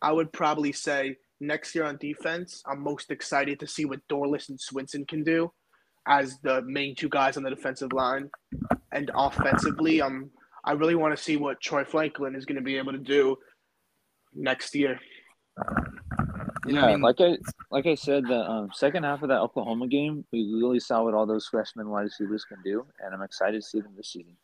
I 0.00 0.12
would 0.12 0.32
probably 0.32 0.72
say 0.72 1.18
next 1.40 1.74
year 1.74 1.84
on 1.84 1.96
defense, 1.98 2.62
I'm 2.66 2.82
most 2.82 3.10
excited 3.10 3.60
to 3.60 3.66
see 3.66 3.84
what 3.84 4.00
Dorlus 4.10 4.48
and 4.48 4.58
Swinson 4.58 5.06
can 5.06 5.22
do 5.22 5.52
as 6.06 6.38
the 6.40 6.62
main 6.62 6.94
two 6.94 7.08
guys 7.08 7.36
on 7.36 7.42
the 7.42 7.50
defensive 7.50 7.92
line. 7.92 8.30
And 8.92 9.10
offensively, 9.14 10.00
um, 10.00 10.30
I 10.64 10.72
really 10.72 10.94
want 10.94 11.16
to 11.16 11.22
see 11.22 11.36
what 11.36 11.60
Troy 11.60 11.84
Franklin 11.84 12.34
is 12.34 12.44
going 12.44 12.56
to 12.56 12.62
be 12.62 12.78
able 12.78 12.92
to 12.92 12.98
do 12.98 13.36
next 14.34 14.74
year. 14.74 14.98
Yeah, 16.66 16.84
I 16.84 16.92
mean, 16.92 17.00
like 17.00 17.20
I 17.20 17.38
like 17.70 17.86
I 17.86 17.94
said, 17.94 18.24
the 18.24 18.40
um, 18.40 18.70
second 18.74 19.04
half 19.04 19.22
of 19.22 19.28
that 19.28 19.40
Oklahoma 19.40 19.86
game, 19.86 20.24
we 20.32 20.52
really 20.52 20.80
saw 20.80 21.02
what 21.02 21.14
all 21.14 21.26
those 21.26 21.46
freshman 21.46 21.88
wide 21.88 22.02
receivers 22.02 22.44
can 22.44 22.58
do, 22.64 22.86
and 23.00 23.14
I'm 23.14 23.22
excited 23.22 23.62
to 23.62 23.66
see 23.66 23.80
them 23.80 23.92
this 23.96 24.12
season. 24.12 24.36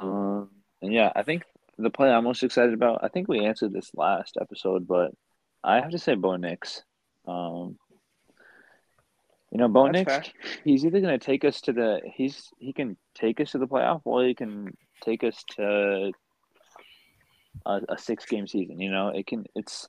Um, 0.00 0.50
and 0.80 0.92
yeah, 0.92 1.12
I 1.14 1.22
think 1.22 1.42
the 1.78 1.90
play 1.90 2.10
I'm 2.10 2.24
most 2.24 2.42
excited 2.42 2.74
about. 2.74 3.00
I 3.02 3.08
think 3.08 3.28
we 3.28 3.44
answered 3.44 3.72
this 3.72 3.90
last 3.94 4.36
episode, 4.40 4.86
but 4.86 5.12
I 5.62 5.76
have 5.76 5.90
to 5.90 5.98
say 5.98 6.14
Bo 6.14 6.36
Nix. 6.36 6.82
Um, 7.26 7.78
you 9.50 9.58
know, 9.58 9.68
Bo 9.68 9.84
That's 9.84 9.98
Nix, 9.98 10.12
fair. 10.12 10.24
he's 10.64 10.84
either 10.84 11.00
going 11.00 11.18
to 11.18 11.24
take 11.24 11.44
us 11.44 11.60
to 11.62 11.72
the 11.72 12.00
he's 12.04 12.50
he 12.58 12.72
can 12.72 12.96
take 13.14 13.40
us 13.40 13.52
to 13.52 13.58
the 13.58 13.66
playoff, 13.66 14.02
or 14.04 14.24
he 14.24 14.34
can 14.34 14.76
take 15.02 15.24
us 15.24 15.42
to 15.56 16.12
a, 17.64 17.80
a 17.88 17.98
six 17.98 18.26
game 18.26 18.46
season. 18.46 18.80
You 18.80 18.90
know, 18.90 19.08
it 19.08 19.26
can 19.26 19.46
it's 19.54 19.88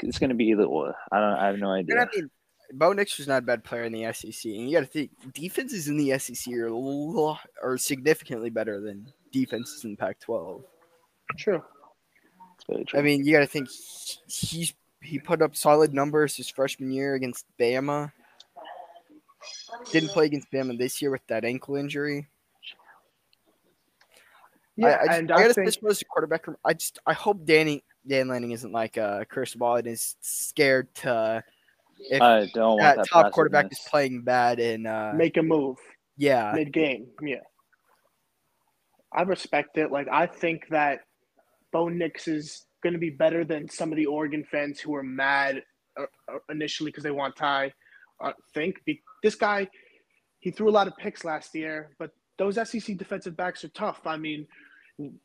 it's 0.00 0.18
going 0.18 0.30
to 0.30 0.36
be 0.36 0.46
either 0.46 0.64
or. 0.64 0.94
I 1.10 1.20
don't. 1.20 1.38
I 1.38 1.46
have 1.46 1.58
no 1.58 1.72
and 1.72 1.90
idea. 1.90 2.02
I 2.02 2.06
mean, 2.14 2.30
Bo 2.72 2.92
Nix 2.92 3.18
was 3.18 3.28
not 3.28 3.42
a 3.42 3.46
bad 3.46 3.64
player 3.64 3.84
in 3.84 3.92
the 3.92 4.12
SEC, 4.12 4.44
and 4.44 4.68
you 4.68 4.76
got 4.76 4.80
to 4.80 4.86
think 4.86 5.10
defenses 5.32 5.88
in 5.88 5.96
the 5.96 6.18
SEC 6.18 6.52
are 6.54 7.36
are 7.62 7.78
significantly 7.78 8.50
better 8.50 8.80
than 8.80 9.06
defenses 9.30 9.84
in 9.84 9.96
Pac-12. 9.96 10.62
True. 11.36 11.62
Very 12.68 12.84
true. 12.84 13.00
I 13.00 13.02
mean, 13.02 13.24
you 13.24 13.32
got 13.32 13.40
to 13.40 13.46
think 13.46 13.68
he's 14.26 14.74
he 15.00 15.18
put 15.18 15.42
up 15.42 15.56
solid 15.56 15.92
numbers 15.92 16.36
his 16.36 16.48
freshman 16.48 16.92
year 16.92 17.14
against 17.14 17.44
Bama. 17.58 18.12
Didn't 19.90 20.10
play 20.10 20.26
against 20.26 20.50
Bama 20.52 20.78
this 20.78 21.02
year 21.02 21.10
with 21.10 21.26
that 21.26 21.44
ankle 21.44 21.76
injury. 21.76 22.28
Yeah, 24.76 24.86
I, 24.86 24.90
I, 24.90 25.06
just, 25.06 25.18
and 25.18 25.32
I, 25.32 25.34
I, 25.34 25.38
gotta 25.42 25.54
think 25.54 25.72
say, 25.72 25.80
as 25.88 26.02
a 26.02 26.04
quarterback, 26.04 26.46
I 26.64 26.72
just 26.74 26.98
I 27.06 27.12
hope 27.12 27.44
Danny 27.44 27.82
Dan 28.06 28.28
Lanning 28.28 28.52
isn't 28.52 28.72
like 28.72 28.96
uh, 28.96 29.24
Cristobal 29.24 29.76
and 29.76 29.86
is 29.86 30.16
scared 30.20 30.94
to 30.96 31.42
if 31.98 32.22
I 32.22 32.46
don't 32.54 32.78
want 32.78 32.80
that 32.80 32.96
that 32.96 33.08
top 33.08 33.32
quarterback 33.32 33.70
is 33.70 33.80
playing 33.90 34.22
bad 34.22 34.60
and 34.60 34.86
uh, 34.86 35.12
make 35.14 35.36
a 35.36 35.42
move 35.42 35.76
yeah, 36.16 36.52
mid 36.54 36.72
game. 36.72 37.08
Yeah. 37.20 37.40
I 39.12 39.22
respect 39.22 39.76
it. 39.76 39.90
Like 39.90 40.08
I 40.10 40.26
think 40.26 40.68
that 40.70 41.00
Bo 41.72 41.88
Nix 41.88 42.28
is 42.28 42.66
going 42.82 42.92
to 42.92 42.98
be 42.98 43.10
better 43.10 43.44
than 43.44 43.68
some 43.68 43.90
of 43.90 43.96
the 43.96 44.06
Oregon 44.06 44.44
fans 44.50 44.80
who 44.80 44.94
are 44.94 45.02
mad 45.02 45.62
uh, 45.98 46.04
uh, 46.28 46.38
initially 46.50 46.90
because 46.90 47.04
they 47.04 47.10
want 47.10 47.36
Ty. 47.36 47.72
Uh, 48.22 48.32
think 48.54 48.76
Be- 48.84 49.02
this 49.22 49.34
guy, 49.34 49.68
he 50.40 50.50
threw 50.50 50.68
a 50.68 50.70
lot 50.70 50.86
of 50.86 50.96
picks 50.96 51.24
last 51.24 51.54
year, 51.54 51.90
but 51.98 52.10
those 52.38 52.56
SEC 52.68 52.96
defensive 52.96 53.36
backs 53.36 53.64
are 53.64 53.68
tough. 53.68 54.00
I 54.06 54.16
mean, 54.16 54.46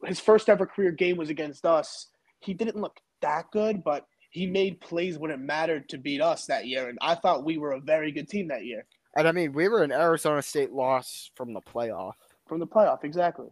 his 0.06 0.20
first 0.20 0.50
ever 0.50 0.66
career 0.66 0.92
game 0.92 1.18
was 1.18 1.30
against 1.30 1.66
us. 1.66 2.08
He 2.40 2.54
didn't 2.54 2.78
look 2.78 2.98
that 3.22 3.46
good, 3.52 3.84
but 3.84 4.06
he 4.30 4.46
made 4.46 4.80
plays 4.82 5.18
when 5.18 5.32
it 5.32 5.40
mattered 5.40 5.90
to 5.90 5.98
beat 5.98 6.22
us 6.22 6.46
that 6.46 6.68
year, 6.68 6.90
and 6.90 6.98
I 7.02 7.16
thought 7.16 7.46
we 7.46 7.58
were 7.58 7.72
a 7.72 7.80
very 7.80 8.12
good 8.12 8.30
team 8.30 8.48
that 8.50 8.66
year 8.66 8.86
and 9.18 9.28
I 9.28 9.32
mean 9.32 9.52
we 9.52 9.68
were 9.68 9.84
an 9.84 9.92
Arizona 9.92 10.42
State 10.42 10.72
loss 10.72 11.32
from 11.36 11.54
the 11.54 11.62
playoff. 11.62 12.14
from 12.48 12.60
the 12.60 12.68
playoff. 12.68 13.04
Exactly. 13.04 13.48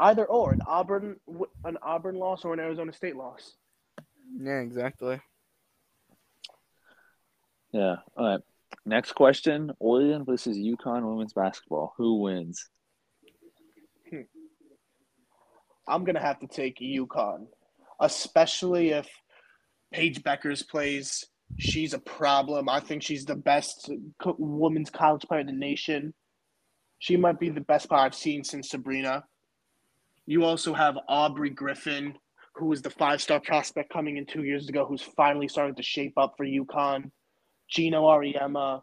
Either 0.00 0.24
or, 0.24 0.52
an 0.52 0.62
Auburn 0.66 1.16
an 1.64 1.76
Auburn 1.82 2.16
loss 2.16 2.46
or 2.46 2.54
an 2.54 2.58
Arizona 2.58 2.90
State 2.90 3.16
loss. 3.16 3.54
Yeah, 4.40 4.60
exactly. 4.60 5.20
Yeah. 7.70 7.96
All 8.16 8.26
right. 8.26 8.40
Next 8.86 9.12
question: 9.12 9.72
Oregon 9.78 10.24
versus 10.24 10.56
UConn 10.56 11.06
women's 11.06 11.34
basketball. 11.34 11.92
Who 11.98 12.22
wins? 12.22 12.66
Hmm. 14.08 14.22
I'm 15.86 16.04
gonna 16.04 16.20
have 16.20 16.40
to 16.40 16.46
take 16.46 16.78
UConn, 16.78 17.46
especially 18.00 18.92
if 18.92 19.06
Paige 19.92 20.22
Bueckers 20.22 20.66
plays. 20.66 21.26
She's 21.58 21.92
a 21.92 21.98
problem. 21.98 22.70
I 22.70 22.80
think 22.80 23.02
she's 23.02 23.26
the 23.26 23.36
best 23.36 23.90
co- 24.22 24.36
women's 24.38 24.88
college 24.88 25.22
player 25.22 25.40
in 25.40 25.46
the 25.46 25.52
nation. 25.52 26.14
She 27.00 27.18
might 27.18 27.38
be 27.38 27.50
the 27.50 27.60
best 27.60 27.88
player 27.88 28.00
I've 28.02 28.14
seen 28.14 28.44
since 28.44 28.70
Sabrina. 28.70 29.24
You 30.30 30.44
also 30.44 30.72
have 30.72 30.96
Aubrey 31.08 31.50
Griffin, 31.50 32.16
who 32.54 32.66
was 32.66 32.82
the 32.82 32.90
five-star 32.90 33.40
prospect 33.40 33.92
coming 33.92 34.16
in 34.16 34.26
two 34.26 34.44
years 34.44 34.68
ago, 34.68 34.86
who's 34.86 35.02
finally 35.02 35.48
starting 35.48 35.74
to 35.74 35.82
shape 35.82 36.16
up 36.16 36.34
for 36.36 36.46
UConn. 36.46 37.10
Geno 37.68 38.04
Auriemma. 38.04 38.82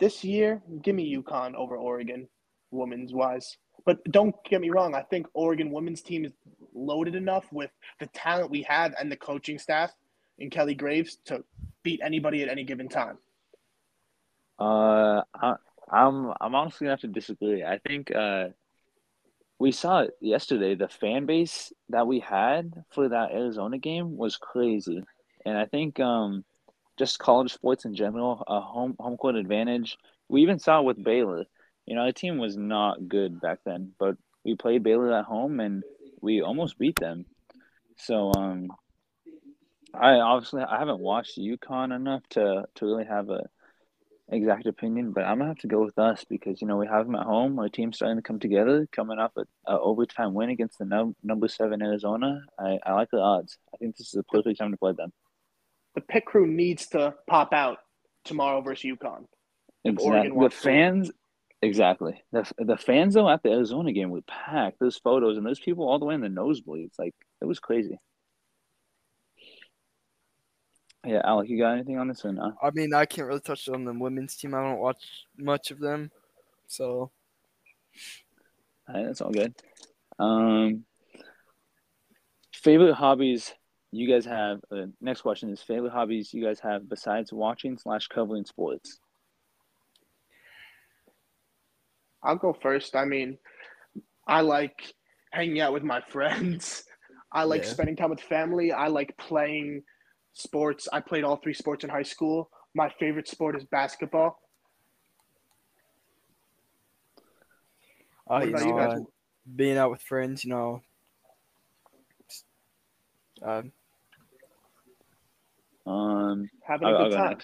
This 0.00 0.24
year, 0.24 0.60
give 0.82 0.96
me 0.96 1.16
UConn 1.16 1.54
over 1.54 1.76
Oregon, 1.76 2.26
women's 2.72 3.12
wise. 3.12 3.56
But 3.86 4.02
don't 4.10 4.34
get 4.50 4.60
me 4.60 4.70
wrong. 4.70 4.96
I 4.96 5.02
think 5.02 5.28
Oregon 5.32 5.70
women's 5.70 6.02
team 6.02 6.24
is 6.24 6.32
loaded 6.74 7.14
enough 7.14 7.46
with 7.52 7.70
the 8.00 8.06
talent 8.06 8.50
we 8.50 8.62
have 8.62 8.94
and 8.98 9.12
the 9.12 9.16
coaching 9.16 9.60
staff 9.60 9.92
in 10.40 10.50
Kelly 10.50 10.74
Graves 10.74 11.18
to 11.26 11.44
beat 11.84 12.00
anybody 12.02 12.42
at 12.42 12.48
any 12.48 12.64
given 12.64 12.88
time. 12.88 13.18
Uh, 14.58 15.22
I, 15.40 15.54
I'm 15.88 16.32
I'm 16.40 16.56
honestly 16.56 16.86
gonna 16.86 16.94
have 16.94 17.00
to 17.02 17.06
disagree. 17.06 17.62
I 17.62 17.78
think 17.86 18.12
uh, 18.12 18.48
we 19.58 19.72
saw 19.72 20.00
it 20.00 20.16
yesterday. 20.20 20.74
The 20.74 20.88
fan 20.88 21.26
base 21.26 21.72
that 21.88 22.06
we 22.06 22.20
had 22.20 22.84
for 22.90 23.08
that 23.08 23.32
Arizona 23.32 23.78
game 23.78 24.16
was 24.16 24.36
crazy, 24.36 25.02
and 25.44 25.56
I 25.56 25.66
think 25.66 26.00
um, 26.00 26.44
just 26.98 27.18
college 27.18 27.52
sports 27.52 27.84
in 27.84 27.94
general, 27.94 28.42
a 28.46 28.60
home 28.60 28.96
home 28.98 29.16
court 29.16 29.36
advantage. 29.36 29.96
We 30.28 30.42
even 30.42 30.58
saw 30.58 30.80
it 30.80 30.84
with 30.84 31.04
Baylor. 31.04 31.44
You 31.86 31.94
know, 31.94 32.06
the 32.06 32.12
team 32.12 32.38
was 32.38 32.56
not 32.56 33.08
good 33.08 33.40
back 33.40 33.58
then, 33.64 33.92
but 33.98 34.16
we 34.44 34.56
played 34.56 34.82
Baylor 34.82 35.12
at 35.12 35.24
home 35.24 35.60
and 35.60 35.82
we 36.20 36.40
almost 36.40 36.78
beat 36.78 36.98
them. 36.98 37.26
So 37.96 38.32
um, 38.36 38.68
I 39.92 40.14
obviously 40.14 40.62
I 40.62 40.78
haven't 40.78 41.00
watched 41.00 41.38
UConn 41.38 41.94
enough 41.94 42.22
to 42.30 42.64
to 42.74 42.86
really 42.86 43.04
have 43.04 43.30
a 43.30 43.48
exact 44.28 44.66
opinion, 44.66 45.12
but 45.12 45.24
I'm 45.24 45.38
gonna 45.38 45.50
have 45.50 45.58
to 45.58 45.66
go 45.66 45.84
with 45.84 45.98
us 45.98 46.24
because 46.28 46.60
you 46.60 46.66
know 46.66 46.76
we 46.76 46.86
have 46.86 47.06
them 47.06 47.14
at 47.14 47.26
home. 47.26 47.58
Our 47.58 47.68
team's 47.68 47.96
starting 47.96 48.16
to 48.16 48.22
come 48.22 48.38
together, 48.38 48.88
coming 48.92 49.18
off 49.18 49.32
a, 49.36 49.44
a 49.70 49.78
overtime 49.78 50.34
win 50.34 50.50
against 50.50 50.78
the 50.78 50.84
no, 50.84 51.14
number 51.22 51.48
seven 51.48 51.82
Arizona. 51.82 52.42
I, 52.58 52.78
I 52.84 52.92
like 52.92 53.10
the 53.10 53.18
odds. 53.18 53.58
I 53.72 53.76
think 53.78 53.96
this 53.96 54.06
is 54.08 54.12
the 54.12 54.22
perfect 54.24 54.58
time 54.58 54.70
to 54.70 54.76
play 54.76 54.92
them. 54.92 55.12
The 55.94 56.00
pit 56.00 56.24
crew 56.24 56.46
needs 56.46 56.88
to 56.88 57.14
pop 57.28 57.52
out 57.52 57.78
tomorrow 58.24 58.60
versus 58.60 58.90
UConn. 58.90 59.26
Exactly. 59.84 60.30
The 60.40 60.50
fans, 60.50 61.10
exactly. 61.60 62.22
The 62.32 62.50
the 62.58 62.76
fans 62.76 63.14
though 63.14 63.28
at 63.28 63.42
the 63.42 63.50
Arizona 63.50 63.92
game 63.92 64.10
were 64.10 64.22
packed. 64.22 64.80
Those 64.80 64.96
photos 64.96 65.36
and 65.36 65.46
those 65.46 65.60
people 65.60 65.88
all 65.88 65.98
the 65.98 66.06
way 66.06 66.14
in 66.14 66.22
the 66.22 66.28
nosebleeds, 66.28 66.98
like 66.98 67.14
it 67.42 67.44
was 67.44 67.60
crazy. 67.60 67.98
Yeah, 71.04 71.20
Alec, 71.24 71.48
you 71.50 71.58
got 71.58 71.72
anything 71.74 71.98
on 71.98 72.08
this 72.08 72.24
or 72.24 72.32
not? 72.32 72.54
I 72.62 72.70
mean, 72.70 72.94
I 72.94 73.04
can't 73.04 73.28
really 73.28 73.40
touch 73.40 73.68
on 73.68 73.84
the 73.84 73.92
women's 73.92 74.36
team. 74.36 74.54
I 74.54 74.62
don't 74.62 74.78
watch 74.78 75.02
much 75.36 75.70
of 75.70 75.78
them, 75.78 76.10
so 76.66 77.10
All 78.88 78.94
right, 78.94 79.04
that's 79.06 79.20
all 79.20 79.30
good. 79.30 79.54
Um, 80.18 80.84
favorite 82.54 82.94
hobbies 82.94 83.52
you 83.92 84.08
guys 84.08 84.24
have? 84.24 84.60
Uh, 84.70 84.86
next 85.00 85.20
question 85.20 85.50
is 85.50 85.60
favorite 85.60 85.92
hobbies 85.92 86.32
you 86.32 86.42
guys 86.42 86.58
have 86.60 86.88
besides 86.88 87.32
watching 87.32 87.76
slash 87.78 88.08
covering 88.08 88.44
sports. 88.44 88.98
I'll 92.22 92.36
go 92.36 92.54
first. 92.54 92.96
I 92.96 93.04
mean, 93.04 93.36
I 94.26 94.40
like 94.40 94.94
hanging 95.32 95.60
out 95.60 95.74
with 95.74 95.82
my 95.82 96.00
friends. 96.00 96.84
I 97.30 97.44
like 97.44 97.64
Yeah. 97.64 97.68
spending 97.70 97.96
time 97.96 98.10
with 98.10 98.20
family. 98.20 98.72
I 98.72 98.86
like 98.88 99.16
playing 99.18 99.82
sports. 100.34 100.88
I 100.92 101.00
played 101.00 101.24
all 101.24 101.36
three 101.36 101.54
sports 101.54 101.84
in 101.84 101.90
high 101.90 102.02
school. 102.02 102.50
My 102.74 102.90
favorite 103.00 103.28
sport 103.28 103.56
is 103.56 103.64
basketball. 103.64 104.38
uh, 108.30 108.40
you 108.44 108.52
know, 108.52 108.58
you 108.60 108.76
uh, 108.78 108.98
being 109.56 109.76
out 109.76 109.90
with 109.90 110.02
friends, 110.02 110.44
you 110.44 110.50
know. 110.50 110.82
Uh, 113.44 113.62
Um, 115.86 116.48
Having 116.66 116.88
a 116.88 116.90
I'll, 116.90 116.96
I'll 116.96 117.08
good 117.10 117.16
time. 117.16 117.38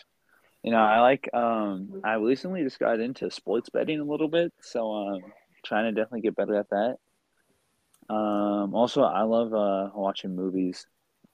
You 0.63 0.73
know, 0.73 0.79
I 0.79 1.01
like. 1.01 1.29
Um, 1.33 2.01
I 2.05 2.15
recently 2.15 2.63
just 2.63 2.79
got 2.79 3.01
into 3.01 3.31
sports 3.31 3.71
betting 3.71 4.01
a 4.01 4.05
little 4.05 4.29
bit, 4.29 4.53
so 4.61 4.93
um, 4.93 5.21
trying 5.65 5.85
to 5.85 5.93
definitely 5.93 6.21
get 6.23 6.37
better 6.37 6.55
at 6.57 6.69
that. 6.71 6.97
Um, 8.13 8.75
also, 8.75 9.03
I 9.03 9.23
love 9.23 9.55
uh 9.55 9.91
watching 9.95 10.35
movies, 10.35 10.87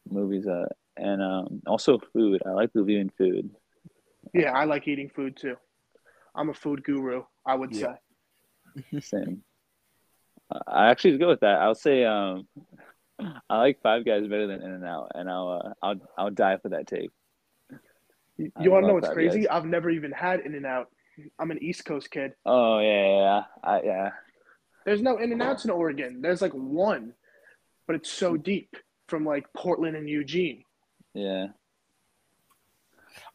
movies, 0.08 0.46
uh, 0.46 0.66
and 0.96 1.22
um, 1.22 1.62
also 1.66 1.98
food. 2.12 2.42
I 2.46 2.50
like 2.50 2.70
reviewing 2.74 3.10
food. 3.16 3.50
Yeah, 4.34 4.52
I 4.52 4.64
like 4.64 4.88
eating 4.88 5.08
food 5.08 5.36
too. 5.36 5.56
I'm 6.34 6.50
a 6.50 6.54
food 6.54 6.84
guru, 6.84 7.24
I 7.46 7.54
would 7.54 7.74
Yeah. 7.74 7.94
say. 8.84 9.00
Same. 9.00 9.42
I 10.66 10.90
actually 10.90 11.18
go 11.18 11.28
with 11.28 11.40
that. 11.40 11.60
I'll 11.60 11.74
say 11.74 12.04
um, 12.04 12.46
I 13.48 13.58
like 13.58 13.80
Five 13.82 14.04
Guys 14.04 14.26
better 14.26 14.46
than 14.46 14.62
In 14.62 14.70
and 14.70 14.84
Out, 14.84 15.12
and 15.14 15.28
I'll 15.30 15.48
uh, 15.64 15.72
I'll 15.82 16.00
I'll 16.16 16.30
die 16.30 16.58
for 16.58 16.68
that 16.70 16.86
take. 16.86 17.10
You, 18.38 18.70
want 18.70 18.84
to 18.84 18.88
know 18.88 18.94
what's 18.94 19.08
crazy? 19.08 19.40
Guys. 19.40 19.48
I've 19.50 19.64
never 19.64 19.88
even 19.88 20.12
had 20.12 20.40
In 20.40 20.54
and 20.54 20.66
Out. 20.66 20.88
I'm 21.38 21.50
an 21.50 21.62
East 21.62 21.86
Coast 21.86 22.10
kid. 22.10 22.32
Oh 22.44 22.78
yeah, 22.80 23.06
yeah, 23.06 23.18
yeah. 23.18 23.42
I, 23.64 23.82
yeah. 23.82 24.10
There's 24.84 25.00
no 25.00 25.16
In 25.16 25.32
and 25.32 25.42
Outs 25.42 25.64
in 25.64 25.70
Oregon. 25.70 26.20
There's 26.20 26.42
like 26.42 26.52
one, 26.52 27.14
but 27.86 27.96
it's 27.96 28.10
so 28.10 28.36
deep 28.36 28.76
from 29.08 29.24
like 29.24 29.46
Portland 29.56 29.96
and 29.96 30.08
Eugene. 30.08 30.62
Yeah. 31.16 31.46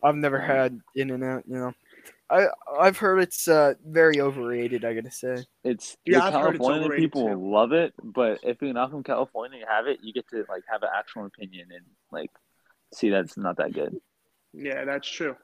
I've 0.03 0.15
never 0.15 0.39
had 0.39 0.79
In 0.95 1.09
and 1.11 1.23
Out. 1.23 1.43
You 1.47 1.55
know, 1.55 1.73
I 2.29 2.47
I've 2.79 2.97
heard 2.97 3.19
it's 3.19 3.47
uh, 3.47 3.73
very 3.85 4.19
overrated. 4.21 4.83
I 4.85 4.93
gotta 4.93 5.11
say. 5.11 5.43
It's 5.63 5.97
Yeah, 6.05 6.19
the 6.19 6.25
I've 6.25 6.33
heard 6.33 6.55
it's 6.55 6.65
California 6.65 6.97
people 6.97 7.27
too. 7.27 7.51
love 7.51 7.71
it, 7.71 7.93
but 8.03 8.39
if 8.43 8.61
you're 8.61 8.73
not 8.73 8.91
from 8.91 9.03
California 9.03 9.59
and 9.59 9.67
have 9.69 9.87
it, 9.87 9.99
you 10.01 10.13
get 10.13 10.27
to 10.29 10.45
like 10.49 10.63
have 10.71 10.81
an 10.83 10.89
actual 10.95 11.25
opinion 11.25 11.67
and 11.71 11.85
like 12.11 12.31
see 12.93 13.09
that 13.09 13.25
it's 13.25 13.37
not 13.37 13.57
that 13.57 13.73
good. 13.73 13.95
Yeah, 14.53 14.85
that's 14.85 15.07
true. 15.09 15.35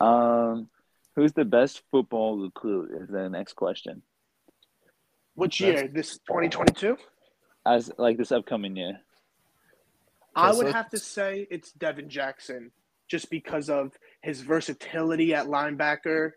Um, 0.00 0.68
who's 1.14 1.32
the 1.32 1.44
best 1.44 1.82
football 1.90 2.38
recruit? 2.38 2.90
Is 3.02 3.08
the 3.08 3.28
next 3.28 3.54
question. 3.54 4.02
Which 5.34 5.58
That's- 5.58 5.82
year? 5.82 5.90
This 5.92 6.18
2022? 6.26 6.96
As 7.66 7.90
like 7.98 8.18
this 8.18 8.30
upcoming 8.32 8.76
year. 8.76 9.00
I 10.36 10.52
would 10.52 10.72
have 10.72 10.90
to 10.90 10.98
say 10.98 11.46
it's 11.50 11.72
Devon 11.72 12.08
Jackson, 12.08 12.70
just 13.08 13.30
because 13.30 13.68
of 13.70 13.92
his 14.22 14.40
versatility 14.40 15.34
at 15.34 15.46
linebacker, 15.46 16.32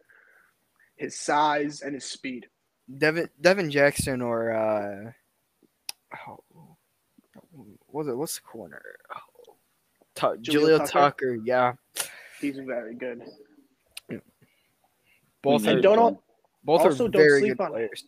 his 0.96 1.20
size, 1.20 1.82
and 1.82 1.94
his 1.94 2.06
speed. 2.06 2.48
Devon 2.98 3.30
Devon 3.42 3.70
Jackson 3.72 4.22
or 4.22 4.52
uh, 4.54 5.12
oh, 6.28 6.44
what 7.52 7.78
was 7.92 8.08
it? 8.08 8.16
What's 8.18 8.36
the 8.36 8.42
corner? 8.42 8.82
Oh, 9.14 9.56
Tu- 10.16 10.52
Jaleel 10.52 10.62
Jaleel 10.62 10.78
Tucker? 10.80 10.90
Tucker. 10.92 11.36
Yeah, 11.44 11.74
He's 12.40 12.58
very 12.58 12.96
good. 12.96 13.22
both 15.42 15.66
And 15.68 15.80
are 15.80 15.82
don't 15.82 16.00
all- 16.00 16.24
both 16.64 16.82
also 16.82 17.06
are 17.06 17.10
don't 17.10 17.22
very 17.22 17.40
sleep 17.42 17.58
good 17.58 17.64
on- 17.64 17.72
players. 17.72 18.04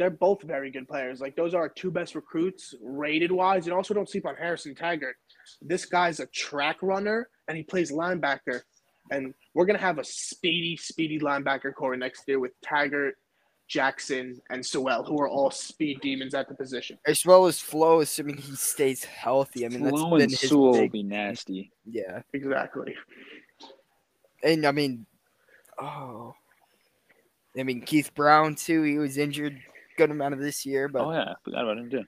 They're 0.00 0.08
both 0.08 0.40
very 0.40 0.70
good 0.70 0.88
players. 0.88 1.20
Like 1.20 1.36
those 1.36 1.52
are 1.52 1.60
our 1.60 1.68
two 1.68 1.90
best 1.90 2.14
recruits 2.14 2.74
rated 2.82 3.30
wise, 3.30 3.66
and 3.66 3.74
also 3.74 3.92
don't 3.92 4.08
sleep 4.08 4.24
on 4.24 4.34
Harrison 4.34 4.74
Taggart. 4.74 5.14
This 5.60 5.84
guy's 5.84 6.20
a 6.20 6.26
track 6.28 6.78
runner 6.80 7.28
and 7.48 7.56
he 7.58 7.62
plays 7.62 7.92
linebacker. 7.92 8.62
And 9.10 9.34
we're 9.52 9.66
gonna 9.66 9.78
have 9.78 9.98
a 9.98 10.04
speedy, 10.04 10.78
speedy 10.78 11.18
linebacker 11.18 11.74
core 11.74 11.98
next 11.98 12.22
year 12.26 12.38
with 12.38 12.52
Taggart, 12.62 13.16
Jackson, 13.68 14.40
and 14.48 14.64
Sewell, 14.64 15.04
who 15.04 15.20
are 15.20 15.28
all 15.28 15.50
speed 15.50 16.00
demons 16.00 16.32
at 16.32 16.48
the 16.48 16.54
position. 16.54 16.96
As 17.06 17.26
well 17.26 17.44
as 17.44 17.58
Flowe, 17.58 18.00
assuming 18.00 18.38
he 18.38 18.56
stays 18.56 19.04
healthy. 19.04 19.66
I 19.66 19.68
mean, 19.68 19.82
that's 19.82 19.98
Flowe 19.98 20.12
been 20.12 20.22
and 20.22 20.30
his 20.30 20.40
Sewell 20.40 20.80
will 20.80 20.88
be 20.88 21.02
nasty. 21.02 21.72
yeah. 21.84 22.22
Exactly. 22.32 22.94
And 24.42 24.64
I 24.64 24.72
mean, 24.72 25.04
oh, 25.78 26.32
I 27.54 27.64
mean 27.64 27.82
Keith 27.82 28.14
Brown 28.14 28.54
too. 28.54 28.82
He 28.82 28.96
was 28.96 29.18
injured 29.18 29.60
good 30.00 30.10
amount 30.10 30.34
of 30.34 30.40
this 30.40 30.64
year, 30.64 30.88
but 30.88 31.02
Oh 31.04 31.12
yeah, 31.12 31.32
I 31.32 31.34
forgot 31.44 31.62
about 31.64 31.78
him 31.78 31.90
too. 31.90 32.04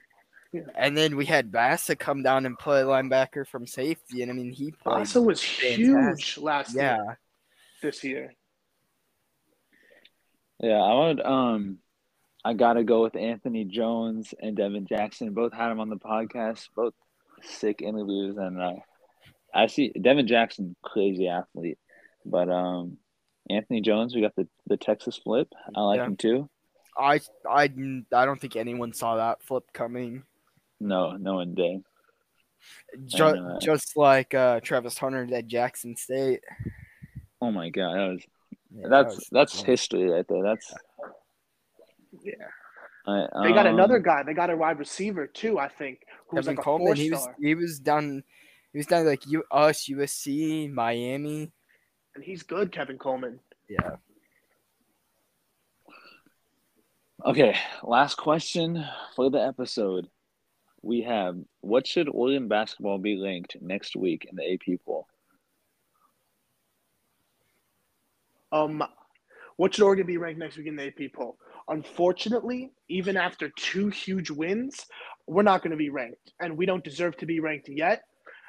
and 0.75 0.95
then 0.97 1.15
we 1.15 1.25
had 1.25 1.51
Bassa 1.51 1.97
come 1.97 2.21
down 2.23 2.45
and 2.45 2.57
play 2.57 2.81
linebacker 2.81 3.45
from 3.47 3.65
safety, 3.67 4.21
and 4.21 4.31
I 4.31 4.33
mean 4.35 4.51
he 4.51 4.71
played. 4.71 5.05
Bassa 5.05 5.21
was 5.23 5.41
huge 5.41 5.87
fantastic. 5.87 6.43
last 6.43 6.75
year, 6.75 7.19
this 7.81 8.03
year. 8.03 8.33
Yeah, 10.59 10.81
I 10.81 11.07
would. 11.07 11.21
Um, 11.21 11.77
I 12.45 12.53
gotta 12.53 12.83
go 12.83 13.03
with 13.03 13.15
Anthony 13.15 13.65
Jones 13.65 14.33
and 14.39 14.55
Devon 14.55 14.85
Jackson. 14.87 15.33
Both 15.33 15.53
had 15.53 15.71
him 15.71 15.79
on 15.79 15.89
the 15.89 15.97
podcast. 15.97 16.67
Both 16.75 16.93
sick 17.41 17.81
interviews, 17.81 18.37
and 18.37 18.61
uh, 18.61 18.73
I 19.53 19.67
see 19.67 19.89
Devon 19.89 20.27
Jackson, 20.27 20.75
crazy 20.83 21.27
athlete, 21.27 21.77
but 22.25 22.49
um, 22.49 22.97
Anthony 23.49 23.81
Jones, 23.81 24.15
we 24.15 24.21
got 24.21 24.35
the 24.35 24.47
the 24.67 24.77
Texas 24.77 25.17
flip. 25.17 25.47
I 25.75 25.81
like 25.81 25.97
Yeah. 25.97 26.05
him 26.05 26.17
too. 26.17 26.49
I 26.97 27.19
I 27.49 27.63
I 28.13 28.25
don't 28.25 28.39
think 28.39 28.55
anyone 28.55 28.93
saw 28.93 29.15
that 29.17 29.43
flip 29.43 29.63
coming. 29.73 30.23
No, 30.79 31.11
no 31.17 31.35
one 31.35 31.53
did. 31.55 31.83
Just, 33.05 33.35
just 33.61 33.97
like 33.97 34.33
uh, 34.33 34.59
Travis 34.61 34.97
Hunter 34.97 35.27
at 35.33 35.47
Jackson 35.47 35.95
State. 35.97 36.41
Oh 37.41 37.51
my 37.51 37.69
god, 37.69 37.93
that 37.95 38.07
was 38.13 38.21
Yeah, 38.73 38.81
that 38.83 38.89
that's 38.89 39.15
was- 39.15 39.29
that's 39.31 39.59
yeah. 39.61 39.65
history 39.65 40.09
right 40.09 40.25
there. 40.27 40.43
That's 40.43 40.73
Yeah. 42.23 42.33
I, 43.05 43.27
They 43.43 43.51
got 43.53 43.67
um, 43.67 43.73
another 43.73 43.99
guy. 43.99 44.23
They 44.23 44.33
got 44.33 44.49
a 44.49 44.55
wide 44.55 44.79
receiver 44.79 45.27
too, 45.27 45.59
I 45.59 45.67
think, 45.67 45.99
who 46.27 46.37
was 46.37 46.45
Kevin 46.45 46.55
like 46.55 46.63
Coleman. 46.63 46.87
four 46.87 46.95
He 46.95 47.09
was 47.11 47.21
star, 47.21 47.35
he 47.41 47.55
was 47.55 47.79
down. 47.79 48.23
He 48.71 48.77
was 48.79 48.85
down 48.87 49.05
like 49.05 49.27
U, 49.27 49.43
us, 49.51 49.87
USC, 49.89 50.71
Miami. 50.71 51.51
and 52.15 52.23
he's 52.23 52.43
good. 52.43 52.71
Kevin 52.71 52.97
Coleman. 52.97 53.39
Yeah. 53.69 53.97
Okay, 57.25 57.55
last 57.83 58.15
question 58.15 58.83
for 59.15 59.29
the 59.29 59.41
episode. 59.41 60.09
We 60.81 61.03
have 61.03 61.37
what 61.61 61.87
should 61.87 62.09
Oregon 62.09 62.49
basketball 62.49 62.97
be 62.97 63.21
ranked 63.21 63.55
next 63.61 63.95
week 63.95 64.27
in 64.29 64.35
the 64.35 64.53
AP 64.53 64.81
poll? 64.85 65.07
Um, 68.51 68.83
what 69.55 69.73
should 69.73 69.85
Oregon 69.85 70.05
be 70.05 70.17
ranked 70.17 70.37
next 70.37 70.57
week 70.57 70.67
in 70.67 70.75
the 70.75 70.87
AP 70.87 71.13
poll? 71.13 71.37
Unfortunately, 71.69 72.73
even 72.89 73.15
after 73.15 73.47
two 73.55 73.87
huge 73.87 74.29
wins, 74.29 74.85
we're 75.25 75.43
not 75.43 75.61
going 75.61 75.71
to 75.71 75.77
be 75.77 75.89
ranked, 75.89 76.33
and 76.41 76.57
we 76.57 76.65
don't 76.65 76.83
deserve 76.83 77.15
to 77.17 77.25
be 77.25 77.39
ranked 77.39 77.69
yet. 77.69 78.03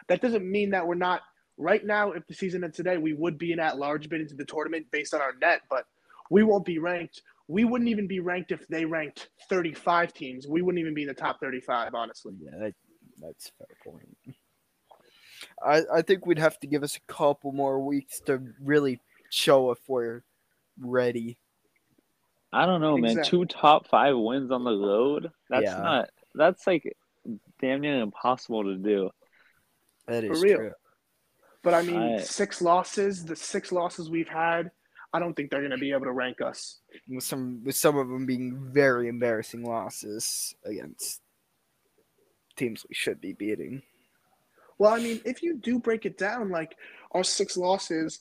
That 0.09 0.21
doesn't 0.21 0.45
mean 0.45 0.71
that 0.71 0.85
we're 0.85 0.97
not 0.97 1.21
right 1.59 1.87
now. 1.87 2.11
If 2.11 2.27
the 2.27 2.35
season 2.35 2.65
ended 2.65 2.75
today, 2.75 2.97
we 2.97 3.13
would 3.13 3.39
be 3.39 3.53
an 3.53 3.61
at-large 3.61 4.09
bid 4.09 4.21
into 4.21 4.35
the 4.35 4.45
tournament 4.45 4.87
based 4.91 5.15
on 5.15 5.21
our 5.21 5.35
net, 5.41 5.61
but 5.71 5.85
we 6.29 6.43
won't 6.43 6.65
be 6.65 6.81
ranked. 6.81 7.23
We 7.49 7.65
wouldn't 7.65 7.91
even 7.91 8.07
be 8.07 8.21
ranked 8.21 8.53
if 8.53 8.67
they 8.69 8.85
ranked 8.85 9.29
35 9.51 10.13
teams. 10.15 10.47
We 10.49 10.63
wouldn't 10.63 10.81
even 10.81 10.95
be 10.95 11.03
in 11.03 11.09
the 11.09 11.15
top 11.15 11.41
35, 11.41 11.95
honestly. 11.95 12.35
Yeah, 12.41 12.51
that, 12.59 12.75
that's 13.21 13.49
a 13.61 13.67
fair 13.67 13.77
point. 13.93 14.17
I, 15.63 15.83
I 15.99 16.03
think 16.03 16.25
we'd 16.25 16.39
have 16.39 16.59
to 16.61 16.67
give 16.67 16.83
us 16.83 16.97
a 16.97 17.13
couple 17.13 17.53
more 17.53 17.81
weeks 17.81 18.21
to 18.27 18.43
really 18.63 19.01
show 19.31 19.71
if 19.73 19.79
we're 19.89 20.23
ready. 20.81 21.39
I 22.53 22.67
don't 22.67 22.81
know, 22.81 22.97
man. 22.97 23.23
Two 23.25 23.45
top 23.45 23.89
five 23.89 24.17
wins 24.17 24.51
on 24.51 24.65
the 24.65 24.77
road. 24.77 25.31
That's 25.51 25.65
Yeah. 25.65 25.79
not. 25.79 26.11
That's 26.35 26.67
like 26.67 26.97
damn 27.61 27.81
near 27.81 28.01
impossible 28.01 28.65
to 28.65 28.77
do. 28.77 29.11
That 30.07 30.25
is 30.25 30.41
real. 30.43 30.57
true. 30.59 30.73
But 31.63 31.75
I 31.75 31.83
mean, 31.83 31.97
I- 32.01 32.19
six 32.21 32.63
losses, 32.63 33.25
the 33.25 33.37
six 33.37 33.73
losses 33.73 34.09
we've 34.09 34.29
had, 34.29 34.71
I 35.15 35.21
don't 35.21 35.35
think 35.35 35.51
they're 35.51 35.61
going 35.61 35.71
to 35.71 35.79
be 35.79 35.93
able 35.93 36.07
to 36.07 36.13
rank 36.13 36.41
us. 36.41 36.81
With 37.09 37.23
some 37.23 37.63
with 37.65 37.77
some 37.77 37.97
of 37.97 38.09
them 38.09 38.27
being 38.27 38.59
very 38.73 39.09
embarrassing 39.09 39.65
losses 39.65 40.55
against 40.65 41.21
teams 42.57 42.85
we 42.89 42.95
should 42.95 43.21
be 43.21 43.33
beating. 43.33 43.83
Well, 44.79 44.93
I 44.93 44.99
mean, 44.99 45.21
if 45.25 45.41
you 45.41 45.57
do 45.57 45.79
break 45.79 46.05
it 46.05 46.19
down, 46.19 46.51
like 46.51 46.77
our 47.13 47.23
six 47.23 47.57
losses, 47.57 48.21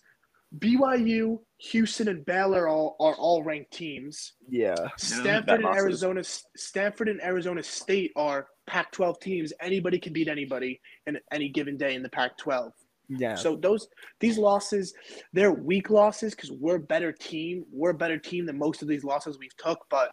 BYU, 0.60 1.40
Houston, 1.58 2.08
and 2.10 2.24
Baylor 2.26 2.68
all, 2.68 2.96
are 3.00 3.16
all 3.16 3.44
ranked 3.44 3.72
teams. 3.72 4.34
Yeah. 4.48 4.76
Stanford 4.98 5.64
and. 5.64 5.76
Arizona, 5.76 6.24
Stanford 6.56 7.10
and 7.10 7.22
Arizona 7.24 7.64
State 7.64 8.12
are 8.16 8.48
Pac-12 8.68 9.20
teams. 9.20 9.54
Anybody 9.62 9.98
can 10.00 10.14
beat 10.14 10.28
anybody 10.28 10.80
in 11.08 11.18
any 11.32 11.50
given 11.50 11.76
day 11.76 11.96
in 11.96 12.04
the 12.04 12.10
Pac-12. 12.10 12.72
Yeah. 13.10 13.36
So 13.36 13.56
those 13.56 13.88
these 14.20 14.38
losses, 14.38 14.94
they're 15.34 15.52
weak 15.52 15.90
losses 15.90 16.34
because 16.34 16.52
we're 16.52 16.76
a 16.76 16.80
better 16.80 17.12
team. 17.12 17.66
We're 17.72 17.92
a 17.92 17.96
better 17.96 18.18
team 18.18 18.46
than 18.46 18.58
most 18.58 18.82
of 18.82 18.88
these 18.88 19.04
losses 19.04 19.38
we've 19.38 19.56
took. 19.58 19.86
But 19.90 20.12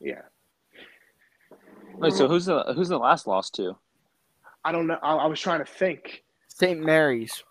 yeah, 0.00 0.22
Wait, 1.96 2.12
so 2.12 2.28
who's 2.28 2.46
the 2.46 2.72
who's 2.74 2.88
the 2.88 2.98
last 2.98 3.26
loss 3.26 3.50
to? 3.50 3.76
I 4.64 4.72
don't 4.72 4.86
know. 4.86 4.98
I, 5.02 5.14
I 5.16 5.26
was 5.26 5.40
trying 5.40 5.60
to 5.60 5.70
think. 5.70 6.22
St. 6.48 6.80
Mary's. 6.80 7.42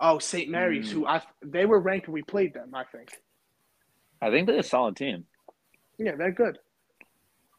Oh, 0.00 0.18
St. 0.18 0.50
Mary's, 0.50 0.90
who 0.90 1.06
I 1.06 1.22
they 1.44 1.66
were 1.66 1.80
ranked 1.80 2.08
when 2.08 2.14
we 2.14 2.22
played 2.22 2.54
them. 2.54 2.74
I 2.74 2.84
think. 2.84 3.10
I 4.20 4.30
think 4.30 4.46
they're 4.46 4.58
a 4.58 4.62
solid 4.62 4.96
team. 4.96 5.24
Yeah, 5.98 6.16
they're 6.16 6.32
good. 6.32 6.58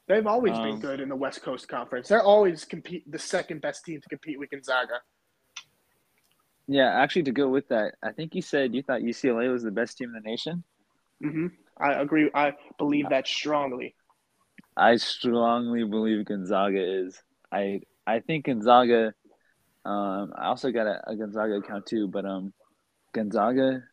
They've 0.07 0.27
always 0.27 0.53
been 0.53 0.71
Um, 0.73 0.79
good 0.79 0.99
in 0.99 1.07
the 1.07 1.15
West 1.15 1.41
Coast 1.41 1.67
Conference. 1.67 2.09
They're 2.09 2.21
always 2.23 2.65
compete 2.65 3.09
the 3.09 3.19
second 3.19 3.61
best 3.61 3.85
team 3.85 4.01
to 4.01 4.09
compete 4.09 4.37
with 4.37 4.49
Gonzaga. 4.49 5.01
Yeah, 6.67 6.89
actually, 6.89 7.23
to 7.23 7.31
go 7.31 7.49
with 7.49 7.67
that, 7.69 7.95
I 8.01 8.11
think 8.11 8.35
you 8.35 8.41
said 8.41 8.73
you 8.73 8.83
thought 8.83 9.01
UCLA 9.01 9.51
was 9.51 9.63
the 9.63 9.71
best 9.71 9.97
team 9.97 10.09
in 10.15 10.23
the 10.23 10.29
nation. 10.29 10.63
Mm-hmm. 11.23 11.47
I 11.77 11.93
agree. 11.93 12.29
I 12.33 12.53
believe 12.77 13.09
that 13.09 13.27
strongly. 13.27 13.95
I 14.77 14.95
strongly 14.95 15.83
believe 15.83 16.25
Gonzaga 16.25 16.79
is. 16.79 17.21
I 17.51 17.81
I 18.07 18.19
think 18.19 18.45
Gonzaga. 18.45 19.13
Um, 19.85 20.31
I 20.37 20.45
also 20.45 20.71
got 20.71 20.87
a, 20.87 21.01
a 21.11 21.15
Gonzaga 21.15 21.55
account 21.55 21.85
too, 21.85 22.07
but 22.07 22.25
um, 22.25 22.53
Gonzaga, 23.13 23.83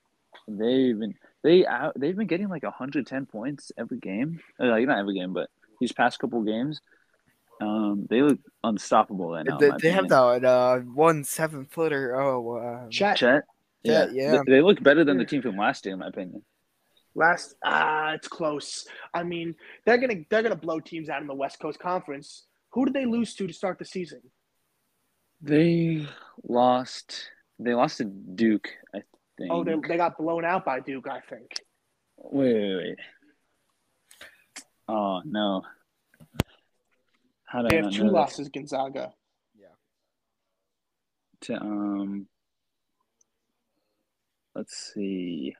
they've 0.47 0.99
been 0.99 1.15
they 1.43 1.67
out 1.67 1.95
they've 1.99 2.17
been 2.17 2.27
getting 2.27 2.49
like 2.49 2.63
110 2.63 3.27
points 3.27 3.73
every 3.77 3.99
game. 3.99 4.41
Like 4.59 4.87
not 4.87 4.99
every 4.99 5.15
game, 5.15 5.33
but 5.33 5.51
these 5.81 5.93
past 5.93 6.19
couple 6.19 6.43
games, 6.43 6.81
um, 7.61 8.07
they 8.09 8.23
look 8.23 8.39
unstoppable 8.65 9.32
right 9.32 9.45
now. 9.45 9.59
they, 9.59 9.70
they 9.82 9.91
have 9.91 10.09
that 10.09 10.45
uh, 10.45 10.78
one 10.78 11.24
seven 11.24 11.66
footer. 11.70 12.20
Oh, 12.20 12.57
uh, 12.57 12.89
Chat 12.89 13.16
Chet. 13.19 13.45
Yeah, 13.82 14.07
Chet, 14.07 14.15
yeah. 14.15 14.43
They, 14.47 14.53
they 14.55 14.61
look 14.62 14.82
better 14.82 15.05
than 15.05 15.19
the 15.19 15.24
team 15.24 15.43
from 15.43 15.57
last 15.57 15.85
year, 15.85 15.95
in 15.95 16.01
my 16.01 16.09
opinion. 16.09 16.43
last 17.15 17.55
ah, 17.65 18.12
it's 18.12 18.28
close. 18.28 18.87
I 19.12 19.23
mean, 19.23 19.55
they're 19.85 19.99
gonna 19.99 20.23
they're 20.31 20.43
gonna 20.43 20.57
blow 20.57 20.81
teams 20.81 21.09
out 21.09 21.20
in 21.20 21.27
the 21.27 21.35
West 21.35 21.61
Coast 21.61 21.78
Conference. 21.78 22.47
Who 22.73 22.85
did 22.85 22.95
they 22.95 23.05
lose 23.05 23.35
to 23.35 23.47
to 23.47 23.53
start 23.53 23.78
the 23.78 23.85
season? 23.85 24.20
They 25.43 26.07
lost. 26.45 27.31
They 27.59 27.74
lost 27.74 27.99
to 27.99 28.05
Duke, 28.05 28.69
I 28.95 29.03
think. 29.37 29.51
Oh, 29.51 29.65
they, 29.65 29.74
they 29.87 29.97
got 29.97 30.16
blown 30.16 30.45
out 30.45 30.65
by 30.65 30.81
Duke, 30.81 31.09
I 31.09 31.20
think. 31.20 31.51
Wait, 32.16 32.55
wait, 32.55 32.77
wait. 32.77 32.97
Oh 34.89 35.20
no. 35.24 35.62
How 37.51 37.63
did 37.63 37.71
They 37.71 37.77
I 37.79 37.83
have 37.83 37.91
two 37.91 38.05
know 38.05 38.13
losses, 38.13 38.49
Gonzaga. 38.49 39.13
Yeah. 39.59 39.69
To 41.43 41.57
um. 41.61 42.29
Let's 44.55 44.93
see. 44.95 45.55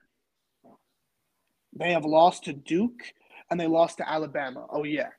They 1.77 1.93
have 1.93 2.05
lost 2.05 2.45
to 2.45 2.53
Duke 2.53 3.01
and 3.49 3.59
they 3.59 3.67
lost 3.67 3.97
to 3.97 4.09
Alabama. 4.09 4.67
Oh 4.69 4.83
yeah, 4.83 5.09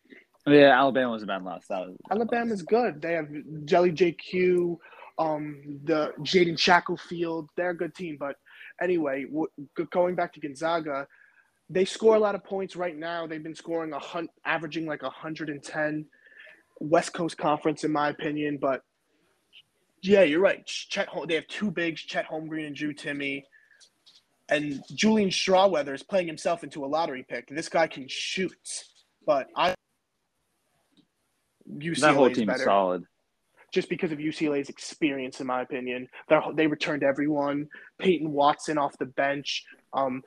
Oh, 0.47 0.53
yeah, 0.53 0.79
Alabama 0.79 1.13
was 1.13 1.23
a 1.23 1.27
bad 1.27 1.45
loss. 1.45 1.67
That 1.69 1.81
was 1.87 1.97
Alabama's 2.11 2.63
good. 2.63 3.01
They 3.03 3.15
have 3.15 3.29
Jelly 3.65 3.93
JQ, 3.93 4.77
um, 5.19 5.81
the 5.85 6.13
Jaden 6.21 6.59
Shackelford. 6.59 7.47
They're 7.57 7.71
a 7.71 7.77
good 7.77 7.95
team. 7.95 8.17
But 8.19 8.37
anyway, 8.81 9.25
w- 9.25 9.49
g- 9.79 9.85
going 9.93 10.17
back 10.17 10.33
to 10.35 10.41
Gonzaga, 10.41 11.07
they 11.71 11.85
score 11.85 12.17
a 12.17 12.21
lot 12.21 12.35
of 12.35 12.45
points 12.45 12.77
right 12.77 12.97
now. 12.97 13.27
They've 13.27 13.43
been 13.43 13.55
scoring 13.55 13.93
a 13.93 13.99
hun- 14.01 14.29
averaging 14.45 14.87
like 14.87 15.03
110. 15.03 16.07
West 16.83 17.13
Coast 17.13 17.39
Conference, 17.39 17.85
in 17.85 17.93
my 17.93 18.09
opinion. 18.09 18.59
But 18.61 18.83
yeah, 20.03 20.23
you're 20.23 20.41
right. 20.41 20.65
Chet, 20.67 21.09
they 21.29 21.35
have 21.35 21.47
two 21.47 21.71
bigs, 21.71 22.03
Chet 22.03 22.27
Holmgren 22.29 22.67
and 22.67 22.77
Drew 22.77 22.93
Timme. 22.93 23.43
And 24.49 24.83
Julian 24.95 25.31
Strawther 25.31 25.95
is 25.95 26.03
playing 26.03 26.27
himself 26.27 26.65
into 26.65 26.85
a 26.85 26.87
lottery 26.87 27.25
pick. 27.27 27.49
This 27.49 27.69
guy 27.69 27.87
can 27.87 28.07
shoot, 28.09 28.53
but 29.25 29.47
I 29.57 29.75
UCLA 31.71 32.01
that 32.01 32.15
whole 32.15 32.31
team 32.31 32.51
is 32.51 32.55
better 32.55 32.65
solid. 32.65 33.05
just 33.73 33.89
because 33.89 34.13
of 34.13 34.19
UCLA's 34.19 34.69
experience, 34.69 35.41
in 35.41 35.47
my 35.47 35.63
opinion. 35.63 36.09
They're, 36.29 36.43
they 36.55 36.67
returned 36.67 37.03
everyone. 37.03 37.69
Peyton 37.99 38.31
Watson 38.33 38.77
off 38.77 38.99
the 38.99 39.07
bench. 39.07 39.65
Um, 39.95 40.23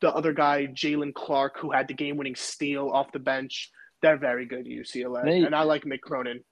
the 0.00 0.14
other 0.14 0.32
guy, 0.32 0.66
Jalen 0.66 1.14
Clark, 1.14 1.58
who 1.58 1.72
had 1.72 1.88
the 1.88 1.94
game-winning 1.94 2.36
steal 2.36 2.90
off 2.90 3.10
the 3.10 3.18
bench. 3.18 3.70
They're 4.02 4.16
very 4.18 4.46
good, 4.46 4.66
UCLA, 4.66 5.24
They- 5.24 5.42
and 5.42 5.54
I 5.54 5.62
like 5.62 5.84
Mick 5.84 6.00
Cronin. 6.00 6.44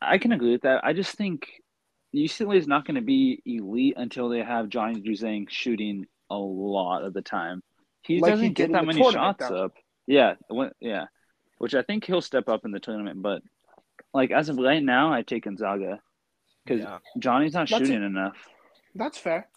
I 0.00 0.18
can 0.18 0.32
agree 0.32 0.52
with 0.52 0.62
that. 0.62 0.84
I 0.84 0.92
just 0.92 1.16
think 1.16 1.48
UCLA 2.14 2.56
is 2.56 2.66
not 2.68 2.86
going 2.86 2.94
to 2.94 3.00
be 3.02 3.42
elite 3.44 3.94
until 3.96 4.28
they 4.28 4.42
have 4.42 4.68
Johnny 4.68 5.00
Juzang 5.02 5.50
shooting 5.50 6.06
a 6.30 6.36
lot 6.36 7.04
of 7.04 7.12
the 7.14 7.22
time. 7.22 7.62
He 8.02 8.20
Like 8.20 8.32
doesn't 8.32 8.46
did 8.48 8.54
get 8.54 8.72
that 8.72 8.86
many 8.86 9.02
shots 9.10 9.48
though. 9.48 9.64
up. 9.66 9.72
Yeah, 10.06 10.34
when, 10.48 10.70
yeah, 10.80 11.06
which 11.58 11.74
I 11.74 11.82
think 11.82 12.04
he'll 12.04 12.22
step 12.22 12.48
up 12.48 12.64
in 12.64 12.70
the 12.70 12.80
tournament. 12.80 13.20
But 13.20 13.42
like 14.14 14.30
as 14.30 14.48
of 14.48 14.56
right 14.56 14.82
now, 14.82 15.12
I 15.12 15.22
take 15.22 15.44
Gonzaga 15.44 16.00
because 16.64 16.80
Yeah. 16.80 16.98
Johnny's 17.18 17.52
not 17.52 17.68
That's 17.68 17.86
shooting 17.86 18.02
enough. 18.02 18.36
That's 18.94 19.18
fair. 19.18 19.48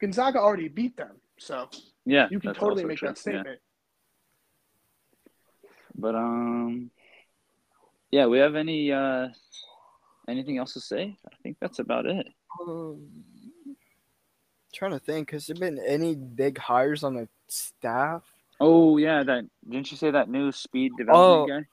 Gonzaga 0.00 0.38
already 0.38 0.68
beat 0.68 0.96
them, 0.96 1.20
so 1.38 1.68
Yeah, 2.06 2.28
you 2.30 2.40
can 2.40 2.54
totally 2.54 2.84
make 2.84 2.98
true. 2.98 3.08
that 3.08 3.18
statement. 3.18 3.60
But 5.94 6.14
um, 6.14 6.90
yeah, 8.10 8.26
we 8.26 8.38
have 8.38 8.56
any 8.56 8.92
uh 8.92 9.28
anything 10.28 10.58
else 10.58 10.74
to 10.74 10.80
say? 10.80 11.16
I 11.26 11.34
think 11.42 11.56
that's 11.60 11.78
about 11.78 12.06
it. 12.06 12.26
Um, 12.60 13.06
trying 14.72 14.92
to 14.92 14.98
think, 14.98 15.30
has 15.32 15.46
there 15.46 15.56
been 15.56 15.80
any 15.86 16.14
big 16.14 16.58
hires 16.58 17.04
on 17.04 17.14
the 17.14 17.28
staff? 17.48 18.22
Oh 18.60 18.96
yeah, 18.96 19.22
that 19.22 19.44
didn't 19.68 19.90
you 19.90 19.96
say 19.96 20.10
that 20.10 20.28
new 20.28 20.52
speed 20.52 20.92
development 20.98 21.66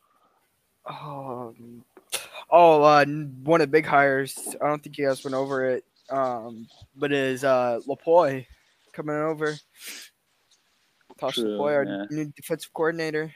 guy? 0.88 0.94
Um, 0.94 1.84
oh, 2.50 2.82
uh, 2.82 3.06
one 3.06 3.62
of 3.62 3.68
the 3.68 3.72
big 3.72 3.86
hires. 3.86 4.56
I 4.62 4.68
don't 4.68 4.82
think 4.82 4.98
you 4.98 5.08
guys 5.08 5.24
went 5.24 5.36
over 5.36 5.66
it. 5.66 5.84
Um, 6.10 6.68
but 6.96 7.12
is 7.12 7.44
uh 7.44 7.80
Lupoi 7.88 8.46
coming 8.94 9.16
over? 9.16 9.58
Tosh 11.20 11.36
True, 11.36 11.58
Lupoi, 11.58 11.74
our 11.74 11.84
yeah. 11.84 12.06
new 12.10 12.32
defensive 12.36 12.74
coordinator. 12.74 13.34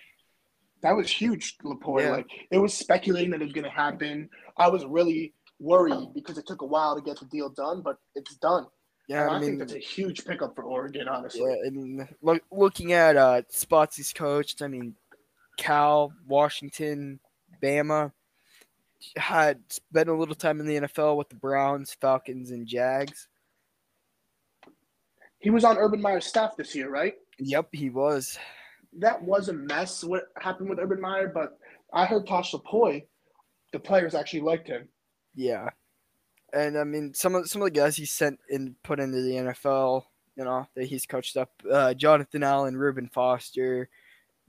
That 0.82 0.96
was 0.96 1.10
huge, 1.10 1.58
Lupoi. 1.60 2.02
Yeah. 2.02 2.12
Like 2.12 2.28
it 2.50 2.58
was 2.58 2.74
speculating 2.74 3.32
that 3.32 3.42
it 3.42 3.46
was 3.46 3.54
going 3.54 3.66
to 3.66 3.70
happen. 3.70 4.30
I 4.58 4.68
was 4.68 4.86
really 4.86 5.34
worried 5.60 6.10
because 6.14 6.38
it 6.38 6.48
took 6.48 6.62
a 6.62 6.66
while 6.66 6.96
to 6.96 7.02
get 7.02 7.20
the 7.20 7.26
deal 7.26 7.50
done, 7.50 7.82
but 7.82 7.98
it's 8.16 8.36
done. 8.36 8.66
Yeah, 9.08 9.28
I, 9.28 9.38
I 9.38 9.40
think 9.40 9.52
mean, 9.52 9.60
that's 9.60 9.74
a 9.74 9.80
huge 9.80 10.26
pickup 10.26 10.56
for 10.56 10.64
Oregon, 10.64 11.08
honestly. 11.08 11.42
yeah, 11.42 11.68
and 11.68 12.08
look, 12.22 12.42
looking 12.52 12.94
at 12.94 13.18
uh 13.18 13.42
spots 13.50 13.98
he's 13.98 14.14
coached, 14.14 14.62
I 14.62 14.68
mean, 14.68 14.96
Cal, 15.58 16.14
Washington, 16.28 17.20
Bama, 17.62 18.12
had 19.18 19.60
spent 19.70 20.10
a 20.10 20.16
little 20.16 20.36
time 20.36 20.60
in 20.60 20.66
the 20.66 20.82
NFL 20.82 21.18
with 21.18 21.30
the 21.30 21.36
Browns, 21.36 21.96
Falcons, 22.00 22.52
and 22.52 22.68
Jags. 22.68 23.28
He 25.40 25.50
was 25.50 25.64
on 25.64 25.78
Urban 25.78 26.02
Meyer's 26.02 26.26
staff 26.26 26.56
this 26.56 26.76
year, 26.76 26.90
right? 26.90 27.16
Yep, 27.40 27.70
he 27.72 27.90
was. 27.90 28.38
That 29.00 29.22
was 29.22 29.50
a 29.50 29.54
mess 29.54 30.04
what 30.04 30.26
happened 30.38 30.70
with 30.70 30.80
Urban 30.80 31.00
Meyer, 31.00 31.32
but 31.34 31.58
I 31.94 32.06
heard 32.06 32.28
Tosh 32.28 32.54
Lupoi 32.54 33.04
the 33.72 33.80
players 33.80 34.16
actually 34.16 34.42
liked 34.42 34.68
him. 34.68 34.88
Yeah, 35.36 35.70
and 36.54 36.78
I 36.78 36.84
mean 36.84 37.14
some 37.14 37.36
of 37.36 37.50
some 37.50 37.62
of 37.62 37.68
the 37.68 37.80
guys 37.80 37.96
he 37.96 38.06
sent 38.06 38.40
and 38.50 38.76
put 38.84 39.00
into 39.00 39.22
the 39.22 39.32
NFL, 39.32 40.04
you 40.36 40.44
know, 40.44 40.68
that 40.76 40.86
he's 40.86 41.06
coached 41.06 41.38
up, 41.38 41.52
uh, 41.72 41.94
Jonathan 41.94 42.44
Allen, 42.44 42.76
Reuben 42.76 43.08
Foster, 43.08 43.90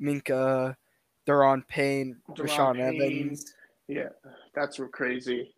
Minkah, 0.00 0.76
Daron 1.26 1.66
Payne, 1.68 2.16
Daron 2.30 2.46
Rashaan 2.46 2.74
Payne. 2.74 3.02
Evans. 3.02 3.54
Yeah, 3.88 4.08
that's 4.54 4.78
real 4.78 4.88
crazy. 4.88 5.54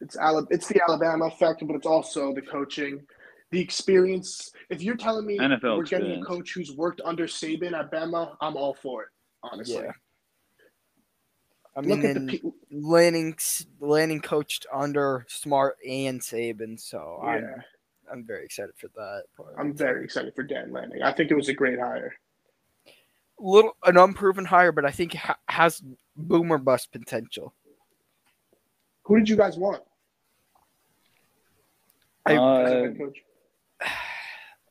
It's 0.00 0.16
Ala- 0.16 0.46
it's 0.50 0.68
the 0.68 0.80
Alabama 0.82 1.26
effect, 1.26 1.66
but 1.66 1.74
it's 1.74 1.86
also 1.86 2.32
the 2.32 2.42
coaching, 2.42 3.04
the 3.52 3.60
experience. 3.60 4.50
If 4.70 4.82
you're 4.82 4.96
telling 4.96 5.26
me 5.26 5.38
NFL 5.38 5.76
we're 5.76 5.84
getting 5.84 6.20
a 6.20 6.24
coach 6.24 6.52
who's 6.54 6.72
worked 6.72 7.00
under 7.04 7.26
Saban 7.26 7.74
at 7.78 7.92
Bama, 7.92 8.34
I'm 8.40 8.56
all 8.56 8.74
for 8.74 9.02
it. 9.04 9.08
Honestly, 9.44 9.76
Yeah. 9.84 9.92
I 11.76 11.80
mean, 11.80 11.90
look 11.90 12.04
at 12.04 12.14
the 12.14 12.20
and 12.20 12.28
pe- 12.30 12.40
Lanning 12.70 13.36
Lanning 13.80 14.20
coached 14.20 14.66
under 14.72 15.24
Smart 15.28 15.76
and 15.88 16.20
Saban, 16.20 16.80
so 16.80 17.20
yeah. 17.22 17.30
I'm 17.30 17.44
I'm 18.10 18.24
very 18.24 18.44
excited 18.44 18.74
for 18.76 18.88
that. 18.96 19.22
Part. 19.36 19.54
I'm 19.58 19.72
very 19.74 20.04
excited 20.04 20.34
for 20.34 20.42
Dan 20.42 20.72
Lanning. 20.72 21.02
I 21.02 21.12
think 21.12 21.30
it 21.30 21.34
was 21.34 21.48
a 21.48 21.54
great 21.54 21.78
hire. 21.78 22.14
little 23.38 23.76
an 23.84 23.96
unproven 23.96 24.44
hire, 24.46 24.72
but 24.72 24.84
I 24.84 24.90
think 24.90 25.14
ha- 25.14 25.38
has 25.48 25.82
boomer 26.16 26.58
bust 26.58 26.90
potential. 26.92 27.54
Who 29.04 29.18
did 29.18 29.28
you 29.28 29.36
guys 29.36 29.56
want? 29.58 29.82
I- 32.26 32.32
as 32.34 32.38
a 32.38 32.42
Uh, 32.42 32.82
head 32.84 32.98
coach? 32.98 33.18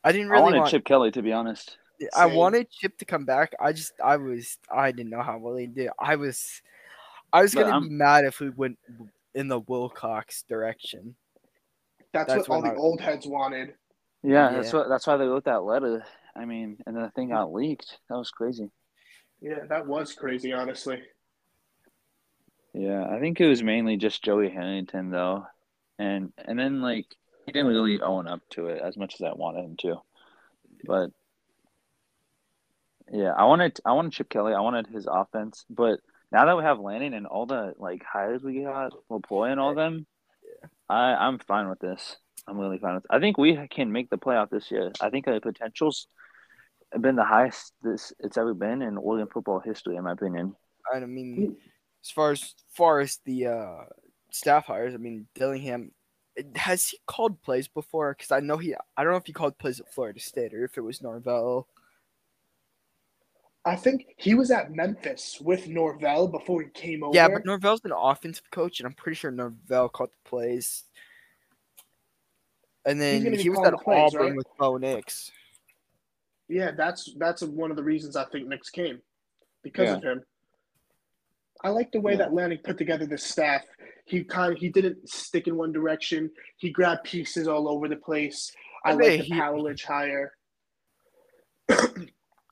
I 0.04 0.12
didn't 0.12 0.30
really 0.30 0.42
I 0.42 0.46
really 0.46 0.52
wanted 0.54 0.60
want. 0.60 0.72
Chip 0.72 0.86
Kelly 0.86 1.12
to 1.12 1.22
be 1.22 1.32
honest. 1.34 1.78
I 2.16 2.28
Same. 2.28 2.36
wanted 2.36 2.70
Chip 2.72 2.98
to 2.98 3.06
come 3.06 3.26
back. 3.26 3.54
I 3.60 3.74
just 3.74 3.94
I 4.04 4.18
was 4.18 4.58
I 4.76 4.92
didn't 4.92 5.12
know 5.12 5.22
how 5.22 5.38
well 5.38 5.56
he 5.56 5.68
did. 5.68 5.90
I 6.00 6.16
was 6.16 6.62
I 7.32 7.42
was 7.44 7.54
But 7.54 7.62
gonna 7.62 7.74
I'm- 7.74 7.84
be 7.90 7.94
mad 7.96 8.26
if 8.26 8.40
we 8.40 8.50
went 8.50 8.78
in 9.36 9.48
the 9.48 9.60
Wilcox 9.60 10.44
direction. 10.44 11.16
That's, 12.14 12.28
that's 12.34 12.50
what 12.50 12.56
all 12.56 12.62
what 12.64 12.74
the 12.74 12.80
old 12.82 13.00
heads 13.02 13.26
wanted. 13.28 13.76
Yeah, 14.24 14.52
that's 14.52 14.74
what 14.74 14.90
that's 14.90 15.08
why 15.08 15.18
they 15.18 15.26
wrote 15.26 15.46
that 15.46 15.64
letter. 15.64 16.04
I 16.36 16.46
mean, 16.46 16.78
and 16.86 16.96
then 16.96 17.04
the 17.04 17.12
thing 17.12 17.30
got 17.30 17.54
leaked. 17.54 17.98
That 18.10 18.18
was 18.18 18.32
crazy. 18.32 18.70
Yeah, 19.42 19.66
that 19.70 19.88
was 19.88 20.14
crazy, 20.14 20.54
honestly. 20.54 21.02
Yeah, 22.74 23.06
I 23.10 23.20
think 23.20 23.40
it 23.42 23.48
was 23.48 23.64
mainly 23.64 23.98
just 23.98 24.24
Joey 24.24 24.50
Harrington 24.50 25.10
though, 25.10 25.46
and 26.00 26.32
and 26.38 26.58
then 26.58 26.82
like 26.82 27.06
he 27.52 27.60
didn't 27.60 27.74
really 27.74 28.02
own 28.02 28.28
up 28.28 28.42
to 28.52 28.68
it 28.68 28.82
as 28.82 28.96
much 28.96 29.16
as 29.16 29.22
I 29.22 29.34
wanted 29.34 29.66
him 29.66 29.76
to, 29.82 29.98
but 30.86 31.12
yeah, 33.12 33.34
I 33.34 33.44
wanted 33.44 33.78
I 33.86 33.92
wanted 33.92 34.14
Chip 34.14 34.30
Kelly. 34.30 34.54
I 34.54 34.62
wanted 34.62 34.88
his 34.88 35.06
offense, 35.06 35.66
but 35.70 36.00
now 36.32 36.46
that 36.46 36.56
we 36.56 36.64
have 36.64 36.80
Lanning 36.80 37.14
and 37.14 37.28
all 37.28 37.46
the 37.46 37.74
like 37.78 38.04
hires 38.06 38.42
we 38.42 38.64
got, 38.64 38.94
Lupoi 39.10 39.52
and 39.52 39.60
all 39.60 39.76
them, 39.76 40.06
I 40.88 41.14
I'm 41.14 41.40
fine 41.40 41.68
with 41.68 41.80
this. 41.80 42.16
I'm 42.48 42.58
really 42.58 42.78
fine 42.78 42.96
with. 42.96 43.06
I 43.10 43.20
think 43.20 43.38
we 43.38 43.68
can 43.68 43.92
make 43.92 44.10
the 44.10 44.18
playoff 44.18 44.50
this 44.50 44.72
year. 44.72 44.94
I 45.02 45.10
think 45.10 45.26
the 45.26 45.42
potential's 45.42 46.08
been 47.02 47.18
the 47.18 47.26
highest 47.26 47.74
this 47.84 48.14
it's 48.20 48.38
ever 48.38 48.54
been 48.54 48.82
in 48.82 48.98
Oregon 48.98 49.28
football 49.28 49.60
history, 49.60 49.98
in 49.98 50.06
my 50.06 50.14
opinion. 50.14 50.56
I 50.94 51.02
mean, 51.02 51.58
as 52.02 52.12
far 52.12 52.32
as 52.32 52.56
far 52.78 53.02
as 53.02 53.20
the 53.26 53.48
uh, 53.48 53.84
staff 54.32 54.68
hires, 54.68 54.94
I 54.94 54.98
mean 54.98 55.28
Dillingham 55.36 55.92
has 56.56 56.90
he 56.90 57.00
called 57.08 57.42
plays 57.42 57.68
before? 57.68 58.16
Because 58.18 58.32
I 58.32 58.40
know 58.40 58.58
he 58.58 58.76
I 58.98 59.04
don't 59.04 59.12
know 59.12 59.18
if 59.18 59.26
he 59.26 59.34
called 59.34 59.58
plays 59.58 59.80
at 59.80 59.94
Florida 59.94 60.20
State 60.20 60.54
or 60.54 60.64
if 60.64 60.78
it 60.78 60.82
was 60.82 61.02
Norvell. 61.02 61.68
I 63.64 63.76
think 63.76 64.08
he 64.18 64.34
was 64.34 64.50
at 64.50 64.72
Memphis 64.72 65.40
with 65.40 65.68
Norvell 65.68 66.28
before 66.28 66.64
he 66.64 66.70
came 66.70 67.04
over. 67.04 67.16
Yeah, 67.16 67.28
but 67.28 67.46
Norvell's 67.46 67.82
an 67.84 67.92
offensive 67.96 68.50
coach, 68.50 68.80
and 68.80 68.88
I'm 68.88 68.94
pretty 68.94 69.16
sure 69.16 69.30
Norvell 69.30 69.90
called 69.90 70.10
the 70.10 70.30
plays. 70.30 70.84
And 72.86 73.00
then 73.00 73.34
he 73.34 73.50
was 73.50 73.58
calling 73.58 73.74
at 73.74 73.78
the 73.78 73.84
plays, 73.84 74.16
Auburn 74.16 74.28
right? 74.30 74.36
with 74.36 74.48
Bo 74.58 74.78
Nix. 74.78 75.32
Yeah, 76.48 76.72
that's 76.72 77.14
that's 77.18 77.44
one 77.44 77.70
of 77.70 77.78
the 77.78 77.84
reasons 77.84 78.16
I 78.16 78.26
think 78.26 78.48
Nix 78.48 78.70
came 78.70 79.00
because 79.62 79.90
Yeah. 79.90 79.98
of 79.98 80.04
him. 80.04 80.24
I 81.64 81.70
like 81.70 81.92
the 81.92 82.02
way 82.02 82.14
Yeah. 82.14 82.20
that 82.20 82.34
Lanning 82.34 82.60
put 82.64 82.78
together 82.78 83.06
the 83.06 83.18
staff. 83.18 83.64
He 84.06 84.24
kind 84.24 84.52
of 84.54 84.60
he 84.60 84.70
didn't 84.70 85.08
stick 85.10 85.48
in 85.48 85.56
one 85.56 85.72
direction. 85.72 86.32
He 86.58 86.70
grabbed 86.72 87.04
pieces 87.04 87.48
all 87.48 87.70
over 87.70 87.88
the 87.88 87.96
place. 87.96 88.52
I 88.84 88.92
I 88.92 88.94
like 88.94 89.04
the 89.06 89.18
he- 89.18 89.34
Powledge 89.34 89.84
hire. 89.86 90.34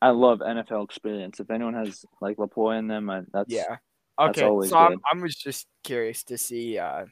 I 0.02 0.10
love 0.12 0.40
NFL 0.40 0.86
experience. 0.86 1.40
If 1.40 1.50
anyone 1.52 1.74
has 1.74 2.06
like 2.22 2.38
Lupoi 2.38 2.80
in 2.80 2.88
them, 2.88 3.10
I, 3.10 3.22
that's 3.34 3.52
Yeah. 3.52 3.78
That's 4.18 4.38
Okay, 4.38 4.48
always 4.48 4.70
so 4.70 4.78
I'm, 4.78 4.92
good. 4.92 5.00
I 5.14 5.22
was 5.22 5.36
just 5.36 5.68
curious 5.84 6.24
to 6.26 6.38
see 6.38 6.78
uh, 6.78 7.06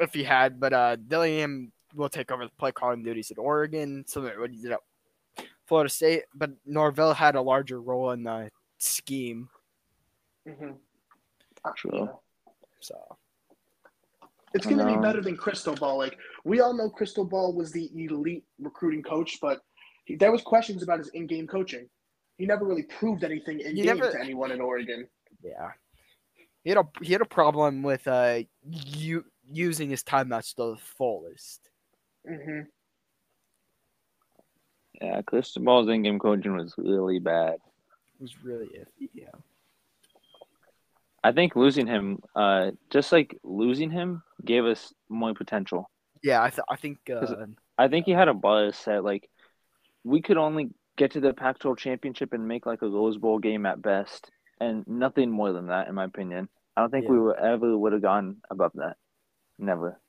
if 0.00 0.12
he 0.12 0.24
had, 0.24 0.58
but 0.58 0.72
uh, 0.72 0.96
Dillingham 0.96 1.70
will 1.94 2.08
take 2.08 2.30
over 2.32 2.44
the 2.44 2.50
play 2.58 2.72
calling 2.72 3.02
duties 3.04 3.30
at 3.30 3.38
Oregon, 3.38 4.04
similar 4.06 4.34
to 4.34 4.40
what 4.40 4.50
he 4.50 4.60
did 4.60 4.72
at 4.72 4.80
Florida 5.66 5.88
State. 5.90 6.24
But 6.34 6.50
Norvell 6.66 7.14
had 7.14 7.36
a 7.36 7.40
larger 7.42 7.80
role 7.80 8.10
in 8.10 8.24
the 8.24 8.50
scheme, 8.78 9.48
Mhm. 10.48 10.76
True. 11.76 12.08
so 12.80 12.96
It's 14.54 14.66
going 14.66 14.78
to 14.78 14.86
be 14.86 15.00
better 15.00 15.20
than 15.22 15.36
Cristobal. 15.36 15.96
Like 15.96 16.18
we 16.44 16.60
all 16.60 16.74
know, 16.74 16.90
Cristobal 16.90 17.54
was 17.54 17.70
the 17.72 17.90
elite 17.94 18.44
recruiting 18.58 19.02
coach, 19.02 19.38
but 19.40 19.60
he, 20.04 20.16
there 20.16 20.32
was 20.32 20.42
questions 20.42 20.82
about 20.82 20.98
his 20.98 21.08
in-game 21.10 21.46
coaching. 21.46 21.88
He 22.38 22.46
never 22.46 22.64
really 22.64 22.82
proved 22.82 23.22
anything 23.24 23.60
in 23.60 23.76
game 23.76 23.84
never- 23.86 24.10
to 24.10 24.20
anyone 24.20 24.50
in 24.50 24.60
Oregon. 24.60 25.08
yeah. 25.42 25.70
He 26.64 26.70
had 26.70 26.78
a 26.78 26.88
he 27.02 27.12
had 27.12 27.20
a 27.22 27.24
problem 27.26 27.82
with 27.82 28.06
uh 28.06 28.42
you 28.62 29.24
using 29.50 29.90
his 29.90 30.02
timeouts 30.04 30.54
to 30.54 30.72
the 30.72 30.76
fullest. 30.78 31.70
hmm 32.26 32.60
yeah. 35.00 35.20
Cristobal's 35.22 35.88
in-game 35.88 36.18
coaching 36.20 36.56
was 36.56 36.74
really 36.78 37.18
bad. 37.18 37.54
It 37.54 38.20
was 38.20 38.44
really 38.44 38.66
iffy. 38.68 39.08
Yeah. 39.14 39.30
I 41.24 41.32
think 41.32 41.54
losing 41.56 41.86
him, 41.86 42.18
uh, 42.34 42.72
just 42.90 43.12
like 43.12 43.38
losing 43.44 43.90
him, 43.90 44.22
gave 44.44 44.64
us 44.64 44.92
more 45.08 45.34
potential. 45.34 45.88
Yeah, 46.22 46.42
I, 46.42 46.50
th- 46.50 46.64
I 46.68 46.76
think 46.76 46.98
uh, 47.10 47.46
I 47.78 47.88
think 47.88 48.06
he 48.06 48.12
had 48.12 48.28
a 48.28 48.34
buzz 48.34 48.80
that 48.86 49.04
like 49.04 49.28
we 50.04 50.20
could 50.20 50.36
only 50.36 50.70
get 50.96 51.12
to 51.12 51.20
the 51.20 51.32
Pac-12 51.32 51.78
championship 51.78 52.32
and 52.32 52.46
make 52.46 52.66
like 52.66 52.82
a 52.82 52.88
Rose 52.88 53.18
Bowl 53.18 53.38
game 53.38 53.66
at 53.66 53.80
best, 53.82 54.30
and 54.60 54.86
nothing 54.86 55.30
more 55.30 55.52
than 55.52 55.68
that, 55.68 55.88
in 55.88 55.94
my 55.94 56.04
opinion. 56.04 56.48
I 56.76 56.80
don't 56.80 56.90
think 56.90 57.08
we 57.08 57.16
Yeah. 57.16 57.22
were 57.22 57.38
ever 57.38 57.76
would 57.76 57.92
have 57.92 58.02
gone 58.02 58.38
above 58.50 58.72
that, 58.74 58.96
never, 59.58 60.00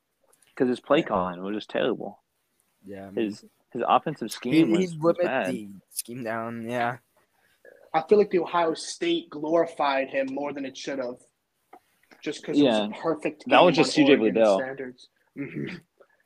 because 0.49 0.69
his 0.69 0.79
play 0.79 1.01
calling 1.03 1.41
was 1.43 1.55
just 1.55 1.69
terrible. 1.69 2.21
yeah, 2.85 3.07
I 3.07 3.11
mean, 3.11 3.25
His 3.25 3.45
his 3.71 3.83
offensive 3.87 4.31
scheme 4.31 4.67
he 4.69 4.83
was, 4.85 4.95
was 4.97 5.15
bad. 5.21 5.51
the 5.51 5.69
scheme 5.89 6.23
down. 6.23 6.67
Yeah. 6.69 6.97
I 7.93 8.01
feel 8.07 8.17
like 8.17 8.31
the 8.31 8.39
Ohio 8.39 8.73
State 8.73 9.29
glorified 9.29 10.09
him 10.09 10.27
more 10.31 10.51
than 10.53 10.65
it 10.65 10.75
should 10.77 10.99
have, 10.99 11.17
just 12.21 12.41
because 12.41 12.57
it 12.57 12.63
Yeah. 12.63 12.87
was 12.87 12.97
a 12.97 13.01
perfect. 13.01 13.43
That 13.47 13.61
was 13.61 13.75
just 13.75 13.97
on 13.97 14.05
CJ 14.05 14.09
Oregon 14.19 14.25
Liddell. 14.35 14.59
Standards. 14.59 15.09
Mhm. 15.37 15.81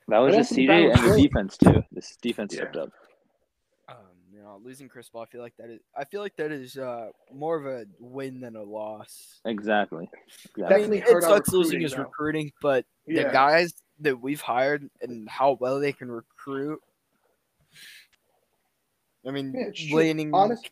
That 0.08 0.18
was 0.18 0.32
But 0.34 0.38
just 0.38 0.50
that's 0.50 0.56
CJ 0.56 0.90
and 0.90 1.12
the 1.12 1.22
defense 1.22 1.58
too. 1.58 1.82
This 1.92 2.16
defense 2.16 2.54
Yeah. 2.54 2.60
stepped 2.60 2.76
up. 2.76 2.90
Um, 3.88 3.96
you 4.32 4.40
know, 4.40 4.58
losing 4.62 4.88
Cristobal, 4.88 5.20
I 5.20 5.26
feel 5.26 5.42
like 5.42 5.56
that 5.58 5.68
is. 5.68 5.80
I 5.94 6.04
feel 6.06 6.22
like 6.22 6.36
that 6.36 6.50
is 6.50 6.78
uh 6.78 7.10
more 7.30 7.56
of 7.56 7.66
a 7.66 7.84
win 7.98 8.40
than 8.40 8.56
a 8.56 8.62
loss. 8.62 9.40
Exactly. 9.44 10.08
I 10.12 10.18
exactly. 10.18 10.52
mean, 10.54 10.68
Definitely 10.68 10.98
it 10.98 11.04
hurt 11.04 11.24
our 11.24 11.36
sucks 11.36 11.52
losing 11.52 11.80
recruiting, 11.80 11.82
his 11.82 11.92
though. 11.92 12.02
recruiting, 12.04 12.52
but 12.62 12.86
the 13.06 13.24
guys 13.24 13.74
that 14.00 14.18
we've 14.18 14.40
hired 14.40 14.88
and 15.02 15.28
how 15.28 15.52
well 15.60 15.78
they 15.80 15.92
can 15.92 16.10
recruit. 16.10 16.80
I 19.26 19.30
mean, 19.30 19.52
Yeah, 19.52 19.66
it's 19.68 19.84
true. 19.86 20.30
Honest- 20.32 20.70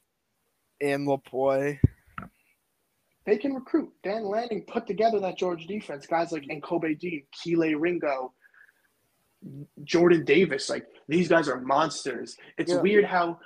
and 0.81 1.07
Lupoi. 1.07 1.79
They 3.25 3.37
can 3.39 3.55
recruit. 3.55 3.93
Dan 4.05 4.25
Lanning 4.25 4.65
put 4.69 4.87
together 4.87 5.19
that 5.21 5.37
Georgia 5.37 5.67
defense. 5.67 6.07
Guys 6.07 6.31
like 6.33 6.45
Nakobe 6.45 6.99
Dean, 6.99 7.25
Kelee 7.35 7.75
Ringo, 7.79 8.33
Jordan 9.85 10.25
Davis. 10.25 10.71
Like 10.71 10.87
these 11.09 11.29
guys 11.29 11.49
are 11.49 11.61
monsters. 11.61 12.37
It's 12.57 12.73
Yeah. 12.73 12.81
weird 12.81 13.05
how 13.05 13.41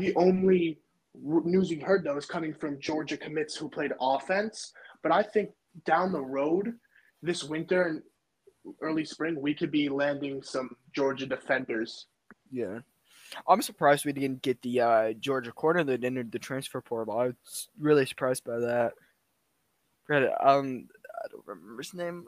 the 0.00 0.14
only 0.16 0.80
news 1.14 1.70
we've 1.70 1.82
heard 1.82 2.04
though 2.04 2.16
is 2.16 2.26
coming 2.26 2.52
from 2.52 2.78
Georgia 2.80 3.16
commits 3.16 3.56
who 3.56 3.68
played 3.68 3.92
offense. 4.00 4.72
But 5.02 5.12
I 5.12 5.22
think 5.22 5.50
down 5.86 6.12
the 6.12 6.20
road, 6.22 6.78
this 7.22 7.44
winter 7.44 7.82
and 7.84 8.02
early 8.82 9.04
spring, 9.04 9.40
we 9.40 9.54
could 9.54 9.70
be 9.70 9.88
landing 9.88 10.42
some 10.42 10.76
Georgia 10.94 11.26
defenders. 11.26 12.06
Yeah. 12.50 12.80
I'm 13.48 13.62
surprised 13.62 14.04
we 14.04 14.12
didn't 14.12 14.42
get 14.42 14.60
the 14.62 14.80
uh, 14.80 15.12
Georgia 15.14 15.52
corner 15.52 15.84
that 15.84 16.04
entered 16.04 16.32
the 16.32 16.38
transfer 16.38 16.80
portal. 16.80 17.18
I 17.18 17.26
was 17.26 17.68
really 17.78 18.06
surprised 18.06 18.44
by 18.44 18.58
that. 18.58 18.92
Forgot. 20.06 20.32
Um, 20.46 20.88
I 21.24 21.28
don't 21.30 21.46
remember 21.46 21.82
his 21.82 21.94
name. 21.94 22.24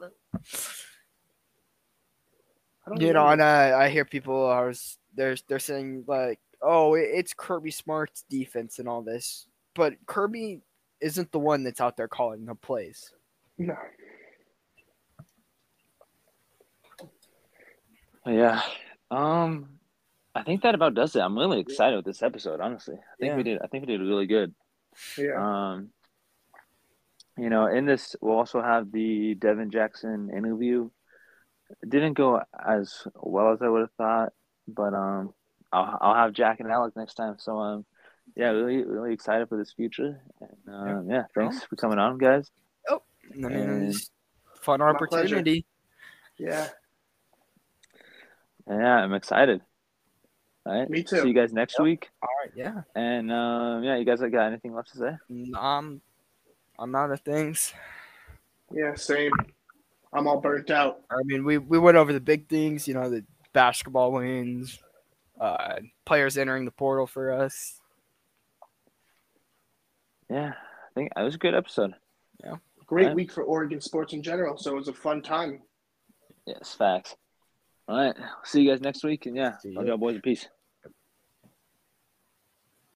I 2.85 2.89
don't 2.89 3.01
You 3.01 3.13
know, 3.13 3.27
and 3.27 3.41
I, 3.41 3.85
I 3.85 3.89
hear 3.89 4.05
people 4.05 4.45
are 4.45 4.69
s- 4.69 4.97
they're 5.15 5.35
they're 5.47 5.59
saying 5.59 6.05
like, 6.07 6.39
oh, 6.61 6.95
it's 6.95 7.33
Kirby 7.33 7.71
Smart's 7.71 8.23
defense 8.29 8.79
and 8.79 8.87
all 8.87 9.01
this, 9.01 9.47
but 9.75 9.93
Kirby 10.05 10.61
isn't 11.01 11.31
the 11.31 11.39
one 11.39 11.63
that's 11.63 11.81
out 11.81 11.97
there 11.97 12.07
calling 12.07 12.45
the 12.45 12.55
plays. 12.55 13.11
No. 13.57 13.75
Yeah. 18.25 18.61
Um, 19.11 19.76
I 20.37 20.43
think 20.43 20.61
that 20.63 20.75
about 20.75 20.93
does 20.93 21.15
it. 21.15 21.19
I'm 21.21 21.37
really 21.37 21.59
excited 21.59 21.95
with 21.95 22.05
this 22.05 22.21
episode. 22.23 22.59
Honestly, 22.61 22.95
I 22.95 23.15
think 23.19 23.35
we 23.37 23.43
did. 23.43 23.59
I 23.61 23.67
think 23.67 23.85
we 23.85 23.91
did 23.97 24.01
really 24.01 24.25
good. 24.27 24.53
Yeah. 25.17 25.35
Um, 25.73 25.89
you 27.37 27.49
know, 27.49 27.67
in 27.67 27.85
this, 27.85 28.15
we'll 28.21 28.37
also 28.37 28.61
have 28.61 28.91
the 28.91 29.35
Devon 29.35 29.69
Jackson 29.71 30.29
interview. 30.35 30.89
It 31.83 31.89
didn't 31.89 32.13
go 32.13 32.41
as 32.67 33.05
well 33.15 33.51
as 33.53 33.61
I 33.61 33.67
would 33.69 33.81
have 33.81 33.91
thought, 33.97 34.33
but 34.67 34.93
um, 34.93 35.33
I'll 35.71 35.97
I'll 36.01 36.15
have 36.15 36.33
Jack 36.33 36.59
and 36.59 36.71
Alex 36.71 36.95
next 36.95 37.15
time. 37.15 37.35
So 37.37 37.57
um, 37.59 37.85
yeah, 38.35 38.49
really 38.49 38.83
really 38.83 39.13
excited 39.13 39.49
for 39.49 39.57
this 39.57 39.73
future. 39.73 40.19
And 40.41 40.73
um, 40.75 41.09
yeah, 41.09 41.23
thanks 41.35 41.63
for 41.63 41.75
coming 41.75 41.99
on, 41.99 42.17
guys. 42.17 42.49
I 42.89 43.35
mean, 43.35 43.51
And- 43.51 43.95
fun 44.61 44.79
My 44.79 44.93
pleasure. 44.93 45.15
opportunity. 45.35 45.65
Yeah. 46.37 46.69
Yeah, 48.69 48.95
I'm 48.95 49.13
excited. 49.13 49.61
All 50.67 50.73
right, 50.79 50.89
Me 50.89 51.01
too. 51.01 51.21
See 51.21 51.27
you 51.29 51.33
guys 51.33 51.53
next 51.53 51.79
week. 51.79 52.09
All 52.21 52.27
right, 52.43 52.51
yeah. 52.55 52.81
And 52.93 53.31
um, 53.31 53.83
yeah, 53.83 53.95
you 53.95 54.03
guys 54.03 54.19
got 54.19 54.47
anything 54.47 54.73
left 54.75 54.91
to 54.91 54.97
say? 54.97 55.17
Um, 55.55 56.01
I'm 56.77 56.93
out 56.93 57.11
of 57.11 57.21
things. 57.21 57.73
Yeah. 58.71 58.93
Same. 58.95 59.31
I'm 60.11 60.27
all 60.27 60.41
burnt 60.41 60.69
out. 60.69 61.01
I 61.09 61.23
mean, 61.23 61.45
we 61.45 61.57
we 61.57 61.79
went 61.79 61.95
over 61.95 62.11
the 62.11 62.19
big 62.19 62.49
things. 62.49 62.87
You 62.87 62.95
know, 62.95 63.09
the 63.09 63.23
basketball 63.53 64.11
wins, 64.11 64.79
uh, 65.39 65.75
players 66.05 66.37
entering 66.37 66.65
the 66.65 66.71
portal 66.71 67.07
for 67.07 67.31
us. 67.31 67.79
Yeah, 70.29 70.49
I 70.49 70.93
think 70.95 71.13
that 71.15 71.21
was 71.23 71.35
a 71.35 71.37
good 71.39 71.55
episode. 71.55 71.93
Yeah. 72.43 72.55
Great 72.85 73.07
Right. 73.07 73.15
week 73.15 73.31
for 73.31 73.43
Oregon 73.43 73.79
sports 73.81 74.13
in 74.13 74.21
general. 74.21 74.57
So 74.57 74.71
it 74.71 74.75
was 74.75 74.87
a 74.89 74.93
fun 74.93 75.21
time. 75.21 75.61
Yes, 76.45 76.73
facts. 76.73 77.15
All 77.87 77.97
right, 77.97 78.15
see 78.43 78.61
you 78.63 78.69
guys 78.71 78.81
next 78.81 79.03
week. 79.03 79.25
And 79.27 79.35
yeah, 79.35 79.57
See 79.59 79.71
love 79.71 79.85
ya. 79.85 79.91
y'all 79.91 79.97
boys 79.97 80.15
in 80.15 80.21
peace. 80.21 80.47